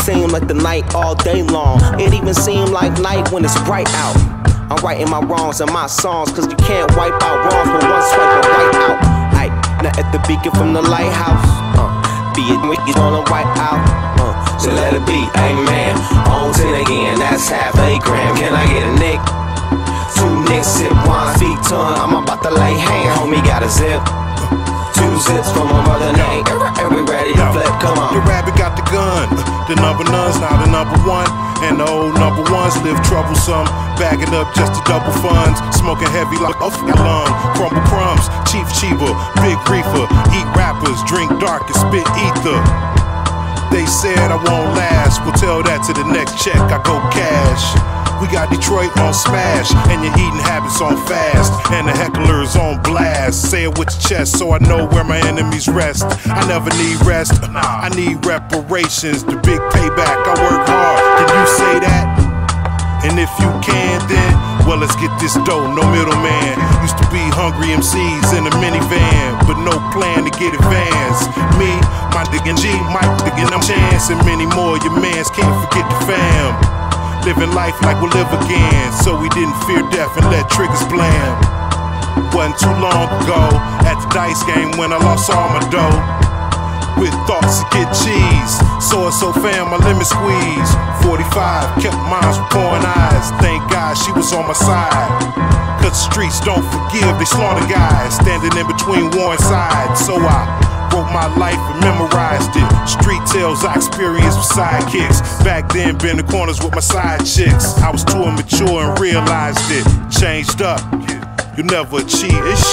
Seem 0.03 0.31
like 0.35 0.49
the 0.49 0.59
night 0.59 0.95
all 0.95 1.15
day 1.15 1.43
long. 1.43 1.79
It 2.01 2.13
even 2.13 2.35
seem 2.35 2.67
like 2.75 2.99
night 3.01 3.31
when 3.31 3.45
it's 3.45 3.59
bright 3.63 3.89
out. 4.03 4.17
I'm 4.71 4.79
writing 4.85 5.09
my 5.09 5.21
wrongs 5.21 5.61
in 5.61 5.71
my 5.73 5.87
songs, 5.87 6.33
cause 6.33 6.47
you 6.51 6.59
can't 6.59 6.91
wipe 6.97 7.15
out 7.23 7.39
wrongs 7.47 7.71
with 7.71 7.85
one 7.87 8.05
swipe 8.11 8.35
of 8.35 8.51
right 8.51 8.75
out. 8.85 8.97
Aight, 9.39 9.55
now 9.83 9.95
at 9.95 10.09
the 10.11 10.21
beacon 10.27 10.53
from 10.59 10.75
the 10.75 10.83
lighthouse. 10.83 11.47
Uh, 11.79 11.89
be 12.35 12.43
it 12.43 12.61
wicked 12.67 12.99
on 12.99 13.13
the 13.15 13.25
white 13.31 13.49
out. 13.63 13.81
Uh, 14.19 14.35
so 14.59 14.75
let 14.75 14.93
it 14.93 15.05
be, 15.07 15.23
amen. 15.39 15.95
On 16.27 16.53
10 16.53 16.83
again, 16.83 17.19
that's 17.19 17.49
half 17.49 17.75
a 17.79 17.99
gram. 18.03 18.37
Can 18.37 18.53
I 18.53 18.67
get 18.67 18.85
a 18.91 18.95
nick? 18.99 19.21
Two 20.19 20.35
nicks, 20.51 20.67
sip 20.67 20.93
wine, 21.07 21.33
feet 21.39 21.61
ton. 21.71 21.95
I'm 21.95 22.23
about 22.23 22.43
to 22.43 22.51
lay 22.51 22.75
hand, 22.75 23.21
homie 23.21 23.45
got 23.45 23.63
a 23.63 23.71
zip. 23.71 24.03
Two 24.99 25.15
zips 25.23 25.51
from 25.55 25.71
my 25.71 25.81
mother 25.87 26.11
name. 26.13 26.43
We 26.91 27.07
ready 27.07 27.33
to 27.33 27.47
flip, 27.55 27.71
come 27.79 27.99
on. 27.99 28.15
The 28.15 28.23
rabbit 28.27 28.59
got 28.59 28.75
the 28.75 28.83
gun. 28.91 29.31
The 29.71 29.79
number 29.79 30.03
none's 30.11 30.39
now 30.43 30.59
the 30.59 30.67
number 30.71 30.99
one. 31.07 31.31
And 31.63 31.79
the 31.79 31.87
old 31.87 32.15
number 32.15 32.43
ones 32.51 32.75
live 32.83 32.99
troublesome. 33.07 33.67
Bagging 33.99 34.35
up 34.35 34.51
just 34.55 34.75
to 34.75 34.83
double 34.87 35.15
funds. 35.23 35.59
Smoking 35.75 36.11
heavy 36.11 36.39
like 36.39 36.59
a 36.59 36.71
lung. 36.99 37.31
Crumble 37.55 37.83
crumbs. 37.87 38.27
Chief 38.51 38.67
Chiba. 38.75 39.11
Big 39.43 39.59
reefer. 39.71 40.07
Eat 40.35 40.49
rappers. 40.59 40.99
Drink 41.07 41.31
dark 41.39 41.67
and 41.67 41.79
spit 41.79 42.07
ether. 42.19 42.59
They 43.71 43.87
said 43.87 44.31
I 44.33 44.39
won't 44.39 44.75
last. 44.75 45.23
We'll 45.23 45.35
tell 45.35 45.63
that 45.63 45.85
to 45.87 45.93
the 45.93 46.07
next 46.07 46.43
check. 46.43 46.57
I 46.57 46.83
go 46.83 46.99
cash. 47.15 47.98
We 48.21 48.27
got 48.35 48.51
Detroit 48.51 48.91
on 48.99 49.15
smash, 49.15 49.71
and 49.87 50.03
your 50.03 50.13
eating 50.15 50.43
habits 50.43 50.81
on 50.81 50.97
fast, 51.07 51.53
and 51.71 51.87
the 51.87 51.93
hecklers 51.93 52.59
on 52.59 52.83
blast. 52.83 53.49
Say 53.51 53.63
it 53.63 53.79
with 53.79 53.95
your 53.95 54.03
chest 54.03 54.39
so 54.39 54.51
I 54.51 54.59
know 54.59 54.87
where 54.87 55.05
my 55.05 55.19
enemies 55.23 55.69
rest. 55.69 56.03
I 56.27 56.43
never 56.49 56.71
need 56.83 56.99
rest, 57.07 57.39
I 57.43 57.89
need 57.95 58.27
reparations, 58.27 59.23
the 59.23 59.39
big 59.47 59.63
payback. 59.71 60.19
I 60.27 60.35
work 60.35 60.67
hard, 60.67 60.99
can 60.99 61.31
you 61.31 61.47
say 61.47 61.75
that? 61.87 62.07
And 63.07 63.15
if 63.23 63.31
you 63.39 63.47
can, 63.63 64.03
then, 64.11 64.35
well, 64.67 64.83
let's 64.83 64.99
get 64.99 65.15
this 65.23 65.39
dough, 65.47 65.71
no 65.71 65.87
middleman. 65.87 66.59
Used 66.83 66.99
to 66.99 67.07
be 67.15 67.23
hungry 67.31 67.71
MCs 67.71 68.35
in 68.35 68.51
a 68.51 68.55
minivan, 68.59 69.47
but 69.47 69.63
no 69.63 69.79
plan 69.95 70.27
to 70.27 70.33
get 70.35 70.59
advanced. 70.59 71.31
Me, 71.55 71.71
my 72.11 72.27
diggin' 72.35 72.59
G, 72.59 72.67
Mike 72.91 73.15
diggin' 73.23 73.47
I'm 73.55 73.63
chance, 73.63 74.11
and 74.11 74.19
many 74.27 74.47
more. 74.51 74.75
Your 74.83 74.99
mans 74.99 75.31
can't 75.31 75.55
forget 75.63 75.87
the 75.87 75.99
fam. 76.11 76.88
Living 77.25 77.53
life 77.53 77.77
like 77.83 78.01
we'll 78.01 78.13
live 78.13 78.31
again, 78.33 78.93
so 78.93 79.19
we 79.19 79.29
didn't 79.31 79.55
fear 79.65 79.83
death 79.91 80.17
and 80.17 80.27
let 80.31 80.49
triggers 80.51 80.85
blam. 80.89 81.35
Wasn't 82.33 82.59
too 82.59 82.73
long 82.81 83.09
ago 83.23 83.43
at 83.85 83.99
the 84.01 84.09
dice 84.15 84.43
game 84.45 84.77
when 84.79 84.93
I 84.93 84.99
lost 84.99 85.31
all 85.31 85.49
my 85.51 85.61
dough. 85.69 85.99
With 87.01 87.15
thoughts 87.27 87.63
to 87.63 87.67
get 87.71 87.89
cheese, 87.95 88.53
so 88.83 89.07
and 89.07 89.15
so 89.15 89.33
fam, 89.33 89.71
my 89.71 89.79
lemon 89.79 90.05
squeeze. 90.05 90.71
45 91.07 91.83
kept 91.83 91.99
minds 92.11 92.39
with 92.39 92.51
pouring 92.51 92.83
eyes. 92.83 93.31
Thank 93.39 93.71
God 93.71 93.95
she 93.95 94.11
was 94.13 94.33
on 94.33 94.47
my 94.47 94.55
side. 94.55 95.39
Cause 95.79 95.95
the 95.95 96.03
streets 96.11 96.41
don't 96.41 96.65
forgive, 96.75 97.19
they 97.19 97.25
slaughter 97.25 97.67
guys 97.71 98.17
standing 98.17 98.51
in 98.59 98.67
between 98.67 99.11
war 99.15 99.39
and 99.39 99.41
side. 99.41 99.97
So 99.97 100.19
I 100.19 100.68
wrote 100.93 101.11
my 101.13 101.29
life 101.37 101.59
and 101.59 101.81
memorized 101.81 102.53
it. 102.55 102.69
Street 102.89 103.23
tales 103.27 103.65
I 103.65 103.75
experienced 103.75 104.39
with 104.39 104.51
sidekicks. 104.57 105.45
Back 105.45 105.73
then, 105.73 105.99
been 105.99 106.17
the 106.17 106.25
corners 106.25 106.63
with 106.63 106.75
my 106.75 106.81
side 106.81 107.25
chicks. 107.25 107.77
I 107.79 107.91
was 107.91 108.05
too 108.05 108.23
immature 108.23 108.89
and 108.89 108.99
realized 109.01 109.65
it. 109.71 109.85
Changed 110.11 110.63
up. 110.63 110.81
You 111.59 111.65
never 111.65 111.99
achieve 111.99 112.39
ish. 112.47 112.69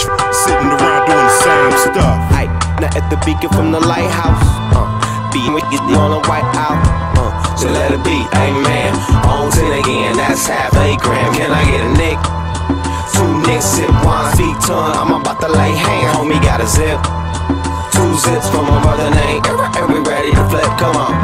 Sitting 0.46 0.70
around 0.70 1.10
doing 1.10 1.26
the 1.26 1.38
same 1.42 1.74
stuff. 1.90 2.18
Aight, 2.38 2.54
now 2.78 2.94
at 2.94 3.10
the 3.10 3.18
beacon 3.26 3.50
from 3.50 3.72
the 3.72 3.80
lighthouse. 3.80 4.46
Uh, 4.78 4.86
be 5.34 5.42
wicked 5.50 5.82
on 5.98 6.14
the 6.14 6.22
white 6.30 6.46
out. 6.54 6.78
Uh, 7.18 7.34
so 7.58 7.68
let 7.72 7.92
it 7.92 8.04
be, 8.06 8.22
amen. 8.38 8.94
On 9.26 9.50
10 9.50 9.80
again, 9.82 10.18
that's 10.18 10.46
half 10.46 10.74
a 10.78 10.96
gram. 11.02 11.34
Can 11.34 11.50
I 11.50 11.66
get 11.66 11.82
a 11.82 11.92
nick? 11.98 12.20
Two 13.18 13.42
nicks, 13.50 13.66
sip 13.66 13.90
wine, 14.06 14.36
feet 14.38 14.54
ton. 14.62 14.94
I'm 14.94 15.20
about 15.20 15.42
to 15.42 15.48
lay 15.48 15.74
hand, 15.74 16.18
homie 16.18 16.42
got 16.44 16.62
a 16.62 16.68
zip. 16.68 17.25
Two 17.96 18.12
zips 18.18 18.50
from 18.50 18.66
my 18.66 18.84
mother 18.84 19.10
name. 19.10 19.42
And 19.78 19.94
we 19.94 20.00
ready 20.10 20.32
to 20.32 20.50
flip, 20.50 20.70
come 20.78 20.96
on. 20.98 21.16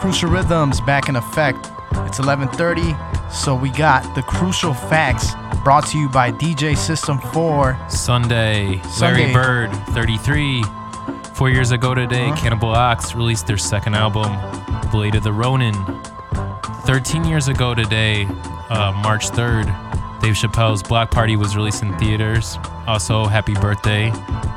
Crucial 0.00 0.30
Rhythms 0.30 0.80
back 0.80 1.08
in 1.08 1.16
effect. 1.16 1.70
It's 2.06 2.18
11:30, 2.18 2.94
so 3.32 3.54
we 3.54 3.70
got 3.70 4.02
the 4.14 4.22
crucial 4.22 4.74
facts 4.74 5.34
brought 5.64 5.86
to 5.86 5.98
you 5.98 6.08
by 6.08 6.30
DJ 6.30 6.76
System 6.76 7.18
4. 7.18 7.76
Sunday, 7.88 8.80
Sunday. 8.82 9.32
Larry 9.32 9.32
Bird, 9.32 9.72
33. 9.94 10.62
Four 11.34 11.48
years 11.50 11.70
ago 11.72 11.94
today, 11.94 12.26
Uh-huh. 12.26 12.36
Cannibal 12.36 12.68
Ox 12.70 13.14
released 13.14 13.46
their 13.46 13.56
second 13.58 13.94
album, 13.94 14.30
Blade 14.90 15.14
of 15.14 15.24
the 15.24 15.32
Ronin. 15.32 15.74
13 16.84 17.24
years 17.24 17.48
ago 17.48 17.74
today, 17.74 18.26
uh, 18.70 18.92
March 19.02 19.30
3rd, 19.30 19.66
Dave 20.20 20.34
Chappelle's 20.34 20.82
Block 20.82 21.10
Party 21.10 21.36
was 21.36 21.56
released 21.56 21.82
in 21.82 21.96
theaters. 21.98 22.58
Also, 22.86 23.24
happy 23.24 23.54
birthday 23.54 24.10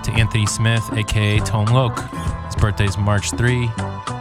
to 0.04 0.12
Anthony 0.12 0.46
Smith, 0.46 0.88
aka 0.94 1.40
Tone 1.40 1.66
Loc. 1.68 1.98
His 2.46 2.56
birthday 2.58 2.86
is 2.86 2.98
March 2.98 3.32
3, 3.32 3.68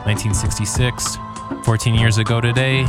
1966. 0.07 1.19
14 1.65 1.95
years 1.95 2.19
ago 2.19 2.41
today, 2.41 2.87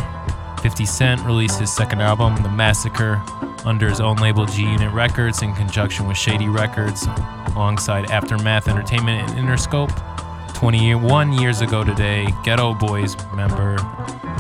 50 0.61 0.85
Cent 0.85 1.21
released 1.25 1.59
his 1.59 1.71
second 1.73 2.01
album, 2.01 2.35
The 2.43 2.49
Massacre, 2.49 3.21
under 3.67 3.89
his 3.89 3.99
own 3.99 4.15
label 4.17 4.45
G 4.45 4.63
Unit 4.63 4.93
Records 4.93 5.41
in 5.41 5.53
conjunction 5.53 6.07
with 6.07 6.15
Shady 6.15 6.47
Records, 6.47 7.05
alongside 7.53 8.09
Aftermath 8.09 8.69
Entertainment 8.69 9.29
and 9.29 9.37
Interscope. 9.37 9.91
21 10.53 11.33
years 11.33 11.59
ago 11.61 11.83
today, 11.83 12.25
Geto 12.43 12.79
Boys 12.79 13.17
member 13.35 13.75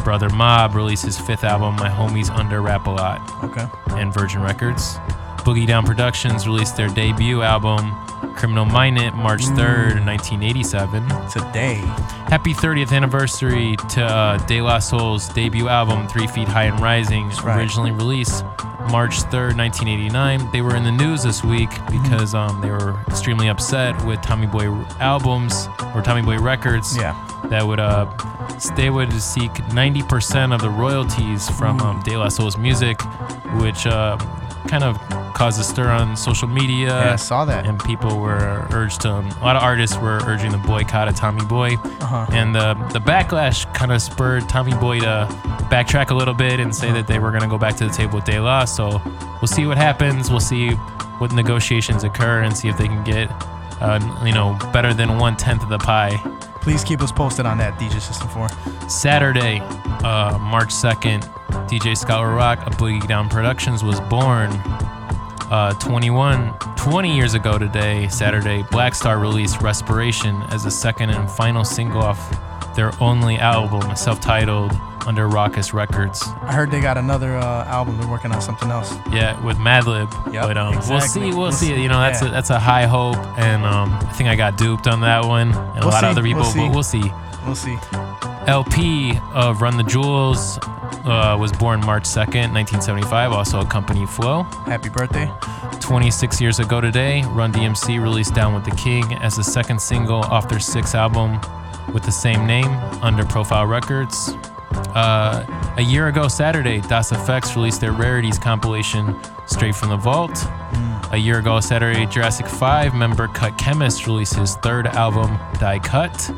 Brother 0.03 0.29
Mob 0.29 0.73
released 0.75 1.03
his 1.03 1.19
fifth 1.19 1.43
album, 1.43 1.75
My 1.75 1.89
Homies 1.89 2.29
Under 2.29 2.61
Rap 2.61 2.87
a 2.87 2.89
Lot. 2.89 3.43
Okay. 3.43 3.67
And 3.99 4.13
Virgin 4.13 4.41
Records. 4.41 4.97
Boogie 5.47 5.65
Down 5.65 5.85
Productions 5.85 6.45
released 6.45 6.75
their 6.75 6.89
debut 6.89 7.41
album, 7.41 7.95
Criminal 8.35 8.65
Minded, 8.65 9.13
March 9.13 9.43
3rd, 9.43 10.05
1987. 10.05 11.07
Today. 11.29 11.75
Happy 12.27 12.53
30th 12.53 12.91
anniversary 12.91 13.77
to 13.91 14.03
uh, 14.03 14.37
De 14.45 14.59
La 14.61 14.79
Soul's 14.79 15.29
debut 15.29 15.69
album, 15.69 16.05
Three 16.09 16.27
Feet 16.27 16.49
High 16.49 16.65
and 16.65 16.77
Rising, 16.81 17.29
right. 17.45 17.57
originally 17.57 17.91
released 17.91 18.43
March 18.91 19.19
3rd, 19.23 19.55
1989. 19.55 20.51
They 20.51 20.61
were 20.61 20.75
in 20.75 20.83
the 20.83 20.91
news 20.91 21.23
this 21.23 21.45
week 21.45 21.69
because 21.89 22.35
um, 22.35 22.59
they 22.59 22.69
were 22.69 22.99
extremely 23.07 23.47
upset 23.47 23.95
with 24.05 24.21
Tommy 24.21 24.47
Boy 24.47 24.65
albums 24.99 25.69
or 25.95 26.01
Tommy 26.01 26.23
Boy 26.23 26.39
records 26.39 26.97
Yeah. 26.97 27.15
that 27.45 27.65
would 27.65 27.79
uh, 27.79 28.05
they 28.75 28.89
would 28.89 29.13
seek 29.13 29.51
90% 29.71 30.53
of 30.53 30.59
the 30.59 30.69
royalties 30.69 31.49
from 31.51 31.79
um, 31.79 32.01
De 32.03 32.17
La 32.17 32.27
Soul's 32.27 32.57
music, 32.57 33.01
which 33.61 33.87
uh, 33.87 34.17
kind 34.67 34.83
of 34.83 34.97
caused 35.33 35.59
a 35.59 35.63
stir 35.63 35.89
on 35.89 36.17
social 36.17 36.47
media. 36.47 36.87
Yeah, 36.87 37.13
I 37.13 37.15
saw 37.15 37.45
that. 37.45 37.67
And 37.67 37.79
people 37.83 38.19
were 38.19 38.65
urged 38.71 39.01
to, 39.01 39.09
a 39.09 39.43
lot 39.43 39.55
of 39.55 39.61
artists 39.61 39.95
were 39.97 40.19
urging 40.25 40.51
the 40.51 40.57
boycott 40.57 41.07
of 41.07 41.15
Tommy 41.15 41.45
Boy. 41.45 41.75
Uh-huh. 41.75 42.25
And 42.31 42.55
the, 42.55 42.73
the 42.91 42.99
backlash 42.99 43.71
kind 43.73 43.91
of 43.91 44.01
spurred 44.01 44.49
Tommy 44.49 44.73
Boy 44.73 44.99
to 45.01 45.27
backtrack 45.69 46.09
a 46.09 46.15
little 46.15 46.33
bit 46.33 46.59
and 46.59 46.75
say 46.75 46.91
that 46.91 47.05
they 47.07 47.19
were 47.19 47.29
going 47.29 47.43
to 47.43 47.47
go 47.47 47.57
back 47.57 47.75
to 47.77 47.85
the 47.85 47.93
table 47.93 48.15
with 48.15 48.25
De 48.25 48.39
La. 48.39 48.65
So 48.65 49.01
we'll 49.41 49.47
see 49.47 49.67
what 49.67 49.77
happens. 49.77 50.31
We'll 50.31 50.39
see 50.39 50.71
what 51.19 51.31
negotiations 51.33 52.03
occur 52.03 52.41
and 52.41 52.55
see 52.55 52.67
if 52.67 52.77
they 52.77 52.87
can 52.87 53.03
get, 53.03 53.29
uh, 53.79 54.23
you 54.25 54.33
know, 54.33 54.57
better 54.73 54.93
than 54.93 55.17
one 55.17 55.35
tenth 55.35 55.63
of 55.63 55.69
the 55.69 55.77
pie. 55.77 56.17
Please 56.61 56.83
keep 56.83 57.01
us 57.01 57.11
posted 57.11 57.45
on 57.45 57.57
that, 57.59 57.79
DJ 57.79 58.01
System 58.01 58.27
4. 58.29 58.49
Saturday, 58.89 59.59
uh, 60.03 60.37
March 60.39 60.69
2nd, 60.69 61.21
DJ 61.69 61.95
Scott 61.97 62.25
Rock 62.25 62.65
of 62.67 62.73
Boogie 62.77 63.07
Down 63.07 63.29
Productions 63.29 63.83
was 63.83 63.99
born. 64.01 64.51
Uh, 65.49 65.73
21, 65.79 66.53
20 66.75 67.15
years 67.15 67.33
ago 67.33 67.57
today, 67.57 68.07
Saturday, 68.09 68.63
Black 68.69 68.93
Star 68.93 69.17
released 69.17 69.61
Respiration 69.61 70.41
as 70.49 70.65
the 70.65 70.71
second 70.71 71.09
and 71.09 71.31
final 71.31 71.63
single 71.63 72.01
off 72.01 72.19
their 72.77 72.91
only 73.03 73.37
album, 73.37 73.93
self 73.97 74.21
titled 74.21 74.71
under 75.05 75.27
Rawkus 75.27 75.73
Records. 75.73 76.21
I 76.41 76.53
heard 76.53 76.69
they 76.71 76.79
got 76.81 76.97
another 76.97 77.35
uh, 77.37 77.65
album. 77.65 77.97
They're 77.97 78.07
working 78.09 78.31
on 78.31 78.41
something 78.41 78.69
else. 78.71 78.93
Yeah, 79.11 79.37
with 79.43 79.57
Madlib. 79.57 80.09
Yep, 80.33 80.43
but 80.47 80.57
um, 80.57 80.75
we'll 80.89 81.01
see. 81.01 81.19
We'll, 81.29 81.37
We'll 81.37 81.51
see. 81.51 81.67
see. 81.67 81.81
You 81.81 81.89
know, 81.89 81.99
that's 81.99 82.21
Yeah. 82.21 82.29
a, 82.29 82.31
that's 82.31 82.49
a 82.49 82.59
high 82.59 82.85
hope, 82.85 83.17
and 83.37 83.65
um, 83.65 83.91
I 83.93 84.11
think 84.13 84.29
I 84.29 84.35
got 84.35 84.57
duped 84.57 84.87
on 84.87 85.01
that 85.01 85.25
one, 85.25 85.49
and 85.49 85.57
a 85.57 85.73
We'll 85.81 85.89
lot 85.89 85.95
of 85.95 85.99
see, 86.01 86.05
other 86.11 86.23
people. 86.23 86.41
we'll. 86.43 86.53
But 86.55 86.71
we'll 86.73 86.83
see. 86.83 87.11
We'll 87.45 87.55
see. 87.55 87.77
El-P 88.47 89.17
of 89.33 89.61
Run 89.61 89.75
the 89.77 89.83
Jewels 89.83 90.57
uh, 91.05 91.35
was 91.39 91.51
born 91.53 91.79
March 91.85 92.03
2nd, 92.03 92.53
1975, 92.53 93.31
also 93.33 93.59
a 93.59 93.65
company 93.65 94.05
flow. 94.05 94.43
Happy 94.65 94.89
birthday. 94.89 95.29
26 95.81 96.39
years 96.41 96.59
ago 96.59 96.79
today, 96.81 97.23
Run 97.29 97.51
DMC 97.53 98.01
released 98.01 98.33
Down 98.35 98.53
with 98.53 98.63
the 98.65 98.71
King 98.71 99.13
as 99.15 99.35
the 99.37 99.43
second 99.43 99.81
single 99.81 100.21
off 100.23 100.47
their 100.49 100.59
sixth 100.59 100.95
album 100.95 101.39
with 101.93 102.03
the 102.03 102.11
same 102.11 102.45
name 102.45 102.67
under 103.01 103.25
Profile 103.25 103.65
Records. 103.65 104.33
Uh, 104.95 105.45
a 105.77 105.81
year 105.81 106.07
ago 106.07 106.27
Saturday, 106.27 106.81
Das 106.81 107.11
EFX 107.11 107.55
released 107.55 107.81
their 107.81 107.93
Rarities 107.93 108.37
compilation 108.37 109.15
Straight 109.45 109.75
from 109.75 109.89
the 109.89 109.97
Vault. 109.97 110.37
A 111.11 111.17
year 111.17 111.39
ago 111.39 111.59
Saturday, 111.59 112.05
Jurassic 112.05 112.47
5 112.47 112.93
member 112.93 113.27
Cut 113.29 113.57
Chemist 113.57 114.07
released 114.07 114.35
his 114.35 114.55
third 114.55 114.87
album, 114.87 115.37
Die 115.59 115.79
Cut. 115.79 116.29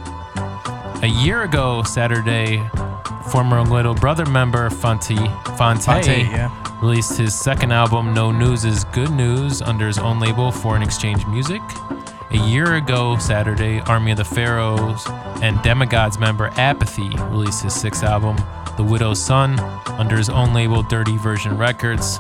A 1.04 1.08
year 1.08 1.44
ago 1.44 1.82
Saturday, 1.84 2.70
former 3.32 3.62
Little 3.64 3.96
Brother 3.96 4.26
member 4.26 4.70
Phonte, 4.70 5.18
Phonte, 5.58 5.84
Phonte, 5.84 6.08
yeah. 6.08 6.80
released 6.82 7.18
his 7.18 7.34
second 7.34 7.72
album, 7.72 8.14
No 8.14 8.32
News 8.32 8.66
is 8.66 8.84
Good 8.86 9.12
News, 9.12 9.62
under 9.62 9.88
his 9.88 9.98
own 9.98 10.20
label, 10.20 10.52
Foreign 10.52 10.84
Exchange 10.84 11.26
Music. 11.28 11.62
A 12.32 12.38
year 12.38 12.76
ago 12.76 13.18
Saturday, 13.18 13.80
Army 13.82 14.12
of 14.12 14.18
the 14.18 14.26
Pharaohs 14.26 15.04
and 15.42 15.60
Demigods 15.64 16.20
member 16.20 16.52
Apathy 16.58 17.10
released 17.32 17.64
his 17.64 17.74
sixth 17.74 18.04
album, 18.04 18.38
The 18.78 18.84
Widow's 18.84 19.20
Son, 19.20 19.60
under 19.98 20.16
his 20.16 20.30
own 20.30 20.54
label, 20.54 20.84
Dirty 20.84 21.18
Version 21.18 21.58
Records. 21.58 22.20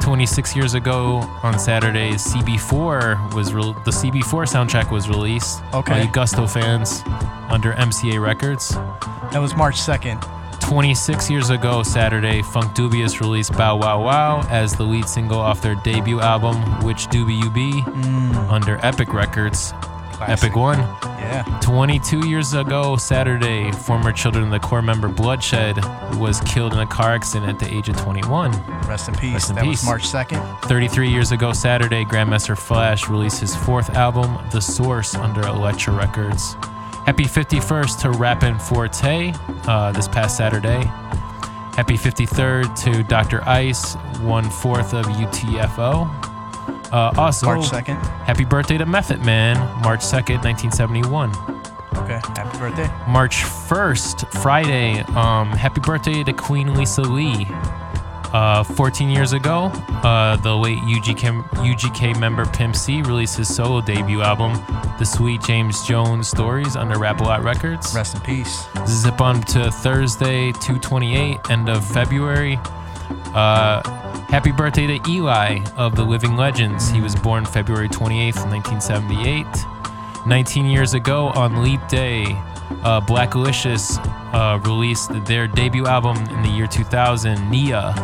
26 0.00 0.56
years 0.56 0.74
ago 0.74 1.16
on 1.42 1.58
Saturday, 1.58 2.12
CB4 2.12 3.34
was 3.34 3.52
re- 3.52 3.62
the 3.84 3.90
CB4 3.90 4.46
soundtrack 4.46 4.90
was 4.90 5.08
released. 5.10 5.62
Okay. 5.74 6.04
You 6.04 6.10
Gusto 6.10 6.46
fans 6.46 7.02
under 7.50 7.72
MCA 7.74 8.20
Records. 8.22 8.70
That 9.32 9.40
was 9.40 9.54
March 9.54 9.76
2nd. 9.76 10.22
26 10.60 11.30
years 11.30 11.50
ago, 11.50 11.82
Saturday, 11.82 12.42
Funkdoobiest 12.42 13.20
released 13.20 13.52
Bow 13.52 13.76
Wow 13.76 14.02
Wow 14.02 14.46
as 14.48 14.74
the 14.74 14.82
lead 14.82 15.08
single 15.08 15.38
off 15.38 15.62
their 15.62 15.74
debut 15.76 16.20
album, 16.20 16.56
Which 16.84 17.06
Doobie 17.06 17.42
You 17.42 17.50
Be, 17.50 17.72
mm. 17.72 18.48
under 18.50 18.78
Epic 18.84 19.12
Records. 19.12 19.72
Epic 20.20 20.56
One. 20.56 20.78
Yeah. 20.78 21.42
22 21.62 22.28
years 22.28 22.54
ago, 22.54 22.96
Saturday, 22.96 23.72
former 23.72 24.12
Children 24.12 24.44
of 24.44 24.50
the 24.50 24.60
Corn 24.60 24.84
member 24.84 25.08
Bloodshed 25.08 25.76
was 26.18 26.40
killed 26.42 26.72
in 26.72 26.78
a 26.78 26.86
car 26.86 27.14
accident 27.14 27.50
at 27.50 27.58
the 27.58 27.74
age 27.74 27.88
of 27.88 27.96
21. 27.96 28.52
Rest 28.86 29.08
in 29.08 29.14
peace. 29.14 29.32
Rest 29.32 29.50
in 29.50 29.56
that 29.56 29.64
peace. 29.64 29.82
was 29.82 29.84
March 29.84 30.02
2nd. 30.04 30.62
33 30.62 31.08
years 31.10 31.32
ago, 31.32 31.52
Saturday, 31.52 32.04
Grandmaster 32.04 32.56
Flash 32.56 33.08
released 33.08 33.40
his 33.40 33.54
fourth 33.54 33.90
album, 33.90 34.38
The 34.50 34.60
Source, 34.60 35.14
under 35.14 35.42
Elektra 35.42 35.92
Records. 35.92 36.56
Happy 37.06 37.24
51st 37.24 38.00
to 38.00 38.10
Rappin' 38.12 38.54
4-Tay 38.54 39.34
uh, 39.68 39.92
this 39.92 40.08
past 40.08 40.38
Saturday. 40.38 40.82
Happy 41.76 41.98
53rd 41.98 42.74
to 42.82 43.02
Dr. 43.02 43.46
Ice, 43.46 43.94
one 44.22 44.48
fourth 44.48 44.94
of 44.94 45.04
UTFO. 45.04 46.08
Uh, 46.90 47.12
also, 47.18 47.46
March 47.46 47.66
2nd. 47.66 48.00
happy 48.24 48.46
birthday 48.46 48.78
to 48.78 48.86
Method 48.86 49.22
Man, 49.22 49.56
March 49.82 50.00
2nd, 50.00 50.42
1971. 50.44 51.30
Okay. 51.96 52.20
Happy 52.36 52.58
birthday. 52.58 52.90
March 53.06 53.36
1st, 53.42 54.40
Friday, 54.40 55.00
um, 55.14 55.50
happy 55.50 55.82
birthday 55.82 56.24
to 56.24 56.32
Queen 56.32 56.72
Lisa 56.72 57.02
Lee. 57.02 57.46
Uh, 58.34 58.64
14 58.64 59.10
years 59.10 59.32
ago, 59.32 59.66
uh, 60.02 60.34
the 60.38 60.52
late 60.52 60.80
UGK, 60.80 61.44
UGK 61.50 62.18
member 62.18 62.44
Pimp 62.46 62.74
C 62.74 63.00
released 63.02 63.36
his 63.36 63.54
solo 63.54 63.80
debut 63.80 64.22
album, 64.22 64.54
The 64.98 65.04
Sweet 65.04 65.40
James 65.40 65.86
Jones 65.86 66.26
Stories, 66.26 66.74
under 66.74 66.98
Rap 66.98 67.20
A 67.20 67.22
Lot 67.22 67.44
Records. 67.44 67.94
Rest 67.94 68.16
in 68.16 68.20
peace. 68.22 68.66
Zip 68.88 69.20
on 69.20 69.40
to 69.42 69.70
Thursday, 69.70 70.50
228, 70.50 71.48
end 71.48 71.68
of 71.68 71.86
February. 71.86 72.58
Uh, 73.36 73.88
happy 74.26 74.50
birthday 74.50 74.88
to 74.88 74.98
Eligh 75.08 75.62
of 75.76 75.94
the 75.94 76.02
Living 76.02 76.34
Legends. 76.34 76.90
He 76.90 77.00
was 77.00 77.14
born 77.14 77.44
February 77.44 77.88
28th, 77.88 78.50
1978. 78.50 79.46
19 80.26 80.66
years 80.66 80.94
ago 80.94 81.28
on 81.36 81.62
Leap 81.62 81.86
Day, 81.86 82.36
uh, 82.84 83.00
Blackalicious 83.00 83.98
uh, 84.34 84.58
released 84.60 85.10
their 85.24 85.46
debut 85.46 85.86
album 85.86 86.16
in 86.16 86.42
the 86.42 86.48
year 86.48 86.66
2000, 86.66 87.50
Nia. 87.50 87.94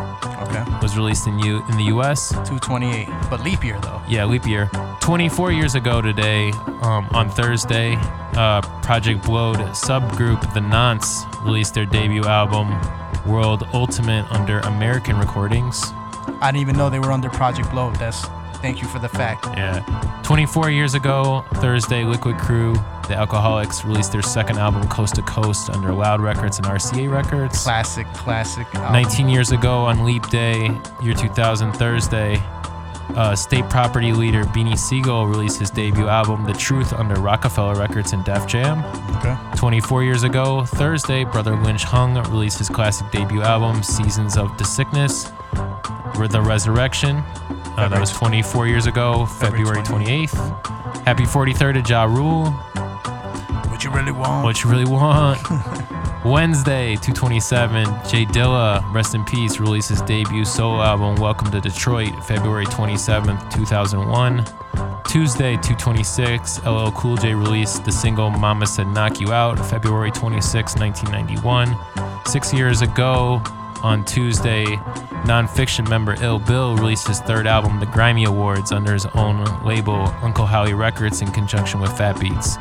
Okay. 0.41 0.63
Was 0.81 0.97
released 0.97 1.27
in 1.27 1.39
U 1.39 1.63
in 1.69 1.77
the 1.77 1.85
U.S. 1.85 2.29
228. 2.29 3.07
But 3.29 3.43
leap 3.43 3.63
year, 3.63 3.79
though. 3.81 4.01
Yeah, 4.07 4.25
leap 4.25 4.45
year. 4.45 4.69
24 5.01 5.51
years 5.51 5.75
ago 5.75 6.01
today, 6.01 6.51
um, 6.81 7.07
on 7.11 7.29
Thursday, 7.29 7.95
uh, 8.33 8.61
Project 8.81 9.23
Blowed 9.23 9.57
subgroup 9.57 10.53
The 10.53 10.61
Nonce 10.61 11.23
released 11.43 11.73
their 11.73 11.85
debut 11.85 12.23
album, 12.23 12.79
World 13.25 13.67
Ultimate, 13.73 14.29
under 14.31 14.59
American 14.61 15.19
Recordings. 15.19 15.91
I 16.41 16.51
didn't 16.51 16.61
even 16.61 16.77
know 16.77 16.89
they 16.89 16.99
were 16.99 17.11
under 17.11 17.29
Project 17.29 17.69
Blow. 17.71 17.91
That's 17.91 18.25
thank 18.61 18.81
you 18.81 18.87
for 18.87 18.99
the 18.99 19.09
fact. 19.09 19.45
Yeah. 19.57 19.81
24 20.23 20.69
years 20.69 20.93
ago, 20.93 21.43
Thursday, 21.55 22.03
Likwit 22.03 22.39
Crew, 22.39 22.73
the 23.07 23.15
Alkaholiks, 23.15 23.83
released 23.85 24.11
their 24.11 24.21
second 24.21 24.57
album, 24.57 24.87
Coast 24.87 25.15
to 25.15 25.21
Coast, 25.23 25.69
under 25.69 25.91
Loud 25.93 26.21
Records 26.21 26.57
and 26.57 26.67
RCA 26.67 27.11
Records. 27.11 27.61
Classic, 27.63 28.07
classic. 28.13 28.73
album. 28.75 28.93
19 28.93 29.29
years 29.29 29.51
ago 29.51 29.79
on 29.85 30.05
Leap 30.05 30.29
Day, 30.29 30.71
year 31.01 31.13
2000, 31.13 31.73
Thursday, 31.73 32.41
uh, 33.15 33.35
state 33.35 33.67
property 33.69 34.13
leader 34.13 34.45
Beanie 34.45 34.77
Sigel 34.77 35.27
released 35.27 35.59
his 35.59 35.69
debut 35.69 36.07
album, 36.07 36.45
The 36.45 36.53
Truth, 36.53 36.93
under 36.93 37.15
Roc-A-Fella 37.19 37.75
Records 37.75 38.13
and 38.13 38.23
Def 38.23 38.47
Jam. 38.47 38.79
Okay. 39.17 39.35
24 39.57 40.03
years 40.03 40.23
ago, 40.23 40.63
Thursday, 40.65 41.25
Brotha 41.25 41.61
Lynch 41.61 41.83
Hung 41.83 42.15
released 42.31 42.59
his 42.59 42.69
classic 42.69 43.09
debut 43.11 43.41
album, 43.41 43.83
Seasons 43.83 44.37
of 44.37 44.57
the 44.57 44.63
Sickness, 44.63 45.29
Re- 46.15 46.27
The 46.29 46.41
Resurrection. 46.41 47.21
Uh, 47.77 47.87
that 47.87 47.99
was 47.99 48.11
24 48.11 48.67
years 48.67 48.85
ago, 48.85 49.25
February 49.25 49.81
28th. 49.81 50.35
Happy 51.05 51.23
43rd 51.23 51.83
to 51.83 51.89
Ja 51.89 52.03
Rule. 52.03 52.51
What 53.71 53.83
you 53.83 53.91
really 53.91 54.11
want? 54.11 54.43
What 54.43 54.63
you 54.63 54.69
really 54.69 54.85
want. 54.85 55.39
Wednesday, 56.25 56.95
227, 56.97 57.85
J 58.07 58.25
Dilla, 58.25 58.83
rest 58.93 59.15
in 59.15 59.23
peace, 59.25 59.59
released 59.59 59.89
his 59.89 60.01
debut 60.01 60.45
solo 60.45 60.81
album, 60.81 61.15
Welcome 61.15 61.49
to 61.51 61.59
Detroit, 61.61 62.11
February 62.25 62.65
27th, 62.65 63.51
2001. 63.51 64.45
Tuesday, 65.05 65.53
226, 65.53 66.59
LL 66.65 66.91
Cool 66.91 67.17
J 67.17 67.33
released 67.33 67.85
the 67.85 67.91
single 67.91 68.29
Mama 68.29 68.67
Said 68.67 68.87
Knock 68.87 69.19
You 69.19 69.31
Out, 69.33 69.57
February 69.65 70.11
26, 70.11 70.75
1991. 70.75 71.75
Six 72.25 72.53
years 72.53 72.81
ago, 72.81 73.41
on 73.83 74.05
Tuesday, 74.05 74.65
Non 75.25 75.47
Phixion 75.47 75.87
member 75.89 76.15
Ill 76.21 76.39
Bill 76.39 76.75
released 76.75 77.07
his 77.07 77.19
third 77.21 77.47
album, 77.47 77.79
The 77.79 77.85
Grimy 77.85 78.25
Awards, 78.25 78.71
under 78.71 78.93
his 78.93 79.05
own 79.07 79.43
label, 79.63 80.13
Uncle 80.21 80.45
Howie 80.45 80.73
Records, 80.73 81.21
in 81.21 81.31
conjunction 81.31 81.79
with 81.79 81.95
Fat 81.97 82.19
Beats. 82.19 82.57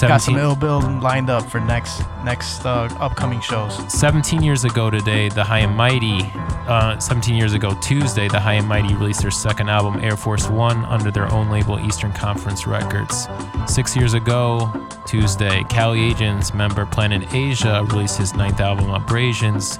Got 0.00 0.22
some 0.22 0.36
ill 0.36 0.56
bill 0.56 0.80
lined 1.00 1.30
up 1.30 1.48
for 1.48 1.60
next 1.60 2.02
next 2.24 2.64
uh, 2.66 2.88
upcoming 2.98 3.40
shows. 3.40 3.74
17 3.92 4.42
years 4.42 4.64
ago 4.64 4.90
today, 4.90 5.28
the 5.28 5.44
High 5.44 5.60
and 5.60 5.76
Mighty, 5.76 6.20
uh, 6.66 6.98
17 6.98 7.36
years 7.36 7.54
ago 7.54 7.76
Tuesday, 7.80 8.28
the 8.28 8.40
High 8.40 8.54
and 8.54 8.66
Mighty 8.66 8.94
released 8.94 9.22
their 9.22 9.30
second 9.30 9.68
album, 9.68 10.00
Air 10.02 10.16
Force 10.16 10.48
One, 10.48 10.84
under 10.86 11.10
their 11.10 11.30
own 11.32 11.48
label, 11.48 11.78
Eastern 11.78 12.12
Conference 12.12 12.66
Records. 12.66 13.28
Six 13.66 13.96
years 13.96 14.14
ago, 14.14 14.72
Tuesday, 15.06 15.62
Cali 15.68 16.00
Agents 16.00 16.52
member 16.54 16.86
Planet 16.86 17.32
Asia 17.32 17.86
released 17.90 18.18
his 18.18 18.34
ninth 18.34 18.60
album, 18.60 18.90
Abrasions. 18.90 19.78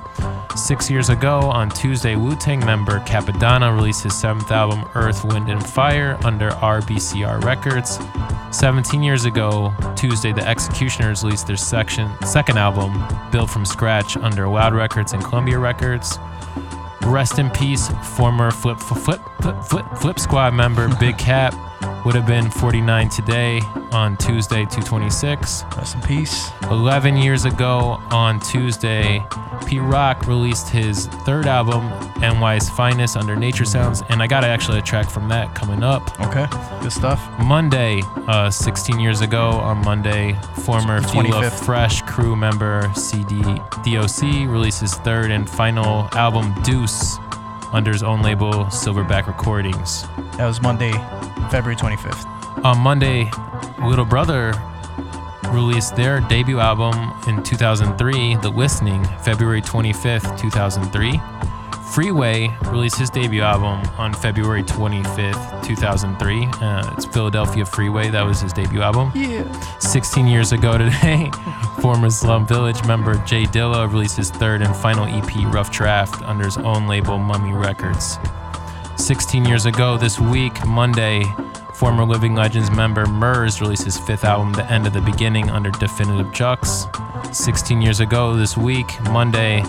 Six 0.54 0.88
years 0.88 1.08
ago, 1.08 1.40
on 1.40 1.68
Tuesday, 1.70 2.14
Wu 2.14 2.36
Tang 2.36 2.64
member 2.64 3.00
Cappadonna 3.00 3.74
released 3.74 4.04
his 4.04 4.14
seventh 4.14 4.52
album, 4.52 4.88
Earth, 4.94 5.24
Wind, 5.24 5.48
and 5.48 5.64
Fire, 5.66 6.16
under 6.24 6.50
RBCR 6.50 7.42
Records. 7.42 7.98
17 8.56 9.02
years 9.02 9.24
ago, 9.24 9.74
Tuesday, 10.10 10.32
the 10.32 10.46
Executioners 10.46 11.24
released 11.24 11.46
their 11.46 11.56
section, 11.56 12.10
second 12.26 12.58
album, 12.58 13.02
Built 13.32 13.48
from 13.48 13.64
Scratch, 13.64 14.18
under 14.18 14.46
Loud 14.46 14.74
Records 14.74 15.14
and 15.14 15.24
Columbia 15.24 15.58
Records. 15.58 16.18
Rest 17.06 17.38
in 17.38 17.48
peace, 17.48 17.88
former 18.14 18.50
Flip 18.50 18.78
Flip 18.78 19.18
Flip 19.40 19.64
Flip, 19.64 19.86
Flip 19.96 20.18
Squad 20.18 20.52
member 20.52 20.94
Big 20.96 21.16
Kap 21.16 21.54
would 22.04 22.14
have 22.14 22.26
been 22.26 22.50
49 22.50 23.08
today 23.08 23.60
on 23.92 24.16
Tuesday, 24.16 24.64
226. 24.64 25.64
Rest 25.76 25.94
in 25.94 26.02
peace. 26.02 26.50
11 26.70 27.16
years 27.16 27.44
ago 27.44 28.00
on 28.10 28.40
Tuesday, 28.40 29.24
Pete 29.66 29.80
Rock 29.80 30.26
released 30.26 30.68
his 30.68 31.06
third 31.06 31.46
album, 31.46 31.88
NY's 32.20 32.68
Finest, 32.70 33.16
under 33.16 33.36
Nature 33.36 33.64
Sounds, 33.64 34.02
and 34.08 34.22
I 34.22 34.26
got 34.26 34.40
to 34.40 34.46
actually 34.46 34.78
a 34.78 34.82
track 34.82 35.08
from 35.08 35.28
that 35.28 35.54
coming 35.54 35.82
up. 35.82 36.20
Okay, 36.20 36.46
good 36.82 36.92
stuff. 36.92 37.22
Monday, 37.38 38.02
uh, 38.28 38.50
16 38.50 39.00
years 39.00 39.20
ago 39.20 39.50
on 39.50 39.78
Monday, 39.78 40.34
former 40.64 41.00
25th. 41.00 41.64
Fresh 41.64 42.02
crew 42.02 42.36
member 42.36 42.90
CD 42.94 43.40
DOC 43.84 44.48
released 44.48 44.80
his 44.80 44.94
third 44.94 45.30
and 45.30 45.48
final 45.48 46.08
album, 46.12 46.54
Deuce, 46.62 47.18
under 47.74 47.90
his 47.92 48.04
own 48.04 48.22
label, 48.22 48.52
Silverback 48.66 49.26
Recordings. 49.26 50.04
That 50.36 50.46
was 50.46 50.62
Monday, 50.62 50.92
February 51.50 51.74
25th. 51.74 52.24
On 52.64 52.78
Monday, 52.78 53.28
Little 53.84 54.04
Brother 54.04 54.54
released 55.48 55.96
their 55.96 56.20
debut 56.20 56.60
album 56.60 57.12
in 57.26 57.42
2003, 57.42 58.36
The 58.36 58.48
Listening, 58.48 59.04
February 59.22 59.60
25th, 59.60 60.38
2003. 60.38 61.20
Freeway 61.94 62.48
released 62.72 62.98
his 62.98 63.08
debut 63.08 63.42
album 63.42 63.88
on 63.96 64.12
February 64.12 64.64
25th, 64.64 65.64
2003. 65.64 66.44
Uh, 66.44 66.92
it's 66.96 67.04
Philadelphia 67.04 67.64
Freeway, 67.64 68.10
that 68.10 68.22
was 68.22 68.40
his 68.40 68.52
debut 68.52 68.82
album. 68.82 69.12
Yeah. 69.14 69.48
16 69.78 70.26
years 70.26 70.50
ago 70.50 70.76
today, 70.76 71.30
former 71.80 72.10
Slum 72.10 72.48
Village 72.48 72.84
member 72.84 73.14
J 73.24 73.44
Dilla 73.44 73.88
released 73.88 74.16
his 74.16 74.28
third 74.32 74.60
and 74.60 74.74
final 74.74 75.04
EP, 75.04 75.54
Rough 75.54 75.70
Draft, 75.70 76.20
under 76.24 76.44
his 76.44 76.56
own 76.56 76.88
label, 76.88 77.16
Mummy 77.16 77.52
Records. 77.52 78.18
16 78.96 79.44
years 79.44 79.64
ago 79.64 79.96
this 79.96 80.18
week, 80.18 80.66
Monday, 80.66 81.22
former 81.74 82.04
Living 82.04 82.34
Legends 82.34 82.70
member 82.70 83.04
Murs 83.06 83.60
released 83.60 83.84
his 83.84 83.98
fifth 83.98 84.24
album, 84.24 84.52
The 84.52 84.64
End 84.70 84.86
of 84.86 84.92
the 84.92 85.00
Beginning, 85.00 85.50
under 85.50 85.70
Definitive 85.70 86.26
Jux. 86.32 86.88
16 87.34 87.82
years 87.82 88.00
ago 88.00 88.36
this 88.36 88.56
week, 88.56 88.86
Monday, 89.10 89.62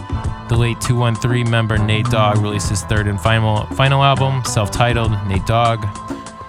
the 0.48 0.56
late 0.56 0.80
213 0.82 1.49
member 1.49 1.77
Nate 1.77 2.06
Dogg 2.06 2.38
released 2.38 2.69
his 2.69 2.84
third 2.84 3.07
and 3.07 3.19
final, 3.19 3.65
final 3.68 4.03
album, 4.03 4.44
self 4.45 4.69
titled 4.72 5.11
Nate 5.27 5.45
Dogg. 5.45 5.86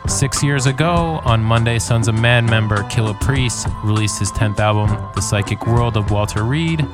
Six 0.06 0.42
years 0.42 0.66
ago, 0.66 1.20
on 1.24 1.42
Monday, 1.42 1.78
Sunz 1.78 2.06
of 2.06 2.14
Man 2.20 2.46
member 2.46 2.82
Killah 2.84 3.18
Priest 3.20 3.66
released 3.82 4.18
his 4.18 4.30
10th 4.30 4.60
album, 4.60 4.88
The 5.14 5.22
Psychic 5.22 5.66
World 5.66 5.96
of 5.96 6.10
Walter 6.10 6.44
Reed. 6.44 6.86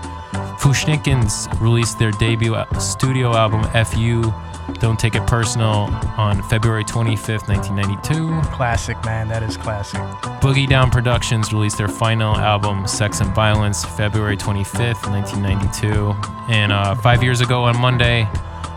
Fu-Schnickens 0.59 1.61
released 1.61 1.99
their 1.99 2.13
debut 2.13 2.57
studio 2.79 3.37
album, 3.37 3.65
FU 3.85 4.33
Don't 4.75 4.99
Take 4.99 5.15
It 5.15 5.27
Personal, 5.27 5.89
on 6.17 6.43
February 6.45 6.85
25th, 6.85 7.49
1992. 7.49 8.51
Classic, 8.51 8.97
man. 9.05 9.29
That 9.29 9.43
is 9.43 9.57
classic. 9.57 10.01
Boogie 10.41 10.69
Down 10.69 10.91
Productions 10.91 11.53
released 11.53 11.79
their 11.79 11.89
final 11.89 12.37
album, 12.37 12.87
Sex 12.87 13.21
and 13.21 13.33
Violence, 13.35 13.85
February 13.85 14.37
25th, 14.37 15.09
1992. 15.11 16.15
And 16.53 16.73
uh, 16.73 16.95
five 16.97 17.23
years 17.23 17.41
ago 17.41 17.65
on 17.65 17.79
Monday, 17.81 18.29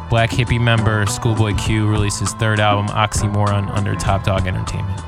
Black 0.09 0.31
Hippy 0.31 0.59
member 0.59 1.05
Schoolboy 1.07 1.55
Q 1.55 1.89
released 1.89 2.19
his 2.19 2.33
third 2.33 2.59
album, 2.59 2.87
Oxymoron, 2.87 3.69
under 3.71 3.95
Top 3.95 4.23
Dawg 4.23 4.47
Entertainment. 4.47 4.99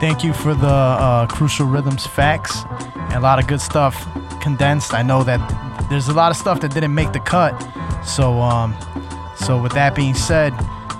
Thank 0.00 0.22
you 0.22 0.32
for 0.32 0.54
the 0.54 0.66
uh, 0.66 1.26
Crucial 1.26 1.66
Rhythms 1.66 2.06
facts. 2.06 2.62
And 2.94 3.14
a 3.14 3.20
lot 3.20 3.38
of 3.38 3.46
good 3.46 3.60
stuff 3.60 4.06
condensed. 4.40 4.94
I 4.94 5.02
know 5.02 5.24
that 5.24 5.40
there's 5.88 6.08
a 6.08 6.12
lot 6.12 6.30
of 6.30 6.36
stuff 6.36 6.60
that 6.60 6.72
didn't 6.72 6.94
make 6.94 7.12
the 7.12 7.20
cut. 7.20 7.58
So, 8.04 8.40
um, 8.40 8.76
so 9.38 9.60
with 9.60 9.72
that 9.72 9.94
being 9.94 10.14
said, 10.14 10.52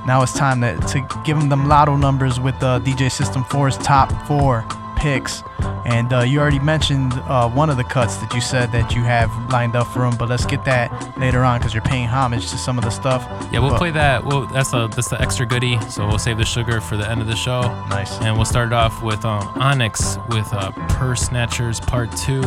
now 0.06 0.22
it's 0.22 0.32
time 0.32 0.60
to, 0.62 0.76
to 0.88 1.06
give 1.24 1.38
them 1.38 1.48
them 1.48 1.68
lotto 1.68 1.96
numbers 1.96 2.40
with 2.40 2.54
uh, 2.62 2.80
DJ 2.80 3.10
System 3.10 3.44
4's 3.44 3.76
top 3.78 4.10
four 4.26 4.64
picks. 4.96 5.42
And 5.84 6.12
uh, 6.12 6.20
you 6.20 6.38
already 6.40 6.58
mentioned 6.58 7.12
uh, 7.14 7.48
one 7.48 7.70
of 7.70 7.76
the 7.78 7.84
cuts 7.84 8.16
that 8.16 8.34
you 8.34 8.40
said 8.40 8.72
that 8.72 8.94
you 8.94 9.02
have 9.04 9.30
lined 9.50 9.74
up 9.74 9.86
for 9.86 10.00
them, 10.00 10.16
but 10.18 10.28
let's 10.28 10.44
get 10.44 10.64
that 10.66 11.16
later 11.18 11.42
on 11.44 11.58
because 11.60 11.72
you're 11.72 11.82
paying 11.82 12.06
homage 12.06 12.50
to 12.50 12.58
some 12.58 12.76
of 12.78 12.84
the 12.84 12.90
stuff. 12.90 13.22
Yeah, 13.52 13.60
we'll 13.60 13.70
But- 13.70 13.78
play 13.78 13.90
that. 13.92 14.24
Well, 14.24 14.46
that's 14.46 14.72
a 14.74 14.88
that's 14.94 15.08
the 15.08 15.20
extra 15.20 15.46
goodie. 15.46 15.78
So 15.88 16.06
we'll 16.06 16.18
save 16.18 16.36
the 16.36 16.44
sugar 16.44 16.80
for 16.82 16.96
the 16.98 17.08
end 17.08 17.20
of 17.22 17.26
the 17.26 17.36
show. 17.36 17.62
Nice. 17.88 18.18
And 18.20 18.36
we'll 18.36 18.44
start 18.44 18.68
it 18.68 18.72
off 18.74 19.02
with 19.02 19.24
um, 19.24 19.46
Onyx 19.60 20.18
with 20.28 20.52
uh, 20.52 20.72
Purse 20.90 21.22
Snatchers 21.22 21.80
Part 21.80 22.14
Two, 22.16 22.42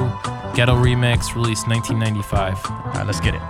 Ghetto 0.53 0.75
Remix, 0.75 1.33
released 1.33 1.67
1995. 1.67 2.59
All 2.65 2.75
right, 2.93 3.07
let's 3.07 3.19
get 3.21 3.33
it. 3.33 3.41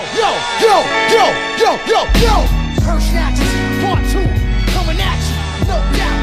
Yo, 0.00 0.30
yo, 0.60 0.82
yo, 1.12 1.24
yo, 1.58 1.78
yo, 1.86 2.00
yo. 2.22 2.34
Purse 2.82 3.10
snatchers, 3.10 3.52
part 3.84 4.00
two, 4.10 4.24
coming 4.72 4.98
at 4.98 5.18
you, 5.18 5.66
no 5.68 5.76
doubt. 5.96 6.19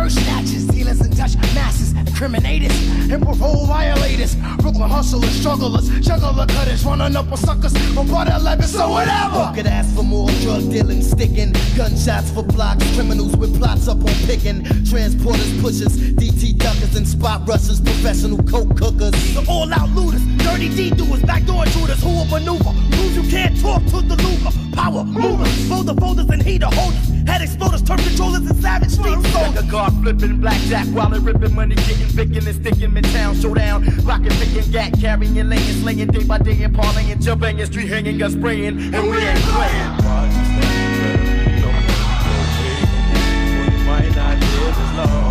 Purse 0.00 0.14
snatchers, 0.14 0.66
dealers 0.68 1.00
and 1.00 1.14
Dutch 1.16 1.36
masses, 1.54 1.92
incriminators, 1.92 2.72
and 3.12 3.22
parole 3.22 3.66
violators, 3.66 4.34
Brooklyn 4.60 4.88
hustlers, 4.88 5.30
strugglers, 5.30 5.88
juggler 6.00 6.46
cutters, 6.46 6.84
running 6.84 7.16
up 7.16 7.30
on 7.30 7.36
suckers 7.36 7.76
from 7.94 8.08
part 8.08 8.28
11, 8.28 8.66
so 8.66 8.88
whatever. 8.88 9.52
Could 9.54 9.66
ask 9.66 9.94
for 9.94 10.02
more 10.02 10.30
drug 10.42 10.70
dealing, 10.70 11.02
sticking 11.02 11.52
gunshots 11.76 12.30
for 12.30 12.42
blocks, 12.42 12.84
criminals 12.94 13.36
with 13.36 13.58
plots 13.58 13.88
up 13.88 13.98
on 13.98 14.14
picking, 14.24 14.62
transporters, 14.88 15.52
pushers, 15.60 15.94
DT 16.14 16.56
duckers, 16.56 16.96
and 16.96 17.06
spot 17.06 17.46
rushers, 17.46 17.80
professional 17.80 18.38
coke 18.44 18.74
cookers. 18.76 19.12
The 19.34 19.44
all 19.48 19.72
out 19.72 19.90
looters, 19.90 20.24
dirty 20.38 20.70
D 20.70 20.90
doers, 20.90 21.22
backdoor 21.22 21.66
intruders 21.66 22.02
who 22.02 22.08
will 22.08 22.26
maneuver. 22.26 22.72
Rules 22.96 23.16
you 23.16 23.24
can't 23.30 23.58
talk 23.60 23.84
to 23.92 24.00
the 24.00 24.16
Luger. 24.16 24.52
Power 24.74 25.04
movers, 25.04 25.68
folder 25.68 25.94
folders 25.94 26.28
and 26.30 26.42
heater 26.42 26.70
holders. 26.72 27.06
Head 27.28 27.42
exploders, 27.42 27.86
turf 27.86 28.02
controllers, 28.06 28.48
and 28.48 28.56
savage 28.62 28.90
street 28.90 29.20
soldiers. 29.32 29.70
Guard 29.90 30.02
flipping 30.02 30.40
blackjack 30.40 30.86
while 30.88 31.12
it 31.14 31.22
ripping 31.22 31.54
money, 31.54 31.74
getting 31.74 32.08
picking 32.16 32.46
and 32.46 32.54
sticking 32.54 32.90
midtown 32.90 33.40
showdown. 33.40 33.84
Rocking, 34.04 34.30
picking, 34.30 34.70
gat, 34.70 34.92
carrying, 35.00 35.34
laying, 35.48 35.82
slaying 35.82 36.08
day 36.08 36.24
by 36.24 36.38
day 36.38 36.62
and 36.62 36.74
parlaying, 36.74 37.22
jumping 37.22 37.64
street 37.66 37.88
hanging, 37.88 38.18
gun 38.18 38.30
spraying, 38.32 38.94
and 38.94 39.10
we 39.10 39.18
ain't 39.18 39.38
playing. 39.40 40.10
In 44.90 45.29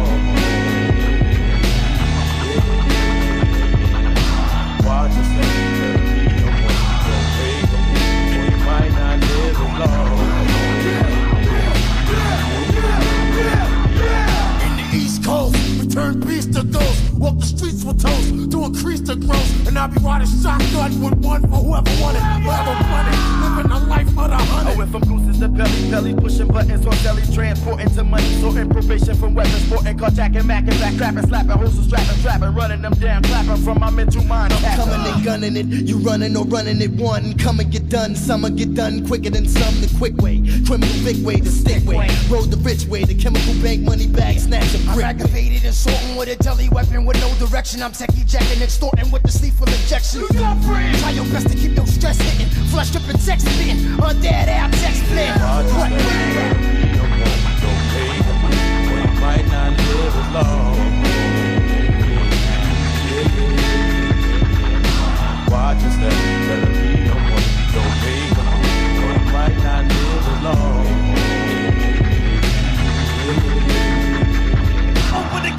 turn 15.90 16.20
beast 16.22 16.54
to 16.54 16.64
ghosts. 16.64 17.12
Walk 17.14 17.40
the 17.40 17.46
streets 17.46 17.84
with 17.84 18.02
toast 18.02 18.52
to 18.52 18.64
increase 18.66 19.02
the 19.02 19.16
growth. 19.16 19.68
And 19.68 19.78
I'll 19.78 19.88
be 19.88 20.00
riding 20.00 20.28
shotgun 20.28 21.02
with 21.02 21.18
one 21.20 21.42
for 21.42 21.58
whoever 21.58 21.92
wanted. 22.02 22.22
Whoever 22.22 22.76
wanted, 22.88 23.18
living 23.44 23.72
a 23.72 23.80
life 23.90 24.08
of 24.08 24.16
the 24.16 24.36
I 24.36 24.42
hundred. 24.44 24.74
Oh, 24.74 24.78
went 24.78 24.92
from 24.92 25.02
gooses 25.02 25.40
to 25.40 25.48
belly, 25.48 25.92
belly, 25.92 26.14
pushing 26.14 26.48
buttons 26.48 26.86
on 26.86 26.96
belly, 27.04 27.24
transporting 27.34 27.90
to 27.90 28.04
money, 28.04 28.30
sorting 28.40 28.70
probation 28.70 29.16
from 29.16 29.36
weapons, 29.36 29.66
sporting, 29.66 29.98
carjacking, 29.98 30.44
macking, 30.44 30.80
back, 30.80 30.96
trapping, 30.96 31.28
slapping, 31.28 31.52
hosting, 31.52 31.84
strapping, 31.84 32.22
trapping, 32.22 32.54
running 32.54 32.82
them 32.82 32.94
down, 32.94 33.24
clapping 33.24 33.58
from 33.64 33.80
my 33.80 33.90
mental 33.90 34.24
mind. 34.24 34.54
I'm 34.54 34.78
coming 34.78 35.14
and 35.14 35.24
gunning 35.26 35.58
it, 35.58 35.66
you 35.66 35.98
running 35.98 36.38
or 36.38 36.46
running 36.46 36.82
it 36.82 36.92
one. 36.92 37.38
Come 37.38 37.60
and 37.60 37.72
get 37.72 37.90
done, 37.90 38.16
some 38.16 38.44
will 38.44 38.50
get 38.52 38.74
done 38.76 39.06
quicker 39.08 39.30
than 39.30 39.48
some. 39.48 39.74
The 39.82 39.94
quick 39.98 40.18
way, 40.18 40.40
criminal 40.66 41.04
big 41.04 41.26
way, 41.26 41.40
the 41.40 41.50
stick 41.50 41.86
way. 41.86 42.10
Road 42.30 42.52
the 42.52 42.58
rich 42.58 42.86
way, 42.86 43.04
the 43.04 43.16
chemical 43.16 43.54
bank 43.62 43.82
money 43.82 44.08
bag, 44.08 44.40
snatch 44.40 44.74
a 44.74 44.78
I'm 44.90 44.96
brick. 44.96 45.06
aggravated 45.06 45.66
and 45.66 45.76
sorting 45.90 46.16
with 46.16 46.30
a 46.30 46.36
deli 46.44 46.70
weapon 46.70 47.06
with 47.06 47.20
no 47.20 47.34
direction. 47.46 47.82
I'm 47.82 47.92
techie 47.92 48.26
jacking, 48.26 48.62
extorting 48.62 49.12
with 49.12 49.24
the 49.24 49.32
sleeve 49.32 49.60
injection. 49.60 50.28
Try 50.28 51.12
your 51.12 51.26
best 51.26 51.48
to 51.50 51.56
keep 51.56 51.76
your 51.76 51.88
stress 51.88 52.18
hitting. 52.20 52.48
Flush 52.68 52.92
dripping, 52.92 53.18
text 53.18 53.48
spitting. 53.48 53.78
Undead 53.98 54.48
out, 54.50 54.72
text. 54.74 55.04
Might 59.20 59.48
not 59.48 59.72
live 59.78 60.16
as 60.16 60.30
long. 60.34 60.76
Watch 65.50 65.82
your 65.82 66.39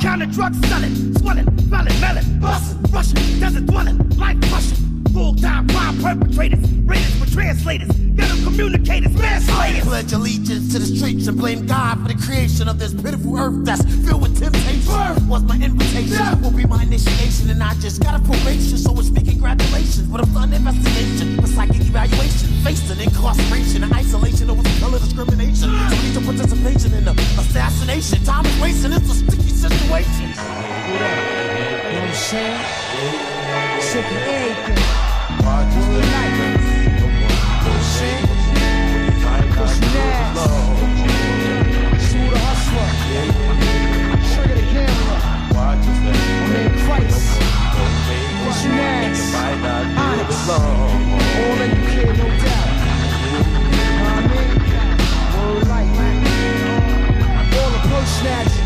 The 0.00 0.06
counter 0.06 0.26
drugs 0.26 0.58
selling, 0.66 1.14
swelling, 1.18 1.44
felon, 1.68 2.00
melon, 2.00 2.40
busting, 2.40 2.82
rushing, 2.90 3.38
desert 3.38 3.66
dwelling, 3.66 3.98
life 4.16 4.40
crushing. 4.48 5.04
Full 5.12 5.34
time 5.34 5.68
crime 5.68 5.98
perpetrators, 6.00 6.64
raiders 6.88 7.14
for 7.20 7.30
translators, 7.30 7.90
ghetto 8.16 8.34
communicators, 8.42 9.12
manslayers. 9.12 9.84
Pledge 9.84 10.12
allegiance 10.14 10.72
to 10.72 10.78
the 10.78 10.86
streets 10.86 11.26
and 11.26 11.36
blame 11.36 11.66
God 11.66 12.00
for 12.00 12.08
the 12.08 12.14
creation 12.14 12.66
of 12.66 12.78
this 12.78 12.94
pitiful 12.94 13.36
earth 13.38 13.62
that's 13.66 13.84
filled 14.06 14.22
with 14.22 14.40
temptation. 14.40 15.28
was 15.28 15.42
my 15.42 15.56
invitation. 15.56 16.40
Will 16.40 16.50
be 16.50 16.64
my 16.64 16.82
initiation, 16.82 17.50
and 17.50 17.62
I 17.62 17.74
just 17.74 18.02
got 18.02 18.18
a 18.18 18.24
probation, 18.24 18.78
so 18.78 18.98
it's 18.98 19.10
me 19.10 19.20
congratulations. 19.20 20.08
But 20.08 20.22
I'm 20.22 20.32
done 20.32 20.54
investigation, 20.54 21.36
for 21.36 21.46
psychic 21.46 21.82
evaluation, 21.82 22.48
facing 22.64 23.00
incarceration 23.04 23.84
and 23.84 23.92
isolation 23.92 24.48
over 24.48 24.62
color 24.80 24.98
discrimination. 24.98 25.68
So 25.68 25.68
need 25.68 26.14
your 26.14 26.24
participation 26.24 26.94
in 26.94 27.04
the 27.04 27.12
assassination. 27.36 28.24
Time 28.24 28.46
is 28.46 28.60
wasting, 28.62 28.92
it's 28.92 29.10
a 29.10 29.14
sticky 29.14 29.49
situation. 29.60 30.28
You 30.30 30.36
know 30.36 31.04
what 31.04 32.00
I'm 32.00 32.14
saying? 32.14 32.60
Sick 33.80 34.06
of 34.06 34.16
everything. 34.16 34.80
Word 35.44 35.68
life. 36.16 36.64
You 36.80 36.96
know 36.96 37.08
what 37.60 37.76
I'm 37.76 37.84
saying? 37.96 38.24
Push 39.56 39.76
the 39.84 40.00
hustler. 42.40 42.88
Trigger 44.32 44.64
the. 44.64 45.16
I'm 45.60 46.56
in 46.56 46.72
Christ. 46.84 47.28
Push. 48.40 48.62
All 51.40 51.54
you 51.68 51.82
care, 51.92 52.12
no 52.16 52.26
doubt. 52.44 52.72
Know 53.20 54.04
what 54.04 54.16
I 54.16 54.28
mean? 54.30 54.56
All 57.52 57.70
the. 58.54 58.59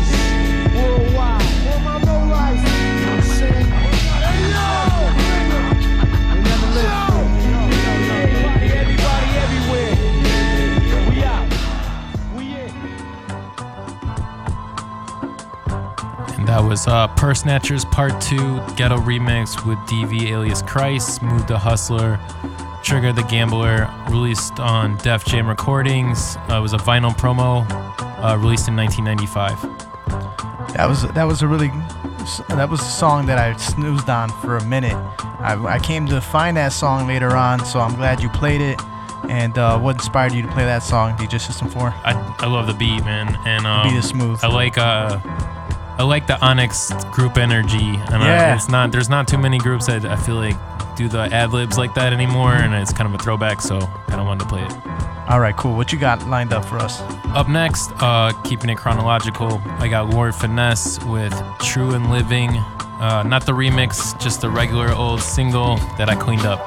That 16.55 16.63
was 16.63 16.87
uh, 16.87 17.09
Purse 17.09 17.41
Snatchers 17.41 17.83
Part 17.83 18.21
2 18.21 18.37
Ghetto 18.77 18.95
Remix 18.95 19.67
with 19.67 19.77
DV 19.79 20.31
alias 20.31 20.61
Khryst, 20.61 21.01
Smooth 21.01 21.45
the 21.49 21.57
Hustler, 21.57 22.17
Trigger 22.81 23.11
the 23.11 23.23
Gambler, 23.23 23.93
released 24.09 24.61
on 24.61 24.95
Def 24.99 25.25
Jam 25.25 25.49
Recordings. 25.49 26.37
Uh, 26.49 26.55
it 26.55 26.61
was 26.61 26.71
a 26.71 26.77
vinyl 26.77 27.13
promo 27.13 27.69
uh, 28.23 28.37
released 28.37 28.69
in 28.69 28.75
1995. 28.77 29.61
That 30.77 30.87
was 30.87 31.01
that 31.11 31.25
was 31.25 31.41
a 31.41 31.47
really 31.49 31.67
that 32.47 32.69
was 32.69 32.79
a 32.79 32.85
song 32.85 33.25
that 33.25 33.37
I 33.37 33.53
snoozed 33.57 34.09
on 34.09 34.29
for 34.39 34.55
a 34.55 34.63
minute. 34.63 34.95
I, 34.95 35.61
I 35.67 35.79
came 35.79 36.05
to 36.05 36.21
find 36.21 36.55
that 36.55 36.71
song 36.71 37.05
later 37.05 37.35
on, 37.35 37.65
so 37.65 37.81
I'm 37.81 37.95
glad 37.95 38.23
you 38.23 38.29
played 38.29 38.61
it. 38.61 38.79
And 39.27 39.57
uh, 39.57 39.77
what 39.77 39.95
inspired 39.95 40.31
you 40.31 40.41
to 40.41 40.47
play 40.53 40.63
that 40.63 40.83
song, 40.83 41.17
DJ 41.17 41.41
System 41.41 41.67
4? 41.67 41.81
I, 41.81 42.35
I 42.39 42.47
love 42.47 42.67
the 42.67 42.73
beat, 42.73 43.03
man. 43.03 43.37
And 43.45 43.67
um, 43.67 43.89
beat 43.89 43.97
is 43.97 44.07
smooth. 44.07 44.39
I 44.41 44.47
like 44.47 44.77
uh, 44.77 45.19
I 45.97 46.03
like 46.03 46.27
the 46.27 46.39
Onyx 46.45 46.91
group 47.11 47.37
energy, 47.37 47.95
and 48.11 48.21
Yeah. 48.23 48.51
uh, 48.51 48.55
it's 48.55 48.67
not 48.69 48.91
there's 48.91 49.09
not 49.09 49.27
too 49.27 49.37
many 49.37 49.57
groups 49.57 49.85
that 49.87 50.05
I 50.05 50.15
feel 50.17 50.35
like 50.35 50.57
do 50.95 51.07
the 51.07 51.23
ad 51.33 51.51
libs 51.53 51.77
like 51.77 51.93
that 51.95 52.13
anymore, 52.13 52.53
and 52.53 52.73
it's 52.73 52.91
kind 52.93 53.07
of 53.13 53.19
a 53.19 53.23
throwback. 53.23 53.61
So 53.61 53.77
I 54.09 54.15
don't 54.15 54.25
want 54.25 54.39
to 54.41 54.45
play 54.45 54.61
it. 54.63 54.73
All 55.27 55.39
right, 55.39 55.55
cool. 55.57 55.75
What 55.75 55.91
you 55.91 55.97
got 55.97 56.27
lined 56.27 56.53
up 56.53 56.65
for 56.65 56.77
us? 56.77 57.01
Up 57.33 57.47
next, 57.49 57.91
uh, 57.99 58.31
keeping 58.43 58.69
it 58.69 58.75
chronological, 58.77 59.59
I 59.79 59.87
got 59.87 60.09
Lord 60.09 60.35
Finesse 60.35 61.03
with 61.05 61.33
True 61.59 61.95
and 61.95 62.11
Living. 62.11 62.51
Uh, 62.99 63.23
not 63.25 63.45
the 63.45 63.51
remix, 63.51 64.17
just 64.21 64.41
the 64.41 64.49
regular 64.49 64.91
old 64.93 65.21
single 65.21 65.77
that 65.97 66.09
I 66.09 66.15
cleaned 66.15 66.45
up. 66.45 66.59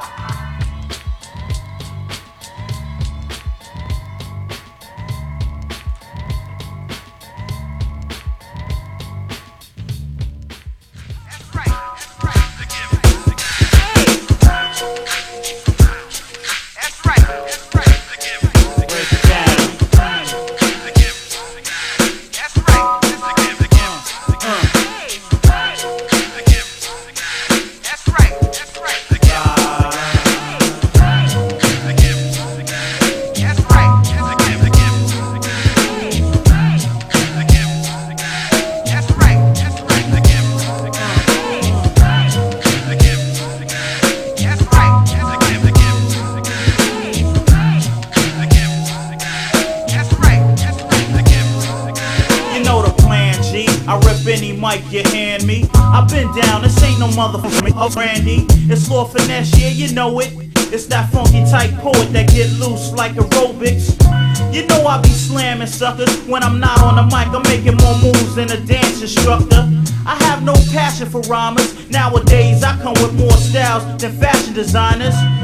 Designers. 74.59 75.38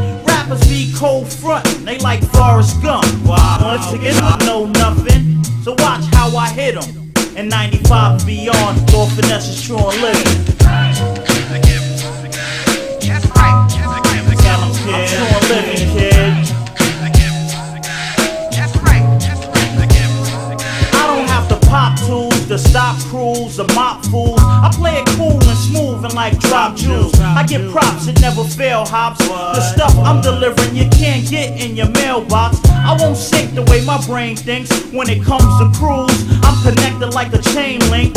Thinks 34.36 34.70
when 34.92 35.08
it 35.08 35.22
comes 35.22 35.44
to 35.58 35.70
crews. 35.78 36.24
I'm 36.42 36.62
connected 36.62 37.14
like 37.14 37.32
a 37.32 37.42
chain 37.42 37.80
link. 37.90 38.14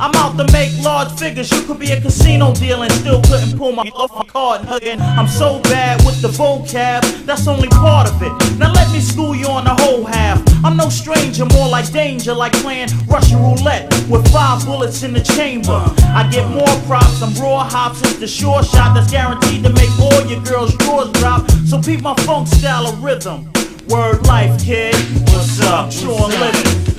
I'm 0.00 0.14
out 0.16 0.36
to 0.38 0.52
make 0.52 0.70
large 0.82 1.10
figures. 1.12 1.50
You 1.52 1.62
could 1.62 1.78
be 1.78 1.92
a 1.92 2.00
casino 2.00 2.52
deal 2.54 2.82
and 2.82 2.92
still 2.92 3.22
couldn't 3.22 3.56
pull 3.56 3.72
my 3.72 3.90
off 3.94 4.26
card. 4.28 4.62
Again, 4.68 5.00
I'm 5.00 5.28
so 5.28 5.60
bad 5.62 6.04
with 6.04 6.20
the 6.20 6.28
vocab, 6.28 7.02
that's 7.24 7.46
only 7.46 7.68
part 7.68 8.10
of 8.10 8.20
it. 8.20 8.32
Now 8.58 8.72
let 8.72 8.90
me 8.92 9.00
school 9.00 9.34
you 9.34 9.46
on 9.46 9.64
the 9.64 9.74
whole 9.74 10.04
half. 10.04 10.42
I'm 10.64 10.76
no 10.76 10.88
stranger, 10.88 11.44
more 11.46 11.68
like 11.68 11.90
danger, 11.92 12.34
like 12.34 12.52
playing 12.54 12.88
Russian 13.06 13.38
roulette 13.38 13.92
with 14.08 14.26
five 14.32 14.64
bullets 14.66 15.02
in 15.04 15.12
the 15.12 15.22
chamber. 15.22 15.82
I 16.14 16.28
get 16.30 16.48
more 16.50 16.74
props, 16.86 17.22
I'm 17.22 17.32
raw 17.40 17.62
hops, 17.62 18.00
it's 18.02 18.18
the 18.18 18.26
sure 18.26 18.62
shot 18.62 18.94
that's 18.94 19.10
guaranteed 19.10 19.62
to 19.64 19.70
make 19.70 19.90
all 20.00 20.26
your 20.26 20.42
girls' 20.42 20.76
drawers 20.78 21.12
drop. 21.12 21.48
So 21.66 21.80
peep 21.80 22.02
my 22.02 22.14
funk 22.26 22.48
style 22.48 22.86
of 22.86 23.02
rhythm. 23.02 23.50
Word 23.94 24.26
life, 24.26 24.60
kid. 24.60 24.92
What's 25.28 25.60
up? 25.60 25.88
True 25.88 26.16
and 26.16 26.34
living. 26.34 26.93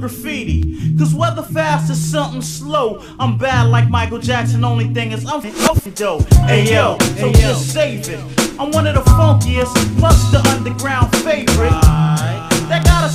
Graffiti. 0.00 0.96
Cause 0.98 1.14
whether 1.14 1.42
fast 1.42 1.90
or 1.90 1.94
something 1.94 2.42
slow, 2.42 3.02
I'm 3.18 3.38
bad 3.38 3.68
like 3.68 3.88
Michael 3.88 4.18
Jackson. 4.18 4.64
Only 4.64 4.88
thing 4.88 5.12
is 5.12 5.24
I'm 5.26 5.44
f***ing 5.44 5.92
dope. 5.92 6.28
Hey 6.44 6.72
yo, 6.72 6.98
so 7.18 7.32
just 7.32 7.72
save 7.72 8.08
it. 8.08 8.18
I'm 8.58 8.70
one 8.72 8.86
of 8.86 8.94
the 8.94 9.02
funkiest, 9.12 9.74
plus 9.98 10.30
the 10.30 10.38
underground 10.50 11.14
favorite 11.18 12.49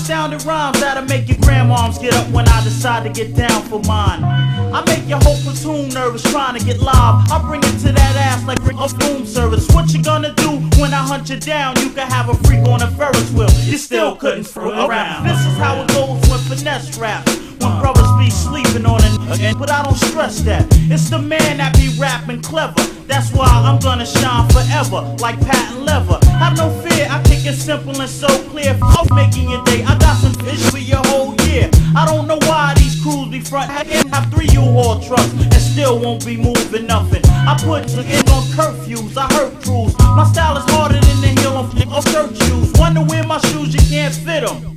sounding 0.05 0.39
rhymes 0.45 0.79
that'll 0.79 1.03
make 1.05 1.27
your 1.27 1.37
grandmoms 1.37 1.99
get 1.99 2.13
up 2.13 2.29
when 2.29 2.47
I 2.47 2.63
decide 2.63 3.03
to 3.05 3.09
get 3.09 3.35
down 3.35 3.63
for 3.63 3.81
mine. 3.87 4.23
I 4.23 4.83
make 4.85 5.09
your 5.09 5.17
whole 5.23 5.37
platoon 5.37 5.89
nervous 5.89 6.21
trying 6.31 6.59
to 6.59 6.63
get 6.63 6.79
live. 6.79 7.31
I 7.31 7.41
bring 7.41 7.61
it 7.63 7.79
to 7.79 7.91
that 7.91 8.15
ass 8.15 8.45
like 8.45 8.59
a 8.59 8.95
boom 8.99 9.25
service. 9.25 9.67
What 9.73 9.91
you 9.93 10.03
gonna 10.03 10.31
do 10.35 10.59
when 10.79 10.93
I 10.93 11.01
hunt 11.01 11.29
you 11.29 11.39
down? 11.39 11.75
You 11.79 11.89
can 11.89 12.07
have 12.07 12.29
a 12.29 12.35
freak 12.45 12.67
on 12.67 12.83
a 12.83 12.91
Ferris 12.91 13.31
wheel. 13.31 13.49
You 13.63 13.79
still 13.79 14.15
couldn't 14.15 14.43
screw 14.43 14.69
around. 14.69 15.25
This 15.25 15.39
is 15.39 15.57
how 15.57 15.81
it 15.81 15.87
goes 15.87 16.21
when 16.29 16.39
finesse 16.39 16.95
rap. 16.99 17.27
When 17.27 17.81
brothers 17.81 18.04
sleeping 18.75 18.89
on 18.89 19.31
again, 19.31 19.57
but 19.57 19.69
I 19.69 19.83
don't 19.83 19.95
stress 19.95 20.41
that. 20.41 20.65
It's 20.91 21.09
the 21.09 21.19
man 21.19 21.57
that 21.57 21.73
be 21.75 21.95
rapping 21.99 22.41
clever. 22.41 22.81
That's 23.07 23.31
why 23.31 23.47
I'm 23.47 23.79
gonna 23.79 24.05
shine 24.05 24.47
forever, 24.49 25.01
like 25.19 25.39
patent 25.41 25.83
leather. 25.83 26.19
Have 26.39 26.57
no 26.57 26.69
fear, 26.81 27.07
I 27.09 27.21
kick 27.23 27.45
it 27.45 27.53
simple 27.53 27.99
and 27.99 28.09
so 28.09 28.27
clear. 28.49 28.77
I'm 28.81 29.07
making 29.15 29.49
your 29.49 29.63
day. 29.63 29.83
I 29.83 29.97
got 29.99 30.17
some 30.17 30.33
vision 30.43 30.69
for 30.71 30.77
your 30.77 31.01
whole 31.05 31.35
year. 31.47 31.69
I 31.95 32.05
don't 32.05 32.27
know 32.27 32.39
why 32.41 32.73
these 32.75 33.01
crews 33.01 33.29
be 33.29 33.39
front 33.39 33.69
and 33.71 34.13
have 34.13 34.31
three 34.31 34.47
U-Haul 34.51 34.99
trucks 34.99 35.31
and 35.31 35.53
still 35.53 35.99
won't 35.99 36.25
be 36.25 36.35
moving 36.37 36.87
nothing. 36.87 37.21
I 37.25 37.55
put 37.59 37.85
niggas 37.85 38.27
on 38.33 38.43
curfews, 38.55 39.15
I 39.17 39.31
hurt 39.33 39.53
crews. 39.63 39.97
My 39.99 40.25
style 40.31 40.57
is 40.57 40.65
harder 40.71 40.99
than 40.99 41.21
the 41.21 41.41
heel 41.41 41.55
of, 41.55 41.69
of 41.93 42.03
dirt 42.05 42.35
shoes. 42.43 42.73
Wonder 42.75 43.01
where 43.01 43.23
my 43.23 43.39
shoes, 43.39 43.73
you 43.73 43.81
can't 43.89 44.13
fit 44.13 44.45
them. 44.45 44.74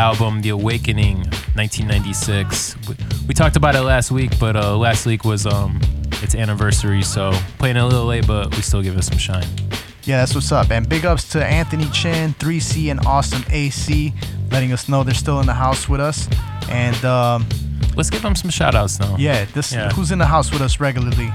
Album 0.00 0.40
The 0.40 0.48
Awakening, 0.48 1.18
1996. 1.54 2.76
We, 2.88 2.94
we 3.28 3.34
talked 3.34 3.56
about 3.56 3.74
it 3.74 3.82
last 3.82 4.10
week, 4.10 4.38
but 4.40 4.56
uh, 4.56 4.76
last 4.76 5.04
week 5.04 5.24
was 5.24 5.46
um 5.46 5.78
its 6.22 6.34
anniversary, 6.34 7.02
so 7.02 7.32
playing 7.58 7.76
it 7.76 7.80
a 7.80 7.86
little 7.86 8.06
late, 8.06 8.26
but 8.26 8.54
we 8.56 8.62
still 8.62 8.82
give 8.82 8.96
it 8.96 9.02
some 9.04 9.18
shine. 9.18 9.46
Yeah, 10.04 10.18
that's 10.18 10.34
what's 10.34 10.50
up. 10.52 10.70
And 10.70 10.88
big 10.88 11.04
ups 11.04 11.28
to 11.30 11.44
Anthony 11.44 11.88
Chin, 11.90 12.34
3C, 12.34 12.90
and 12.90 12.98
Awesome 13.06 13.44
AC, 13.50 14.12
letting 14.50 14.72
us 14.72 14.88
know 14.88 15.04
they're 15.04 15.14
still 15.14 15.40
in 15.40 15.46
the 15.46 15.54
house 15.54 15.88
with 15.88 16.00
us. 16.00 16.28
And 16.70 17.02
um, 17.04 17.46
let's 17.96 18.08
give 18.10 18.22
them 18.22 18.34
some 18.34 18.50
shout 18.50 18.74
outs 18.74 18.98
now. 19.00 19.16
Yeah, 19.18 19.44
this 19.54 19.72
Yeah. 19.72 19.90
who's 19.92 20.10
in 20.12 20.18
the 20.18 20.26
house 20.26 20.50
with 20.50 20.62
us 20.62 20.80
regularly? 20.80 21.28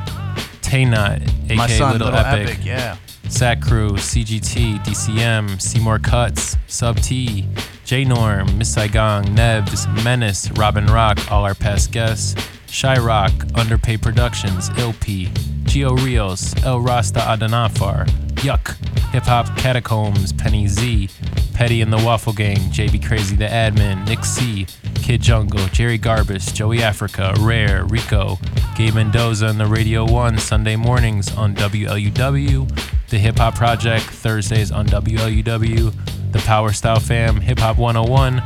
Taynot, 0.62 1.22
aka 1.46 1.56
My 1.56 1.68
son, 1.68 1.92
Little, 1.94 2.08
Little 2.08 2.26
Epic. 2.26 2.48
Epic, 2.50 2.66
yeah. 2.66 2.98
Sat 3.30 3.62
Crew, 3.62 3.92
CGT, 3.92 4.80
DCM, 4.84 5.60
Seymour 5.62 6.00
Cuts, 6.00 6.58
Sub 6.68 6.98
T, 7.00 7.48
J 7.86 8.03
Norm, 8.03 8.57
Miss 8.57 8.74
Saigon, 8.74 9.36
Nebs, 9.36 9.88
Menace, 10.03 10.49
Robin 10.52 10.88
Rock, 10.88 11.32
all 11.32 11.45
our 11.45 11.53
past 11.53 11.91
guests, 11.91 12.34
Shy 12.68 12.98
Rock, 12.98 13.32
Underpay 13.53 14.02
Productions, 14.02 14.72
LP, 14.80 15.30
Geo 15.66 15.94
Rios, 15.94 16.56
El 16.64 16.82
Rasta 16.82 17.20
Adanafar, 17.20 18.07
Yuck, 18.38 18.76
Hip 19.12 19.24
Hop 19.26 19.56
Catacombs, 19.56 20.34
Penny 20.34 20.68
Z, 20.68 21.10
Petty 21.53 21.82
and 21.82 21.94
the 21.94 21.98
Waffle 21.98 22.34
Gang, 22.34 22.57
JB 22.57 23.06
Crazy 23.06 23.36
the 23.36 23.45
Admin, 23.45 24.03
Nick 24.07 24.26
C, 24.26 24.66
Kid 24.95 25.22
Jungle, 25.22 25.68
Jerry 25.68 25.99
Garbus, 25.99 26.52
Joey 26.52 26.82
Africa, 26.82 27.36
Rare, 27.40 27.86
Rico, 27.86 28.40
Gabe 28.76 28.95
Mendoza 28.95 29.45
and 29.45 29.60
the 29.60 29.68
Radio 29.68 30.12
1 30.12 30.40
Sunday 30.40 30.76
mornings 30.76 31.32
on 31.36 31.53
WLUW, 31.53 33.07
The 33.10 33.20
Hip 33.20 33.38
Hop 33.38 33.53
Project 33.53 34.06
Thursdays 34.06 34.72
on 34.72 34.88
WLUW, 34.88 35.94
The 36.36 36.41
Power 36.41 36.74
Style 36.74 36.99
Fam, 36.99 37.40
Hip 37.40 37.60
Hop 37.60 37.78
101, 37.78 38.41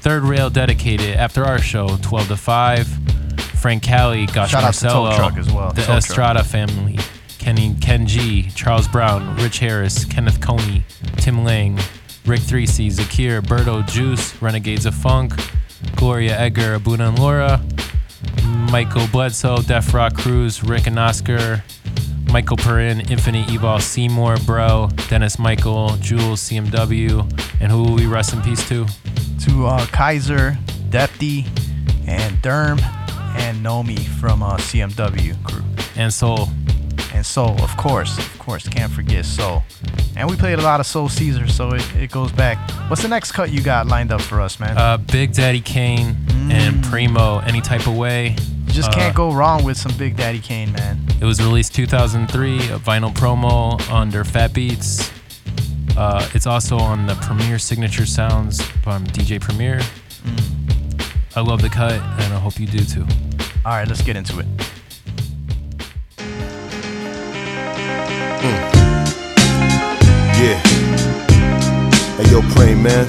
Third 0.00 0.22
Rail 0.22 0.48
Dedicated 0.48 1.16
after 1.16 1.44
our 1.44 1.58
show 1.58 1.98
12 2.00 2.28
to 2.28 2.36
5, 2.36 2.88
Frank 3.60 3.82
Cali, 3.82 4.24
Gosh 4.24 4.52
Shout 4.52 4.62
Marcello, 4.62 5.14
Truck 5.14 5.36
as 5.36 5.52
well, 5.52 5.70
The 5.70 5.82
Truck. 5.82 5.98
Estrada 5.98 6.42
family, 6.42 6.98
Kenny, 7.38 7.74
Ken 7.82 8.06
G, 8.06 8.48
Charles 8.54 8.88
Brown, 8.88 9.36
Rich 9.36 9.58
Harris, 9.58 10.06
Kenneth 10.06 10.40
Coney, 10.40 10.82
Tim 11.18 11.44
Lang, 11.44 11.76
Rick 12.24 12.40
3C, 12.40 12.86
Zakir, 12.86 13.42
Berto, 13.42 13.86
Juice, 13.86 14.40
Renegades 14.40 14.86
of 14.86 14.94
Funk, 14.94 15.34
Gloria 15.94 16.38
Edgar, 16.38 16.72
Abuna 16.72 17.10
and 17.10 17.18
Laura, 17.18 17.62
Michael 18.70 19.08
Bledsoe, 19.08 19.60
Def 19.60 19.92
Rock 19.92 20.16
Cruz, 20.16 20.64
Rick 20.64 20.86
and 20.86 20.98
Oscar, 20.98 21.62
Michael 22.32 22.56
Perrin, 22.56 23.00
Infinite 23.10 23.50
Evil, 23.50 23.78
Seymour, 23.78 24.36
Bro, 24.44 24.90
Dennis 25.08 25.38
Michael, 25.38 25.96
Jules, 26.00 26.40
CMW, 26.42 27.20
and 27.60 27.72
who 27.72 27.82
will 27.82 27.94
we 27.94 28.06
rest 28.06 28.32
in 28.32 28.42
peace 28.42 28.66
to? 28.68 28.86
To 29.44 29.66
uh, 29.66 29.86
Kaiser, 29.86 30.58
Depty, 30.90 31.46
and 32.06 32.36
Derm, 32.42 32.80
and 33.38 33.64
Nomi 33.64 34.00
from 34.20 34.42
uh, 34.42 34.56
CMW 34.56 35.42
crew. 35.44 35.64
And 35.96 36.12
Soul. 36.12 36.48
And 37.16 37.24
Soul, 37.24 37.58
of 37.62 37.74
course. 37.78 38.18
Of 38.18 38.38
course, 38.38 38.68
can't 38.68 38.92
forget 38.92 39.24
Soul. 39.24 39.62
And 40.16 40.28
we 40.28 40.36
played 40.36 40.58
a 40.58 40.62
lot 40.62 40.80
of 40.80 40.86
Soul 40.86 41.08
Caesar, 41.08 41.48
so 41.48 41.72
it, 41.72 41.82
it 41.96 42.10
goes 42.10 42.30
back. 42.30 42.58
What's 42.90 43.00
the 43.00 43.08
next 43.08 43.32
cut 43.32 43.50
you 43.50 43.62
got 43.62 43.86
lined 43.86 44.12
up 44.12 44.20
for 44.20 44.38
us, 44.40 44.60
man? 44.60 44.76
Uh, 44.76 44.98
Big 44.98 45.32
Daddy 45.32 45.62
Kane 45.62 46.14
and 46.50 46.84
Primo, 46.84 47.38
Any 47.38 47.62
Type 47.62 47.86
of 47.86 47.96
Way. 47.96 48.36
you 48.66 48.72
just 48.72 48.90
Uh, 48.90 48.94
can't 48.94 49.16
go 49.16 49.32
wrong 49.32 49.64
with 49.64 49.78
some 49.78 49.92
Big 49.96 50.14
Daddy 50.16 50.40
Kane, 50.40 50.72
man. 50.72 51.00
It 51.18 51.24
was 51.24 51.40
released 51.40 51.74
2003, 51.74 52.56
a 52.70 52.78
vinyl 52.78 53.14
promo 53.14 53.80
under 53.90 54.22
Fat 54.22 54.52
Beats. 54.52 55.10
Uh, 55.96 56.28
it's 56.34 56.46
also 56.46 56.76
on 56.76 57.06
the 57.06 57.14
Premier 57.16 57.58
Signature 57.58 58.04
Sounds 58.04 58.60
from 58.82 59.04
DJ 59.06 59.40
Premier. 59.40 59.80
I 61.34 61.40
love 61.40 61.62
the 61.62 61.70
cut, 61.70 61.94
and 61.94 62.34
I 62.34 62.38
hope 62.38 62.60
you 62.60 62.66
do 62.66 62.84
too. 62.84 63.06
All 63.64 63.72
right, 63.72 63.88
let's 63.88 64.02
get 64.02 64.16
into 64.16 64.38
it. 64.38 64.46
Yeah. 70.38 70.58
Hey, 72.18 72.30
yo, 72.30 72.42
pray, 72.52 72.74
man. 72.74 73.08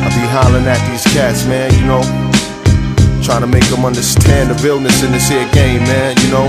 I 0.00 0.08
be 0.14 0.22
hollering 0.30 0.64
at 0.66 0.78
these 0.88 1.02
cats, 1.12 1.44
man, 1.46 1.74
you 1.74 1.86
know. 1.86 2.02
Trying 3.20 3.40
to 3.40 3.48
make 3.48 3.64
them 3.64 3.84
understand 3.84 4.50
the 4.50 4.54
realness 4.62 5.02
in 5.02 5.10
this 5.10 5.28
here 5.28 5.48
game, 5.52 5.82
man, 5.82 6.16
you 6.18 6.30
know. 6.30 6.48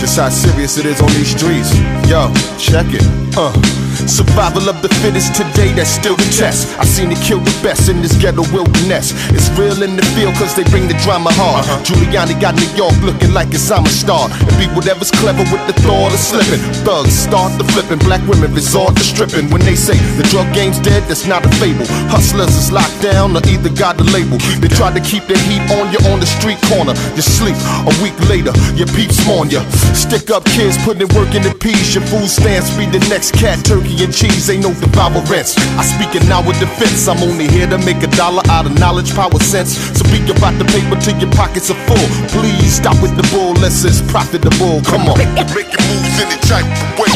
Just 0.00 0.18
how 0.18 0.28
serious 0.30 0.78
it 0.78 0.86
is 0.86 1.00
on 1.00 1.08
these 1.10 1.30
streets. 1.36 1.72
Yo, 2.08 2.32
check 2.58 2.86
it. 2.88 3.06
Uh. 3.36 3.75
Survival 4.06 4.68
of 4.70 4.80
the 4.82 4.88
fittest 5.02 5.34
today, 5.34 5.74
that's 5.74 5.90
still 5.90 6.14
the 6.14 6.30
test. 6.30 6.78
I 6.78 6.84
seen 6.84 7.10
it 7.10 7.18
kill 7.18 7.42
the 7.42 7.50
best 7.60 7.90
in 7.90 8.00
this 8.00 8.14
ghetto 8.16 8.46
wilderness. 8.54 9.10
It's 9.34 9.50
real 9.58 9.82
in 9.82 9.96
the 9.98 10.06
field, 10.14 10.34
cause 10.38 10.54
they 10.54 10.62
bring 10.70 10.86
the 10.86 10.94
drama 11.02 11.34
hard. 11.34 11.66
Uh-huh. 11.66 11.82
Giuliani 11.82 12.38
got 12.40 12.54
New 12.54 12.70
York 12.78 12.94
looking 13.02 13.34
like 13.34 13.50
it's 13.50 13.66
I'm 13.70 13.84
a 13.84 13.90
star. 13.90 14.30
And 14.30 14.54
be 14.62 14.70
whatever's 14.78 15.10
clever 15.10 15.42
with 15.50 15.64
the 15.66 15.74
thought 15.82 16.14
of 16.14 16.22
slipping. 16.22 16.62
Thugs 16.86 17.18
start 17.18 17.58
the 17.58 17.66
flipping, 17.74 17.98
black 18.06 18.22
women 18.30 18.54
resort 18.54 18.94
to 18.94 19.02
stripping. 19.02 19.50
When 19.50 19.66
they 19.66 19.74
say 19.74 19.98
the 20.14 20.24
drug 20.30 20.46
game's 20.54 20.78
dead, 20.78 21.02
that's 21.10 21.26
not 21.26 21.42
a 21.42 21.50
fable. 21.58 21.86
Hustlers 22.06 22.54
is 22.54 22.70
locked 22.70 23.02
down 23.02 23.34
or 23.34 23.42
either 23.50 23.74
got 23.74 23.98
the 23.98 24.06
label. 24.14 24.38
They 24.62 24.70
try 24.70 24.94
to 24.94 25.02
keep 25.02 25.26
the 25.26 25.36
heat 25.50 25.66
on 25.74 25.90
you 25.90 25.98
on 26.14 26.22
the 26.22 26.30
street 26.30 26.62
corner. 26.70 26.94
You 27.18 27.26
sleep 27.26 27.58
a 27.82 27.92
week 27.98 28.14
later, 28.30 28.54
your 28.78 28.88
peeps 28.94 29.18
mourn 29.26 29.50
you. 29.50 29.60
Stick 29.98 30.30
up 30.30 30.46
kids 30.46 30.78
putting 30.86 31.10
work 31.18 31.34
in 31.34 31.42
the 31.42 31.54
peas. 31.58 31.90
Your 31.90 32.06
food 32.06 32.30
stamps 32.30 32.70
be 32.78 32.86
the 32.86 33.02
next 33.10 33.34
cat, 33.34 33.58
turkey 33.66 33.95
and 34.02 34.12
cheese. 34.12 34.48
Ain't 34.50 34.62
no 34.62 34.72
devour 34.74 35.22
rents. 35.30 35.56
I 35.78 35.84
speak 35.84 36.14
it 36.14 36.26
now 36.28 36.40
with 36.46 36.58
defense. 36.58 37.08
I'm 37.08 37.22
only 37.22 37.48
here 37.48 37.66
to 37.66 37.78
make 37.78 38.02
a 38.02 38.10
dollar 38.16 38.42
out 38.50 38.66
of 38.66 38.78
knowledge, 38.78 39.14
power, 39.14 39.38
sense. 39.40 39.76
So 39.96 40.04
speak 40.04 40.28
about 40.28 40.58
the 40.58 40.64
paper 40.66 40.96
till 41.00 41.18
your 41.18 41.30
pockets 41.32 41.70
are 41.70 41.80
full. 41.86 42.06
Please 42.32 42.76
stop 42.76 43.00
with 43.02 43.16
the 43.16 43.26
bull, 43.32 43.54
less 43.54 43.84
is 43.84 44.02
profitable. 44.10 44.82
Come 44.82 45.08
on. 45.08 45.18
Make 45.18 45.32
your 45.36 45.82
moves 45.88 46.16
in 46.20 46.28
the 46.28 46.40
type 46.46 46.66
of 46.66 46.98
way. 46.98 47.12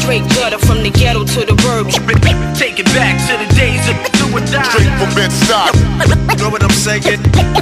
Straight 0.00 0.26
gutter 0.34 0.58
from 0.58 0.82
the 0.82 0.90
ghetto 0.90 1.24
to 1.24 1.40
the 1.46 1.54
burbs. 1.62 1.94
Take 2.58 2.78
it 2.80 2.86
back 2.86 3.14
to 3.30 3.38
the 3.38 3.48
days 3.54 3.86
of 3.88 3.96
do 4.18 4.36
or 4.36 4.40
die. 4.40 4.62
Straight 4.70 4.92
from 4.98 5.12
inside. 5.18 5.74
You 6.36 6.44
know 6.44 6.50
what 6.50 6.62
I'm 6.62 6.70
saying? 6.70 7.02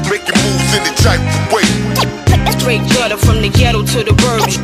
Make 0.08 0.26
your 0.26 0.38
moves 0.40 0.72
in 0.76 0.82
the 0.84 0.94
type 1.02 1.20
of 1.20 1.52
way. 1.52 2.19
Straight 2.58 2.82
gutter 2.92 3.16
from 3.16 3.42
the 3.42 3.48
ghetto 3.48 3.82
to 3.82 4.04
the 4.04 4.12
burbs. 4.12 4.56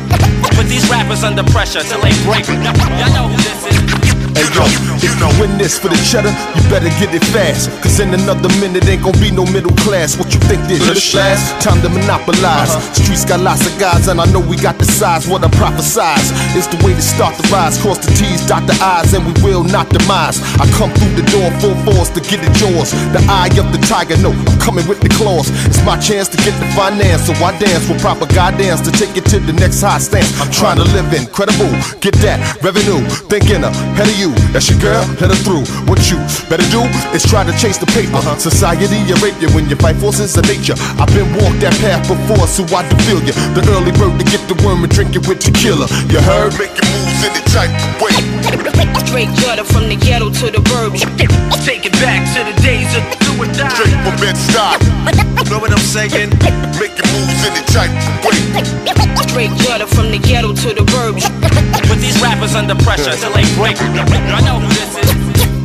Put 0.55 0.67
these 0.67 0.87
rappers 0.89 1.23
under 1.23 1.43
pressure 1.43 1.81
till 1.81 2.01
they 2.01 2.13
break. 2.23 2.47
Y'all 2.47 3.13
know 3.13 3.27
who 3.27 3.37
this 3.37 3.65
is. 3.65 4.26
Hey 4.37 4.45
yo, 4.53 4.61
if 5.01 5.17
you 5.17 5.29
win 5.41 5.57
this 5.57 5.81
for 5.81 5.89
the 5.89 5.97
cheddar, 6.05 6.29
you 6.29 6.61
better 6.69 6.93
get 7.01 7.09
it 7.09 7.25
fast. 7.33 7.73
Cause 7.81 7.97
in 7.99 8.13
another 8.13 8.53
minute 8.61 8.85
ain't 8.85 9.01
gonna 9.01 9.17
be 9.17 9.33
no 9.33 9.45
middle 9.49 9.73
class. 9.81 10.13
What 10.13 10.29
you 10.29 10.39
think 10.45 10.61
this 10.69 10.77
is 10.85 11.15
last? 11.17 11.57
Time 11.57 11.81
to 11.81 11.89
monopolize. 11.89 12.69
Uh-huh. 12.69 12.93
Streets 12.93 13.25
got 13.25 13.41
lots 13.41 13.65
of 13.65 13.73
guys, 13.81 14.07
and 14.07 14.21
I 14.21 14.29
know 14.29 14.37
we 14.37 14.53
got 14.53 14.77
the 14.77 14.85
size. 14.85 15.25
What 15.25 15.41
I 15.41 15.49
prophesize 15.57 16.29
is 16.53 16.69
the 16.69 16.77
way 16.85 16.93
to 16.93 17.01
start 17.01 17.33
the 17.41 17.49
rise. 17.49 17.81
Cross 17.81 18.05
the 18.05 18.13
T's, 18.13 18.45
dot 18.45 18.61
the 18.69 18.77
I's, 18.77 19.17
and 19.17 19.25
we 19.25 19.33
will 19.41 19.65
not 19.65 19.89
demise. 19.89 20.37
I 20.61 20.69
come 20.77 20.93
through 20.93 21.17
the 21.17 21.25
door 21.33 21.49
full 21.57 21.73
force 21.81 22.13
to 22.13 22.21
get 22.21 22.37
it 22.45 22.53
yours. 22.61 22.93
The 23.17 23.25
eye 23.25 23.49
of 23.57 23.73
the 23.73 23.81
tiger, 23.89 24.21
no, 24.21 24.37
I'm 24.37 24.59
coming 24.61 24.85
with 24.85 25.01
the 25.01 25.09
claws. 25.17 25.49
It's 25.65 25.81
my 25.81 25.97
chance 25.97 26.29
to 26.29 26.37
get 26.45 26.53
the 26.61 26.69
finance, 26.77 27.25
so 27.25 27.33
I 27.41 27.57
dance 27.57 27.89
with 27.89 28.01
proper 28.05 28.29
guidance 28.29 28.85
to 28.85 28.93
take 28.93 29.17
it 29.17 29.25
to 29.33 29.41
the 29.41 29.53
next 29.53 29.81
high 29.81 29.97
stance. 29.97 30.29
I'm 30.37 30.53
trying 30.53 30.77
to 30.77 30.85
live 30.93 31.09
incredible, 31.09 31.73
get 32.05 32.13
that 32.21 32.37
revenue. 32.61 33.01
Thinking 33.33 33.65
ahead 33.65 34.05
of 34.05 34.17
you, 34.19 34.26
that's 34.51 34.69
your 34.69 34.79
girl, 34.79 35.03
let 35.21 35.29
her 35.29 35.39
through. 35.45 35.65
What 35.87 35.99
you 36.09 36.17
better 36.49 36.65
do 36.71 36.83
is 37.13 37.23
try 37.23 37.43
to 37.43 37.53
chase 37.57 37.77
the 37.77 37.87
paper. 37.93 38.17
Huh? 38.17 38.37
Society, 38.37 38.87
you 39.07 39.15
rape 39.23 39.39
you 39.41 39.49
when 39.53 39.69
you 39.69 39.75
fight 39.75 39.97
forces 39.97 40.35
of 40.37 40.45
nature. 40.47 40.75
I've 40.97 41.11
been 41.13 41.29
walked 41.37 41.61
that 41.61 41.75
path 41.79 42.07
before, 42.07 42.47
so 42.47 42.63
I 42.75 42.87
do 42.87 42.95
feel 43.05 43.21
you. 43.23 43.33
The 43.55 43.63
early 43.75 43.91
bird 43.95 44.17
to 44.19 44.25
get 44.25 44.41
the 44.47 44.55
worm 44.65 44.83
and 44.83 44.91
drink 44.91 45.15
it 45.15 45.27
with 45.27 45.39
tequila. 45.39 45.87
You 46.09 46.19
heard? 46.21 46.53
Making 46.57 46.87
moves 46.89 47.21
in 47.23 47.31
the 47.35 47.43
type 47.53 47.71
of 47.71 48.01
way. 48.01 48.15
Straight 49.07 49.31
gutter 49.39 49.63
from 49.63 49.87
the 49.87 49.95
ghetto 49.95 50.29
to 50.29 50.51
the 50.51 50.61
burbs. 50.67 51.01
Take 51.63 51.85
it 51.85 51.93
back 52.03 52.21
to 52.35 52.43
the 52.43 52.55
days 52.61 52.91
of 52.95 53.03
do 53.23 53.43
or 53.43 53.47
die. 53.55 53.69
Straight 53.71 53.97
from 54.03 54.15
Bed-Stuy. 54.19 55.49
Know 55.49 55.59
what 55.59 55.71
I'm 55.71 55.79
saying? 55.79 56.31
Making 56.75 57.07
moves 57.15 57.41
in 57.47 57.53
the 57.55 57.63
type 57.71 57.91
of 57.91 58.25
way. 58.27 58.35
Straight 59.27 59.51
gutter 59.63 59.87
from 59.87 60.11
the 60.11 60.19
ghetto 60.19 60.53
to 60.53 60.73
the 60.73 60.83
burbs. 60.91 61.23
With 61.89 62.01
these 62.01 62.19
rappers 62.21 62.53
under 62.55 62.75
pressure 62.75 63.15
till 63.15 63.31
they 63.31 63.47
break. 63.55 63.77
I 64.25 64.41
know 64.41 64.59
who 64.59 64.67
this 64.73 64.97
is. 64.97 65.09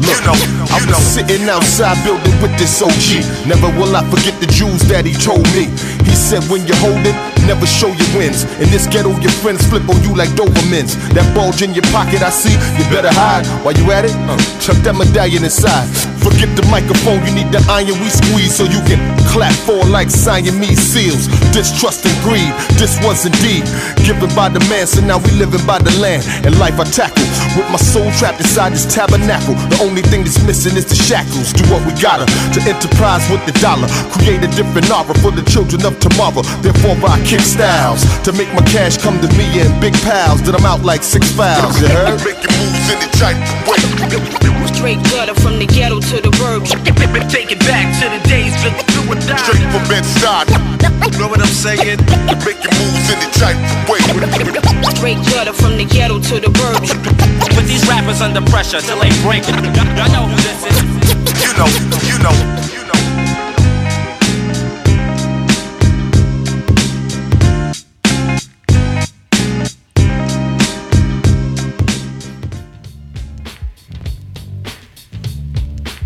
Look, 0.04 0.20
I 0.28 0.78
was 0.88 1.02
sitting 1.02 1.48
outside 1.48 1.96
building 2.04 2.36
with 2.42 2.52
this 2.58 2.82
OG. 2.82 3.46
Never 3.46 3.68
will 3.78 3.94
I 3.96 4.02
forget 4.10 4.38
the 4.40 4.46
jewels 4.46 4.82
that 4.88 5.04
he 5.04 5.14
told 5.14 5.46
me. 5.56 5.70
He 6.04 6.14
said, 6.14 6.42
when 6.50 6.66
you 6.66 6.74
hold 6.76 7.00
it, 7.06 7.16
never 7.46 7.66
show 7.66 7.88
your 7.88 8.10
wins. 8.16 8.44
In 8.62 8.68
this 8.70 8.86
ghetto, 8.86 9.10
your 9.20 9.34
friends 9.42 9.66
flip 9.66 9.88
on 9.88 10.00
you 10.02 10.14
like 10.14 10.30
Dobermans. 10.38 10.96
That 11.14 11.26
bulge 11.34 11.62
in 11.62 11.74
your 11.74 11.86
pocket, 11.94 12.22
I 12.22 12.30
see, 12.30 12.54
you 12.78 12.84
better 12.90 13.12
hide. 13.12 13.46
While 13.64 13.74
you 13.74 13.90
at 13.92 14.04
it, 14.04 14.14
uh, 14.28 14.36
chuck 14.60 14.76
that 14.86 14.94
medallion 14.94 15.44
inside. 15.44 15.88
Forget 16.22 16.54
the 16.54 16.62
microphone, 16.70 17.18
you 17.26 17.34
need 17.34 17.50
the 17.50 17.58
iron 17.66 17.98
we 17.98 18.06
squeeze 18.06 18.54
so 18.54 18.62
you 18.62 18.78
can 18.86 19.02
clap 19.26 19.54
for 19.66 19.82
like 19.90 20.06
Siamese 20.06 20.78
seals. 20.78 21.26
Distrust 21.50 22.06
and 22.06 22.14
greed, 22.22 22.52
this 22.78 22.94
was 23.02 23.26
indeed 23.26 23.66
given 24.06 24.30
by 24.34 24.46
the 24.46 24.62
man, 24.70 24.86
so 24.86 25.02
now 25.02 25.18
we 25.18 25.30
living 25.34 25.62
by 25.66 25.82
the 25.82 25.90
land. 25.98 26.22
And 26.46 26.54
life 26.62 26.78
I 26.78 26.86
tackle 26.86 27.26
with 27.58 27.66
my 27.74 27.80
soul 27.80 28.06
trapped 28.18 28.38
inside 28.38 28.70
this 28.70 28.86
tabernacle. 28.86 29.58
The 29.74 29.82
only 29.82 30.02
thing 30.02 30.22
that's 30.22 30.38
missing 30.46 30.78
is 30.78 30.86
the 30.86 30.94
shackles. 30.94 31.50
Do 31.52 31.66
what 31.74 31.82
we 31.82 31.92
gotta 31.98 32.26
to 32.26 32.58
enterprise 32.70 33.26
with 33.26 33.42
the 33.42 33.54
dollar. 33.58 33.90
Create 34.14 34.46
a 34.46 34.50
different 34.54 34.90
aura 34.94 35.14
for 35.18 35.34
the 35.34 35.42
children 35.50 35.82
of 35.82 35.98
tomorrow. 35.98 36.46
Therefore, 36.62 36.94
I 37.10 37.18
kick 37.32 37.40
styles 37.40 38.04
to 38.20 38.30
make 38.36 38.52
my 38.52 38.60
cash 38.68 39.00
come 39.00 39.16
to 39.24 39.28
me 39.40 39.48
in 39.56 39.72
big 39.80 39.96
piles. 40.04 40.44
That 40.44 40.52
I'm 40.52 40.68
out 40.68 40.84
like 40.84 41.00
six 41.00 41.32
fouls. 41.32 41.80
You 41.80 41.88
heard? 41.88 42.20
Making 42.20 42.52
moves 42.60 42.92
in 42.92 43.00
the 43.00 43.08
type 43.16 43.40
of 43.40 43.56
way. 43.64 43.80
Straight 44.76 45.00
gutter 45.08 45.32
from 45.40 45.56
the 45.56 45.64
ghetto 45.64 45.96
to 46.12 46.20
the 46.20 46.28
burbs. 46.36 46.68
Take 47.32 47.48
it 47.48 47.60
back 47.64 47.88
to 48.04 48.12
the 48.12 48.20
days 48.28 48.52
of 48.68 48.76
do 48.84 49.00
or 49.08 49.16
die. 49.16 49.40
Straight 49.48 49.64
from 49.72 49.80
Bed-Stuy. 49.88 50.44
Know 51.16 51.32
what 51.32 51.40
I'm 51.40 51.48
saying? 51.48 52.04
Making 52.44 52.74
moves 52.76 53.08
in 53.08 53.16
the 53.24 53.30
type 53.40 53.56
way. 53.88 54.04
Straight 54.92 55.20
gutter 55.32 55.56
from 55.56 55.80
the 55.80 55.88
ghetto 55.88 56.20
to 56.20 56.36
the 56.36 56.52
burbs. 56.52 56.92
With 57.56 57.64
these 57.64 57.88
rappers 57.88 58.20
under 58.20 58.44
pressure 58.52 58.84
till 58.84 59.00
they 59.00 59.08
break. 59.24 59.48
I 59.48 60.04
know 60.12 60.28
who 60.28 60.36
this 60.36 60.68
is. 60.68 60.76
You 61.40 61.52
know, 61.56 61.70
you 62.04 62.18
know, 62.20 62.36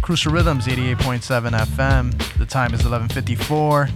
Crucial 0.07 0.31
Rhythms 0.31 0.69
88.7 0.69 1.51
FM. 1.51 2.39
The 2.39 2.47
time 2.47 2.73
is 2.73 2.83
11:54. 2.83 3.89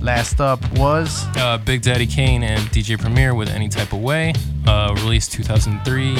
Last 0.00 0.40
up 0.40 0.58
was 0.72 1.24
Uh, 1.36 1.56
Big 1.56 1.82
Daddy 1.82 2.04
Kane 2.04 2.42
and 2.42 2.60
DJ 2.72 2.96
Premier 2.98 3.32
with 3.32 3.48
Any 3.48 3.68
Type 3.68 3.92
of 3.92 4.00
Way, 4.00 4.32
uh, 4.66 4.92
released 4.96 5.30
2003 5.30 6.18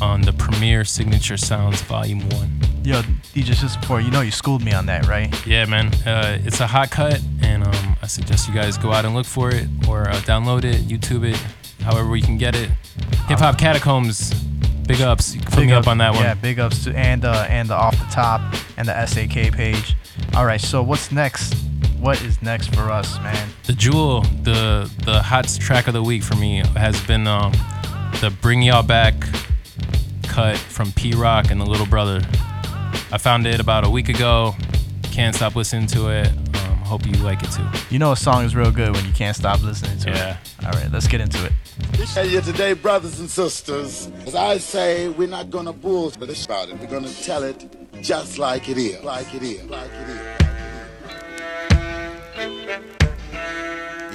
on 0.00 0.20
the 0.20 0.32
Premier 0.32 0.84
Signature 0.84 1.36
Sounds 1.36 1.82
Volume 1.82 2.20
1. 2.28 2.60
yo 2.84 3.02
DJ 3.34 3.46
just 3.60 3.80
before 3.80 4.00
you 4.00 4.12
know 4.12 4.20
you 4.20 4.30
schooled 4.30 4.62
me 4.64 4.72
on 4.72 4.86
that 4.86 5.08
right? 5.08 5.28
Yeah, 5.44 5.64
man. 5.64 5.92
Uh, 6.06 6.38
it's 6.44 6.60
a 6.60 6.66
hot 6.68 6.92
cut, 6.92 7.20
and 7.42 7.64
um, 7.64 7.96
I 8.00 8.06
suggest 8.06 8.46
you 8.46 8.54
guys 8.54 8.78
go 8.78 8.92
out 8.92 9.04
and 9.04 9.12
look 9.12 9.26
for 9.26 9.50
it 9.50 9.66
or 9.88 10.08
uh, 10.08 10.14
download 10.22 10.62
it, 10.62 10.86
YouTube 10.86 11.24
it, 11.24 11.36
however 11.82 12.08
we 12.08 12.22
can 12.22 12.38
get 12.38 12.54
it. 12.54 12.70
Hip 13.26 13.40
Hop 13.40 13.58
Catacombs, 13.58 14.32
big 14.88 15.02
ups. 15.02 15.34
You 15.34 15.40
can 15.42 15.50
put 15.52 15.66
me 15.66 15.72
up 15.72 15.86
on 15.86 15.98
that 15.98 16.14
one. 16.14 16.24
Yeah, 16.24 16.34
big 16.34 16.58
ups 16.58 16.84
to 16.84 16.96
and 16.96 17.24
uh, 17.24 17.46
and 17.48 17.68
the 17.68 17.74
off 17.74 17.96
the 17.96 18.10
top 18.10 18.40
and 18.76 18.88
the 18.88 19.06
SAK 19.06 19.52
page. 19.52 19.94
All 20.34 20.46
right, 20.46 20.60
so 20.60 20.82
what's 20.82 21.12
next? 21.12 21.54
What 22.00 22.20
is 22.22 22.40
next 22.42 22.74
for 22.74 22.90
us, 22.90 23.18
man? 23.18 23.48
The 23.66 23.74
jewel, 23.74 24.22
the 24.42 24.90
the 25.04 25.22
hot 25.22 25.46
track 25.60 25.86
of 25.86 25.94
the 25.94 26.02
week 26.02 26.22
for 26.22 26.34
me 26.34 26.62
has 26.74 27.00
been 27.06 27.26
um, 27.26 27.52
the 28.20 28.34
Bring 28.40 28.62
Y'all 28.62 28.82
Back 28.82 29.14
cut 30.24 30.56
from 30.56 30.90
Pete 30.92 31.14
Rock 31.14 31.50
and 31.50 31.60
the 31.60 31.66
Little 31.66 31.86
Brother. 31.86 32.20
I 33.12 33.18
found 33.18 33.46
it 33.46 33.60
about 33.60 33.86
a 33.86 33.90
week 33.90 34.08
ago. 34.08 34.54
Can't 35.12 35.34
stop 35.34 35.54
listening 35.54 35.86
to 35.88 36.08
it. 36.08 36.47
Hope 36.88 37.04
you 37.06 37.12
like 37.22 37.42
it 37.42 37.50
too. 37.52 37.66
You 37.90 37.98
know 37.98 38.12
a 38.12 38.16
song 38.16 38.44
is 38.46 38.56
real 38.56 38.70
good 38.70 38.92
when 38.94 39.04
you 39.04 39.12
can't 39.12 39.36
stop 39.36 39.62
listening 39.62 39.98
to 39.98 40.08
Yeah. 40.08 40.14
it. 40.30 40.36
Yeah. 40.62 40.66
All 40.70 40.72
right, 40.80 40.90
let's 40.90 41.06
get 41.06 41.20
into 41.20 41.44
it. 41.44 41.52
Hey, 42.14 42.28
you 42.30 42.40
today, 42.40 42.72
brothers 42.72 43.20
and 43.20 43.28
sisters. 43.28 44.10
As 44.26 44.34
I 44.34 44.56
say, 44.56 45.08
we're 45.10 45.28
not 45.28 45.50
gonna 45.50 45.74
bullshit 45.74 46.46
about 46.46 46.70
it. 46.70 46.80
We're 46.80 46.86
gonna 46.86 47.12
tell 47.12 47.42
it 47.42 47.66
just 48.00 48.38
like 48.38 48.70
it 48.70 48.78
is. 48.78 49.04
Like 49.04 49.34
it 49.34 49.42
is. 49.42 49.64
Like 49.64 49.90
it 50.00 50.08
is. 50.08 50.20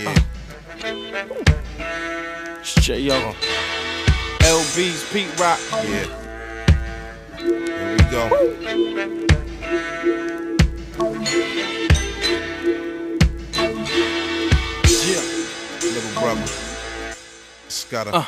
Yeah. 0.03 0.15
J.O. 2.63 3.35
LB's 4.39 5.03
Pete 5.13 5.39
Rock. 5.39 5.59
Yeah. 5.71 6.07
Here 7.37 7.97
we 7.97 8.03
go. 8.09 8.29
Brother. 16.23 16.41
It's 17.65 17.85
got 17.85 18.07
a. 18.07 18.15
Uh. 18.15 18.25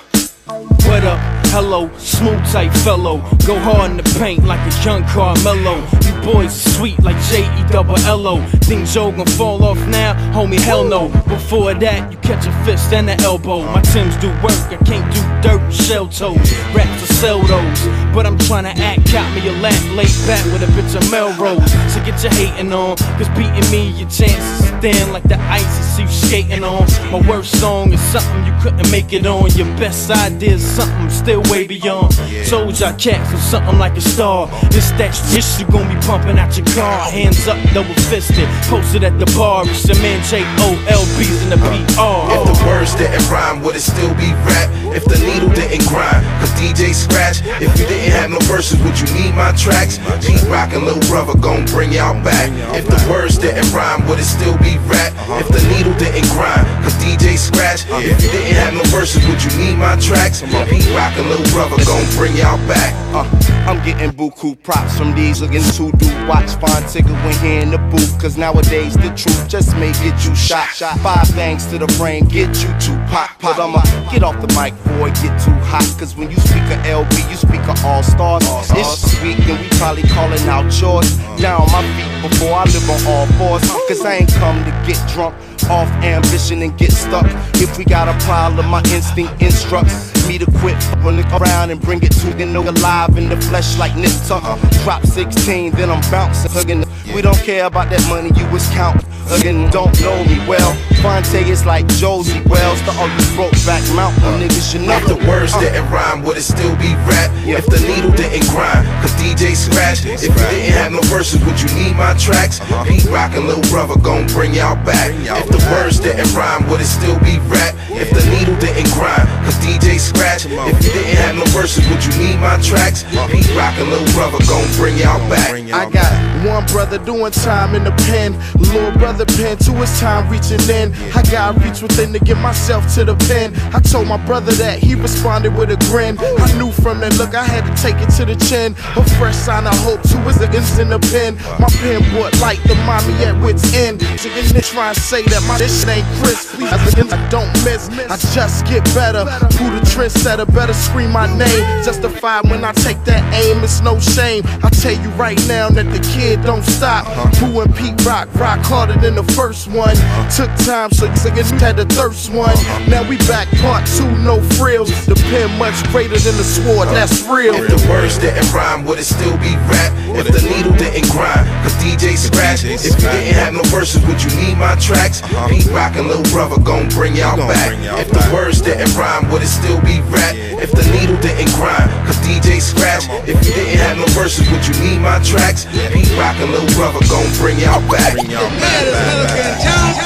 What 0.48 1.04
up? 1.04 1.35
Hello, 1.56 1.90
smooth 1.98 2.46
type 2.52 2.74
fellow. 2.84 3.20
Go 3.48 3.58
hard 3.58 3.92
in 3.92 3.96
the 3.96 4.04
paint 4.20 4.44
like 4.44 4.60
a 4.60 4.84
young 4.84 5.06
Carmelo. 5.06 5.78
You 6.04 6.34
boys 6.34 6.52
sweet 6.76 7.02
like 7.02 7.16
J 7.32 7.46
E 7.46 7.64
double 7.72 7.98
L 8.00 8.28
O. 8.28 8.46
Think 8.68 8.86
Joe 8.86 9.10
gon' 9.14 9.26
fall 9.26 9.64
off 9.64 9.78
now? 9.88 10.16
Homie, 10.34 10.60
hell 10.60 10.84
no. 10.84 11.08
Before 11.30 11.74
that, 11.74 12.12
you 12.12 12.18
catch 12.18 12.46
a 12.46 12.52
fist 12.66 12.92
and 12.92 13.10
an 13.10 13.22
elbow. 13.22 13.62
My 13.72 13.82
Timbs 13.84 14.18
do 14.18 14.28
work, 14.44 14.52
I 14.68 14.76
can't 14.84 15.08
do 15.16 15.22
dirt 15.48 15.72
shell 15.72 16.10
toes. 16.10 16.52
Raps 16.76 17.08
to 17.08 17.14
sell 17.14 17.40
those, 17.40 17.82
but 18.14 18.26
I'm 18.26 18.38
tryna 18.38 18.76
act, 18.76 19.10
cop 19.10 19.34
me 19.34 19.48
a 19.48 19.54
lap, 19.62 19.82
lay 19.96 20.12
back 20.28 20.44
with 20.52 20.62
a 20.62 20.68
bitch 20.76 20.94
of 20.94 21.10
Melrose. 21.10 21.72
So 21.94 22.04
get 22.04 22.22
your 22.22 22.34
hating 22.34 22.74
on, 22.74 22.98
cause 23.16 23.30
beating 23.30 23.72
me, 23.72 23.98
your 23.98 24.10
chances 24.10 24.66
thin 24.82 25.12
like 25.12 25.24
the 25.24 25.40
ice 25.50 25.96
see 25.96 26.04
you 26.04 26.08
skating 26.08 26.64
on. 26.64 26.86
My 27.12 27.22
worst 27.28 27.60
song 27.60 27.94
is 27.94 28.02
something 28.14 28.46
you 28.46 28.54
couldn't 28.62 28.90
make 28.92 29.14
it 29.14 29.26
on. 29.26 29.50
Your 29.52 29.68
best 29.78 30.12
idea 30.12 30.54
is 30.54 30.66
something 30.66 31.10
still 31.10 31.42
way 31.50 31.68
beyond. 31.68 32.14
Told 32.48 32.80
y'all 32.80 32.96
cats 32.98 33.32
I'm 33.32 33.40
something 33.40 33.78
like 33.80 33.96
a 33.98 34.02
star. 34.02 34.48
This 34.70 34.92
that 35.02 35.12
shit 35.12 35.46
you 35.60 35.66
gon' 35.72 35.88
be 35.88 36.00
pumping 36.06 36.38
out 36.38 36.58
your 36.58 36.66
car. 36.78 37.10
Hands 37.10 37.48
up, 37.48 37.58
double 37.74 37.96
fisted. 38.08 38.48
Posted 38.70 39.04
at 39.04 39.18
the 39.20 39.26
bar. 39.38 39.66
It's 39.68 39.88
your 39.88 39.98
man 40.00 40.22
J 40.24 40.44
O 40.64 40.76
L 40.90 41.06
B's 41.18 41.42
in 41.44 41.50
the 41.50 41.58
PR. 41.58 42.16
If 42.32 42.42
the 42.48 42.58
words 42.66 42.96
didn't 42.96 43.26
rhyme, 43.30 43.64
would 43.64 43.76
it 43.76 43.86
still 43.86 44.14
be 44.16 44.32
rap? 44.48 44.70
If 44.96 45.04
the 45.04 45.20
needle 45.20 45.50
didn't 45.50 45.84
grind, 45.90 46.24
cause 46.40 46.54
DJ 46.56 46.96
scratch. 46.96 47.42
If 47.60 47.76
you 47.76 47.86
didn't 47.86 48.12
have 48.16 48.32
no 48.32 48.40
verses, 48.48 48.80
would 48.80 48.96
you 48.96 49.08
need 49.12 49.36
my 49.36 49.52
tracks? 49.60 50.00
Pete 50.24 50.42
Rock 50.48 50.72
and 50.72 50.86
Lil 50.86 51.00
Brother 51.12 51.36
gon' 51.38 51.66
bring 51.66 51.92
y'all 51.92 52.16
back. 52.24 52.48
If 52.78 52.88
the 52.88 53.00
words 53.12 53.38
didn't 53.38 53.68
rhyme, 53.76 54.08
would 54.08 54.20
it 54.20 54.30
still 54.30 54.56
be 54.64 54.78
rap? 54.88 55.12
If 55.42 55.50
the 55.52 55.60
needle 55.76 55.94
didn't 56.00 56.30
grind, 56.32 56.64
cause 56.84 56.96
DJ 57.04 57.36
scratch. 57.36 57.84
If 58.00 58.24
you 58.24 58.30
didn't 58.32 58.56
have 58.56 58.74
no 58.74 58.84
verses, 58.88 59.26
would 59.28 59.44
you 59.44 59.52
need 59.60 59.76
my 59.76 60.00
tracks? 60.00 60.42
Pete 60.72 60.88
Rock 60.96 61.12
and 61.20 61.28
Lil 61.28 61.35
Brother 61.52 61.84
gon' 61.86 62.06
bring 62.16 62.36
y'all 62.38 62.58
back. 62.68 62.94
Uh, 63.14 63.28
I'm 63.68 63.84
getting 63.84 64.12
buku 64.12 64.62
props 64.64 64.98
from 64.98 65.16
these 65.16 65.42
looking 65.42 65.64
to 65.64 65.92
do 65.98 66.28
watch 66.28 66.52
fine 66.56 66.88
tickle 66.88 67.16
when 67.24 67.36
here 67.40 67.62
in 67.62 67.72
the 67.72 67.78
booth. 67.78 68.20
Cause 68.22 68.38
nowadays 68.38 68.96
the 68.96 69.10
truth 69.16 69.48
just 69.50 69.76
may 69.76 69.92
get 70.04 70.24
you 70.26 70.36
shot. 70.36 70.70
shot. 70.70 70.98
Five 71.00 71.28
bangs 71.36 71.66
to 71.68 71.78
the 71.78 71.88
brain, 71.98 72.26
get 72.26 72.48
you 72.62 72.70
to 72.70 73.08
pop. 73.10 73.32
But 73.42 73.60
I'ma 73.60 73.82
get 74.12 74.24
off 74.24 74.40
the 74.40 74.48
mic 74.56 74.74
it 75.04 75.16
get 75.22 75.36
too 75.44 75.52
hot. 75.68 75.86
Cause 76.00 76.16
when 76.16 76.32
you 76.32 76.38
speak 76.38 76.64
of 76.72 76.80
LB, 76.88 77.30
you 77.30 77.36
speak 77.36 77.62
of 77.68 77.84
All 77.84 78.04
Stars. 78.04 78.44
It's 78.72 79.18
sweet, 79.18 79.40
and 79.40 79.60
we 79.60 79.68
probably 79.78 80.04
calling 80.04 80.42
out 80.48 80.70
yours. 80.80 81.18
Now 81.40 81.64
on 81.64 81.72
my 81.72 81.84
feet 81.96 82.30
before 82.30 82.54
I 82.54 82.64
live 82.64 82.90
on 82.90 83.02
all 83.12 83.28
fours. 83.38 83.62
Cause 83.88 84.06
I 84.06 84.16
ain't 84.16 84.32
come 84.34 84.64
to 84.64 84.72
get 84.88 85.00
drunk 85.12 85.36
off 85.70 85.90
ambition 86.04 86.62
and 86.62 86.78
get 86.78 86.92
stuck. 86.92 87.26
If 87.56 87.78
we 87.78 87.86
got 87.86 88.08
a 88.08 88.18
problem, 88.26 88.68
my 88.68 88.84
instinct 88.94 89.42
instructs 89.42 90.14
me 90.28 90.38
to 90.40 90.46
quit 90.60 90.76
on 91.06 91.18
the 91.18 91.25
around 91.34 91.72
and 91.72 91.82
bring 91.82 92.02
it 92.04 92.12
to 92.12 92.34
the 92.34 92.46
no 92.46 92.62
alive 92.62 93.18
in 93.18 93.30
the 93.30 93.38
flesh 93.38 93.78
like 93.78 93.96
Nip 93.96 94.12
Tuck. 94.28 94.44
Uh, 94.44 94.58
drop 94.84 95.06
16, 95.06 95.72
then 95.72 95.90
I'm 95.90 96.02
bouncing, 96.12 96.52
hugging. 96.52 96.84
We 97.14 97.22
don't 97.22 97.38
care 97.38 97.66
about 97.66 97.90
that 97.90 98.06
money 98.10 98.32
you 98.40 98.48
was 98.52 98.68
counting. 98.70 99.06
Again, 99.32 99.72
don't 99.72 99.90
know 100.02 100.24
me 100.26 100.38
well. 100.46 100.76
Phonte 101.02 101.42
is 101.50 101.66
like 101.66 101.88
Josey 101.98 102.42
Wales, 102.46 102.82
the 102.86 102.94
all 102.94 103.10
you 103.10 103.26
broke 103.34 103.58
back 103.66 103.82
mountain 103.98 104.22
niggas, 104.38 104.74
you 104.74 104.86
know. 104.86 104.98
If 104.98 105.08
the 105.10 105.18
words 105.26 105.54
didn't 105.58 105.90
rhyme, 105.90 106.22
would 106.24 106.38
it 106.38 106.46
still 106.46 106.76
be 106.78 106.94
rap? 107.10 107.34
If 107.42 107.66
the 107.66 107.82
needle 107.82 108.12
didn't 108.14 108.46
grind, 108.54 108.86
cause 109.02 109.14
DJ 109.18 109.58
scratch. 109.58 110.06
If 110.06 110.30
you 110.30 110.30
didn't 110.30 110.74
have 110.78 110.92
no 110.92 111.02
verses, 111.10 111.44
would 111.46 111.58
you 111.58 111.70
need 111.74 111.96
my 111.98 112.14
tracks? 112.22 112.62
Pete 112.86 113.06
Rock 113.10 113.34
and 113.34 113.48
Lil 113.48 113.62
Brother 113.74 113.98
gon' 113.98 114.28
bring 114.28 114.54
y'all 114.54 114.78
back. 114.86 115.10
If 115.14 115.50
the 115.50 115.62
words 115.74 116.00
didn't 116.00 116.30
rhyme, 116.38 116.70
would 116.70 116.82
it 116.82 116.90
still 116.90 117.18
be 117.26 117.42
rap? 117.50 117.74
If 117.98 118.14
the 118.14 118.22
needle 118.30 118.58
didn't 118.62 118.94
grind, 118.94 119.26
cause 119.42 119.58
DJ 119.58 119.98
scratch. 119.98 120.46
If 120.46 120.78
you 120.86 120.90
didn't 121.06 121.22
have 121.22 121.36
no 121.36 121.46
verses, 121.54 121.88
would 121.90 122.04
you 122.04 122.14
need 122.18 122.40
my 122.40 122.58
tracks? 122.62 123.04
Pete 123.30 123.48
Rock 123.56 123.78
and 123.78 123.90
Lil 123.90 124.06
Brother 124.14 124.40
gon' 124.48 124.66
bring 124.76 124.98
y'all 124.98 125.22
back. 125.30 125.54
I 125.54 125.90
got 125.90 126.12
one 126.46 126.66
brother 126.68 126.98
doing 126.98 127.32
time 127.32 127.76
in 127.76 127.84
the 127.84 127.92
pen. 128.10 128.34
Little 128.58 128.92
brother 128.98 129.26
pen 129.26 129.58
to 129.58 129.72
his 129.74 130.00
time 130.00 130.30
reaching 130.30 130.62
in. 130.70 130.94
I 131.16 131.22
gotta 131.32 131.60
reach 131.60 131.82
within 131.82 132.14
to 132.14 132.20
get 132.20 132.38
myself 132.38 132.94
to 132.96 133.06
the 133.06 133.16
pen. 133.28 133.54
I 133.74 133.80
told 133.80 134.08
my 134.08 134.18
brother 134.26 134.52
that 134.54 134.80
he 134.80 134.96
responded 134.96 135.56
with 135.56 135.70
a 135.72 135.78
grin. 135.90 136.18
I 136.20 136.58
knew 136.58 136.72
from 136.72 137.00
that 137.00 137.18
look 137.18 137.36
I 137.36 137.44
had 137.44 137.66
to 137.66 137.74
take 137.82 137.98
it 138.02 138.10
to 138.18 138.26
the 138.26 138.36
chin. 138.46 138.74
A 138.96 139.04
fresh 139.18 139.36
sign 139.36 139.68
of 139.68 139.78
hope 139.80 140.02
to 140.04 140.18
his 140.26 140.42
against 140.42 140.80
in 140.80 140.90
the 140.90 141.00
pen. 141.00 141.36
My 141.60 141.70
pen 141.82 142.02
brought 142.12 142.34
light 142.42 142.60
to 142.68 142.76
mommy 142.86 143.14
at 143.26 143.36
wits 143.42 143.74
end. 143.74 144.02
Chicken 144.18 144.46
to 144.54 144.62
try 144.62 144.90
and 144.90 144.98
say 144.98 145.22
that 145.24 145.44
my 145.48 145.58
this 145.58 145.86
ain't 145.88 146.06
Chris. 146.22 146.54
Please, 146.56 147.14
I 147.14 147.30
don't 147.30 147.52
miss. 147.64 147.90
I 148.10 148.18
just 148.34 148.66
get 148.66 148.84
better. 148.94 149.26
Who 149.58 149.70
the 149.74 149.82
trendsetter 149.86 150.46
better 150.54 150.74
scream 150.96 151.12
my 151.12 151.28
name. 151.38 151.64
Justified 151.84 152.50
when 152.50 152.64
I 152.64 152.72
take 152.72 153.04
that 153.04 153.22
aim, 153.36 153.62
it's 153.64 153.82
no 153.82 154.00
shame. 154.00 154.44
I 154.64 154.70
tell 154.70 154.96
you 154.96 155.10
right 155.20 155.40
now 155.48 155.68
that 155.70 155.84
the 155.92 156.00
kid 156.16 156.42
don't 156.44 156.64
stop. 156.64 157.04
Boo 157.40 157.60
and 157.60 157.76
Pete 157.76 158.00
Rock, 158.06 158.34
rock 158.36 158.60
harder 158.64 158.96
than 158.96 159.16
the 159.16 159.28
first 159.36 159.68
one. 159.68 159.96
Took 160.32 160.50
time, 160.64 160.92
so 160.92 161.08
niggas 161.28 161.52
had 161.60 161.76
the 161.76 161.86
thirst 161.86 162.32
one. 162.32 162.56
Now 162.88 163.04
we 163.08 163.18
back, 163.28 163.52
part 163.60 163.86
two, 163.98 164.08
no 164.24 164.40
frills. 164.56 164.90
The 165.06 165.16
pen 165.28 165.52
much 165.60 165.76
greater 165.92 166.18
than 166.18 166.38
the 166.38 166.48
sword, 166.48 166.88
that's 166.96 167.28
real. 167.28 167.56
If 167.56 167.68
the 167.68 167.90
words 167.90 168.18
didn't 168.18 168.48
rhyme, 168.54 168.86
would 168.86 169.00
it 169.00 169.06
still 169.06 169.36
be 169.44 169.52
rap? 169.68 169.92
If 170.16 170.32
the 170.32 170.48
needle 170.48 170.72
didn't 170.80 171.12
grind, 171.12 171.44
cause 171.60 171.76
DJ 171.84 172.16
scratch. 172.16 172.64
If 172.64 172.86
you 172.88 172.96
didn't 172.96 173.36
have 173.36 173.54
no 173.54 173.64
verses, 173.68 174.00
would 174.08 174.24
you 174.24 174.32
need 174.40 174.56
my 174.56 174.76
tracks? 174.80 175.20
Pete 175.52 175.68
Rock 175.76 176.00
and 176.00 176.08
Lil 176.08 176.24
Brother 176.32 176.56
gon' 176.64 176.88
bring 176.88 177.16
y'all 177.18 177.36
back. 177.36 177.76
If 178.00 178.10
the 178.16 178.24
words 178.34 178.62
didn't 178.62 178.96
rhyme, 178.96 179.30
would 179.32 179.44
it 179.44 179.52
still 179.52 179.82
be 179.82 180.00
rap? 180.08 180.36
If 180.64 180.72
the 180.72 180.85
needle 180.92 181.18
didn't 181.22 181.54
grind, 181.56 181.90
cause 182.06 182.18
DJ 182.22 182.62
scratch. 182.62 183.06
If 183.28 183.42
you 183.46 183.54
didn't 183.54 183.80
have 183.80 183.98
no 183.98 184.06
verses, 184.14 184.50
would 184.52 184.66
you 184.68 184.74
need 184.84 185.00
my 185.02 185.20
tracks? 185.24 185.66
Pete 185.94 186.12
Rock 186.18 186.36
and 186.38 186.52
Lil 186.52 186.68
Brother 186.76 187.00
gon' 187.10 187.26
bring 187.38 187.60
y'all 187.60 187.82
back. 187.90 188.14
Bring 188.14 188.32
y'all 188.32 188.50
back, 188.60 188.86
back, 188.92 189.34
back. 189.34 190.06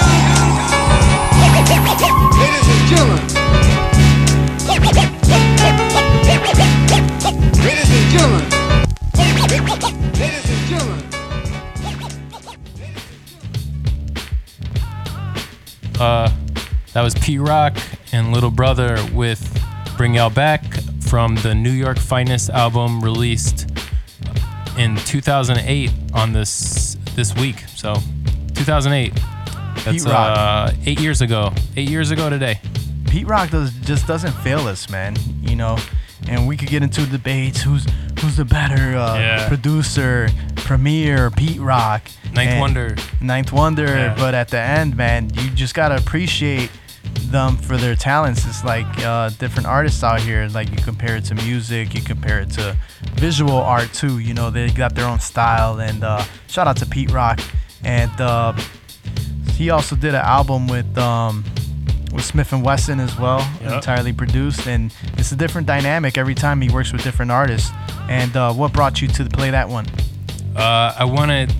Ladies 2.39 2.67
and 2.69 2.83
gentlemen. 2.91 3.19
Ladies 7.59 7.89
and 7.89 8.09
gentlemen. 8.11 8.43
Ladies 10.19 10.49
and 10.49 10.67
gentlemen. 10.69 10.99
Uh, 15.99 16.31
that 16.93 17.01
was 17.01 17.13
Pete 17.15 17.41
Rock 17.41 17.77
and 18.13 18.31
Little 18.31 18.51
Brother 18.51 18.97
with 19.13 19.61
Bring 19.97 20.13
Y'all 20.15 20.29
Back 20.29 20.63
from 21.09 21.35
the 21.37 21.55
New 21.55 21.71
York 21.71 21.97
Finest 21.97 22.49
album 22.51 23.01
released 23.01 23.67
in 24.77 24.95
2008 24.95 25.89
on 26.13 26.33
this 26.33 26.95
this 27.15 27.35
week. 27.35 27.59
So 27.75 27.95
2008. 28.53 29.13
That's 29.85 30.05
uh, 30.05 30.71
eight 30.85 30.99
years 30.99 31.21
ago. 31.21 31.51
Eight 31.75 31.89
years 31.89 32.11
ago 32.11 32.29
today. 32.29 32.59
Pete 33.09 33.25
Rock 33.27 33.49
does 33.49 33.71
just 33.81 34.05
doesn't 34.07 34.33
fail 34.43 34.67
us, 34.67 34.89
man. 34.89 35.15
You 35.41 35.55
know, 35.55 35.77
and 36.27 36.47
we 36.47 36.55
could 36.55 36.67
get 36.69 36.83
into 36.83 37.05
debates. 37.07 37.61
Who's 37.61 37.85
who's 38.19 38.35
the 38.37 38.45
better 38.45 38.95
uh, 38.97 39.17
Yeah. 39.17 39.47
producer, 39.47 40.29
Premier, 40.57 41.31
Pete 41.31 41.59
Rock, 41.59 42.03
Ninth 42.33 42.59
Wonder. 42.59 42.95
Ninth 43.21 43.51
Wonder. 43.51 43.85
Yeah. 43.87 44.15
But 44.15 44.35
at 44.35 44.49
the 44.49 44.59
end, 44.59 44.95
man, 44.95 45.31
you 45.33 45.49
just 45.51 45.73
gotta 45.73 45.95
appreciate 45.95 46.69
them 47.31 47.57
for 47.57 47.77
their 47.77 47.95
talents. 47.95 48.45
It's 48.45 48.63
like 48.63 48.85
uh, 49.05 49.29
different 49.39 49.67
artists 49.67 50.03
out 50.03 50.21
here. 50.21 50.47
Like 50.47 50.69
you 50.71 50.77
compare 50.77 51.15
it 51.17 51.25
to 51.25 51.35
music, 51.35 51.93
you 51.93 52.01
compare 52.01 52.39
it 52.41 52.51
to 52.51 52.75
visual 53.15 53.53
art 53.57 53.91
too. 53.93 54.19
You 54.19 54.33
know, 54.33 54.49
they 54.49 54.69
got 54.69 54.95
their 54.95 55.07
own 55.07 55.19
style. 55.19 55.79
And 55.79 56.03
uh, 56.03 56.23
shout 56.47 56.67
out 56.67 56.77
to 56.77 56.85
Pete 56.85 57.11
Rock. 57.11 57.39
And 57.83 58.11
uh, 58.19 58.53
he 59.53 59.69
also 59.69 59.95
did 59.95 60.13
an 60.15 60.21
album 60.25 60.67
with 60.67 60.97
um, 60.97 61.43
with 62.11 62.23
Smif-N-Wessun 62.29 62.99
as 62.99 63.17
well, 63.19 63.39
Yep. 63.61 63.71
entirely 63.71 64.13
produced, 64.13 64.65
and 64.67 64.91
it's 65.13 65.31
a 65.31 65.35
different 65.35 65.67
dynamic 65.67 66.17
every 66.17 66.33
time 66.33 66.59
he 66.59 66.67
works 66.69 66.91
with 66.91 67.03
different 67.03 67.29
artists. 67.31 67.69
And 68.09 68.35
uh, 68.35 68.51
what 68.51 68.73
brought 68.73 68.99
you 69.01 69.07
to 69.09 69.25
play 69.25 69.51
that 69.51 69.69
one? 69.69 69.85
Uh, 70.55 70.95
I 70.97 71.05
wanted 71.05 71.53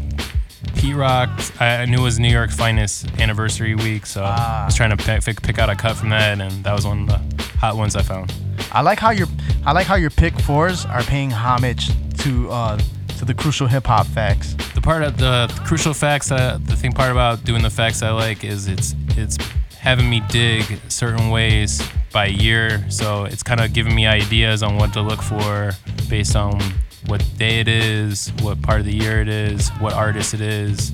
Pete 0.80 0.96
Rock. 0.96 1.30
I 1.60 1.84
knew 1.86 1.98
it 1.98 2.04
was 2.04 2.20
New 2.20 2.30
York 2.30 2.52
Finest 2.52 3.06
anniversary 3.20 3.76
week, 3.76 4.06
so 4.06 4.24
I 4.24 4.64
was 4.66 4.76
trying 4.76 4.92
to 4.92 4.98
pick, 4.98 5.26
pick, 5.26 5.42
pick 5.42 5.60
out 5.60 5.70
a 5.70 5.76
cut 5.76 5.98
from 5.98 6.08
that, 6.10 6.40
and 6.40 6.64
that 6.64 6.74
was 6.74 6.88
one 6.88 7.02
of 7.02 7.08
the 7.08 7.44
hot 7.58 7.76
ones 7.76 7.98
I 7.98 8.02
found. 8.02 8.34
I 8.72 8.80
like 8.82 8.98
how 8.98 9.10
your 9.10 9.28
I 9.66 9.74
like 9.74 9.88
how 9.88 9.96
your 9.96 10.10
pick 10.10 10.40
fours 10.40 10.86
are 10.86 11.04
paying 11.04 11.32
homage 11.32 11.90
to 12.20 12.50
uh, 12.50 12.80
to 13.18 13.26
the 13.26 13.34
crucial 13.34 13.68
hip 13.68 13.88
hop 13.88 14.08
facts. 14.08 14.54
The 14.74 14.80
part 14.80 15.04
of 15.04 15.18
the 15.18 15.52
crucial 15.66 15.94
facts, 15.94 16.32
uh, 16.32 16.58
the 16.64 16.78
thing 16.78 16.94
part 16.94 17.12
about 17.12 17.44
doing 17.44 17.62
the 17.62 17.70
facts 17.70 18.02
I 18.02 18.12
like 18.12 18.46
is 18.46 18.68
it's 18.68 18.96
it's 19.18 19.38
having 19.78 20.10
me 20.10 20.22
dig 20.30 20.64
certain 20.88 21.30
ways 21.30 21.86
by 22.14 22.28
year. 22.28 22.90
So 22.90 23.26
it's 23.26 23.44
kind 23.44 23.60
of 23.60 23.74
giving 23.74 23.94
me 23.94 24.08
ideas 24.08 24.64
on 24.64 24.78
what 24.78 24.94
to 24.94 25.02
look 25.02 25.22
for 25.22 25.72
based 26.10 26.38
on 26.38 26.62
what 27.08 27.24
day 27.38 27.60
it 27.60 27.68
is, 27.68 28.32
what 28.42 28.62
part 28.62 28.80
of 28.80 28.86
the 28.86 28.96
year 28.96 29.22
it 29.22 29.30
is, 29.30 29.70
what 29.80 29.94
artist 29.94 30.34
it 30.34 30.42
is. 30.42 30.92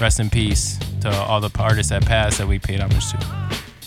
Rest 0.00 0.20
in 0.20 0.30
peace 0.30 0.78
to 1.02 1.10
all 1.10 1.40
the 1.40 1.50
artists 1.58 1.90
that 1.90 2.04
passed 2.06 2.38
that 2.38 2.48
we 2.48 2.58
paid 2.58 2.80
homage 2.80 3.10
to. 3.10 3.18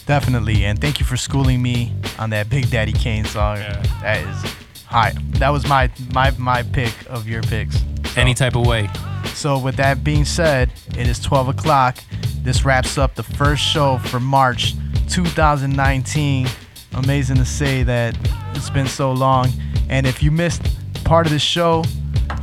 Definitely, 0.05 0.65
and 0.65 0.79
thank 0.79 0.99
you 0.99 1.05
for 1.05 1.17
schooling 1.17 1.61
me 1.61 1.93
on 2.19 2.29
that 2.31 2.49
Big 2.49 2.69
Daddy 2.69 2.91
Kane 2.91 3.25
song. 3.25 3.57
That 4.01 4.21
is 4.27 4.51
high. 4.85 5.13
That 5.39 5.49
was 5.49 5.67
my 5.67 5.89
my 6.13 6.31
my 6.37 6.61
pick 6.61 6.93
of 7.09 7.27
your 7.27 7.41
picks. 7.41 7.81
Any 8.15 8.33
type 8.33 8.55
of 8.55 8.67
way. 8.67 8.89
So 9.33 9.57
with 9.57 9.75
that 9.77 10.03
being 10.03 10.25
said, 10.25 10.71
it 10.97 11.07
is 11.07 11.19
12 11.19 11.49
o'clock. 11.49 11.97
This 12.43 12.63
wraps 12.65 12.97
up 12.97 13.15
the 13.15 13.23
first 13.23 13.63
show 13.63 13.97
for 13.97 14.19
March 14.19 14.75
2019. 15.09 16.47
Amazing 16.93 17.37
to 17.37 17.45
say 17.45 17.81
that 17.83 18.15
it's 18.53 18.69
been 18.69 18.87
so 18.87 19.11
long. 19.11 19.49
And 19.89 20.05
if 20.05 20.21
you 20.21 20.29
missed 20.29 20.61
part 21.03 21.25
of 21.25 21.33
the 21.33 21.39
show, 21.39 21.83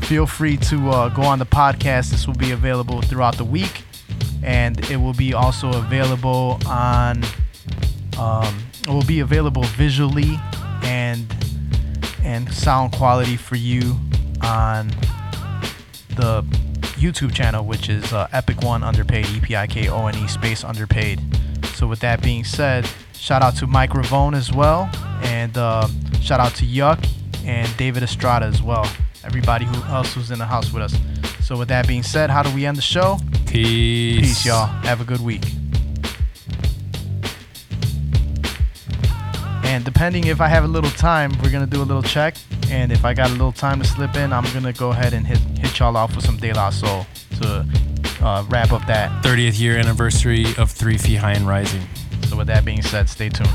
feel 0.02 0.26
free 0.26 0.56
to 0.56 0.90
uh, 0.90 1.08
go 1.08 1.22
on 1.22 1.38
the 1.38 1.46
podcast. 1.46 2.10
This 2.10 2.26
will 2.26 2.34
be 2.34 2.52
available 2.52 3.00
throughout 3.02 3.36
the 3.36 3.44
week, 3.44 3.82
and 4.42 4.78
it 4.90 4.96
will 4.96 5.14
be 5.14 5.34
also 5.34 5.72
available 5.72 6.58
on. 6.66 7.24
Um, 8.18 8.58
it 8.82 8.88
will 8.88 9.04
be 9.04 9.20
available 9.20 9.62
visually 9.62 10.38
and 10.82 11.26
and 12.22 12.52
sound 12.52 12.92
quality 12.92 13.36
for 13.36 13.56
you 13.56 13.98
on 14.42 14.88
the 16.16 16.42
YouTube 16.98 17.32
channel, 17.32 17.64
which 17.64 17.88
is 17.88 18.12
uh, 18.12 18.28
Epic 18.32 18.62
One 18.62 18.82
Underpaid, 18.82 19.26
E 19.28 19.40
P 19.40 19.56
I 19.56 19.66
K 19.66 19.88
O 19.88 20.06
N 20.06 20.16
E 20.16 20.28
space 20.28 20.64
Underpaid. 20.64 21.20
So 21.74 21.86
with 21.86 22.00
that 22.00 22.22
being 22.22 22.44
said, 22.44 22.88
shout 23.14 23.42
out 23.42 23.56
to 23.56 23.66
Mike 23.66 23.94
Ravone 23.94 24.34
as 24.34 24.52
well, 24.52 24.90
and 25.22 25.56
uh, 25.56 25.88
shout 26.20 26.40
out 26.40 26.54
to 26.56 26.66
Yuck 26.66 27.06
and 27.50 27.76
David 27.76 28.04
Estrada 28.04 28.46
as 28.46 28.62
well. 28.62 28.86
Everybody 29.24 29.64
who 29.64 29.82
else 29.92 30.14
who's 30.14 30.30
in 30.30 30.38
the 30.38 30.46
house 30.46 30.72
with 30.72 30.84
us. 30.84 30.96
So 31.44 31.58
with 31.58 31.68
that 31.68 31.86
being 31.88 32.04
said, 32.04 32.30
how 32.30 32.42
do 32.44 32.54
we 32.54 32.64
end 32.64 32.76
the 32.76 32.82
show? 32.82 33.18
Peace. 33.46 34.20
Peace, 34.20 34.46
y'all. 34.46 34.66
Have 34.66 35.00
a 35.00 35.04
good 35.04 35.20
week. 35.20 35.42
And 39.64 39.84
depending 39.84 40.28
if 40.28 40.40
I 40.40 40.46
have 40.46 40.64
a 40.64 40.68
little 40.68 40.90
time, 40.90 41.32
we're 41.42 41.50
gonna 41.50 41.66
do 41.66 41.82
a 41.82 41.88
little 41.90 42.02
check. 42.02 42.36
And 42.70 42.92
if 42.92 43.04
I 43.04 43.14
got 43.14 43.30
a 43.30 43.32
little 43.32 43.52
time 43.52 43.80
to 43.80 43.86
slip 43.86 44.14
in, 44.14 44.32
I'm 44.32 44.44
gonna 44.54 44.72
go 44.72 44.90
ahead 44.90 45.12
and 45.12 45.26
hit 45.26 45.38
hit 45.58 45.78
y'all 45.78 45.96
off 45.96 46.14
with 46.14 46.24
some 46.24 46.36
De 46.36 46.52
La 46.52 46.70
Soul 46.70 47.04
to 47.40 47.66
uh, 48.22 48.44
wrap 48.48 48.72
up 48.72 48.86
that. 48.86 49.24
30th 49.24 49.58
year 49.58 49.76
anniversary 49.76 50.46
of 50.56 50.70
Three 50.70 50.98
Feet 50.98 51.16
High 51.16 51.32
and 51.32 51.48
Rising. 51.48 51.82
So 52.28 52.36
with 52.36 52.46
that 52.46 52.64
being 52.64 52.82
said, 52.82 53.08
stay 53.08 53.28
tuned. 53.28 53.50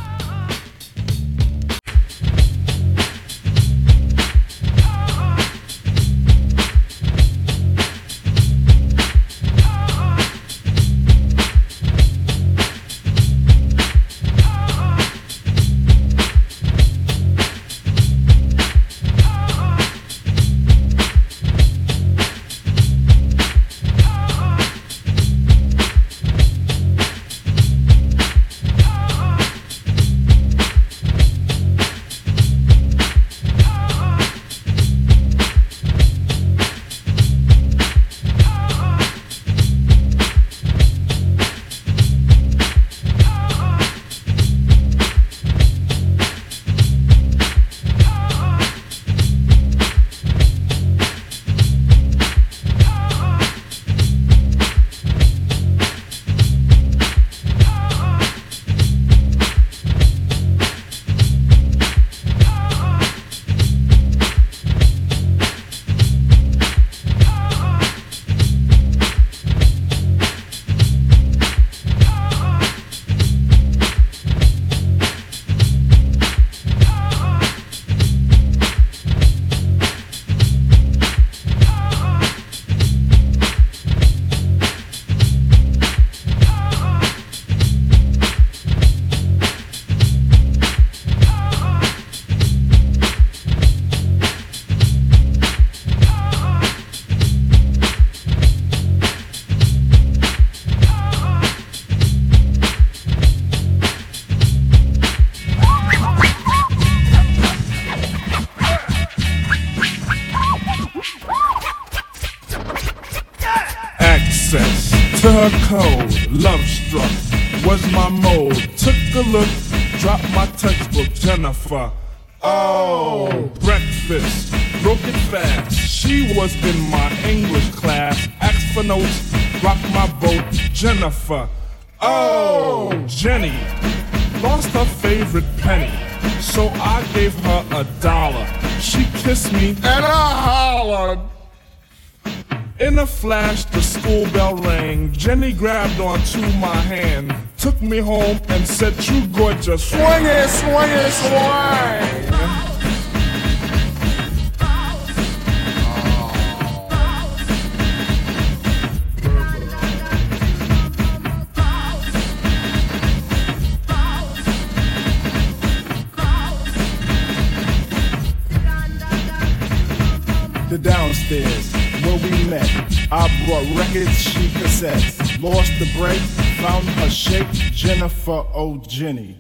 the 170.78 170.90
downstairs 170.90 171.72
where 172.04 172.18
we 172.18 172.50
met. 172.50 172.70
I 173.10 173.30
brought 173.46 173.66
records, 173.78 174.18
she 174.18 174.48
cassettes. 174.60 175.42
Lost 175.42 175.72
the 175.80 175.90
break, 175.98 176.20
found 176.60 176.84
her 177.00 177.10
shape. 177.10 177.48
Jennifer 177.72 178.44
O'Jenny. 178.54 179.38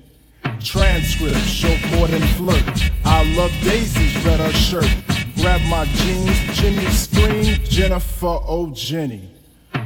Transcript, 0.61 1.37
show 1.39 1.75
more 1.95 2.07
than 2.07 2.21
flirt. 2.37 2.91
I 3.03 3.23
love 3.35 3.51
daisies, 3.63 4.15
red 4.25 4.39
her 4.39 4.53
shirt. 4.53 4.89
Grab 5.35 5.59
my 5.69 5.83
jeans, 5.85 6.37
Jimmy 6.57 6.85
scream, 6.91 7.59
Jennifer 7.65 8.39
O'Jenny. 8.47 9.29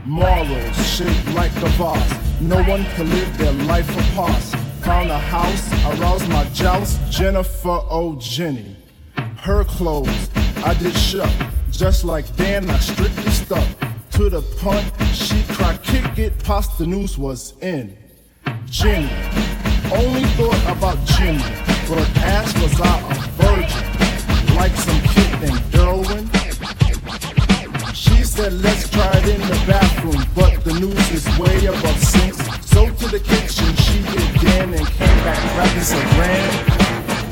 Marlowe's 0.05 0.77
shaped 0.87 1.33
like 1.33 1.55
a 1.57 1.77
boss. 1.79 2.13
No 2.41 2.61
one 2.63 2.85
can 2.93 3.09
live 3.09 3.37
their 3.39 3.53
life 3.53 3.89
apart. 4.11 4.43
Found 4.83 5.09
a 5.09 5.17
house, 5.17 5.71
aroused 5.85 6.29
my 6.29 6.43
joust, 6.49 6.99
Jennifer 7.11 7.81
O'Jenny. 7.89 8.75
Her 9.37 9.63
clothes, 9.63 10.29
I 10.63 10.73
did 10.73 10.95
shut. 10.95 11.31
Just 11.71 12.03
like 12.03 12.35
Dan, 12.35 12.69
I 12.69 12.77
strictly 12.79 13.31
stuck 13.31 13.67
to 14.11 14.29
the 14.29 14.41
punt. 14.59 14.85
She 15.13 15.41
cried, 15.53 15.81
kick 15.83 16.19
it, 16.19 16.43
pasta 16.43 16.85
news 16.85 17.17
was 17.17 17.53
in. 17.61 17.97
Jimmy 18.65 19.09
only 19.91 20.23
thought 20.37 20.77
about 20.77 20.97
Jimmy. 21.05 21.43
but 21.87 22.17
ass 22.17 22.53
was 22.61 22.79
I 22.81 22.99
a 22.99 23.19
virgin, 23.41 24.55
like 24.55 24.75
some 24.75 25.01
kid 25.13 25.49
in 25.49 25.55
Derwin. 25.71 26.25
She 27.95 28.23
said, 28.23 28.53
let's 28.53 28.89
try 28.89 29.09
it 29.17 29.27
in 29.27 29.41
the 29.41 29.63
bathroom, 29.65 30.23
but 30.35 30.63
the 30.63 30.73
news 30.79 31.11
is 31.11 31.25
way 31.39 31.65
above 31.65 32.03
sinks. 32.03 32.37
So 32.69 32.89
to 32.89 33.07
the 33.07 33.19
kitchen, 33.19 33.75
she 33.75 34.01
did 34.11 34.41
Dan 34.41 34.73
and 34.73 34.87
came 34.87 35.19
back 35.23 35.57
rapping 35.57 35.83
some 35.83 36.09
ram. 36.19 36.79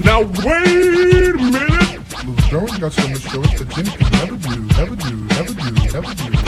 Now 0.03 0.21
wait 0.45 1.35
a 1.35 1.51
minute 1.51 1.76
moves. 2.25 2.51
No 2.51 2.59
one 2.59 2.79
got 2.79 2.93
so 2.93 3.07
much 3.07 3.23
choice 3.23 3.59
that 3.59 3.69
Jim 3.69 3.85
could 3.85 4.11
never 4.11 4.37
do, 4.37 4.61
never 4.77 4.95
do, 4.95 5.15
never 5.15 5.53
do, 5.53 5.71
never 5.91 6.13
do. 6.13 6.46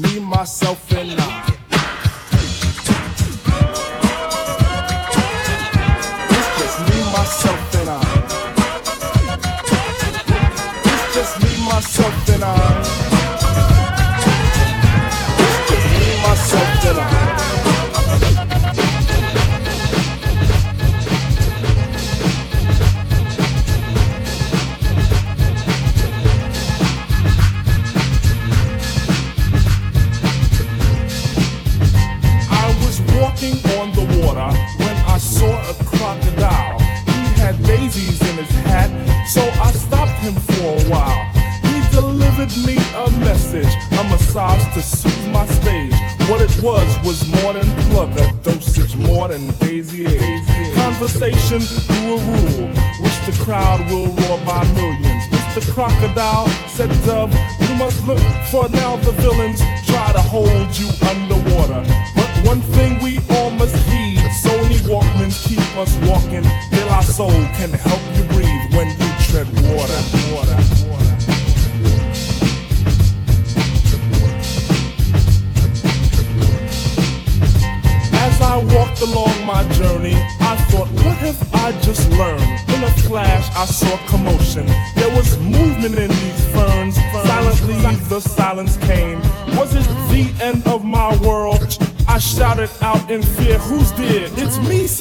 Me, 0.00 0.20
myself, 0.20 0.90
and 0.92 1.20
I. 1.20 1.61
Conversation 51.52 51.86
grew 51.86 52.14
a 52.14 52.18
rule, 52.18 52.68
which 53.02 53.18
the 53.26 53.44
crowd 53.44 53.80
will 53.90 54.06
roar 54.06 54.38
by 54.46 54.64
millions. 54.72 55.28
Mr. 55.28 55.70
Crocodile 55.74 56.48
said, 56.66 56.88
Dove, 57.04 57.34
you 57.60 57.74
must 57.74 58.06
look 58.06 58.20
for 58.50 58.70
now 58.70 58.96
the 58.96 59.12
villains 59.12 59.60
try 59.84 60.12
to 60.12 60.22
hold 60.22 60.48
you 60.78 60.88
underwater. 61.10 61.84
But 62.16 62.30
one 62.48 62.62
thing 62.72 63.02
we 63.02 63.18
all 63.36 63.50
must 63.50 63.76
heed 63.88 64.20
Sony 64.32 64.78
Walkmans 64.88 65.46
keep 65.46 65.60
us 65.76 65.94
walking. 66.08 66.42
till 66.70 66.88
our 66.88 67.02
Soul 67.02 67.28
can 67.58 67.70
help 67.70 68.01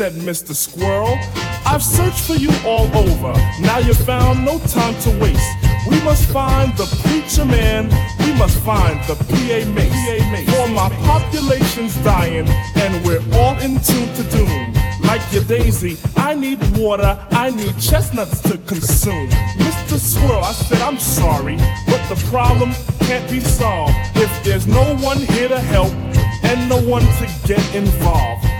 said 0.02 0.14
Mr. 0.14 0.56
Squirrel. 0.56 1.16
I've 1.64 1.84
searched 1.84 2.22
for 2.22 2.34
you 2.34 2.50
all 2.66 2.88
over. 2.98 3.34
Now 3.62 3.78
you 3.78 3.94
found 3.94 4.44
no 4.44 4.58
time 4.58 4.96
to 5.02 5.12
waste. 5.22 5.54
We 5.88 6.02
must 6.02 6.28
find 6.32 6.76
the 6.76 6.88
preacher 7.04 7.46
man. 7.46 7.86
We 8.26 8.34
must 8.34 8.58
find 8.62 8.98
the 9.06 9.14
PA 9.14 9.60
Mase. 9.78 10.50
For 10.50 10.68
my 10.70 10.90
population's 11.06 11.94
dying, 12.04 12.48
and 12.78 13.06
we're 13.06 13.22
all 13.38 13.56
in 13.60 13.80
tune 13.82 14.12
to 14.16 14.24
doom. 14.34 14.74
Like 15.04 15.22
your 15.32 15.44
daisy, 15.44 16.00
I 16.18 16.34
need 16.34 16.58
water, 16.76 17.14
I 17.30 17.52
need 17.52 17.78
chestnuts 17.78 18.42
to 18.50 18.58
consume. 18.58 19.30
Mr. 19.68 20.00
Squirrel, 20.00 20.44
I 20.44 20.54
said 20.54 20.82
I'm 20.82 20.98
sorry, 20.98 21.58
but 21.86 22.02
the 22.10 22.20
problem 22.32 22.72
can't 23.02 23.30
be 23.30 23.40
solved 23.40 23.94
if 24.16 24.32
there's 24.44 24.66
no 24.66 24.96
one 24.96 25.20
here 25.20 25.50
to 25.50 25.60
help 25.60 25.94
and 26.42 26.68
no 26.68 26.82
one 26.90 27.04
to 27.20 27.26
get 27.46 27.64
involved. 27.76 28.51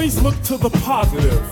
Always 0.00 0.22
look 0.22 0.42
to 0.44 0.56
the 0.56 0.70
positive 0.80 1.42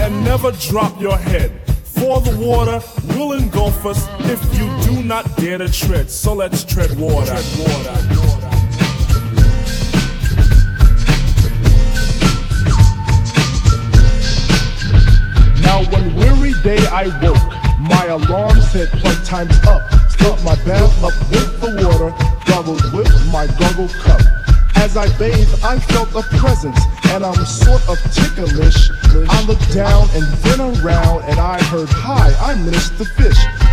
and 0.00 0.22
never 0.22 0.52
drop 0.52 1.00
your 1.00 1.16
head. 1.16 1.50
For 1.82 2.20
the 2.20 2.36
water 2.36 2.78
will 3.16 3.32
engulf 3.32 3.86
us 3.86 4.06
if 4.20 4.38
you 4.52 4.68
do 4.82 5.02
not 5.02 5.24
dare 5.38 5.56
to 5.56 5.72
tread. 5.72 6.10
So 6.10 6.34
let's 6.34 6.62
tread 6.62 6.90
water. 6.98 7.32
Tread 7.32 7.58
water. 7.58 7.96
Now 15.62 15.82
one 15.90 16.14
weary 16.16 16.52
day 16.62 16.86
I 16.88 17.06
woke. 17.22 17.80
My 17.80 18.04
alarm 18.08 18.60
said 18.60 18.88
plug 18.90 19.24
time's 19.24 19.58
up. 19.66 19.90
Filled 20.18 20.44
my 20.44 20.54
bath 20.66 21.02
up 21.02 21.18
with 21.30 21.60
the 21.62 21.88
water, 21.88 22.14
doubled 22.44 22.92
with 22.92 23.32
my 23.32 23.46
goggle 23.58 23.88
cup. 23.88 24.39
As 24.80 24.96
I 24.96 25.14
bathed, 25.18 25.62
I 25.62 25.78
felt 25.78 26.08
a 26.14 26.22
presence, 26.38 26.80
and 27.08 27.22
I'm 27.22 27.44
sort 27.44 27.86
of 27.86 27.98
ticklish. 28.14 28.90
I 29.28 29.44
looked 29.44 29.70
down 29.74 30.08
and 30.14 30.24
then 30.42 30.60
around, 30.60 31.22
and 31.24 31.38
I 31.38 31.62
heard, 31.64 31.90
Hi, 31.90 32.32
I'm 32.40 32.64
Mr. 32.64 33.06
Fish. 33.14 33.69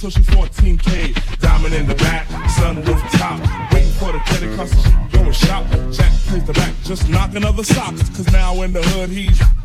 Till 0.00 0.08
she's 0.08 0.26
14K. 0.28 1.40
Diamond 1.40 1.74
in 1.74 1.86
the 1.86 1.94
back, 1.94 2.26
sunroof 2.56 3.18
top. 3.18 3.38
Waiting 3.72 3.92
for 3.92 4.12
the 4.12 4.18
credit 4.20 4.56
card 4.56 4.68
so 4.68 4.76
she 4.82 4.90
can 4.90 5.08
go 5.10 5.18
and 5.20 5.36
shop. 5.36 5.66
Jack 5.92 6.12
plays 6.26 6.44
the 6.44 6.54
back, 6.54 6.74
just 6.84 7.08
knocking 7.10 7.44
other 7.44 7.62
socks. 7.62 8.08
Cause 8.08 8.32
now 8.32 8.62
in 8.62 8.72
the 8.72 8.82
hood, 8.82 9.10
he's. 9.10 9.59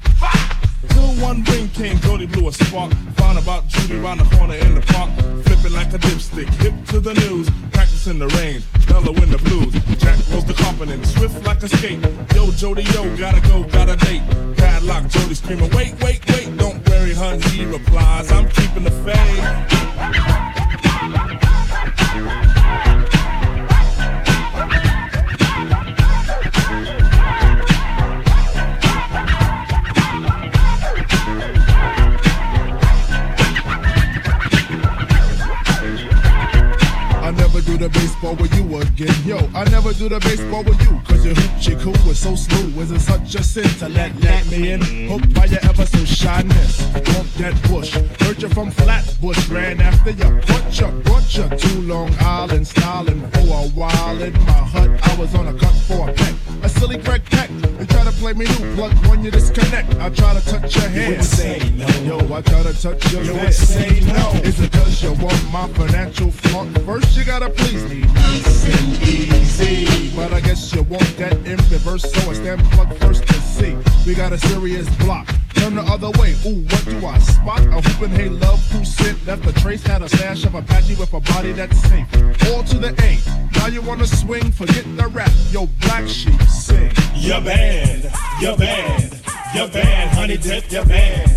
That's 81.56 81.80
safe. 81.84 82.08
All 82.52 82.64
to 82.64 82.78
the 82.78 82.94
A. 83.02 83.58
Now 83.58 83.68
you 83.68 83.82
wanna 83.82 84.06
swing? 84.06 84.52
Forget 84.52 84.84
the 84.98 85.08
rap. 85.08 85.32
Yo, 85.52 85.68
black 85.82 86.08
sheep 86.08 86.42
sing. 86.44 86.92
Your 87.16 87.42
band, 87.42 88.12
your 88.40 88.58
band, 88.58 89.22
your 89.54 89.68
band, 89.70 90.10
honey 90.12 90.38
dip, 90.38 90.72
your 90.72 90.86
band, 90.86 91.32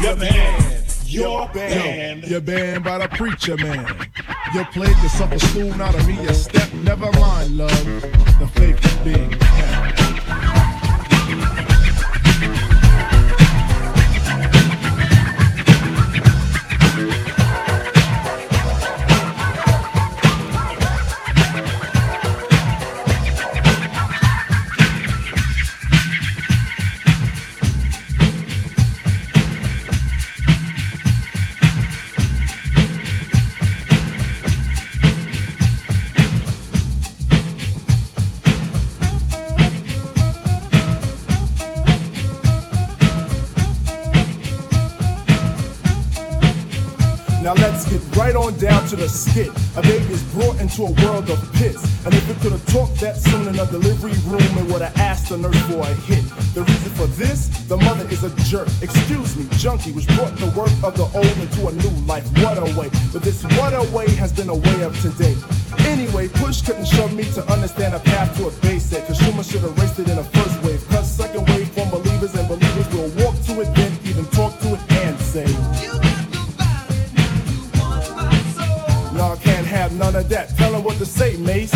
your 0.00 0.16
band, 0.16 0.84
your 1.04 1.48
band. 1.48 2.24
You're 2.24 2.40
banned 2.40 2.84
by 2.84 2.98
the 2.98 3.08
preacher 3.08 3.56
man. 3.56 4.08
You 4.54 4.64
played 4.66 4.96
the 5.02 5.08
sucker 5.08 5.38
spoon 5.38 5.80
out 5.80 5.94
of 5.94 6.06
me, 6.06 6.22
you 6.22 6.32
step, 6.32 6.72
never 6.74 7.10
mind, 7.12 7.56
love. 7.56 7.84
The 8.38 8.48
faith 8.54 8.84
is 8.84 8.96
being 9.04 9.43
get 47.88 48.16
right 48.16 48.36
on 48.36 48.56
down 48.58 48.86
to 48.88 48.96
the 48.96 49.08
skit. 49.08 49.50
A 49.76 49.82
baby 49.82 50.12
is 50.12 50.22
brought 50.34 50.60
into 50.60 50.82
a 50.82 50.92
world 51.04 51.30
of 51.30 51.40
pits. 51.54 51.82
And 52.04 52.14
if 52.14 52.28
it 52.30 52.36
could 52.40 52.52
have 52.52 52.66
talked 52.66 53.00
that 53.00 53.16
soon 53.16 53.48
in 53.48 53.58
a 53.58 53.66
delivery 53.66 54.12
room, 54.26 54.42
it 54.58 54.72
would 54.72 54.82
have 54.82 54.96
asked 54.96 55.30
the 55.30 55.38
nurse 55.38 55.58
for 55.68 55.80
a 55.80 55.94
hit. 56.06 56.24
The 56.54 56.62
reason 56.62 56.92
for 56.92 57.06
this, 57.06 57.48
the 57.68 57.76
mother 57.76 58.06
is 58.08 58.24
a 58.24 58.30
jerk. 58.44 58.68
Excuse 58.82 59.36
me, 59.36 59.46
junkie, 59.58 59.92
which 59.92 60.06
brought 60.16 60.36
the 60.36 60.50
work 60.58 60.72
of 60.82 60.96
the 60.96 61.08
old 61.16 61.36
into 61.38 61.68
a 61.68 61.72
new 61.72 61.94
life. 62.06 62.26
What 62.42 62.58
a 62.58 62.68
way. 62.78 62.90
But 63.12 63.22
this 63.22 63.42
what 63.58 63.72
a 63.72 63.82
way 63.96 64.08
has 64.16 64.32
been 64.32 64.48
a 64.48 64.54
way 64.54 64.82
of 64.82 64.92
today. 65.00 65.34
Anyway, 65.86 66.28
push 66.28 66.62
couldn't 66.62 66.86
shove 66.86 67.14
me 67.14 67.24
to 67.32 67.42
understand 67.52 67.94
a 67.94 68.00
path 68.00 68.36
to 68.36 68.48
a 68.48 68.50
basic. 68.62 69.06
Cause 69.06 69.18
Schumer 69.18 69.48
should 69.48 69.62
have 69.62 69.76
raced 69.78 69.98
it 69.98 70.08
in 70.08 70.18
a 70.18 70.24
first 70.24 70.62
wave. 70.62 70.86
Cause 70.88 71.10
second 71.10 71.48
wave 71.48 71.53
of 80.14 80.28
that. 80.28 80.56
Tell 80.56 80.72
her 80.74 80.80
what 80.80 80.96
to 80.98 81.06
say, 81.06 81.36
Mase. 81.38 81.72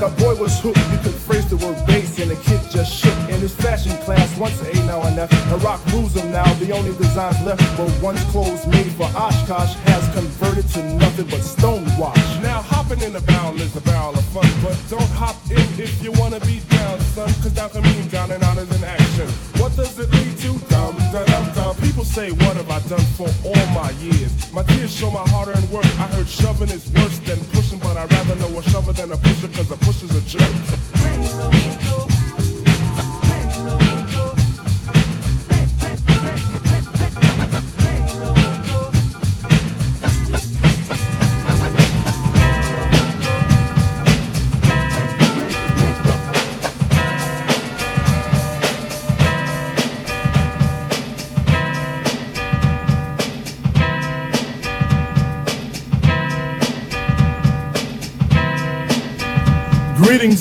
Nah, 0.00 0.08
the 0.08 0.22
boy 0.22 0.34
was 0.36 0.58
hooked. 0.60 0.78
You 0.78 0.98
could 0.98 1.14
phrase 1.14 1.46
the 1.50 1.56
word 1.56 1.76
bass, 1.86 2.18
and 2.18 2.30
the 2.30 2.36
kid 2.36 2.60
just 2.70 2.92
shook. 2.92 3.16
In 3.28 3.40
his 3.40 3.54
fashion 3.54 3.92
class, 4.04 4.36
once 4.38 4.58
A 4.62 4.72
now 4.86 5.02
and 5.02 5.18
F. 5.18 5.30
Rock 5.62 5.84
rules 5.92 6.14
him 6.14 6.32
now. 6.32 6.50
The 6.54 6.72
only 6.72 6.96
designs 6.96 7.40
left 7.44 7.60
were 7.78 7.92
once 8.00 8.22
clothes 8.32 8.66
made 8.66 8.90
for 8.92 9.04
Oshkosh 9.14 9.76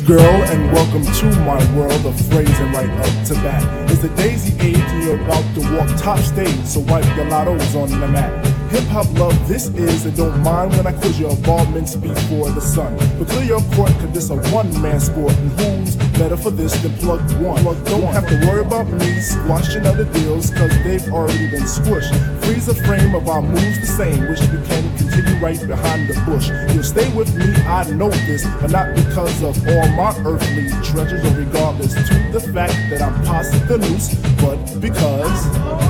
girl, 0.09 0.41
and 0.49 0.73
welcome 0.73 1.03
to 1.03 1.25
my 1.41 1.77
world 1.77 2.03
of 2.03 2.19
phrasing 2.29 2.71
right 2.71 2.89
up 2.89 3.27
to 3.27 3.35
bat. 3.45 3.61
It's 3.91 3.99
the 3.99 4.09
daisy 4.17 4.57
age, 4.59 4.75
and 4.75 5.03
you're 5.03 5.21
about 5.21 5.45
to 5.53 5.61
walk 5.77 5.87
top 6.01 6.17
stage, 6.17 6.65
so 6.65 6.79
wipe 6.79 7.05
your 7.15 7.27
lottos 7.27 7.75
on 7.75 7.91
the 7.91 8.07
mat. 8.07 8.33
Hip 8.71 8.85
hop 8.85 9.05
love, 9.19 9.47
this 9.47 9.67
is, 9.67 10.07
and 10.07 10.17
don't 10.17 10.41
mind 10.41 10.71
when 10.71 10.87
I 10.87 10.93
quiz 10.93 11.19
your 11.19 11.29
involvements 11.29 11.95
before 11.95 12.49
the 12.49 12.59
sun. 12.59 12.97
But 13.19 13.27
clear 13.27 13.43
your 13.43 13.61
court, 13.75 13.91
cause 14.01 14.11
this 14.11 14.31
a 14.31 14.37
one 14.51 14.69
man 14.81 14.99
sport, 14.99 15.33
and 15.33 15.51
who's 15.59 15.95
better 16.17 16.37
for 16.37 16.49
this 16.49 16.73
than 16.81 16.97
plug 16.97 17.21
one? 17.39 17.61
Plug 17.61 17.85
Don't 17.85 18.11
have 18.11 18.27
to 18.29 18.47
worry 18.47 18.61
about 18.61 18.87
me 18.87 19.19
squashing 19.19 19.85
other 19.85 20.05
deals, 20.05 20.49
cause 20.49 20.75
they've 20.83 21.07
already 21.13 21.51
been 21.51 21.69
squished. 21.69 22.17
Freeze 22.43 22.65
the 22.65 22.73
frame 22.73 23.13
of 23.13 23.29
our 23.29 23.43
moves 23.43 23.79
the 23.79 23.85
same, 23.85 24.27
which 24.27 24.41
we 24.41 24.57
can 24.65 24.98
continue 25.21 25.43
right 25.43 25.67
behind 25.67 26.07
the 26.07 26.13
bush. 26.25 26.49
You'll 26.73 26.83
stay 26.83 27.13
with 27.15 27.35
me, 27.35 27.53
I 27.63 27.89
know 27.91 28.09
this, 28.09 28.45
but 28.61 28.71
not 28.71 28.95
because 28.95 29.41
of 29.43 29.67
all 29.67 29.89
my 29.89 30.15
earthly 30.25 30.69
treasures, 30.83 31.25
or 31.25 31.37
regardless 31.37 31.93
to 31.93 32.29
the 32.31 32.39
fact 32.53 32.73
that 32.89 33.01
I'm 33.01 33.13
past 33.25 33.51
the 33.67 33.77
noose, 33.77 34.13
but 34.41 34.79
because. 34.79 35.88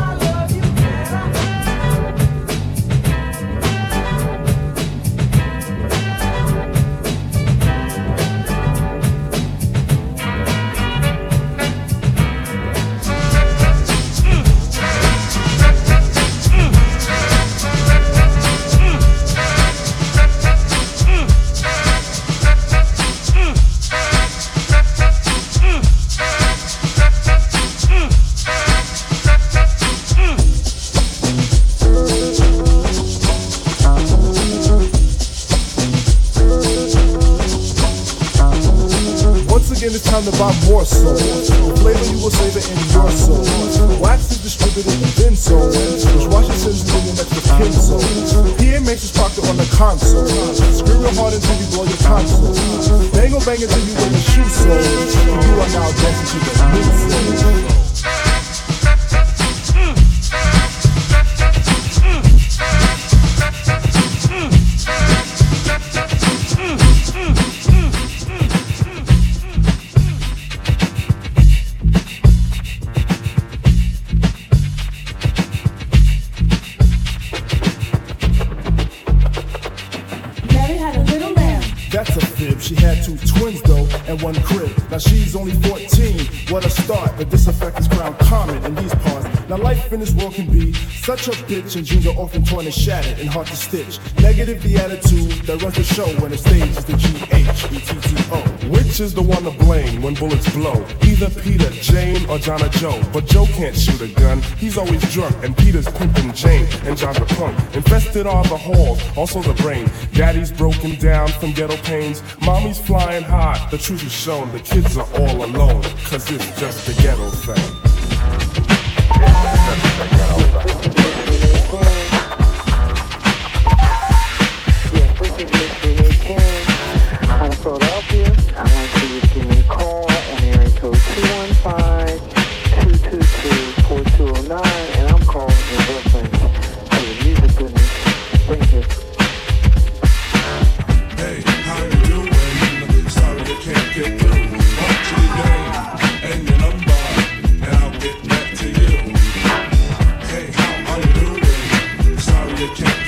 Bullets 100.19 100.53
blow? 100.53 100.85
Either 101.03 101.29
Peter, 101.41 101.69
Jane, 101.71 102.29
or 102.29 102.37
John 102.37 102.61
or 102.61 102.69
Joe. 102.69 103.01
But 103.13 103.25
Joe 103.25 103.45
can't 103.45 103.75
shoot 103.75 104.01
a 104.01 104.07
gun, 104.19 104.41
he's 104.57 104.77
always 104.77 105.01
drunk. 105.13 105.35
And 105.43 105.55
Peter's 105.57 105.89
pimping 105.89 106.33
Jane, 106.33 106.67
and 106.83 106.97
John's 106.97 107.17
a 107.17 107.25
punk. 107.25 107.57
Infested 107.73 108.27
are 108.27 108.43
the 108.43 108.57
halls, 108.57 109.01
also 109.17 109.41
the 109.41 109.53
brain. 109.61 109.89
Daddy's 110.13 110.51
broken 110.51 110.95
down 110.95 111.29
from 111.29 111.53
ghetto 111.53 111.77
pains. 111.77 112.21
Mommy's 112.41 112.79
flying 112.79 113.23
high, 113.23 113.65
the 113.71 113.77
truth 113.77 114.05
is 114.05 114.11
shown. 114.11 114.51
The 114.51 114.59
kids 114.59 114.97
are 114.97 115.07
all 115.15 115.45
alone, 115.45 115.83
cause 116.09 116.29
it's 116.29 116.59
just 116.59 116.89
a 116.89 117.01
ghetto 117.01 117.29
thing. 117.29 117.78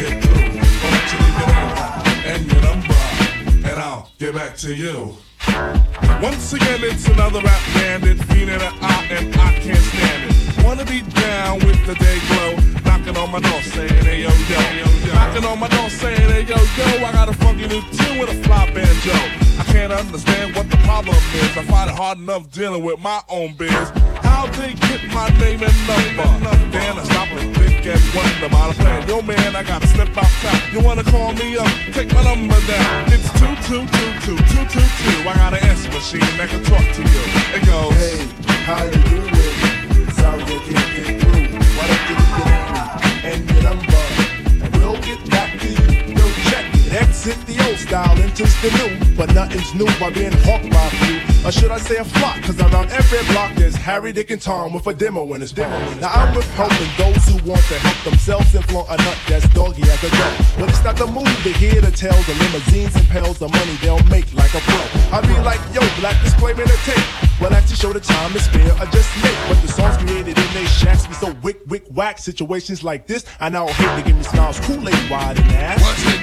I 0.02 0.10
get 0.10 0.24
through. 0.24 0.42
Want 0.82 1.14
your 1.14 1.22
name 1.38 2.26
and 2.26 2.52
your 2.52 2.62
number, 2.62 3.70
and 3.70 3.80
I'll 3.80 4.10
get 4.18 4.34
back 4.34 4.58
to 4.58 4.74
you. 4.74 5.16
Once 6.22 6.54
again, 6.54 6.80
it's 6.84 7.08
another 7.08 7.42
rap 7.42 7.62
bandit, 7.74 8.18
feeling 8.26 8.50
an 8.50 8.74
eye, 8.82 9.08
and 9.12 9.36
I 9.36 9.54
can't 9.60 9.78
stand 9.78 10.32
it. 10.32 10.66
Wanna 10.66 10.86
be 10.86 11.02
down 11.02 11.60
with 11.60 11.86
the 11.86 11.94
day 11.96 12.20
glow, 12.30 12.56
knocking 12.84 13.18
on 13.18 13.32
my 13.32 13.40
door 13.42 13.62
saying, 13.62 14.04
hey 14.06 14.24
yo 14.24 14.32
yo, 14.50 15.14
knocking 15.14 15.46
on 15.46 15.60
my 15.60 15.68
door 15.68 15.90
saying, 15.90 16.30
hey 16.32 16.44
yo 16.44 16.58
yo, 16.58 17.06
I 17.06 17.12
got 17.12 17.30
a 17.30 17.34
funky 17.34 17.68
new 17.68 17.82
tune 17.92 18.20
with 18.20 18.30
a 18.30 18.44
fly 18.44 18.72
banjo. 18.74 19.14
I 19.60 19.64
can't 19.66 19.92
understand 19.94 20.56
what 20.56 20.70
the 20.72 20.78
problem 20.78 21.16
is. 21.16 21.58
I 21.58 21.64
find 21.64 21.90
it 21.90 21.96
hard 21.96 22.18
enough 22.18 22.50
dealing 22.52 22.84
with 22.84 23.00
my 23.00 23.22
own 23.30 23.54
biz. 23.54 23.92
How 24.32 24.48
they 24.58 24.74
get 24.88 25.02
my 25.14 25.28
name 25.44 25.62
and 25.62 25.78
number? 25.88 26.56
Then 26.72 26.98
I 26.98 27.04
stop 27.04 27.30
and 27.36 27.54
think 27.56 27.86
and 27.86 28.02
wonder 28.16 28.50
a 28.72 28.74
plan. 28.74 29.08
Yo 29.08 29.22
man, 29.22 29.56
I 29.56 29.64
gotta 29.64 29.88
step 29.88 30.10
outside. 30.18 30.74
You 30.74 30.80
wanna 30.82 31.04
call 31.04 31.34
me 31.34 31.58
up? 31.58 31.68
Take 31.92 32.14
my 32.14 32.24
number 32.24 32.60
down. 32.66 33.12
It's 33.16 33.30
two 33.40 33.54
two 33.68 33.84
two 33.96 34.12
two 34.26 34.38
two 34.52 34.64
two 34.74 34.88
two. 35.02 35.30
I 35.30 35.34
got 35.36 35.54
an 35.54 35.64
answer 35.70 35.92
machine 35.92 36.32
that 36.40 36.50
can 36.50 36.64
talk 36.64 36.86
to 36.98 37.02
you. 37.14 37.24
It 37.58 37.64
goes, 37.68 37.94
Hey, 38.02 38.18
how 38.68 38.84
you 38.86 39.00
doing? 39.10 40.10
Sorry 40.20 40.44
I 40.44 40.58
can't 40.68 40.90
get 40.96 41.08
through. 41.22 41.48
Why 41.76 41.86
don't 41.90 42.06
you 42.10 42.16
me 42.38 42.62
and 43.30 43.42
your 43.52 43.64
number, 43.64 43.91
Exit 47.22 47.46
the 47.46 47.70
old 47.70 47.78
style, 47.78 48.18
enters 48.18 48.50
the 48.64 48.72
new, 48.82 49.16
but 49.16 49.32
nothing's 49.36 49.76
new 49.76 49.86
by 50.00 50.10
being 50.10 50.32
hawked 50.42 50.68
by 50.72 50.86
a 50.88 50.90
few. 50.90 51.48
Or 51.48 51.52
should 51.52 51.70
I 51.70 51.78
say 51.78 51.98
a 51.98 52.04
flock? 52.04 52.42
Cause 52.42 52.60
around 52.60 52.90
every 52.90 53.22
block 53.32 53.54
there's 53.54 53.76
Harry, 53.76 54.12
Dick, 54.12 54.32
and 54.32 54.42
Tom 54.42 54.74
with 54.74 54.88
a 54.88 54.94
demo 54.96 55.32
in 55.36 55.42
his 55.42 55.52
demo. 55.52 55.78
Now 56.00 56.10
I'm 56.10 56.36
with 56.36 56.50
helping 56.56 56.90
those 56.98 57.24
who 57.30 57.38
want 57.48 57.62
to 57.70 57.78
help 57.78 58.04
themselves 58.04 58.56
and 58.56 58.66
flaunt 58.66 58.90
a 58.90 58.98
nut 58.98 59.18
that's 59.30 59.48
doggy 59.50 59.84
as 59.84 60.04
a 60.04 60.10
dog. 60.10 60.34
But 60.58 60.70
it's 60.70 60.84
not 60.84 60.96
the 60.98 61.06
move 61.06 61.30
to 61.44 61.54
hear 61.54 61.80
the 61.80 61.92
tales 61.92 62.28
of 62.28 62.40
limousines 62.40 62.96
and 62.96 63.08
pals 63.10 63.38
the 63.38 63.50
money 63.50 63.78
they'll 63.84 64.04
make 64.06 64.34
like 64.34 64.56
a 64.56 64.62
pro. 64.62 64.82
I 65.14 65.22
be 65.22 65.38
like, 65.46 65.62
yo, 65.76 65.82
black 66.00 66.20
disclaimer 66.24 66.64
a 66.64 66.78
tape. 66.90 67.06
Well, 67.40 67.54
actually 67.54 67.78
show 67.78 67.92
the 67.92 68.00
time 68.00 68.36
is 68.36 68.46
spare, 68.46 68.72
I 68.78 68.86
just 68.92 69.10
make. 69.24 69.38
But 69.48 69.62
the 69.62 69.68
songs 69.68 69.98
created 69.98 70.38
in 70.38 70.54
they 70.54 70.66
shacks 70.66 71.08
be 71.08 71.14
so 71.16 71.36
wick, 71.42 71.58
wick, 71.68 71.84
whack. 71.90 72.20
Situations 72.20 72.84
like 72.84 73.08
this, 73.08 73.26
I 73.40 73.50
now 73.50 73.66
hate 73.68 73.96
to 73.98 74.08
give 74.08 74.16
me 74.16 74.24
smiles, 74.24 74.60
Kool-Aid 74.60 75.10
wide 75.10 75.40
and 75.40 75.52
ass. 75.54 75.82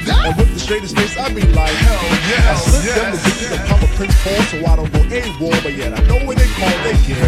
And 0.09 0.37
with 0.37 0.53
the 0.55 0.61
straightest 0.61 0.88
face, 0.95 1.17
I 1.19 1.33
be 1.33 1.43
like, 1.53 1.71
hell 1.71 2.03
yeah. 2.31 2.51
I 2.51 2.55
slip 2.57 2.95
them 2.95 3.13
yes. 3.13 3.23
to 3.25 3.31
get 3.41 3.51
the 3.53 3.59
proper 3.69 3.89
Prince 3.97 4.17
Paul 4.23 4.43
so 4.49 4.57
I 4.65 4.77
don't 4.77 4.93
go 4.93 5.01
AWOL, 5.01 5.63
but 5.63 5.75
yet 5.75 5.93
I 5.93 6.01
know 6.07 6.19
when 6.27 6.37
they 6.39 6.47
call, 6.57 6.71
they 6.85 6.97
get. 7.07 7.19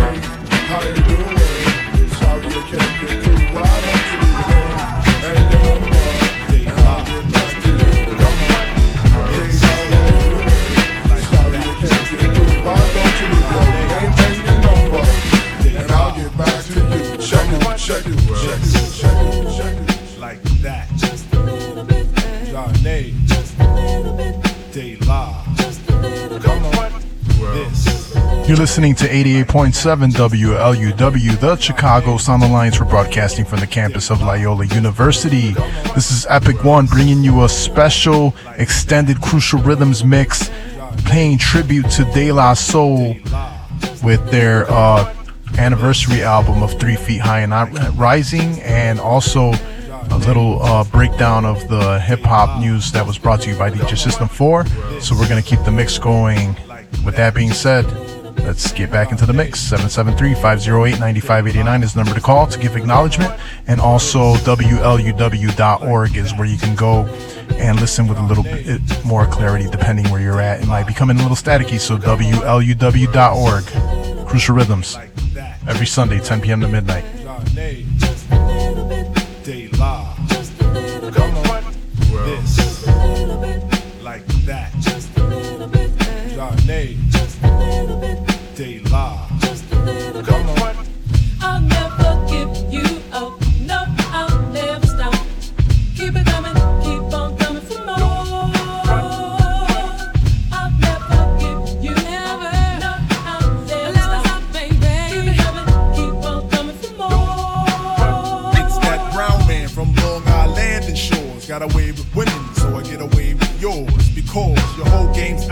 How 0.71 0.83
you 0.83 0.95
doing? 0.95 1.39
Sorry 2.21 2.47
I 2.47 2.63
can't 2.71 2.95
get 3.01 3.17
through. 3.25 3.43
Why 3.51 3.67
don't 3.85 4.05
you 4.11 4.19
leave 4.23 4.47
me? 4.47 4.61
And 5.27 5.45
your 5.51 5.61
number, 5.67 6.05
they 6.51 6.65
lie. 6.71 7.05
Come 8.17 9.17
on. 9.19 9.29
Yes, 9.35 9.61
Sorry 11.35 11.55
I 11.55 11.69
can't 11.81 12.07
get 12.11 12.31
through. 12.31 12.65
Why 12.65 12.79
don't 12.95 13.17
you 13.21 13.27
leave 13.35 13.51
me? 13.51 13.83
And 13.99 14.13
take 14.21 14.41
your 14.47 14.59
number, 14.63 15.05
and 15.79 15.91
I'll 15.91 16.13
get 16.15 16.31
back 16.39 16.59
to 16.65 16.79
you. 16.79 17.19
Check 17.19 17.49
it, 17.51 17.61
check 17.77 18.05
it, 18.07 18.19
check 18.41 18.63
it, 18.63 18.87
check 18.95 19.19
it, 19.21 19.45
check 19.57 19.75
it. 19.75 20.19
Like 20.21 20.43
that. 20.63 20.87
Just 20.97 21.33
a 21.35 21.41
little 21.41 21.85
bit. 21.85 22.07
Eh? 22.17 22.53
Johnny. 22.53 23.20
You're 28.51 28.59
listening 28.59 28.97
to 28.97 29.07
88.7 29.07 30.11
WLUW, 30.11 31.39
the 31.41 31.55
Chicago 31.55 32.17
Sound 32.17 32.43
Alliance. 32.43 32.81
We're 32.81 32.87
broadcasting 32.87 33.45
from 33.45 33.61
the 33.61 33.67
campus 33.69 34.11
of 34.11 34.23
Loyola 34.23 34.67
University. 34.67 35.53
This 35.95 36.11
is 36.11 36.27
Epic 36.29 36.65
One 36.65 36.87
bringing 36.87 37.23
you 37.23 37.45
a 37.45 37.49
special 37.49 38.35
extended 38.57 39.21
Crucial 39.21 39.61
Rhythms 39.61 40.03
mix, 40.03 40.51
paying 41.05 41.39
tribute 41.39 41.89
to 41.91 42.05
De 42.07 42.33
La 42.33 42.55
Soul 42.55 43.15
with 44.03 44.29
their 44.33 44.69
uh, 44.69 45.15
anniversary 45.57 46.25
album 46.25 46.61
of 46.65 46.77
Three 46.81 46.97
Feet 46.97 47.21
High 47.21 47.43
and 47.43 47.53
Rising, 47.97 48.61
and 48.63 48.99
also 48.99 49.53
a 50.11 50.19
little 50.27 50.61
uh, 50.61 50.83
breakdown 50.83 51.45
of 51.45 51.69
the 51.69 52.01
hip 52.01 52.23
hop 52.23 52.61
news 52.61 52.91
that 52.91 53.07
was 53.07 53.17
brought 53.17 53.43
to 53.43 53.51
you 53.51 53.57
by 53.57 53.71
DJ 53.71 53.97
System 53.97 54.27
4. 54.27 54.67
So 55.01 55.15
we're 55.15 55.29
going 55.29 55.41
to 55.41 55.49
keep 55.49 55.65
the 55.65 55.71
mix 55.71 55.99
going. 55.99 56.57
With 57.05 57.17
that 57.17 57.35
being 57.35 57.53
said, 57.53 57.87
let's 58.39 58.73
get 58.73 58.91
back 58.91 59.11
into 59.11 59.27
the 59.27 59.33
mix. 59.33 59.61
773 59.61 60.35
508 60.35 61.01
9589 61.01 61.83
is 61.83 61.95
the 61.95 62.03
number 62.03 62.15
to 62.15 62.21
call 62.21 62.47
to 62.47 62.59
give 62.59 62.77
acknowledgement. 62.77 63.33
And 63.67 63.81
also, 63.81 64.35
WLUW.org 64.37 66.17
is 66.17 66.35
where 66.35 66.47
you 66.47 66.59
can 66.59 66.75
go 66.75 67.07
and 67.59 67.81
listen 67.81 68.07
with 68.07 68.19
a 68.19 68.23
little 68.23 68.45
bit 68.45 68.81
more 69.05 69.27
clarity 69.27 69.69
depending 69.71 70.11
where 70.11 70.21
you're 70.21 70.41
at. 70.41 70.63
It 70.63 70.67
might 70.67 70.87
be 70.87 70.95
coming 70.95 71.19
a 71.19 71.23
little 71.23 71.37
staticky, 71.37 71.79
so 71.79 71.99
WLUW.org. 71.99 73.65
Crucial 74.29 74.55
Rhythms. 74.55 74.97
Every 75.69 75.87
Sunday, 75.87 76.21
10 76.21 76.41
p.m. 76.41 76.61
to 76.61 76.69
midnight. 76.69 77.05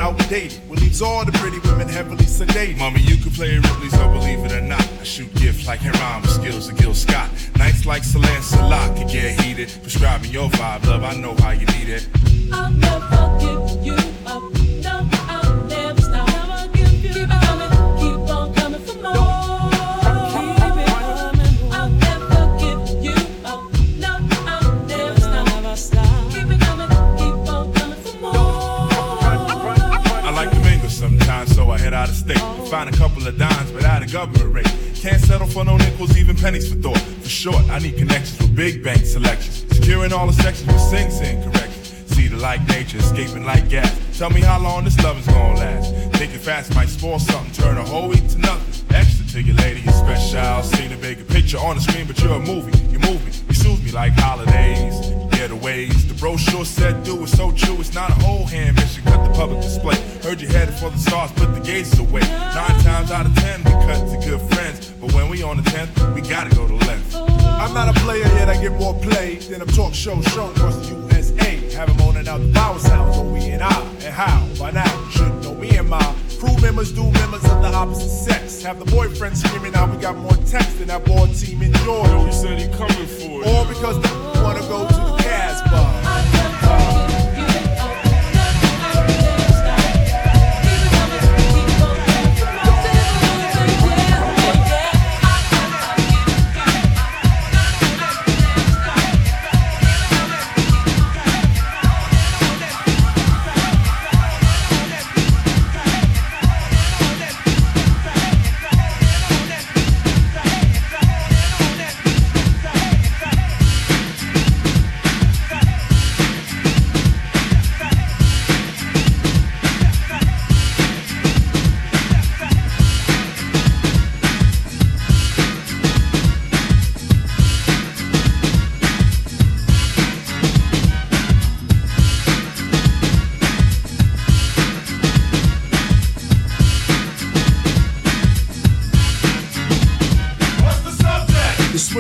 Outdated. 0.09 0.59
What 0.69 0.81
leaves 0.81 1.03
all 1.03 1.25
the 1.25 1.33
pretty 1.33 1.59
women 1.61 1.89
heavily 1.89 2.25
sedated. 2.25 2.79
Mommy, 2.79 3.01
you 3.01 3.17
can 3.17 3.31
play 3.31 3.57
Ripley, 3.57 3.91
so 3.91 4.09
believe 4.09 4.41
it 4.45 4.53
or 4.53 4.61
not. 4.61 4.81
I 5.01 5.05
shoot 5.05 5.33
gifts 5.35 5.67
like 5.67 5.81
Heron 5.81 6.23
with 6.23 6.31
skills 6.31 6.69
of 6.69 6.79
Gil 6.79 6.95
Scott. 6.95 7.31
Nights 7.57 7.85
like 7.87 8.05
Celine 8.05 8.43
Salak 8.43 8.97
can 8.97 9.07
get 9.07 9.41
heated. 9.41 9.71
Prescribing 9.83 10.31
your 10.31 10.49
vibe, 10.51 10.87
love, 10.87 11.05
I 11.05 11.15
know 11.15 11.35
how 11.37 11.51
you 11.51 11.67
need 11.79 11.89
it. 11.89 12.09
I'll 12.53 12.71
never 12.71 13.39
give 13.41 13.85
you 13.85 13.97
up. 14.27 14.43
No, 14.85 15.18
like 32.09 32.27
to 32.27 32.27
mingle 32.27 32.67
sometimes, 32.67 32.71
so 32.71 32.77
I 32.77 32.85
head 33.25 33.39
lines, 33.39 33.71
but 33.73 33.85
at 33.85 34.03
a 34.03 34.07
government 34.07 34.55
rate. 34.55 34.95
Can't 34.95 35.21
settle 35.21 35.47
for 35.47 35.65
no 35.65 35.77
nickels, 35.77 36.17
even 36.17 36.37
pennies 36.37 36.73
for 36.73 36.81
thought. 36.81 36.99
For 36.99 37.29
short, 37.29 37.65
I 37.71 37.79
need 37.79 37.97
connections 37.97 38.41
with 38.41 38.57
big 38.57 38.83
bank 38.83 39.05
selections. 39.05 39.65
Securing 39.77 40.13
all 40.13 40.27
the 40.27 40.33
sections 40.33 40.67
with 40.67 40.81
Sing 40.81 41.11
Sing 41.11 41.43
correction. 41.43 41.83
See 42.07 42.29
the 42.29 42.37
like 42.37 42.67
nature, 42.69 42.99
escaping 42.99 43.45
like 43.45 43.69
gas. 43.69 43.95
Tell 44.19 44.31
me 44.31 44.41
how 44.41 44.59
long 44.61 44.85
this 44.85 44.99
love 45.03 45.19
is 45.19 45.27
gonna 45.27 45.55
last. 45.55 45.95
Thinking 46.17 46.39
fast 46.41 46.75
might 46.75 46.89
spoil 46.89 47.19
something, 47.19 47.53
turn 47.53 47.79
a 47.79 47.85
whole 47.85 48.09
week 48.09 48.27
to 48.31 48.39
nothing. 48.39 48.78
To 49.33 49.43
your 49.43 49.57
lady, 49.57 49.83
you 49.83 49.91
special. 49.93 50.63
Seen 50.63 50.91
a 50.91 50.97
bigger 50.97 51.23
picture 51.25 51.59
on 51.59 51.77
the 51.77 51.83
screen, 51.83 52.07
but 52.07 52.19
you're 52.23 52.33
a 52.33 52.39
movie. 52.41 52.73
You 52.89 52.99
move 53.01 53.23
me, 53.27 53.33
you 53.49 53.55
soothe 53.55 53.85
me 53.85 53.91
like 53.93 54.15
holidays. 54.15 54.95
Yeah, 55.37 55.49
the 55.49 55.57
ways. 55.57 56.09
The 56.09 56.15
brochure 56.15 56.65
said 56.65 57.05
do 57.05 57.23
it's 57.23 57.33
so 57.33 57.53
true. 57.53 57.77
It's 57.79 57.93
not 57.93 58.09
a 58.09 58.15
whole 58.15 58.47
hand 58.47 58.77
mission, 58.77 59.05
cut 59.05 59.23
the 59.29 59.35
public 59.35 59.61
display. 59.61 59.97
Heard 60.23 60.41
you 60.41 60.49
headed 60.49 60.75
for 60.75 60.89
the 60.89 60.97
stars, 60.97 61.31
put 61.33 61.55
the 61.55 61.61
gazes 61.61 61.99
away. 61.99 62.23
Nine 62.23 62.81
times 62.81 63.11
out 63.11 63.27
of 63.27 63.35
ten, 63.35 63.63
we 63.65 63.73
cut 63.85 64.01
to 64.09 64.17
good 64.27 64.41
friends. 64.55 64.93
But 64.93 65.13
when 65.13 65.29
we 65.29 65.43
on 65.43 65.59
the 65.59 65.71
tenth, 65.71 65.93
we 66.15 66.23
gotta 66.23 66.49
go 66.57 66.67
to 66.67 66.75
length. 66.87 67.15
I'm 67.15 67.75
not 67.75 67.95
a 67.95 68.01
player 68.01 68.25
yet, 68.39 68.49
I 68.49 68.59
get 68.59 68.73
more 68.81 68.95
play 68.95 69.37
than 69.37 69.61
a 69.61 69.67
talk 69.67 69.93
show 69.93 70.21
shown 70.23 70.53
across 70.53 70.77
the 70.79 70.95
USA. 70.95 71.77
Have 71.77 71.91
'em 71.91 71.99
moaning 71.99 72.27
out 72.29 72.41
the 72.41 72.51
power 72.55 72.79
sounds 72.79 73.19
on 73.19 73.35
we 73.35 73.41
and 73.51 73.63
I. 73.63 73.79
And 74.05 74.15
how? 74.15 74.47
By 74.59 74.71
now, 74.71 75.11
should 75.11 75.43
know 75.43 75.55
me 75.55 75.77
and 75.77 75.89
my 75.91 76.15
crew 76.39 76.57
members 76.59 76.93
do 76.93 77.03
members 77.13 77.45
of 77.45 77.63
the 77.63 77.73
opposite 77.75 78.09
sex. 78.09 78.63
Have 78.63 78.79
the 78.79 78.85
boyfriend 78.87 79.37
screaming 79.37 79.75
out, 79.75 79.91
we 79.91 79.97
got 79.97 80.17
more 80.17 80.37
text 80.47 80.79
than 80.79 80.89
that 80.89 81.05
board 81.05 81.35
team 81.35 81.63
in 81.63 81.73
Georgia. 81.85 82.27
He 82.27 82.33
said 82.33 82.59
he 82.61 82.69
coming 82.79 83.07
for 83.07 83.43
it. 83.43 83.47
All 83.47 83.65
because 83.67 84.01
they 84.01 84.43
wanna 84.43 84.61
go 84.69 84.87
to 84.87 84.95
the 84.95 85.17
Casbah. 85.19 85.71
The 85.71 85.88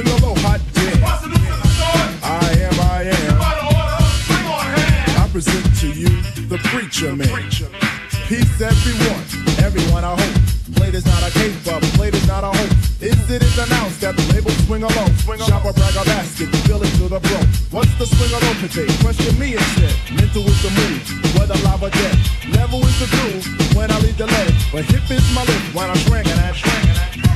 swing 0.02 0.14
a 0.14 0.26
low 0.26 0.34
hot 0.46 0.60
dick. 0.74 0.94
I 2.22 2.46
am, 2.66 2.76
I 2.86 3.02
am. 3.10 3.36
I 5.18 5.28
present 5.32 5.64
to 5.80 5.88
you 5.88 6.10
the 6.46 6.58
preacher 6.70 7.14
man. 7.16 7.28
Peace, 8.28 8.60
everyone. 8.60 9.24
Everyone, 9.58 10.04
I 10.04 10.14
hope. 10.14 10.36
Plate 10.76 10.94
is 10.94 11.06
not 11.06 11.22
a 11.24 11.30
but 11.64 11.82
plate 11.96 12.14
is 12.14 12.26
not 12.28 12.44
a 12.44 12.52
hope. 12.52 12.70
Is 13.00 13.30
it 13.30 13.42
is 13.42 13.58
announced 13.58 14.00
that 14.02 14.14
the 14.16 14.22
label 14.34 14.50
swing 14.66 14.82
alone. 14.82 15.14
Shop 15.48 15.64
a 15.64 15.72
brag 15.72 15.96
a 15.96 16.04
basket, 16.04 16.48
fill 16.66 16.82
it 16.82 16.92
to 17.00 17.08
the 17.08 17.20
bro. 17.20 17.40
What's 17.70 17.94
the 17.98 18.06
swing 18.06 18.32
alone 18.38 18.58
today? 18.62 18.86
Question 19.02 19.38
me 19.38 19.54
instead. 19.54 19.96
Mental 20.14 20.44
is 20.46 20.60
the 20.62 20.70
move, 20.78 21.02
whether 21.34 21.58
live 21.64 21.82
or 21.82 21.90
dead. 21.90 22.16
Level 22.54 22.84
is 22.84 22.96
the 23.00 23.08
groove 23.10 23.44
when 23.74 23.90
I 23.90 23.98
lead 24.00 24.16
the 24.16 24.26
leg. 24.26 24.52
But 24.70 24.84
hip 24.84 25.10
is 25.10 25.24
my 25.34 25.42
lift 25.42 25.74
when 25.74 25.90
I 25.90 25.96
shrink 25.96 26.28
and 26.28 26.40
I 26.40 26.52
shrink 26.52 27.27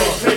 Take 0.00 0.29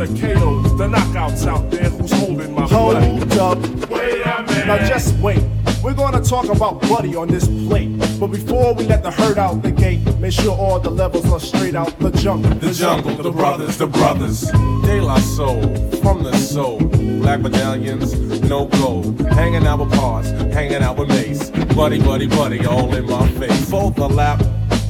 the 0.00 0.06
KOs, 0.06 0.78
the 0.78 0.88
knockouts 0.88 1.46
out 1.46 1.70
there 1.70 1.90
who's 1.90 2.10
holding 2.12 2.54
my 2.54 2.62
Hold 2.62 2.94
blood. 3.28 3.58
up. 3.58 3.90
Wait 3.90 4.22
a 4.22 4.42
minute. 4.44 4.66
Now 4.66 4.78
just 4.88 5.14
wait. 5.18 5.42
We're 5.82 5.94
gonna 5.94 6.22
talk 6.22 6.48
about 6.48 6.80
Buddy 6.82 7.14
on 7.16 7.28
this 7.28 7.46
plate. 7.46 7.90
But 8.18 8.28
before 8.28 8.72
we 8.74 8.84
let 8.84 9.02
the 9.02 9.10
herd 9.10 9.36
out 9.36 9.62
the 9.62 9.70
gate, 9.70 10.00
make 10.18 10.32
sure 10.32 10.56
all 10.56 10.80
the 10.80 10.90
levels 10.90 11.30
are 11.30 11.40
straight 11.40 11.74
out 11.74 11.98
the 11.98 12.10
jungle. 12.12 12.50
The 12.54 12.72
jungle, 12.72 13.14
the 13.14 13.30
brothers, 13.30 13.76
the 13.76 13.88
brothers. 13.88 14.40
De 14.86 15.02
La 15.02 15.18
Soul, 15.18 15.60
from 16.02 16.22
the 16.22 16.34
soul. 16.34 16.78
Black 17.20 17.40
medallions, 17.40 18.14
no 18.42 18.66
gold. 18.66 19.20
Hanging 19.32 19.66
out 19.66 19.80
with 19.80 19.92
Pars, 19.92 20.30
hanging 20.54 20.82
out 20.82 20.96
with 20.96 21.08
Mase. 21.08 21.50
Buddy, 21.74 22.00
buddy, 22.00 22.26
buddy, 22.26 22.64
all 22.64 22.94
in 22.94 23.04
my 23.06 23.28
face. 23.32 23.68
Fold 23.68 23.96
the 23.96 24.08
lap. 24.08 24.40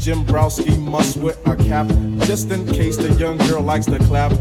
Jim 0.01 0.25
Browski 0.25 0.79
must 0.79 1.19
wear 1.19 1.35
a 1.45 1.55
cap 1.57 1.87
just 2.21 2.51
in 2.51 2.67
case 2.67 2.97
the 2.97 3.13
young 3.15 3.37
girl 3.39 3.61
likes 3.61 3.87
to 3.87 3.99
clap. 3.99 4.33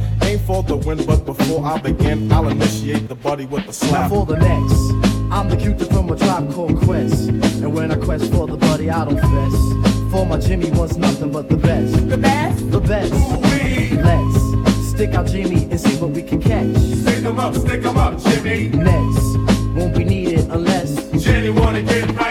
Ain't 0.50 0.68
for 0.68 0.78
the 0.78 0.78
win, 0.78 1.06
but 1.06 1.26
before 1.26 1.64
I 1.64 1.78
begin, 1.80 2.32
I'll 2.32 2.48
initiate 2.50 3.08
the 3.08 3.16
buddy 3.16 3.46
with 3.46 3.64
a 3.64 3.68
Now 3.68 3.72
slap. 3.72 4.10
for 4.10 4.26
the 4.26 4.36
next, 4.36 4.82
I'm 5.32 5.48
the 5.48 5.56
cutie 5.56 5.86
from 5.86 6.10
a 6.10 6.16
tribe 6.18 6.52
called 6.54 6.76
Quest. 6.82 7.30
And 7.30 7.74
when 7.74 7.92
I 7.92 7.96
quest 7.96 8.32
for 8.32 8.48
the 8.48 8.58
buddy, 8.58 8.90
I 8.90 9.06
don't 9.06 9.20
fess. 9.20 10.12
For 10.12 10.26
my 10.26 10.40
Jimmy 10.40 10.72
wants 10.72 10.96
nothing 10.98 11.32
but 11.32 11.50
the 11.50 11.58
best. 11.58 12.10
The 12.10 12.18
best? 12.18 12.72
The 12.72 12.80
best. 12.80 13.14
Let's 14.04 14.90
stick 14.90 15.14
out 15.14 15.28
Jimmy 15.28 15.68
and 15.70 15.80
see 15.80 15.96
what 15.98 16.12
we 16.12 16.24
can 16.24 16.42
catch. 16.42 16.76
Stick 17.04 17.24
'em 17.26 17.40
up, 17.40 17.56
stick 17.56 17.86
'em 17.86 17.98
up, 17.98 18.20
Jimmy. 18.24 18.70
Next, 18.70 19.38
won't 19.76 19.96
be 19.96 20.04
needed 20.04 20.48
unless 20.50 20.96
Jenny 21.24 21.52
wanna 21.52 21.84
get 21.84 22.10
right 22.20 22.29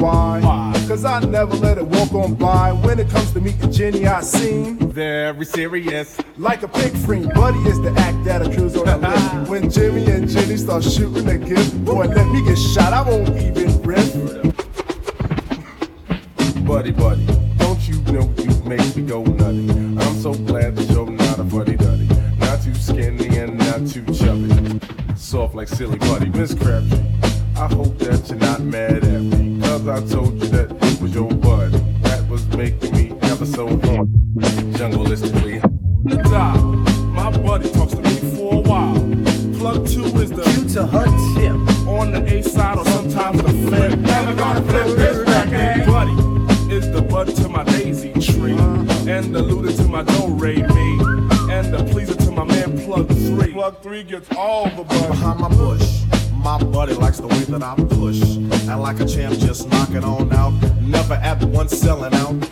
B-U-D-D-Y. 0.00 0.84
Cause 0.88 1.04
I 1.04 1.20
never 1.20 1.54
let 1.56 1.78
it 1.78 1.86
walk 1.86 2.12
on 2.14 2.34
by. 2.34 2.72
When 2.72 2.98
it 2.98 3.08
comes 3.10 3.32
to 3.32 3.40
meeting 3.40 3.70
Jenny, 3.70 4.06
I 4.06 4.22
seem 4.22 4.78
very 4.78 5.44
serious. 5.44 6.18
Like 6.36 6.62
a 6.62 6.68
pig 6.68 6.96
friend, 6.96 7.30
Buddy 7.34 7.58
is 7.60 7.80
the 7.80 7.92
act 7.96 8.24
that 8.24 8.42
accrues 8.42 8.76
on 8.76 8.86
the 8.86 8.96
list. 9.08 9.50
When 9.50 9.70
Jimmy 9.70 10.10
and 10.10 10.28
Jenny 10.28 10.56
start 10.56 10.82
shooting 10.84 11.28
a 11.28 11.38
gift, 11.38 11.84
boy, 11.84 12.06
let 12.06 12.26
me 12.28 12.44
get 12.44 12.58
shot. 12.58 12.92
I 12.92 13.02
won't 13.02 13.28
even 13.36 13.82
riff. 13.82 14.14
Buddy, 16.66 16.92
buddy, 16.92 17.26
don't 17.58 17.88
you 17.88 18.00
know 18.12 18.32
you 18.38 18.64
make 18.64 18.96
me 18.96 19.02
go 19.02 19.22
nutty? 19.22 19.70
I'm 19.70 20.20
so 20.20 20.34
glad 20.34 20.76
that 20.76 20.90
you're 20.90 21.10
not 21.10 21.38
a 21.38 21.44
buddy 21.44 21.76
duddy. 21.76 22.08
Not 22.38 22.62
too 22.62 22.74
skinny 22.74 23.36
and 23.38 23.58
not 23.58 23.86
too 23.86 24.04
chubby. 24.14 24.80
Soft 25.16 25.54
like 25.54 25.68
silly 25.68 25.98
buddy, 25.98 26.30
Miss 26.30 26.54
Crabtree. 26.54 26.98
I 27.56 27.66
hope 27.66 27.98
that 27.98 28.28
you're 28.28 28.38
not 28.38 28.60
mad 28.60 29.04
at 29.04 29.19
me. 29.19 29.19
Cause 29.80 30.12
I 30.12 30.14
told 30.14 30.34
you 30.34 30.48
that 30.48 30.70
it 30.70 31.00
was 31.00 31.14
your 31.14 31.30
buddy. 31.30 31.78
That 32.02 32.28
was 32.28 32.46
making 32.48 32.92
me 32.92 33.12
ever 33.22 33.46
so 33.46 33.66
horny. 33.66 34.10
Jungleistically. 34.76 35.62
The 36.04 36.16
top. 36.24 36.60
My 37.14 37.30
buddy 37.30 37.70
talks 37.70 37.94
to 37.94 38.02
me 38.02 38.14
for 38.36 38.56
a 38.56 38.58
while. 38.58 39.00
Plug 39.58 39.88
two 39.88 40.04
is 40.20 40.28
the 40.28 40.42
Due 40.42 40.68
to 40.74 40.86
her 40.86 41.06
tip 41.34 41.88
on 41.88 42.12
the 42.12 42.22
A 42.26 42.42
side 42.42 42.76
or 42.76 42.84
sometimes 42.84 43.40
the 43.40 43.48
flip. 43.48 43.98
Never 44.00 44.34
gonna 44.34 44.60
flip 44.64 44.98
this 44.98 45.24
back, 45.24 45.50
record. 45.50 45.86
Buddy 45.86 46.74
is 46.74 46.90
the 46.90 47.00
bud 47.00 47.34
to 47.36 47.48
my 47.48 47.64
daisy 47.64 48.12
tree. 48.12 48.58
And 49.10 49.34
the 49.34 49.40
looter 49.40 49.74
to 49.74 49.88
my 49.88 50.02
do 50.02 50.26
re 50.26 50.56
me. 50.56 50.90
And 51.50 51.72
the 51.72 51.88
pleaser 51.90 52.16
to 52.16 52.30
my 52.30 52.44
man 52.44 52.78
plug 52.84 53.08
three. 53.08 53.54
Plug 53.54 53.82
three 53.82 54.02
gets 54.02 54.30
all 54.36 54.68
the 54.68 54.84
bud. 54.84 55.08
Behind 55.08 55.40
my 55.40 55.48
bush. 55.48 56.02
My 56.34 56.62
buddy 56.62 56.92
likes 56.94 57.18
the 57.18 57.28
way 57.28 57.44
that 57.44 57.62
I 57.62 57.74
champ, 59.06 59.38
just 59.38 59.68
knock 59.68 59.90
it 59.90 60.04
on 60.04 60.32
out. 60.32 60.52
Never 60.82 61.14
at 61.14 61.42
once 61.44 61.76
selling 61.76 62.14
out. 62.14 62.49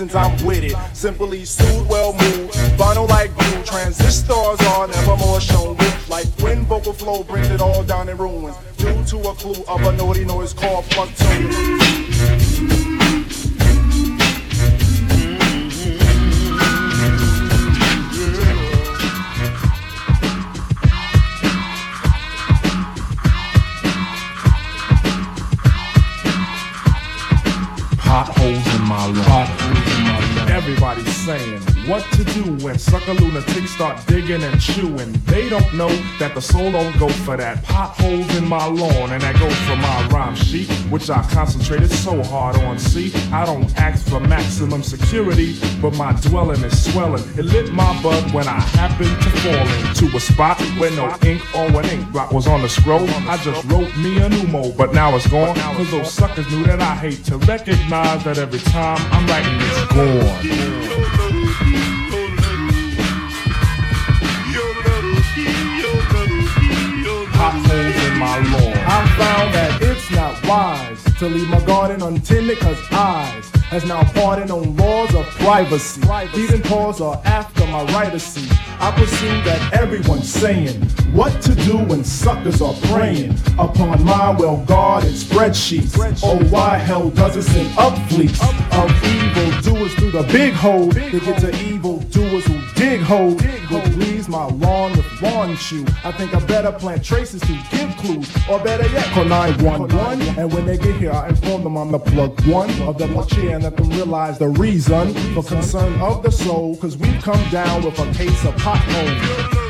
Mittens, 0.00 0.14
I'm 0.14 0.46
with 0.46 0.64
it. 0.64 0.76
Simply 0.94 1.44
sued, 1.44 1.88
well 1.88 2.12
moved, 2.12 2.54
vinyl 2.78 3.08
like 3.08 3.34
glue. 3.36 3.64
Transistors 3.64 4.60
are 4.60 4.86
never 4.86 5.16
more 5.16 5.40
shown 5.40 5.76
like 6.08 6.26
when 6.40 6.64
vocal 6.66 6.92
flow 6.92 7.22
brings 7.24 7.48
it 7.50 7.60
all 7.60 7.82
down 7.82 8.08
in 8.08 8.16
ruins. 8.16 8.56
Due 8.76 9.04
to 9.04 9.28
a 9.28 9.34
clue 9.34 9.64
of 9.66 9.82
a 9.82 9.92
naughty 9.92 10.24
noise 10.24 10.52
called 10.52 10.84
two. 10.90 11.08
Potholes 27.98 28.74
in 28.74 28.82
my 28.82 29.06
lawn. 29.06 29.57
Everybody's 30.58 31.16
saying 31.16 31.60
what 31.86 32.02
to 32.14 32.24
do 32.24 32.42
when 32.64 32.76
sucker 32.78 33.14
lunatics 33.14 33.70
start 33.70 34.04
digging 34.08 34.42
and 34.42 34.60
chewing. 34.60 35.12
They 35.24 35.48
don't 35.48 35.72
know 35.72 35.88
that 36.18 36.34
the 36.34 36.42
soul 36.42 36.72
don't 36.72 36.98
go 36.98 37.08
for 37.08 37.36
that. 37.36 37.62
Potholes 37.62 38.36
in 38.36 38.48
my 38.48 38.66
lawn, 38.66 39.12
and 39.12 39.22
that 39.22 39.38
goes 39.38 39.54
for 39.68 39.76
my 39.76 40.08
rhyme 40.08 40.34
sheet, 40.34 40.68
which 40.90 41.10
I 41.10 41.22
concentrated 41.30 41.92
so 41.92 42.24
hard 42.24 42.56
on. 42.56 42.76
See, 42.76 43.14
I 43.32 43.46
don't 43.46 43.72
ask 43.78 44.04
for 44.08 44.18
maximum 44.18 44.82
security, 44.82 45.56
but 45.80 45.94
my 45.94 46.12
dwelling 46.22 46.62
is 46.64 46.92
swelling. 46.92 47.22
It 47.38 47.44
lit 47.44 47.72
my 47.72 48.02
bud 48.02 48.34
when 48.34 48.48
I 48.48 48.58
happened 48.58 49.16
to 49.22 49.30
fall 49.40 49.66
into 49.86 50.16
a 50.16 50.20
spot 50.20 50.60
where 50.78 50.90
no 50.90 51.16
ink 51.24 51.40
or 51.54 51.66
an 51.80 51.88
ink 51.88 52.10
block 52.10 52.32
was 52.32 52.48
on 52.48 52.62
the 52.62 52.68
scroll. 52.68 53.08
I 53.28 53.36
just 53.38 53.64
wrote 53.66 53.96
me 53.96 54.18
a 54.18 54.28
pneumo, 54.28 54.76
but 54.76 54.92
now 54.92 55.14
it's 55.14 55.28
gone. 55.28 55.54
Cause 55.54 55.90
those 55.92 56.12
suckers 56.12 56.50
knew 56.50 56.64
that 56.64 56.80
I 56.80 56.96
hate 56.96 57.24
to 57.26 57.38
recognize 57.38 58.24
that 58.24 58.38
every 58.38 58.58
time 58.58 58.98
I'm 59.12 59.24
writing 59.28 59.54
it's 59.60 59.94
gone. 59.94 60.47
I 68.90 69.06
found 69.16 69.54
that 69.54 69.82
it's 69.82 70.10
not 70.10 70.46
wise 70.46 71.02
to 71.18 71.28
leave 71.28 71.48
my 71.48 71.60
garden 71.64 72.02
untended 72.02 72.58
cause 72.58 72.82
eyes 72.90 73.57
has 73.68 73.84
now 73.84 74.02
pardoned 74.12 74.50
on 74.50 74.76
laws 74.76 75.14
of 75.14 75.26
privacy. 75.40 76.00
Even 76.36 76.62
pause 76.62 77.00
are 77.00 77.20
after 77.24 77.66
my 77.66 77.84
rightacy. 77.92 78.48
I 78.80 78.92
perceive 78.92 79.44
that 79.44 79.74
everyone's 79.74 80.28
saying 80.28 80.80
what 81.12 81.42
to 81.42 81.54
do 81.54 81.78
when 81.78 82.02
suckers 82.04 82.62
are 82.62 82.74
preying 82.84 83.34
upon 83.58 84.02
my 84.04 84.30
well 84.30 84.64
guarded 84.66 85.12
spreadsheets. 85.12 86.20
Oh, 86.22 86.42
why 86.48 86.78
hell 86.78 87.10
does 87.10 87.36
it 87.36 87.42
send 87.42 87.76
up 87.78 87.98
fleets 88.08 88.40
of 88.42 89.04
evil 89.04 89.60
doers 89.62 89.94
through 89.94 90.12
the 90.12 90.22
big 90.32 90.54
hole 90.54 90.90
to 90.90 91.20
get 91.20 91.40
to 91.40 91.64
evil 91.64 91.98
doers 92.10 92.46
who 92.46 92.58
dig 92.74 93.00
holes? 93.00 93.42
My 94.28 94.46
lawn 94.46 94.96
with 94.96 95.22
lawn 95.22 95.56
chew. 95.56 95.84
I 96.04 96.12
think 96.12 96.34
I 96.34 96.40
better 96.46 96.72
plant 96.72 97.04
traces 97.04 97.40
to 97.42 97.52
give 97.70 97.96
clues, 97.96 98.30
or 98.48 98.58
better 98.60 98.86
yet, 98.88 99.06
call 99.06 99.24
911. 99.24 100.38
And 100.38 100.52
when 100.52 100.66
they 100.66 100.76
get 100.76 100.96
here, 100.96 101.12
I 101.12 101.28
inform 101.28 101.64
them 101.64 101.76
I'm 101.76 101.90
the 101.92 101.98
plug 101.98 102.40
one 102.46 102.70
of 102.82 102.98
the 102.98 103.08
chair 103.26 103.54
and 103.54 103.64
let 103.64 103.76
them 103.76 103.90
realize 103.90 104.38
the 104.38 104.48
reason 104.48 105.14
for 105.34 105.42
concern 105.42 106.00
of 106.00 106.22
the 106.22 106.30
soul. 106.30 106.76
Cause 106.76 106.96
we've 106.96 107.22
come 107.22 107.42
down 107.50 107.84
with 107.84 107.98
a 107.98 108.12
case 108.12 108.44
of 108.44 108.56
potholes. 108.56 109.67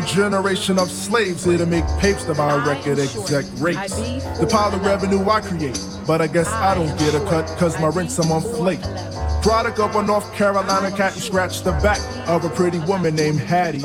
New 0.00 0.06
generation 0.06 0.78
of 0.78 0.90
slaves 0.90 1.44
here 1.44 1.58
to 1.58 1.66
make 1.66 1.84
papes 1.98 2.24
to 2.24 2.34
my 2.34 2.54
record 2.66 2.98
exec 2.98 3.44
rates. 3.58 3.96
The 4.38 4.46
pile 4.50 4.74
of 4.74 4.84
revenue 4.84 5.28
I 5.28 5.40
create, 5.40 5.78
but 6.06 6.20
I 6.20 6.26
guess 6.26 6.48
I 6.48 6.74
don't 6.74 6.96
get 6.98 7.14
a 7.14 7.20
cut 7.26 7.46
cause 7.58 7.78
my 7.80 7.88
rent's 7.88 8.18
a 8.18 8.26
month 8.26 8.46
late. 8.58 8.82
Product 9.42 9.78
of 9.78 9.96
a 9.96 10.02
North 10.02 10.32
Carolina 10.34 10.94
cat 10.96 11.14
and 11.14 11.22
scratched 11.22 11.64
the 11.64 11.72
back 11.82 11.98
of 12.28 12.44
a 12.44 12.50
pretty 12.50 12.78
woman 12.80 13.14
named 13.14 13.40
Hattie. 13.40 13.84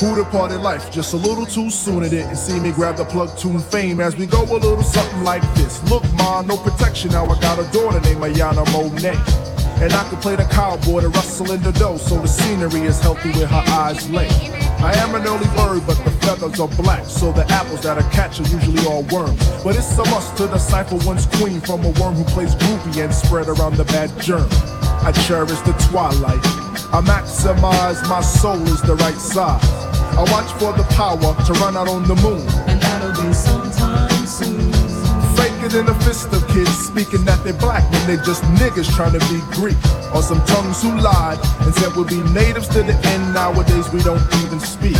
Who 0.00 0.14
departed 0.16 0.60
life 0.60 0.90
just 0.92 1.14
a 1.14 1.16
little 1.16 1.46
too 1.46 1.70
soon 1.70 2.02
and 2.02 2.10
didn't 2.10 2.36
see 2.36 2.58
me 2.60 2.72
grab 2.72 2.96
the 2.96 3.04
plug 3.04 3.36
tune 3.36 3.58
fame 3.58 4.00
as 4.00 4.16
we 4.16 4.26
go 4.26 4.42
a 4.42 4.58
little 4.58 4.82
something 4.82 5.24
like 5.24 5.42
this. 5.54 5.82
Look, 5.90 6.04
ma, 6.14 6.42
no 6.42 6.56
protection 6.56 7.10
now. 7.12 7.26
I 7.26 7.40
got 7.40 7.58
a 7.58 7.72
daughter 7.72 8.00
named 8.00 8.22
Ayana 8.22 8.64
Monet. 8.72 9.18
And 9.82 9.92
I 9.92 10.08
can 10.08 10.18
play 10.18 10.34
the 10.34 10.44
cowboy 10.44 11.02
to 11.02 11.08
rustle 11.08 11.52
in 11.52 11.62
the 11.62 11.72
dough 11.72 11.98
so 11.98 12.20
the 12.20 12.26
scenery 12.26 12.82
is 12.82 13.00
healthy 13.00 13.30
where 13.32 13.46
her 13.46 13.64
eyes 13.68 14.08
lay. 14.10 14.57
I 14.80 14.94
am 14.98 15.14
an 15.14 15.26
early 15.26 15.46
bird, 15.56 15.86
but 15.86 15.98
the 16.04 16.10
feathers 16.22 16.60
are 16.60 16.68
black, 16.68 17.04
so 17.04 17.32
the 17.32 17.44
apples 17.50 17.82
that 17.82 17.98
I 17.98 18.08
catch 18.10 18.38
are 18.40 18.48
usually 18.48 18.86
all 18.86 19.02
worms. 19.04 19.38
But 19.64 19.76
it's 19.76 19.98
a 19.98 20.04
must 20.04 20.36
to 20.36 20.46
decipher 20.46 20.96
one's 21.04 21.26
queen 21.26 21.60
from 21.60 21.84
a 21.84 21.90
worm 22.00 22.14
who 22.14 22.24
plays 22.24 22.54
groupie 22.54 23.02
and 23.02 23.12
spread 23.12 23.48
around 23.48 23.76
the 23.76 23.84
bad 23.84 24.08
germ. 24.20 24.48
I 25.02 25.12
cherish 25.26 25.58
the 25.60 25.72
twilight. 25.90 26.40
I 26.94 27.00
maximize 27.02 28.08
my 28.08 28.20
soul 28.20 28.62
is 28.68 28.80
the 28.82 28.94
right 28.94 29.14
size. 29.14 29.64
I 30.16 30.22
watch 30.30 30.50
for 30.58 30.72
the 30.72 30.84
power 30.94 31.34
to 31.44 31.52
run 31.54 31.76
out 31.76 31.88
on 31.88 32.04
the 32.04 32.14
moon. 32.14 32.46
And 32.68 32.80
that'll 32.80 33.22
be 33.22 33.32
sometime. 33.32 34.07
Faking 35.68 35.80
in 35.80 35.86
the 35.86 35.94
fist 36.04 36.32
of 36.32 36.46
kids 36.48 36.70
speaking 36.70 37.24
that 37.24 37.42
they're 37.44 37.52
black 37.52 37.82
when 37.90 38.06
they're 38.06 38.24
just 38.24 38.42
niggas 38.56 38.88
trying 38.94 39.12
to 39.12 39.20
be 39.28 39.40
Greek. 39.52 39.76
Or 40.14 40.22
some 40.22 40.42
tongues 40.46 40.82
who 40.82 40.98
lied 40.98 41.38
and 41.60 41.74
said 41.74 41.94
we'll 41.94 42.06
be 42.06 42.22
natives 42.32 42.68
to 42.68 42.82
the 42.82 42.94
end. 43.08 43.34
Nowadays 43.34 43.92
we 43.92 44.00
don't 44.00 44.22
even 44.44 44.60
speak. 44.60 44.96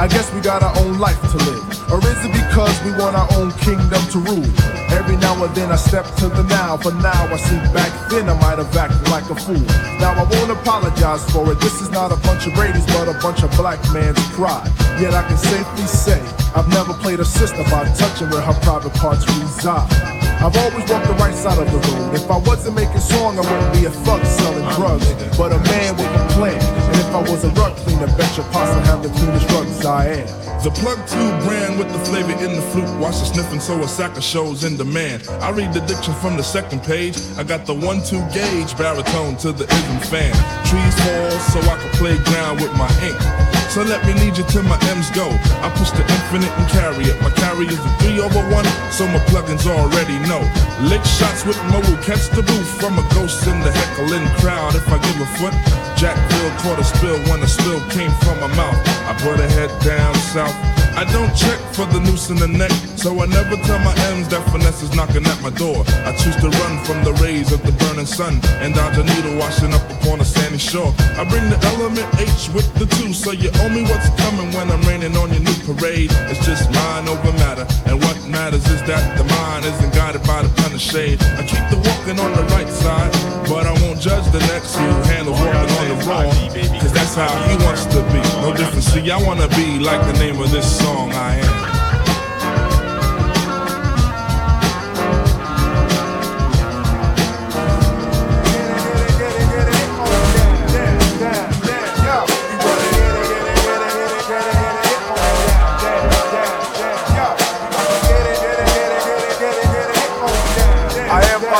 I 0.00 0.08
guess 0.08 0.32
we 0.32 0.40
got 0.40 0.62
our 0.62 0.72
own 0.80 0.98
life 0.98 1.20
to 1.20 1.36
live. 1.44 1.92
Or 1.92 2.00
is 2.00 2.24
it 2.24 2.32
because 2.32 2.72
we 2.88 2.92
want 2.92 3.20
our 3.20 3.28
own 3.36 3.52
kingdom 3.60 4.00
to 4.16 4.18
rule? 4.18 4.48
Every 4.96 5.16
now 5.16 5.36
and 5.44 5.54
then 5.54 5.70
I 5.70 5.76
step 5.76 6.06
to 6.24 6.28
the 6.28 6.42
now, 6.44 6.78
but 6.78 6.96
now 7.04 7.28
I 7.28 7.36
see 7.36 7.60
back 7.76 7.92
then 8.08 8.30
I 8.30 8.32
might 8.40 8.56
have 8.56 8.74
acted 8.74 9.06
like 9.10 9.28
a 9.28 9.34
fool. 9.34 9.60
Now 10.00 10.16
I 10.16 10.24
won't 10.24 10.52
apologize 10.52 11.28
for 11.30 11.52
it. 11.52 11.60
This 11.60 11.82
is 11.82 11.90
not 11.90 12.12
a 12.12 12.16
bunch 12.24 12.46
of 12.46 12.54
Brady's, 12.54 12.86
but 12.86 13.12
a 13.12 13.18
bunch 13.20 13.42
of 13.42 13.50
black 13.60 13.78
man's 13.92 14.16
pride. 14.32 14.72
Yet 14.96 15.12
I 15.12 15.20
can 15.28 15.36
safely 15.36 15.84
say 15.84 16.18
I've 16.56 16.68
never 16.68 16.94
played 16.94 17.20
a 17.20 17.24
sister 17.26 17.62
by 17.64 17.84
touching 17.92 18.30
where 18.30 18.40
her 18.40 18.56
private 18.64 18.94
parts 18.94 19.28
reside. 19.28 20.29
I've 20.40 20.56
always 20.56 20.88
walked 20.88 21.06
the 21.06 21.12
right 21.20 21.34
side 21.34 21.58
of 21.58 21.70
the 21.70 21.76
road. 21.76 22.14
If 22.14 22.30
I 22.30 22.38
wasn't 22.38 22.74
making 22.74 22.98
song, 23.00 23.36
I 23.36 23.42
wouldn't 23.44 23.74
be 23.74 23.84
a 23.84 23.90
thug 23.90 24.24
selling 24.24 24.64
drugs. 24.74 25.04
But 25.36 25.52
a 25.52 25.58
man 25.58 25.94
with 25.96 26.08
a 26.08 26.26
plan. 26.32 26.56
And 26.56 26.96
if 26.96 27.12
I 27.12 27.20
was 27.20 27.44
a 27.44 27.50
rug 27.50 27.76
cleaner, 27.76 28.06
bet 28.16 28.34
your 28.38 28.46
pasta 28.46 28.80
have 28.88 29.02
the 29.02 29.10
cleanest 29.10 29.46
drugs 29.48 29.84
I 29.84 30.24
am. 30.24 30.26
The 30.64 30.70
plug 30.70 30.96
tube 31.08 31.44
brand 31.44 31.78
with 31.78 31.92
the 31.92 31.98
flavor 32.08 32.32
in 32.32 32.56
the 32.56 32.62
flute. 32.72 32.88
Watch 32.98 33.20
the 33.20 33.26
sniffing, 33.26 33.60
so 33.60 33.82
a 33.82 33.88
sack 33.88 34.16
of 34.16 34.22
shows 34.22 34.64
in 34.64 34.78
demand. 34.78 35.28
I 35.44 35.50
read 35.50 35.74
the 35.74 35.80
diction 35.80 36.14
from 36.14 36.38
the 36.38 36.42
second 36.42 36.82
page. 36.84 37.18
I 37.36 37.44
got 37.44 37.66
the 37.66 37.74
one-two 37.74 38.24
gauge 38.32 38.76
baritone 38.78 39.36
to 39.44 39.52
the 39.52 39.64
ism 39.64 39.98
fan. 40.08 40.32
Trees 40.64 40.94
fall 41.04 41.30
so 41.52 41.60
I 41.68 41.76
can 41.76 41.90
play 42.00 42.16
ground 42.24 42.62
with 42.62 42.72
my 42.78 42.88
ink. 43.04 43.49
So 43.70 43.84
let 43.84 44.04
me 44.04 44.14
lead 44.14 44.36
you 44.36 44.42
till 44.50 44.64
my 44.64 44.76
M's 44.90 45.10
go. 45.10 45.30
I 45.62 45.70
push 45.78 45.92
the 45.92 46.02
infinite 46.02 46.50
and 46.58 46.68
carry 46.68 47.04
it. 47.04 47.22
My 47.22 47.30
carry 47.30 47.66
is 47.66 47.78
a 47.78 47.90
three 48.02 48.18
over 48.18 48.42
one, 48.50 48.66
so 48.90 49.06
my 49.06 49.22
plugins 49.30 49.64
already 49.64 50.18
know. 50.26 50.42
Lick 50.82 51.04
shots 51.04 51.46
with 51.46 51.56
Mo 51.70 51.78
will 51.78 52.02
catch 52.02 52.26
the 52.34 52.42
booth 52.42 52.80
from 52.80 52.98
a 52.98 53.06
ghost 53.14 53.46
in 53.46 53.60
the 53.60 53.70
heckling 53.70 54.26
crowd. 54.42 54.74
If 54.74 54.90
I 54.90 54.98
give 54.98 55.20
a 55.22 55.26
foot, 55.38 55.54
Jackville 55.96 56.50
caught 56.58 56.80
a 56.80 56.84
spill 56.84 57.22
when 57.30 57.44
a 57.44 57.46
spill 57.46 57.80
came 57.90 58.10
from 58.26 58.40
my 58.40 58.48
mouth. 58.56 58.80
I 59.06 59.14
put 59.22 59.38
a 59.38 59.46
head 59.46 59.70
down 59.84 60.16
south. 60.16 60.79
I 60.96 61.04
don't 61.04 61.34
check 61.34 61.58
for 61.74 61.86
the 61.86 62.00
noose 62.00 62.30
in 62.30 62.36
the 62.36 62.48
neck, 62.48 62.70
so 62.96 63.18
I 63.20 63.26
never 63.26 63.56
tell 63.66 63.78
my 63.80 63.94
M's 64.14 64.28
that 64.28 64.44
finesse 64.50 64.82
is 64.82 64.94
knocking 64.94 65.24
at 65.26 65.40
my 65.42 65.50
door. 65.50 65.82
I 66.04 66.12
choose 66.16 66.36
to 66.44 66.48
run 66.48 66.84
from 66.84 67.02
the 67.04 67.12
rays 67.22 67.52
of 67.52 67.62
the 67.62 67.72
burning 67.72 68.06
sun 68.06 68.40
and 68.62 68.74
dodge 68.74 68.98
a 68.98 69.04
needle 69.04 69.36
washing 69.36 69.72
up 69.72 69.82
upon 69.90 70.20
a 70.20 70.24
sandy 70.24 70.58
shore. 70.58 70.94
I 71.16 71.24
bring 71.24 71.48
the 71.50 71.58
element 71.74 72.06
H 72.20 72.52
with 72.52 72.68
the 72.76 72.86
two, 73.00 73.12
so 73.12 73.32
you 73.32 73.50
owe 73.64 73.68
me 73.68 73.82
what's 73.82 74.10
coming 74.20 74.52
when 74.52 74.70
I'm 74.70 74.82
raining 74.82 75.16
on 75.16 75.32
your 75.32 75.40
new 75.42 75.58
parade. 75.64 76.12
It's 76.30 76.44
just 76.44 76.70
mind 76.70 77.08
over 77.08 77.32
matter, 77.40 77.66
and 77.88 77.98
what 77.98 78.16
matters 78.28 78.66
is 78.68 78.82
that 78.84 79.02
the 79.16 79.24
mind 79.24 79.64
isn't 79.64 79.92
guided 79.94 80.22
by 80.24 80.42
the 80.42 80.52
pen 80.60 80.72
of 80.74 80.80
shade. 80.80 81.22
I 81.40 81.42
keep 81.42 81.64
the 81.72 81.80
walking 81.80 82.20
on 82.20 82.30
the 82.36 82.44
right 82.54 82.68
side, 82.68 83.10
but 83.48 83.66
I 83.66 83.72
won't 83.82 83.89
judge 84.00 84.24
the 84.32 84.38
next 84.48 84.76
who 84.76 84.86
handles 85.12 85.38
walking 85.38 85.76
on 85.76 85.88
the 85.88 86.04
wrong, 86.06 86.80
cause 86.80 86.92
that's 86.92 87.14
how 87.14 87.28
he 87.48 87.64
wants 87.64 87.84
to 87.84 88.02
be. 88.04 88.20
No 88.40 88.54
different, 88.56 88.82
see, 88.82 89.10
I 89.10 89.22
wanna 89.22 89.46
be 89.48 89.78
like 89.78 90.00
the 90.06 90.18
name 90.18 90.40
of 90.40 90.50
this 90.50 90.80
song 90.80 91.12
I 91.12 91.36
am. 91.36 91.79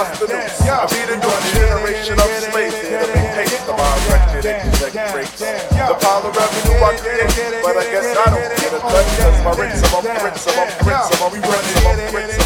Posdnuos. 0.01 0.65
I 0.65 0.87
be 0.89 1.05
the 1.05 1.17
new 1.21 1.29
generation 1.53 2.17
of 2.17 2.31
slaves 2.41 2.81
here 2.81 3.05
to 3.05 3.13
make 3.13 3.37
tapes 3.37 3.61
to 3.67 3.73
my 3.77 3.85
record 4.09 4.47
exec 4.47 4.97
rates. 5.15 5.41
The 5.41 5.95
pile 6.01 6.25
of 6.25 6.33
revenue 6.33 6.81
I 6.81 6.97
create, 6.97 7.29
but 7.61 7.77
I 7.77 7.85
guess 7.85 8.09
I 8.17 8.25
don't 8.33 8.49
get 8.57 8.73
a 8.73 8.81
cut 8.81 9.05
cause 9.21 9.45
my 9.45 9.53
rents 9.61 9.83
are 9.85 10.01
up, 10.01 10.05
rents 10.25 10.47
are 10.49 10.57
up, 10.57 10.73
rents 10.73 11.13
are 11.13 11.93
up, 11.93 12.15
rents 12.15 12.39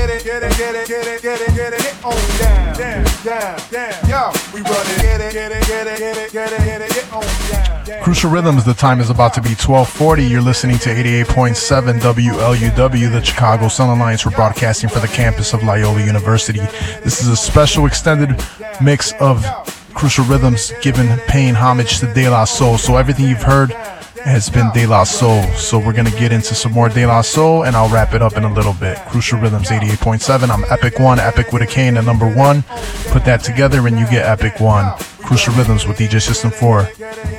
get 0.00 0.10
it, 0.10 0.24
get 0.24 0.42
it, 0.42 0.56
get 0.56 0.74
it, 0.74 0.88
get 0.88 1.06
it, 1.06 1.22
get 1.22 1.40
it, 1.40 1.54
get 1.54 1.72
it, 1.74 1.80
get 1.80 2.04
on 2.04 2.16
down, 2.38 2.76
down, 2.76 3.04
down, 3.24 3.58
down. 3.70 4.08
Yo, 4.08 4.32
we 4.54 4.62
run 4.62 4.86
it, 4.86 5.02
get 5.02 5.20
it, 5.20 5.32
get 5.32 5.52
it, 5.52 5.66
get 5.66 5.86
it, 5.86 5.98
get 5.98 6.16
it, 6.16 6.32
get 6.32 6.52
it, 6.52 6.64
get 6.64 6.80
it, 6.80 6.90
get 6.90 7.12
on 7.12 7.22
down, 7.50 7.84
down. 7.84 8.02
Crucial 8.02 8.30
Rhythms, 8.30 8.64
the 8.64 8.74
time 8.74 9.00
is 9.00 9.10
about 9.10 9.34
to 9.34 9.42
be 9.42 9.50
1240. 9.50 10.24
You're 10.24 10.40
listening 10.40 10.78
to 10.78 10.88
88.7 10.88 12.00
WLUW, 12.00 13.12
the 13.12 13.22
Chicago 13.22 13.68
Sound 13.68 13.98
Alliance. 13.98 14.24
We're 14.24 14.32
broadcasting 14.32 14.88
for 14.88 15.00
the 15.00 15.08
campus 15.08 15.52
of 15.52 15.62
Loyola 15.62 16.02
University. 16.04 16.60
This 17.04 17.20
is 17.20 17.28
a 17.28 17.36
special 17.36 17.86
extended 17.86 18.42
mix 18.82 19.12
of 19.20 19.44
Crucial 19.92 20.24
Rhythms 20.24 20.72
giving, 20.80 21.08
paying 21.28 21.54
homage 21.54 21.98
to 22.00 22.12
De 22.14 22.28
La 22.28 22.44
Soul. 22.44 22.78
So 22.78 22.96
everything 22.96 23.28
you've 23.28 23.42
heard 23.42 23.74
has 24.24 24.50
been 24.50 24.70
De 24.72 24.86
La 24.86 25.04
Soul. 25.04 25.42
So 25.56 25.78
we're 25.78 25.92
to 25.92 26.10
get 26.10 26.32
into 26.32 26.54
some 26.54 26.72
more 26.72 26.88
De 26.88 27.06
La 27.06 27.22
Soul 27.22 27.64
and 27.64 27.76
I'll 27.76 27.88
wrap 27.88 28.14
it 28.14 28.22
up 28.22 28.36
in 28.36 28.44
a 28.44 28.52
little 28.52 28.74
bit. 28.74 28.98
Crucial 29.08 29.38
Rhythms 29.38 29.68
88.7. 29.68 30.50
I'm 30.50 30.62
Epik 30.64 31.02
One, 31.02 31.18
Epic 31.18 31.52
with 31.52 31.62
a 31.62 31.66
K 31.66 31.88
and 31.88 31.98
a 31.98 32.02
number 32.02 32.28
one. 32.32 32.62
Put 33.08 33.24
that 33.24 33.42
together 33.42 33.86
and 33.86 33.98
you 33.98 34.06
get 34.06 34.38
Epik 34.38 34.60
One. 34.60 34.92
Crucial 35.24 35.54
Rhythms 35.54 35.86
with 35.86 35.98
DJ 35.98 36.20
System 36.20 36.50
4. 36.50 36.88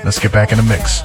Let's 0.03 0.19
get 0.19 0.31
back 0.31 0.51
in 0.51 0.57
the 0.57 0.63
mix. 0.63 1.01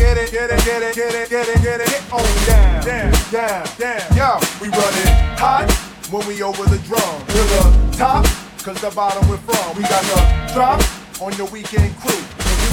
get 0.00 0.16
it, 0.16 0.30
get 0.30 0.50
it, 0.50 0.64
get 0.64 0.82
it, 0.82 0.94
get 0.94 1.14
it, 1.14 1.30
get 1.30 1.48
it, 1.48 1.62
get 1.62 1.80
it, 1.80 1.86
get 1.86 2.12
on 2.12 2.46
down, 2.46 2.84
down, 2.84 3.12
down, 3.30 3.66
down. 3.78 4.16
Yo, 4.16 4.38
we 4.60 4.68
run 4.68 4.94
it 5.04 5.38
hot 5.38 5.70
when 6.10 6.26
we 6.26 6.42
over 6.42 6.64
the 6.64 6.78
drum 6.78 7.26
to 7.26 7.40
the 7.52 7.96
top, 7.96 8.24
cause 8.64 8.80
the 8.80 8.90
bottom 8.90 9.28
we're 9.28 9.36
from. 9.38 9.76
We 9.76 9.82
got 9.82 10.02
the 10.02 10.52
drop 10.52 10.82
on 11.22 11.32
your 11.36 11.46
weekend 11.48 11.96
crew. 11.98 12.29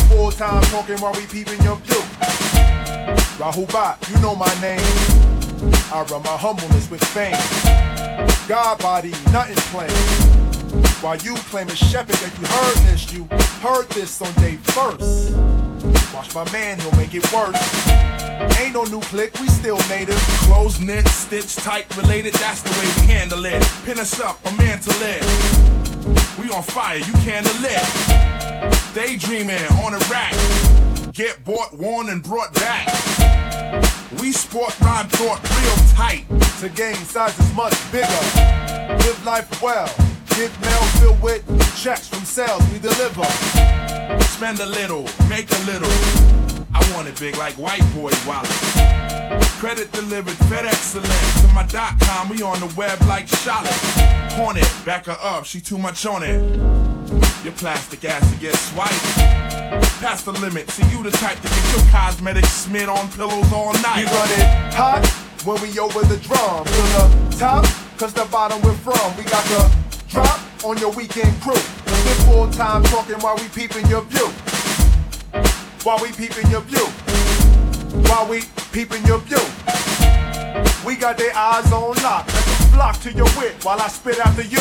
Full 0.09 0.31
time 0.31 0.63
talking 0.63 0.97
while 0.97 1.13
we 1.13 1.25
peeping 1.27 1.61
your 1.63 1.75
view. 1.77 2.01
Rahul 3.37 3.67
Bhat, 3.67 3.97
you 4.09 4.19
know 4.21 4.35
my 4.35 4.53
name. 4.61 4.79
I 5.91 6.05
run 6.09 6.23
my 6.23 6.37
humbleness 6.37 6.89
with 6.89 7.03
fame. 7.03 7.35
God 8.47 8.79
body, 8.79 9.11
nothing 9.31 9.55
plain. 9.71 9.89
While 11.01 11.17
you 11.17 11.35
claiming 11.51 11.75
Shepherd 11.75 12.15
that 12.15 12.33
you 12.39 12.47
heard 12.47 12.77
this, 12.89 13.13
you 13.13 13.25
heard 13.61 13.87
this 13.89 14.21
on 14.21 14.33
day 14.41 14.55
first. 14.73 15.35
Watch 16.13 16.33
my 16.33 16.49
man, 16.51 16.79
he'll 16.79 16.95
make 16.95 17.13
it 17.13 17.31
worse. 17.31 17.55
Ain't 18.59 18.73
no 18.73 18.83
new 18.85 19.01
click, 19.01 19.33
we 19.39 19.47
still 19.49 19.77
native. 19.89 20.17
Close 20.47 20.79
knit, 20.79 21.07
stitch 21.07 21.55
tight, 21.57 21.85
related, 21.97 22.33
that's 22.35 22.61
the 22.61 22.71
way 22.71 22.87
we 23.01 23.13
handle 23.13 23.45
it. 23.45 23.61
Pin 23.85 23.99
us 23.99 24.19
up, 24.19 24.39
a 24.45 24.51
man 24.55 24.79
to 24.79 24.89
live. 24.99 25.86
We 26.39 26.49
on 26.51 26.63
fire, 26.63 26.97
you 26.97 27.13
can't 27.25 27.45
live. 27.61 28.93
Daydreaming 28.93 29.63
on 29.83 29.93
a 29.93 29.99
rack. 30.09 30.33
Get 31.13 31.43
bought, 31.43 31.73
worn, 31.77 32.09
and 32.09 32.21
brought 32.21 32.53
back. 32.53 32.87
We 34.21 34.31
sport 34.31 34.79
rhyme 34.81 35.07
thought 35.07 35.41
real 35.59 35.95
tight. 35.95 36.25
To 36.61 36.69
gain 36.69 36.95
size 36.95 37.37
is 37.39 37.53
much 37.55 37.75
bigger. 37.91 38.07
Live 38.35 39.25
life 39.25 39.61
well. 39.61 39.87
Get 40.29 40.51
mail 40.61 40.83
filled 40.99 41.21
with 41.21 41.43
checks 41.75 42.07
from 42.07 42.23
sales 42.25 42.61
we 42.71 42.79
deliver. 42.79 43.25
Spend 44.21 44.59
a 44.59 44.65
little, 44.65 45.07
make 45.29 45.51
a 45.51 45.59
little. 45.65 46.46
Want 46.93 47.07
it 47.07 47.19
big 47.19 47.37
like 47.37 47.53
white 47.55 47.83
boy 47.93 48.11
wallet. 48.25 48.49
Credit 49.59 49.91
delivered, 49.91 50.35
FedEx 50.49 50.75
select 50.75 51.37
to 51.41 51.47
my 51.53 51.65
dot 51.65 51.99
com. 51.99 52.29
We 52.29 52.41
on 52.43 52.59
the 52.59 52.71
web 52.75 53.01
like 53.07 53.27
Charlotte. 53.27 53.73
Hornet, 54.33 54.69
back 54.85 55.05
her 55.05 55.17
up, 55.21 55.45
she 55.45 55.59
too 55.59 55.77
much 55.77 56.05
on 56.05 56.23
it. 56.23 56.39
Your 57.43 57.53
plastic 57.53 58.05
ass 58.05 58.29
to 58.31 58.37
get 58.39 58.55
swiped. 58.55 58.93
Past 59.99 60.25
the 60.25 60.31
limit, 60.33 60.69
see 60.69 60.85
you 60.95 61.01
the 61.01 61.11
type 61.11 61.37
to 61.41 61.47
get 61.47 61.75
your 61.75 61.85
cosmetics 61.89 62.51
smeared 62.51 62.89
on 62.89 63.09
pillows 63.11 63.51
all 63.51 63.73
night. 63.81 64.05
We 64.05 64.11
run 64.11 64.29
it 64.31 64.73
hot 64.73 65.05
when 65.43 65.59
we 65.61 65.79
over 65.79 66.01
the 66.01 66.17
drum. 66.17 66.65
To 66.65 66.71
the 66.71 67.35
top, 67.39 67.65
cause 67.97 68.13
the 68.13 68.25
bottom 68.25 68.61
we're 68.61 68.73
from. 68.73 69.17
We 69.17 69.23
got 69.23 69.43
the 69.45 69.75
drop 70.09 70.39
on 70.63 70.77
your 70.77 70.91
weekend 70.91 71.33
crew. 71.41 71.53
We're 71.53 72.21
full 72.29 72.49
time 72.51 72.83
talking 72.83 73.17
while 73.21 73.35
we 73.37 73.47
peeping 73.49 73.87
your 73.87 74.03
view. 74.03 74.29
While 75.87 75.99
we 76.01 76.11
peeping 76.11 76.51
your 76.51 76.59
view. 76.59 76.85
While 78.09 78.27
we 78.27 78.41
peeping 78.73 79.05
your 79.05 79.19
view. 79.19 79.39
We 80.85 80.97
got 80.97 81.17
their 81.17 81.33
eyes 81.33 81.71
on 81.71 81.95
lock. 82.03 82.27
Flock 82.73 82.99
to 83.03 83.13
your 83.13 83.29
wit 83.37 83.63
while 83.63 83.79
I 83.79 83.87
spit 83.87 84.19
after 84.19 84.41
you. 84.41 84.59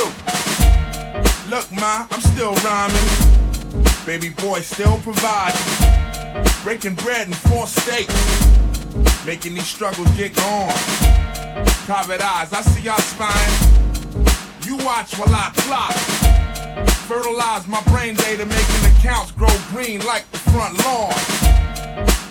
Look, 1.51 1.67
ma, 1.73 2.07
I'm 2.13 2.21
still 2.21 2.55
rhyming. 2.63 4.07
Baby 4.07 4.29
boy 4.41 4.61
still 4.61 4.99
providing. 4.99 5.59
Breaking 6.63 6.95
bread 6.95 7.27
in 7.27 7.35
four 7.35 7.67
states. 7.67 8.15
Making 9.27 9.55
these 9.55 9.67
struggles 9.67 10.09
get 10.17 10.37
gone. 10.37 10.73
Private 11.87 12.21
eyes, 12.23 12.53
I 12.53 12.61
see 12.61 12.83
y'all 12.83 12.99
spying. 12.99 14.25
You 14.65 14.77
watch 14.87 15.19
while 15.19 15.35
I 15.35 15.51
plot. 15.57 16.36
Fertilize 17.07 17.69
my 17.69 17.81
brain 17.85 18.17
data, 18.17 18.45
making 18.45 18.99
accounts 18.99 19.31
grow 19.31 19.47
green 19.69 20.01
like 20.05 20.29
the 20.33 20.39
front 20.39 20.77
lawn. 20.85 21.15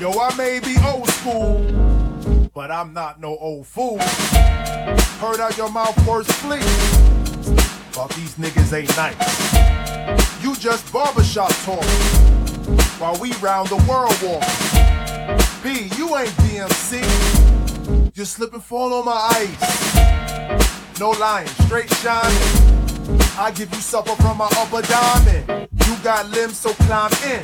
Yo, 0.01 0.11
I 0.19 0.35
may 0.35 0.59
be 0.59 0.75
old 0.85 1.07
school, 1.07 2.49
but 2.53 2.69
I'm 2.69 2.91
not 2.91 3.21
no 3.21 3.37
old 3.37 3.65
fool. 3.67 3.99
Heard 5.19 5.39
out 5.39 5.55
your 5.55 5.71
mouth 5.71 5.95
words 6.05 6.29
flee. 6.41 6.59
But 7.95 8.09
these 8.17 8.35
niggas 8.35 8.73
ain't 8.73 8.97
nice. 8.97 10.43
You 10.43 10.53
just 10.57 10.91
barbershop 10.91 11.51
talk 11.63 11.85
while 12.99 13.17
we 13.21 13.31
round 13.35 13.69
the 13.69 13.77
world 13.87 14.17
walk. 14.21 14.43
B, 15.63 15.87
you 15.95 16.17
ain't 16.17 16.35
DMC. 16.43 18.13
You 18.13 18.25
slip 18.25 18.53
and 18.53 18.61
fall 18.61 18.93
on 18.93 19.05
my 19.05 19.29
ice. 19.39 20.99
No 20.99 21.11
lying, 21.11 21.47
straight 21.47 21.89
shining. 21.95 22.84
I 23.37 23.51
give 23.51 23.73
you 23.73 23.81
supper 23.81 24.15
from 24.15 24.37
my 24.37 24.49
upper 24.57 24.81
diamond. 24.81 25.67
You 25.85 25.95
got 26.03 26.29
limbs, 26.29 26.57
so 26.57 26.71
climb 26.85 27.11
in. 27.25 27.43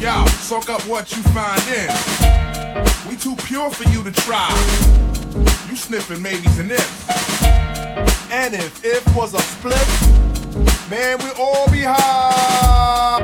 Yo, 0.00 0.24
soak 0.40 0.70
up 0.70 0.80
what 0.86 1.14
you 1.14 1.22
find 1.34 1.62
in. 1.68 1.88
We 3.08 3.16
too 3.16 3.36
pure 3.36 3.70
for 3.70 3.88
you 3.90 4.02
to 4.02 4.10
try. 4.10 4.48
You 5.68 5.76
sniffing 5.76 6.22
maybes 6.22 6.58
and 6.58 6.70
ifs. 6.70 7.10
And 8.32 8.54
if 8.54 8.84
if 8.84 9.16
was 9.16 9.34
a 9.34 9.40
split, 9.40 9.76
man, 10.90 11.18
we 11.18 11.30
all 11.38 11.70
be 11.70 11.82
high. 11.82 13.20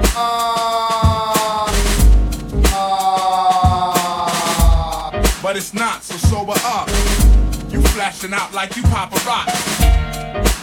But 5.43 5.57
it's 5.57 5.73
not, 5.73 6.03
so 6.03 6.17
sober 6.17 6.55
up. 6.65 6.89
You 7.71 7.81
flashing 7.95 8.35
out 8.35 8.53
like 8.53 8.77
you 8.77 8.83
pop 8.83 9.13
a 9.13 9.19
rock. 9.27 10.06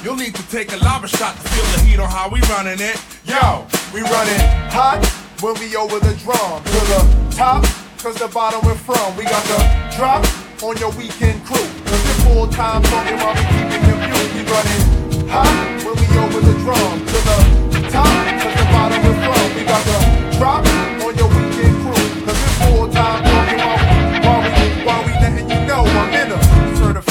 You'll 0.04 0.16
need 0.16 0.36
to 0.36 0.44
take 0.50 0.74
a 0.74 0.78
lava 0.78 1.08
shot 1.08 1.36
to 1.36 1.42
feel 1.50 1.66
the 1.76 1.80
heat 1.86 2.00
on 2.00 2.10
how 2.10 2.30
we 2.30 2.42
running 2.52 2.80
it. 2.80 3.00
Yo, 3.26 3.66
we 3.94 4.02
running 4.02 4.44
hot 4.68 5.00
when 5.40 5.56
we 5.60 5.76
over 5.76 6.00
the 6.00 6.14
drum. 6.24 6.64
To 6.64 6.80
the 6.92 7.02
top, 7.32 7.64
cause 7.98 8.16
the 8.16 8.28
bottom 8.28 8.60
we're 8.66 8.76
from. 8.76 9.16
We 9.16 9.24
got 9.24 9.44
the 9.46 9.60
drop 9.96 10.26
on 10.62 10.78
your 10.78 10.92
weekend 11.00 11.44
crew. 11.46 11.68
Cause 11.88 12.04
it's 12.04 12.24
full 12.24 12.48
time 12.48 12.84
talking 12.84 13.18
while 13.18 13.36
we 13.36 13.44
keeping 13.56 13.84
your 13.88 14.00
view. 14.04 14.22
We 14.36 14.42
running 14.52 14.84
hot 15.32 15.56
when 15.88 15.96
we 15.96 16.08
over 16.20 16.40
the 16.44 16.56
drum. 16.64 17.00
To 17.00 17.18
the 17.24 17.90
top, 17.90 18.12
cause 18.44 18.56
the 18.60 18.68
bottom 18.76 19.00
we're 19.08 19.20
from. 19.24 19.56
We 19.56 19.64
got 19.64 19.84
the 19.88 20.38
drop 20.38 20.66
on 21.08 21.16
your 21.16 21.30
weekend 21.32 21.76
crew. 21.80 22.26
Cause 22.26 22.40
it's 22.44 22.56
full 22.60 22.90
time 22.90 23.33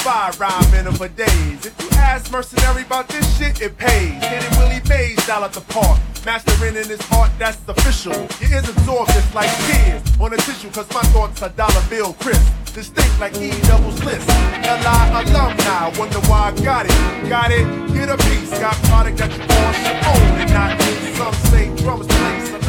a 0.07 0.33
rhyme 0.39 0.75
in 0.75 0.93
for 0.95 1.09
days. 1.09 1.67
If 1.67 1.75
you 1.81 1.89
ask 1.99 2.31
mercenary 2.33 2.83
about 2.83 3.09
this 3.09 3.39
shit, 3.39 3.61
it 3.61 3.77
pays. 3.79 4.23
Hit 4.25 4.43
it 4.45 4.51
Willie 4.59 4.83
Mays 4.89 5.23
style 5.23 5.45
at 5.45 5.53
the 5.53 5.61
park. 5.61 6.01
Mastering 6.25 6.77
in 6.77 6.89
his 6.89 7.01
heart, 7.03 7.31
that's 7.39 7.59
official. 7.69 8.13
Your 8.41 8.59
ears 8.59 8.69
absorb 8.69 9.07
this 9.09 9.35
like 9.35 9.51
tears 9.67 10.03
on 10.21 10.33
a 10.33 10.37
tissue, 10.39 10.71
cause 10.71 10.89
my 10.93 11.03
thoughts 11.15 11.43
are 11.43 11.51
dollar 11.51 11.83
bill 11.89 12.15
crisp. 12.15 12.53
Distinct 12.75 13.21
like 13.21 13.37
E 13.37 13.51
doubles 13.63 14.03
list. 14.05 14.27
LI 14.29 15.23
alumni, 15.23 15.93
wonder 15.99 16.21
why 16.31 16.51
I 16.51 16.65
got 16.65 16.87
it. 16.87 17.29
Got 17.29 17.51
it, 17.53 17.67
get 17.93 18.09
a 18.09 18.17
piece. 18.17 18.51
Got 18.59 18.75
product 18.91 19.19
that 19.19 19.31
you 19.31 19.45
want 19.55 19.77
your 19.87 19.99
own 20.11 20.41
and 20.41 20.53
not 20.53 20.79
me. 20.79 21.15
Some 21.15 21.35
say 21.51 21.77
drummers 21.77 22.07
play 22.07 22.33
synonymous 22.47 22.62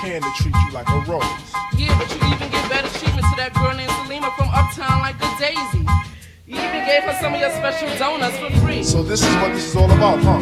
can 0.00 0.22
to 0.22 0.30
treat 0.40 0.54
you 0.54 0.70
like 0.72 0.88
a 0.88 0.98
rose. 1.04 1.22
Yeah, 1.76 1.92
but 1.98 2.08
you 2.08 2.16
even 2.32 2.48
give 2.48 2.64
better 2.72 2.88
treatment 2.98 3.26
to 3.28 3.36
that 3.36 3.52
girl 3.52 3.76
named 3.76 3.92
Salima 4.00 4.32
from 4.34 4.48
Uptown 4.48 5.00
like 5.04 5.20
a 5.20 5.28
daisy. 5.36 5.84
You 6.48 6.56
even 6.56 6.82
gave 6.88 7.04
her 7.04 7.12
some 7.20 7.34
of 7.34 7.40
your 7.40 7.50
special 7.50 7.86
donuts 7.98 8.36
for 8.38 8.50
free. 8.64 8.82
So 8.82 9.02
this 9.02 9.20
is 9.22 9.34
what 9.36 9.52
this 9.52 9.66
is 9.68 9.76
all 9.76 9.90
about, 9.92 10.18
huh? 10.24 10.39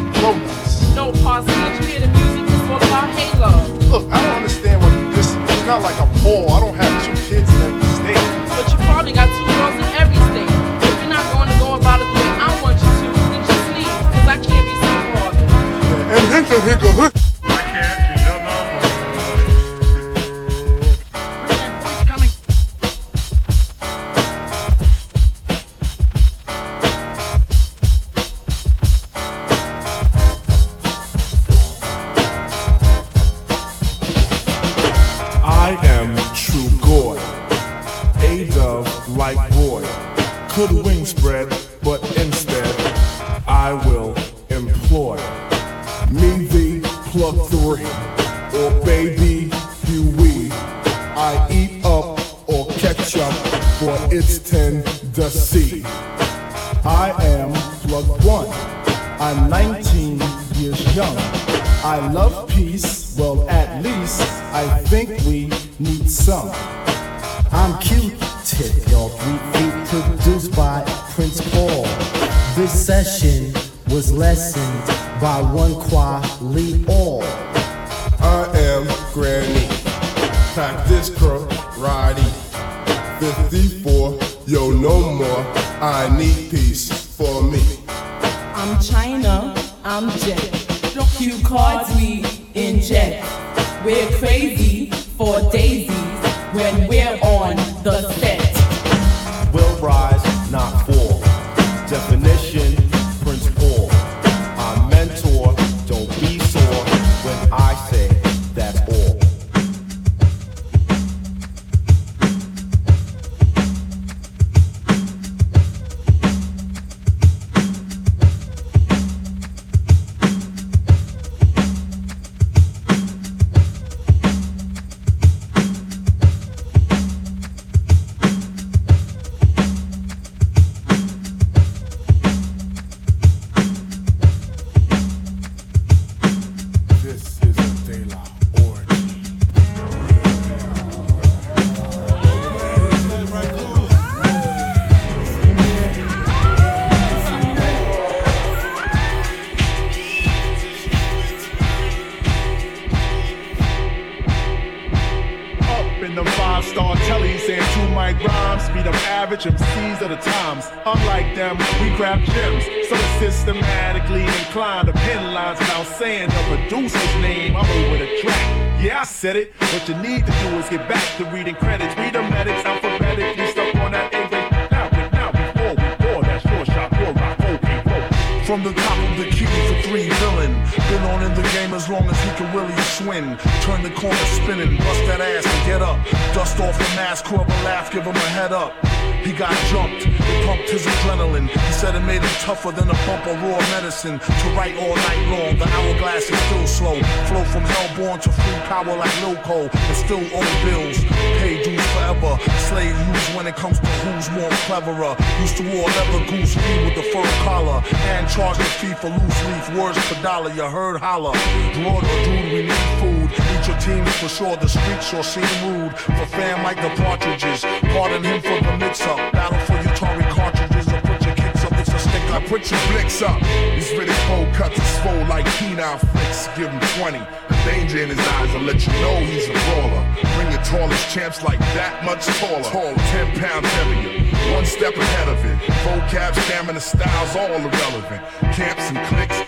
Sure 215.09 215.23
seem 215.23 215.41
rude. 215.65 215.97
For 215.97 216.25
fam 216.27 216.61
like 216.61 216.77
the 216.77 216.89
partridges. 217.01 217.65
Pardon 217.89 218.23
him 218.23 218.39
for 218.41 218.61
the 218.61 218.77
mix 218.77 219.01
up. 219.01 219.17
Battle 219.33 219.57
for 219.65 219.81
Tory 219.97 220.23
cartridges 220.25 220.87
or 220.87 221.01
put 221.01 221.25
your 221.25 221.33
kicks 221.33 221.65
up. 221.65 221.73
It's 221.79 221.89
a 221.89 221.97
stick 221.97 222.21
I 222.29 222.39
put 222.45 222.69
your 222.69 222.79
blicks 222.91 223.19
up. 223.23 223.41
These 223.73 223.91
really 223.93 224.13
cold 224.29 224.53
cuts 224.53 224.77
is 224.77 225.01
swole 225.01 225.25
like 225.25 225.45
penile 225.57 225.97
flicks. 225.97 226.45
Give 226.55 226.69
him 226.69 226.79
20. 227.01 227.17
The 227.17 227.55
danger 227.65 228.03
in 228.03 228.09
his 228.09 228.19
eyes 228.19 228.53
will 228.53 228.61
let 228.61 228.85
you 228.85 228.93
know 229.01 229.15
he's 229.25 229.49
a 229.49 229.53
brawler. 229.53 230.05
Bring 230.37 230.51
your 230.51 230.61
tallest 230.61 231.09
champs 231.09 231.41
like 231.41 231.57
that 231.73 232.05
much 232.05 232.27
taller. 232.37 232.61
Tall, 232.69 232.93
10 232.93 233.39
pounds 233.41 233.67
heavier. 233.81 234.29
One 234.53 234.65
step 234.65 234.95
ahead 234.95 235.27
of 235.27 235.43
it. 235.43 235.57
Vocab, 235.89 236.35
stamina, 236.45 236.79
styles, 236.79 237.35
all 237.35 237.49
irrelevant. 237.49 238.21
Camps 238.53 238.85
and 238.93 239.01
cliques, 239.09 239.41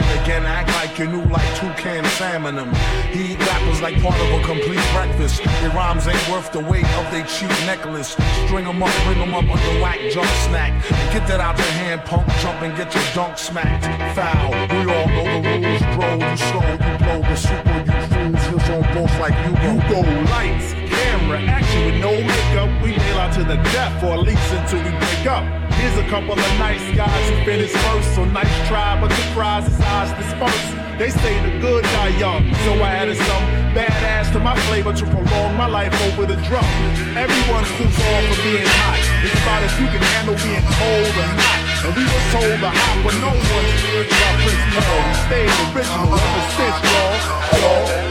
van 0.00 0.22
again. 0.22 0.44
Act 0.44 0.70
like 0.70 0.98
you 0.98 1.06
knew 1.06 1.24
like 1.30 1.48
toucan 1.56 2.04
salmon 2.16 2.56
them. 2.56 2.72
He 3.12 3.36
rappers 3.36 3.80
like 3.80 4.00
part 4.02 4.18
of 4.20 4.30
a 4.32 4.42
complete 4.44 4.84
breakfast. 4.92 5.42
Their 5.60 5.70
rhymes 5.70 6.06
ain't 6.06 6.28
worth 6.28 6.50
the 6.52 6.60
weight 6.60 6.88
of 6.98 7.10
their 7.12 7.24
cheap 7.26 7.50
necklace. 7.66 8.16
String 8.46 8.66
'em 8.66 8.82
up, 8.82 8.94
bring 9.04 9.20
'em 9.20 9.34
up 9.34 9.44
under 9.44 9.74
whack 9.82 9.98
jump 10.10 10.28
snack. 10.46 10.72
Get 11.12 11.26
that 11.28 11.40
out 11.40 11.58
your 11.58 11.74
hand, 11.82 12.04
punk, 12.04 12.26
jump 12.40 12.62
and 12.62 12.76
get 12.76 12.94
your 12.94 13.04
dunk 13.14 13.38
smacked. 13.38 13.84
Foul, 14.16 14.50
we 14.70 14.80
all 14.94 15.08
know 15.14 15.26
the 15.46 15.52
rules, 15.62 15.84
bro. 15.94 16.08
You 16.24 16.36
slow, 16.48 16.66
you 16.84 16.92
blow 17.04 17.20
the 17.30 17.36
super, 17.36 17.78
you 17.88 17.96
fools. 18.10 18.42
Heels 18.46 18.68
on 18.74 18.82
both 18.94 19.14
like 19.20 19.36
you 19.46 19.52
go. 19.62 19.72
You 19.74 19.80
go 19.92 20.00
lights, 20.34 20.68
camera, 20.94 21.40
action 21.56 21.80
with 21.86 21.98
no 22.06 22.12
makeup. 22.30 22.70
We 22.82 22.90
nail 22.96 23.18
out 23.18 23.32
to 23.34 23.44
the 23.44 23.58
death 23.74 24.02
or 24.02 24.14
at 24.14 24.22
least 24.28 24.52
until 24.52 24.82
we 24.86 24.90
break 24.90 25.26
up. 25.26 25.63
Here's 25.80 25.98
a 25.98 26.06
couple 26.08 26.32
of 26.32 26.50
nice 26.58 26.84
guys 26.96 27.24
who 27.30 27.36
finished 27.44 27.76
first. 27.76 28.14
So 28.14 28.24
nice 28.24 28.68
try, 28.68 28.98
but 29.00 29.08
the 29.10 29.24
prize 29.34 29.66
is 29.66 29.80
eyes 29.80 30.12
dispersed. 30.16 30.84
They 30.98 31.10
say 31.10 31.34
the 31.42 31.58
good 31.58 31.82
die 31.82 32.14
young, 32.18 32.54
so 32.64 32.74
I 32.78 33.02
added 33.02 33.16
some 33.16 33.44
badass 33.74 34.32
to 34.32 34.38
my 34.38 34.54
flavor 34.70 34.92
to 34.92 35.04
prolong 35.06 35.56
my 35.56 35.66
life 35.66 35.92
over 36.06 36.24
the 36.24 36.36
drum. 36.46 36.64
Everyone 37.18 37.64
cools 37.74 37.98
off 37.98 38.22
for 38.30 38.38
being 38.46 38.70
hot. 38.82 39.02
It's 39.26 39.34
about 39.42 39.62
if 39.66 39.74
you 39.80 39.86
can 39.90 40.02
handle 40.14 40.38
being 40.38 40.62
cold 40.78 41.14
or 41.18 41.30
not. 41.34 41.58
And 41.82 41.92
we 41.98 42.04
were 42.06 42.26
told 42.30 42.58
to 42.62 42.70
hop 42.70 42.96
when 43.04 43.16
no 43.20 43.34
one's 43.34 43.82
heard 43.82 44.06
about 44.06 44.34
Prince. 44.46 44.64
We 44.70 45.14
stayed 45.26 45.52
original 45.74 46.14
ever 46.14 46.42
since, 46.54 46.78
y'all. 46.86 48.03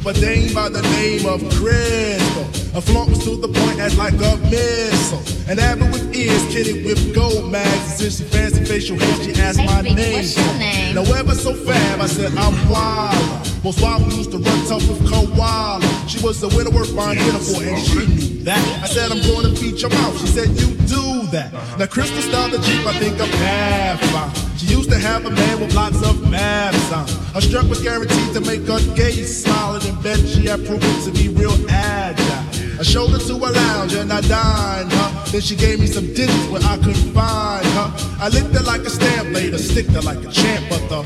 Up 0.00 0.06
a 0.06 0.12
dame 0.12 0.54
by 0.54 0.68
the 0.68 0.80
name 0.80 1.26
of 1.26 1.40
Crystal. 1.54 2.78
A 2.78 2.80
flaunt 2.80 3.10
was 3.10 3.24
to 3.24 3.36
the 3.36 3.48
point 3.48 3.80
as 3.80 3.98
like 3.98 4.14
a 4.14 4.36
missile. 4.48 5.37
An 5.48 5.58
avid 5.58 5.90
with 5.92 6.14
ears, 6.14 6.42
kitted 6.52 6.84
with 6.84 7.14
gold 7.14 7.50
mags. 7.50 7.96
Since 7.96 8.18
she 8.18 8.24
fancy 8.24 8.62
facial 8.66 8.98
hair, 8.98 9.24
she 9.24 9.32
asked 9.40 9.58
my 9.58 9.80
name. 9.80 10.12
what's 10.12 10.36
your 10.36 10.58
name? 10.58 10.94
Now 10.94 11.04
ever 11.14 11.34
so 11.34 11.54
fab, 11.54 12.00
I 12.02 12.06
said 12.06 12.36
I'm 12.36 12.68
wild. 12.68 13.64
Most 13.64 13.80
wild 13.80 14.12
used 14.12 14.30
to 14.32 14.38
run 14.38 14.66
tough 14.66 14.86
with 14.86 15.08
Koala. 15.08 15.80
She 16.06 16.22
was 16.22 16.38
the 16.42 16.48
winner 16.48 16.68
worth 16.68 16.94
buying 16.94 17.18
dinner 17.18 17.38
for, 17.38 17.62
and 17.62 17.80
she 17.80 18.06
knew 18.06 18.44
that. 18.44 18.82
I 18.82 18.88
said, 18.88 19.10
I'm 19.10 19.22
going 19.22 19.48
to 19.48 19.58
feature 19.58 19.88
mouth. 19.88 20.20
She 20.20 20.26
said, 20.26 20.48
You 20.50 20.68
do 20.86 21.26
that. 21.28 21.50
Now, 21.78 21.86
Crystal 21.86 22.20
styled 22.20 22.52
the 22.52 22.58
Jeep, 22.58 22.86
I 22.86 22.92
think 22.98 23.18
I'm 23.18 23.30
half 23.40 24.00
fine. 24.12 24.58
She 24.58 24.66
used 24.66 24.90
to 24.90 24.98
have 24.98 25.24
a 25.24 25.30
man 25.30 25.60
with 25.60 25.74
lots 25.74 26.02
of 26.06 26.30
maps 26.30 26.92
on. 26.92 27.08
Her 27.32 27.40
strut 27.40 27.66
was 27.68 27.80
guaranteed 27.82 28.34
to 28.34 28.42
make 28.42 28.66
her 28.66 28.80
gaze 28.94 29.44
smile, 29.44 29.76
and 29.76 29.84
in 29.86 30.02
bed 30.02 30.18
she 30.28 30.44
had 30.44 30.66
proven 30.66 31.00
to 31.04 31.10
be 31.10 31.28
real 31.30 31.56
agile. 31.70 32.67
I 32.78 32.82
showed 32.82 33.10
her 33.10 33.18
to 33.18 33.34
a 33.34 33.50
lounge 33.50 33.94
and 33.94 34.12
I 34.12 34.20
dined 34.20 34.92
her. 34.92 35.24
Then 35.32 35.40
she 35.40 35.56
gave 35.56 35.80
me 35.80 35.88
some 35.88 36.06
digits 36.14 36.46
where 36.46 36.62
I 36.62 36.76
couldn't 36.76 37.12
find 37.12 37.66
her. 37.66 37.92
I 38.20 38.28
licked 38.28 38.54
her 38.54 38.62
like 38.62 38.82
a 38.82 38.90
stamp, 38.90 39.30
laid 39.34 39.52
her, 39.52 39.58
sticked 39.58 39.90
her 39.90 40.00
like 40.02 40.24
a 40.24 40.30
champ, 40.30 40.66
but 40.70 40.88
the 40.88 41.02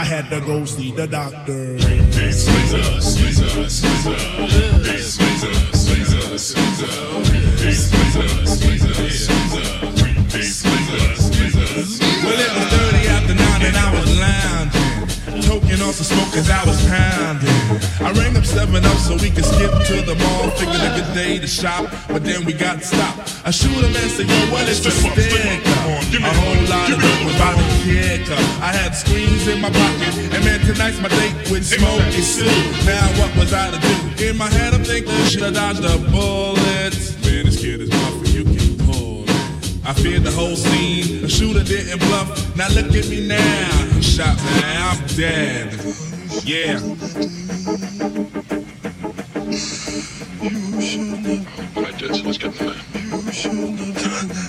I 0.00 0.04
had 0.04 0.30
to 0.30 0.40
go 0.40 0.64
see 0.64 0.92
the 0.92 1.06
doctor. 1.06 1.76
Well, 9.28 9.39
On 15.80 15.94
some 15.94 16.04
smoke 16.04 16.36
as 16.36 16.50
I 16.50 16.62
was 16.66 16.76
pounding. 16.86 17.48
I 18.04 18.12
rang 18.12 18.36
up 18.36 18.44
7 18.44 18.84
up 18.84 18.96
so 18.98 19.16
we 19.16 19.30
could 19.30 19.46
skip 19.46 19.72
to 19.72 20.02
the 20.04 20.14
mall. 20.14 20.50
Figured 20.50 20.76
a 20.76 20.92
good 20.94 21.14
day 21.14 21.38
to 21.38 21.46
shop, 21.46 21.90
but 22.06 22.22
then 22.22 22.44
we 22.44 22.52
got 22.52 22.84
stopped. 22.84 23.40
I 23.44 23.50
shoot 23.50 23.72
him 23.72 23.96
and 23.96 24.10
say, 24.12 24.24
yo, 24.24 24.52
what 24.52 24.68
is 24.68 24.84
the 24.84 24.90
stick? 24.90 25.64
A 25.64 26.34
whole 26.36 26.62
lot 26.68 26.92
of 26.92 27.00
it 27.00 27.24
was 27.24 27.34
about 27.34 27.56
to 27.56 27.64
kick 27.82 28.30
up. 28.30 28.38
I 28.60 28.72
had 28.76 28.94
screens 28.94 29.48
in 29.48 29.60
my 29.60 29.70
pocket, 29.70 30.14
and 30.34 30.44
man, 30.44 30.60
tonight's 30.60 31.00
my 31.00 31.08
date 31.08 31.34
with 31.50 31.64
Smokey 31.64 32.20
Sue. 32.20 32.44
Now, 32.84 33.06
what 33.18 33.34
was 33.36 33.52
I 33.52 33.70
to 33.70 33.80
do? 33.80 34.28
In 34.28 34.36
my 34.36 34.50
head, 34.50 34.74
I'm 34.74 34.84
thinking, 34.84 35.14
should 35.24 35.42
I 35.42 35.50
dodge 35.50 35.78
the 35.78 35.96
bullets? 36.12 37.16
Man, 37.24 37.46
this 37.46 37.58
kid 37.58 37.80
is 37.80 37.90
I 39.90 39.92
feared 39.92 40.22
the 40.22 40.30
whole 40.30 40.54
scene. 40.54 41.22
The 41.22 41.28
shooter 41.28 41.64
didn't 41.64 41.98
bluff. 41.98 42.56
Now 42.56 42.68
look 42.68 42.94
at 42.94 43.08
me 43.08 43.26
now. 43.26 43.88
He 43.96 44.00
shot 44.00 44.36
me. 44.36 44.62
I'm 44.62 45.04
dead. 45.18 45.74
Yeah. 46.44 46.78
What 51.74 51.86
I 51.86 51.98
did, 51.98 52.14
so 52.14 52.22
let's 52.22 52.38
get 52.38 52.60
in 52.60 52.66
there. 52.68 52.76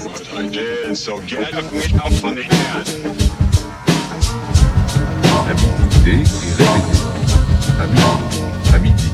What 0.06 0.30
I 0.32 0.48
did, 0.48 0.95
so 0.95 1.20
get 1.22 1.56
me 1.74 1.82
out 1.98 2.14
from 2.22 2.36
the 2.36 2.45
end. 2.45 2.88
Dé 6.06 6.22
et. 6.22 6.26
À 7.82 7.88
midi. 7.88 8.06
À 8.76 8.78
midi. 8.78 9.10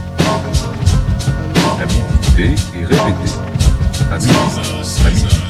À 1.79 1.85
midi. 1.85 2.01
Dé 2.35 2.47
et 2.77 2.83
répété. 2.83 3.31
À 4.11 4.17
midi. 4.17 4.33
À 5.05 5.09
midi 5.09 5.46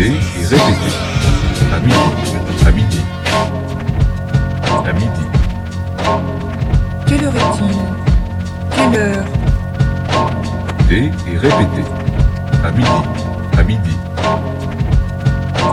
et 0.00 0.44
répétez. 0.46 0.92
À 1.72 1.80
midi, 1.80 1.94
à 2.66 2.70
midi, 2.70 3.00
à. 3.28 3.40
Que 7.06 7.14
le 7.14 7.28
rythme, 7.28 7.64
et 10.90 11.36
répétez. 11.36 11.84
À 12.64 12.70
midi, 12.70 12.88
à 13.58 13.62
midi, 13.62 13.96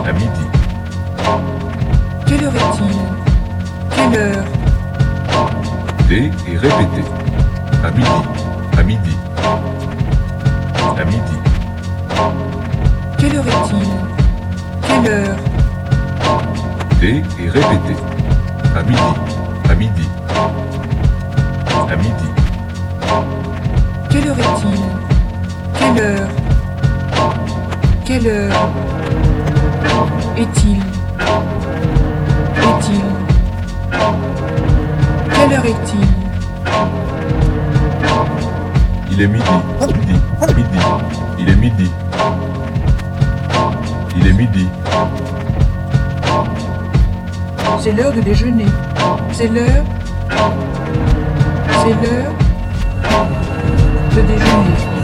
à 0.06 0.12
midi. 0.12 0.44
Que 2.26 2.34
le 2.34 2.48
rythme, 2.48 2.88
que 3.90 4.02
l'heure. 4.14 4.44
Dès 6.08 6.30
et 6.48 6.56
répétez. 6.56 7.25
À 7.86 7.90
midi. 7.92 8.10
À 8.76 8.82
midi. 8.82 9.16
À 10.98 11.04
midi. 11.04 11.36
Quelle 13.16 13.36
heure 13.36 13.46
est-il? 13.46 13.88
Quelle 14.82 15.12
heure? 15.12 15.36
Dé 17.00 17.22
et 17.38 17.48
répété. 17.48 17.94
À 18.74 18.82
midi. 18.82 18.98
À 19.70 19.74
midi. 19.76 20.08
À 21.88 21.96
midi. 21.96 22.28
Quelle 24.10 24.26
heure 24.30 24.40
est-il? 24.40 24.80
Quelle 25.78 25.98
heure? 26.04 26.28
Quelle 28.04 28.26
heure? 28.26 28.68
Est-il? 30.36 30.78
Est-il? 32.56 33.04
Quelle 35.30 35.52
heure 35.52 35.64
est-il? 35.64 36.05
Il 39.18 39.22
est 39.22 39.28
midi. 39.28 39.44
Midi. 39.80 40.12
Midi. 40.54 40.78
Il 41.38 41.48
est 41.48 41.56
midi. 41.56 41.90
Il 44.14 44.26
est 44.26 44.32
midi. 44.34 44.68
C'est 47.80 47.92
l'heure 47.92 48.12
de 48.12 48.20
déjeuner. 48.20 48.66
C'est 49.32 49.48
l'heure. 49.48 49.84
C'est 51.80 51.94
l'heure 51.94 52.32
de 54.14 54.20
déjeuner. 54.20 54.95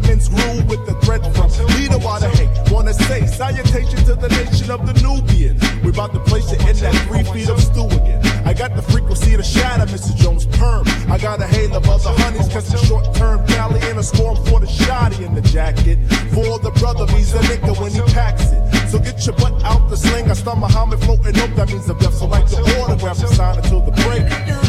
Can 0.00 0.08
mince 0.08 0.28
with 0.68 0.84
the 0.84 0.94
threat 1.02 1.22
from 1.34 1.48
leader 1.76 1.98
while 1.98 2.20
the 2.20 2.28
hate. 2.28 2.50
Wanna 2.70 2.92
say 2.92 3.26
salutation 3.26 3.98
to 4.04 4.14
the 4.14 4.28
nation 4.28 4.70
of 4.70 4.86
the 4.86 4.92
Nubians. 5.00 5.62
We 5.82 5.90
about 5.90 6.12
to 6.12 6.20
place 6.20 6.52
it 6.52 6.60
in 6.68 6.76
that 6.84 6.94
three 7.08 7.24
feet 7.24 7.48
of 7.48 7.60
stew 7.60 7.86
again. 7.86 8.20
I 8.44 8.52
got 8.52 8.76
the 8.76 8.82
frequency 8.82 9.36
to 9.36 9.42
shatter 9.42 9.86
Mrs. 9.86 10.16
Jones' 10.16 10.46
perm. 10.46 10.86
I 11.08 11.18
got 11.18 11.40
a 11.40 11.46
hail 11.46 11.74
of 11.74 11.88
other 11.88 12.12
honeys, 12.22 12.48
cause 12.48 12.72
it's 12.72 12.86
short 12.86 13.14
term 13.14 13.46
Cali 13.46 13.80
and 13.88 13.98
a 13.98 14.02
storm 14.02 14.36
for 14.46 14.60
the 14.60 14.66
shoddy 14.66 15.24
in 15.24 15.34
the 15.34 15.42
jacket. 15.42 15.98
For 16.34 16.58
the 16.58 16.72
brother, 16.78 17.06
he's 17.12 17.32
a 17.34 17.40
nigga 17.40 17.80
when 17.80 17.92
he 17.92 18.00
packs 18.12 18.52
it. 18.52 18.88
So 18.88 18.98
get 18.98 19.24
your 19.24 19.36
butt 19.36 19.62
out 19.64 19.88
the 19.88 19.96
sling. 19.96 20.30
I 20.30 20.34
start 20.34 20.58
Muhammad 20.58 21.00
floating 21.00 21.38
up, 21.38 21.50
that 21.56 21.68
means 21.68 21.86
the. 21.86 21.96
So 22.10 22.26
like 22.26 22.46
the 22.48 22.60
autograph, 22.80 23.20
and 23.20 23.28
sign 23.30 23.56
until 23.58 23.80
the 23.80 23.92
break. 24.02 24.65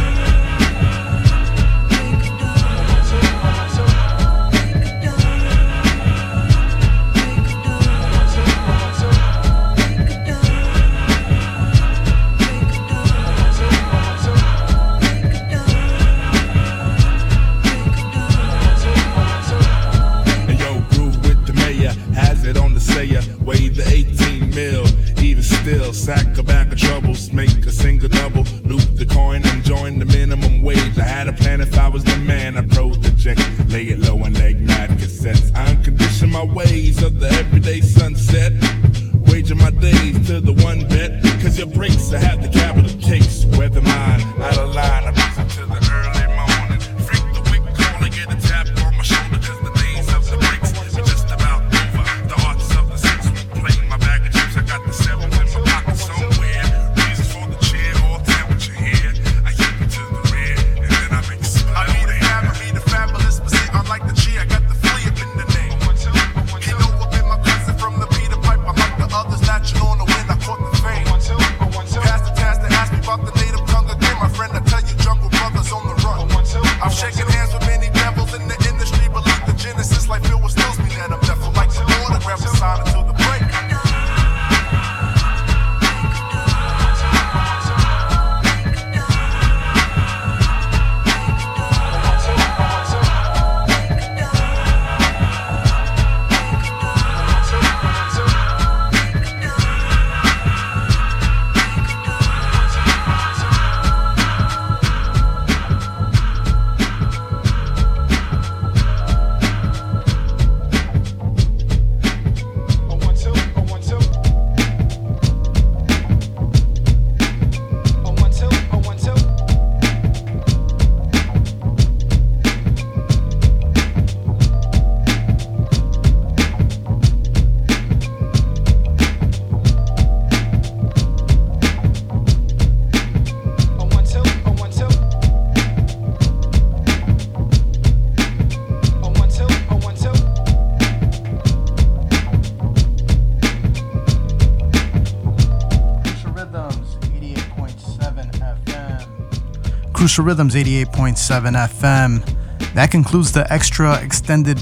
Crucial 150.18 150.30
Rhythms 150.30 150.56
88.7 150.56 151.68
FM. 151.68 152.74
That 152.74 152.90
concludes 152.90 153.32
the 153.32 153.46
extra 153.54 154.02
extended 154.04 154.60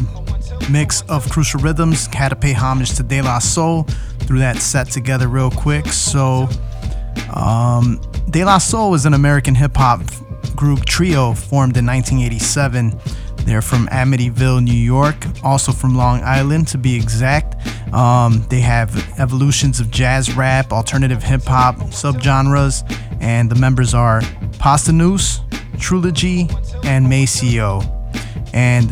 mix 0.69 1.01
of 1.03 1.29
Crucial 1.29 1.61
Rhythms. 1.61 2.07
Had 2.07 2.29
to 2.29 2.35
pay 2.35 2.51
homage 2.51 2.93
to 2.95 3.03
De 3.03 3.21
La 3.21 3.39
Soul. 3.39 3.83
Threw 4.19 4.39
that 4.39 4.57
set 4.57 4.89
together 4.89 5.29
real 5.29 5.49
quick. 5.49 5.85
So, 5.85 6.49
um, 7.33 8.01
De 8.31 8.43
La 8.43 8.57
Soul 8.57 8.95
is 8.95 9.05
an 9.05 9.13
American 9.13 9.55
hip 9.55 9.77
hop 9.77 10.01
group 10.57 10.83
trio 10.83 11.33
formed 11.33 11.77
in 11.77 11.85
1987. 11.85 12.99
They're 13.45 13.61
from 13.61 13.87
Amityville, 13.87 14.61
New 14.61 14.73
York, 14.73 15.15
also 15.41 15.71
from 15.71 15.95
Long 15.95 16.21
Island 16.21 16.67
to 16.69 16.77
be 16.77 16.97
exact. 16.97 17.55
Um, 17.93 18.45
they 18.49 18.59
have 18.59 18.93
evolutions 19.21 19.79
of 19.79 19.89
jazz 19.89 20.35
rap, 20.35 20.73
alternative 20.73 21.23
hip 21.23 21.43
hop 21.43 21.77
subgenres, 21.93 22.83
and 23.21 23.49
the 23.49 23.55
members 23.55 23.93
are 23.93 24.19
Posdnuos, 24.57 25.34
Trugoy, 25.75 26.49
and 26.85 27.07
Maseo. 27.07 27.83
And 28.53 28.91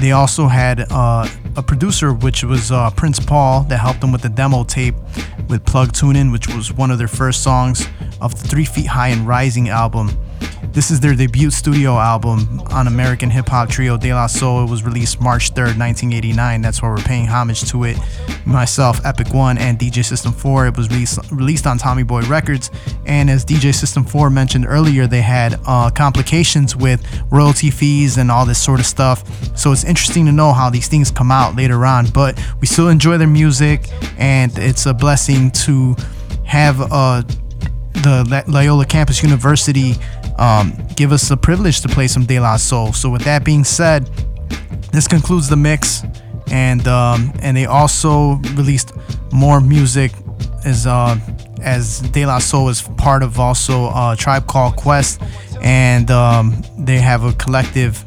they 0.00 0.12
also 0.12 0.48
had 0.48 0.90
uh, 0.90 1.28
a 1.56 1.62
producer, 1.62 2.12
which 2.12 2.44
was 2.44 2.72
uh, 2.72 2.90
Prince 2.90 3.20
Paul, 3.20 3.62
that 3.64 3.78
helped 3.78 4.00
them 4.00 4.12
with 4.12 4.22
the 4.22 4.28
demo 4.28 4.64
tape 4.64 4.94
with 5.48 5.64
Plug 5.64 5.92
Tunin', 5.92 6.32
which 6.32 6.48
was 6.48 6.72
one 6.72 6.90
of 6.90 6.98
their 6.98 7.08
first 7.08 7.42
songs 7.42 7.86
of 8.20 8.40
the 8.40 8.48
Three 8.48 8.64
Feet 8.64 8.86
High 8.86 9.08
and 9.08 9.26
Rising 9.26 9.68
album. 9.68 10.10
This 10.72 10.90
is 10.90 11.00
their 11.00 11.14
debut 11.14 11.50
studio 11.50 11.98
album 11.98 12.62
on 12.70 12.86
American 12.86 13.28
hip 13.28 13.48
hop 13.48 13.68
trio 13.68 13.98
De 13.98 14.14
La 14.14 14.26
Soul. 14.26 14.64
It 14.64 14.70
was 14.70 14.82
released 14.82 15.20
March 15.20 15.52
3rd, 15.52 15.76
1989. 15.78 16.62
That's 16.62 16.80
why 16.80 16.88
we're 16.88 16.96
paying 16.96 17.26
homage 17.26 17.68
to 17.70 17.84
it. 17.84 17.98
Myself, 18.46 19.02
Epik 19.02 19.34
One, 19.34 19.58
and 19.58 19.78
DJ 19.78 20.02
System 20.02 20.32
4. 20.32 20.68
It 20.68 20.76
was 20.78 20.88
released, 20.88 21.18
released 21.30 21.66
on 21.66 21.76
Tommy 21.76 22.04
Boy 22.04 22.22
Records. 22.22 22.70
And 23.12 23.28
as 23.28 23.44
DJ 23.44 23.74
System 23.74 24.04
4 24.04 24.30
mentioned 24.30 24.64
earlier, 24.66 25.06
they 25.06 25.20
had 25.20 25.60
uh, 25.66 25.90
complications 25.90 26.74
with 26.74 27.06
royalty 27.30 27.70
fees 27.70 28.16
and 28.16 28.30
all 28.30 28.46
this 28.46 28.58
sort 28.58 28.80
of 28.80 28.86
stuff. 28.86 29.22
So 29.54 29.70
it's 29.70 29.84
interesting 29.84 30.24
to 30.24 30.32
know 30.32 30.54
how 30.54 30.70
these 30.70 30.88
things 30.88 31.10
come 31.10 31.30
out 31.30 31.54
later 31.54 31.84
on. 31.84 32.06
But 32.06 32.42
we 32.62 32.66
still 32.66 32.88
enjoy 32.88 33.18
their 33.18 33.28
music, 33.28 33.90
and 34.16 34.50
it's 34.56 34.86
a 34.86 34.94
blessing 34.94 35.50
to 35.66 35.94
have 36.46 36.80
uh, 36.80 37.20
the 37.92 38.44
Loyola 38.48 38.86
Campus 38.86 39.22
University 39.22 39.92
um, 40.38 40.72
give 40.96 41.12
us 41.12 41.28
the 41.28 41.36
privilege 41.36 41.82
to 41.82 41.88
play 41.88 42.08
some 42.08 42.24
De 42.24 42.40
La 42.40 42.56
Soul. 42.56 42.94
So 42.94 43.10
with 43.10 43.24
that 43.24 43.44
being 43.44 43.62
said, 43.62 44.06
this 44.90 45.06
concludes 45.06 45.50
the 45.50 45.56
mix, 45.56 46.02
and 46.50 46.88
um, 46.88 47.30
and 47.42 47.58
they 47.58 47.66
also 47.66 48.36
released 48.54 48.94
more 49.32 49.60
music 49.60 50.12
as 50.64 50.86
uh, 50.86 51.18
as 51.62 52.00
De 52.00 52.26
La 52.26 52.38
Soul 52.38 52.68
is 52.68 52.80
part 53.02 53.24
of 53.24 53.40
also 53.40 53.86
uh, 53.86 54.14
Tribe 54.14 54.46
Called 54.46 54.76
Quest, 54.76 55.20
and 55.60 56.08
um, 56.12 56.62
they 56.78 56.98
have 56.98 57.24
a 57.24 57.32
collective 57.32 58.04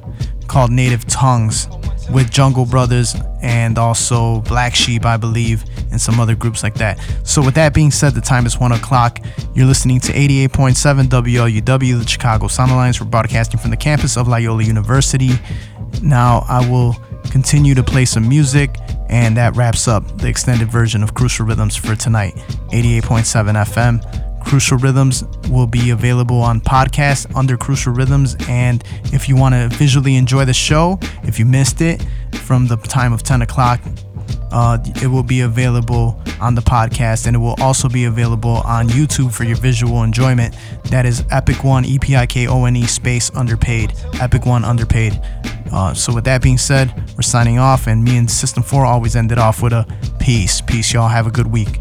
called 0.47 0.71
Native 0.71 1.05
Tongues 1.05 1.67
with 2.13 2.31
Jungle 2.31 2.65
Brothers 2.65 3.13
and 3.41 3.77
also 3.77 4.39
Black 4.41 4.73
Sheep, 4.73 5.05
I 5.05 5.17
believe, 5.17 5.65
and 5.91 5.99
some 5.99 6.19
other 6.19 6.33
groups 6.33 6.63
like 6.63 6.75
that. 6.75 6.97
So, 7.23 7.43
with 7.43 7.55
that 7.55 7.73
being 7.73 7.91
said, 7.91 8.13
the 8.13 8.21
time 8.21 8.45
is 8.45 8.57
1 8.57 8.71
o'clock. 8.71 9.19
You're 9.53 9.65
listening 9.65 9.99
to 10.01 10.13
88.7 10.13 11.07
WLUW, 11.07 11.99
the 11.99 12.07
Chicago 12.07 12.47
Sound 12.47 12.71
Alliance. 12.71 13.01
We're 13.01 13.07
broadcasting 13.07 13.59
from 13.59 13.71
the 13.71 13.77
campus 13.77 14.15
of 14.15 14.29
Loyola 14.29 14.63
University. 14.63 15.31
Now, 16.01 16.45
I 16.47 16.69
will 16.69 16.95
continue 17.31 17.75
to 17.75 17.83
play 17.83 18.05
some 18.05 18.29
music, 18.29 18.77
and 19.09 19.35
that 19.35 19.57
wraps 19.57 19.89
up 19.89 20.19
the 20.19 20.29
extended 20.29 20.69
version 20.69 21.03
of 21.03 21.13
Crucial 21.13 21.45
Rhythms 21.45 21.75
for 21.75 21.97
tonight 21.97 22.35
88.7 22.71 23.01
FM. 23.65 24.14
Crucial 24.45 24.77
Rhythms 24.77 25.23
will 25.49 25.67
be 25.67 25.89
available 25.89 26.39
on 26.41 26.61
podcast 26.61 27.35
under 27.35 27.57
Crucial 27.57 27.93
Rhythms. 27.93 28.35
And 28.47 28.83
if 29.05 29.27
you 29.27 29.35
want 29.35 29.55
to 29.55 29.75
visually 29.75 30.15
enjoy 30.15 30.45
the 30.45 30.53
show, 30.53 30.99
if 31.23 31.39
you 31.39 31.45
missed 31.45 31.81
it 31.81 32.05
from 32.43 32.67
the 32.67 32.77
time 32.77 33.11
of 33.11 33.23
10 33.23 33.41
o'clock, 33.41 33.81
uh, 34.51 34.77
it 35.01 35.07
will 35.07 35.23
be 35.23 35.41
available 35.41 36.21
on 36.39 36.55
the 36.55 36.61
podcast 36.61 37.27
and 37.27 37.35
it 37.35 37.39
will 37.39 37.55
also 37.59 37.89
be 37.89 38.05
available 38.05 38.61
on 38.65 38.87
YouTube 38.87 39.33
for 39.33 39.43
your 39.43 39.57
visual 39.57 40.03
enjoyment. 40.03 40.55
That 40.85 41.05
is 41.05 41.23
Epik 41.23 41.63
One, 41.63 41.83
E 41.83 41.99
P 41.99 42.15
I 42.15 42.25
K 42.25 42.47
O 42.47 42.65
N 42.65 42.75
E 42.75 42.85
space 42.85 43.31
underpaid. 43.35 43.89
Epik 44.13 44.45
One 44.45 44.63
underpaid. 44.63 45.19
Uh, 45.71 45.93
so, 45.93 46.13
with 46.13 46.23
that 46.23 46.41
being 46.41 46.57
said, 46.57 46.93
we're 47.17 47.21
signing 47.21 47.59
off, 47.59 47.87
and 47.87 48.03
me 48.03 48.17
and 48.17 48.29
System 48.29 48.63
4 48.63 48.85
always 48.85 49.15
ended 49.15 49.37
off 49.37 49.61
with 49.61 49.73
a 49.73 49.85
peace. 50.19 50.61
Peace, 50.61 50.93
y'all. 50.93 51.09
Have 51.09 51.27
a 51.27 51.31
good 51.31 51.47
week. 51.47 51.79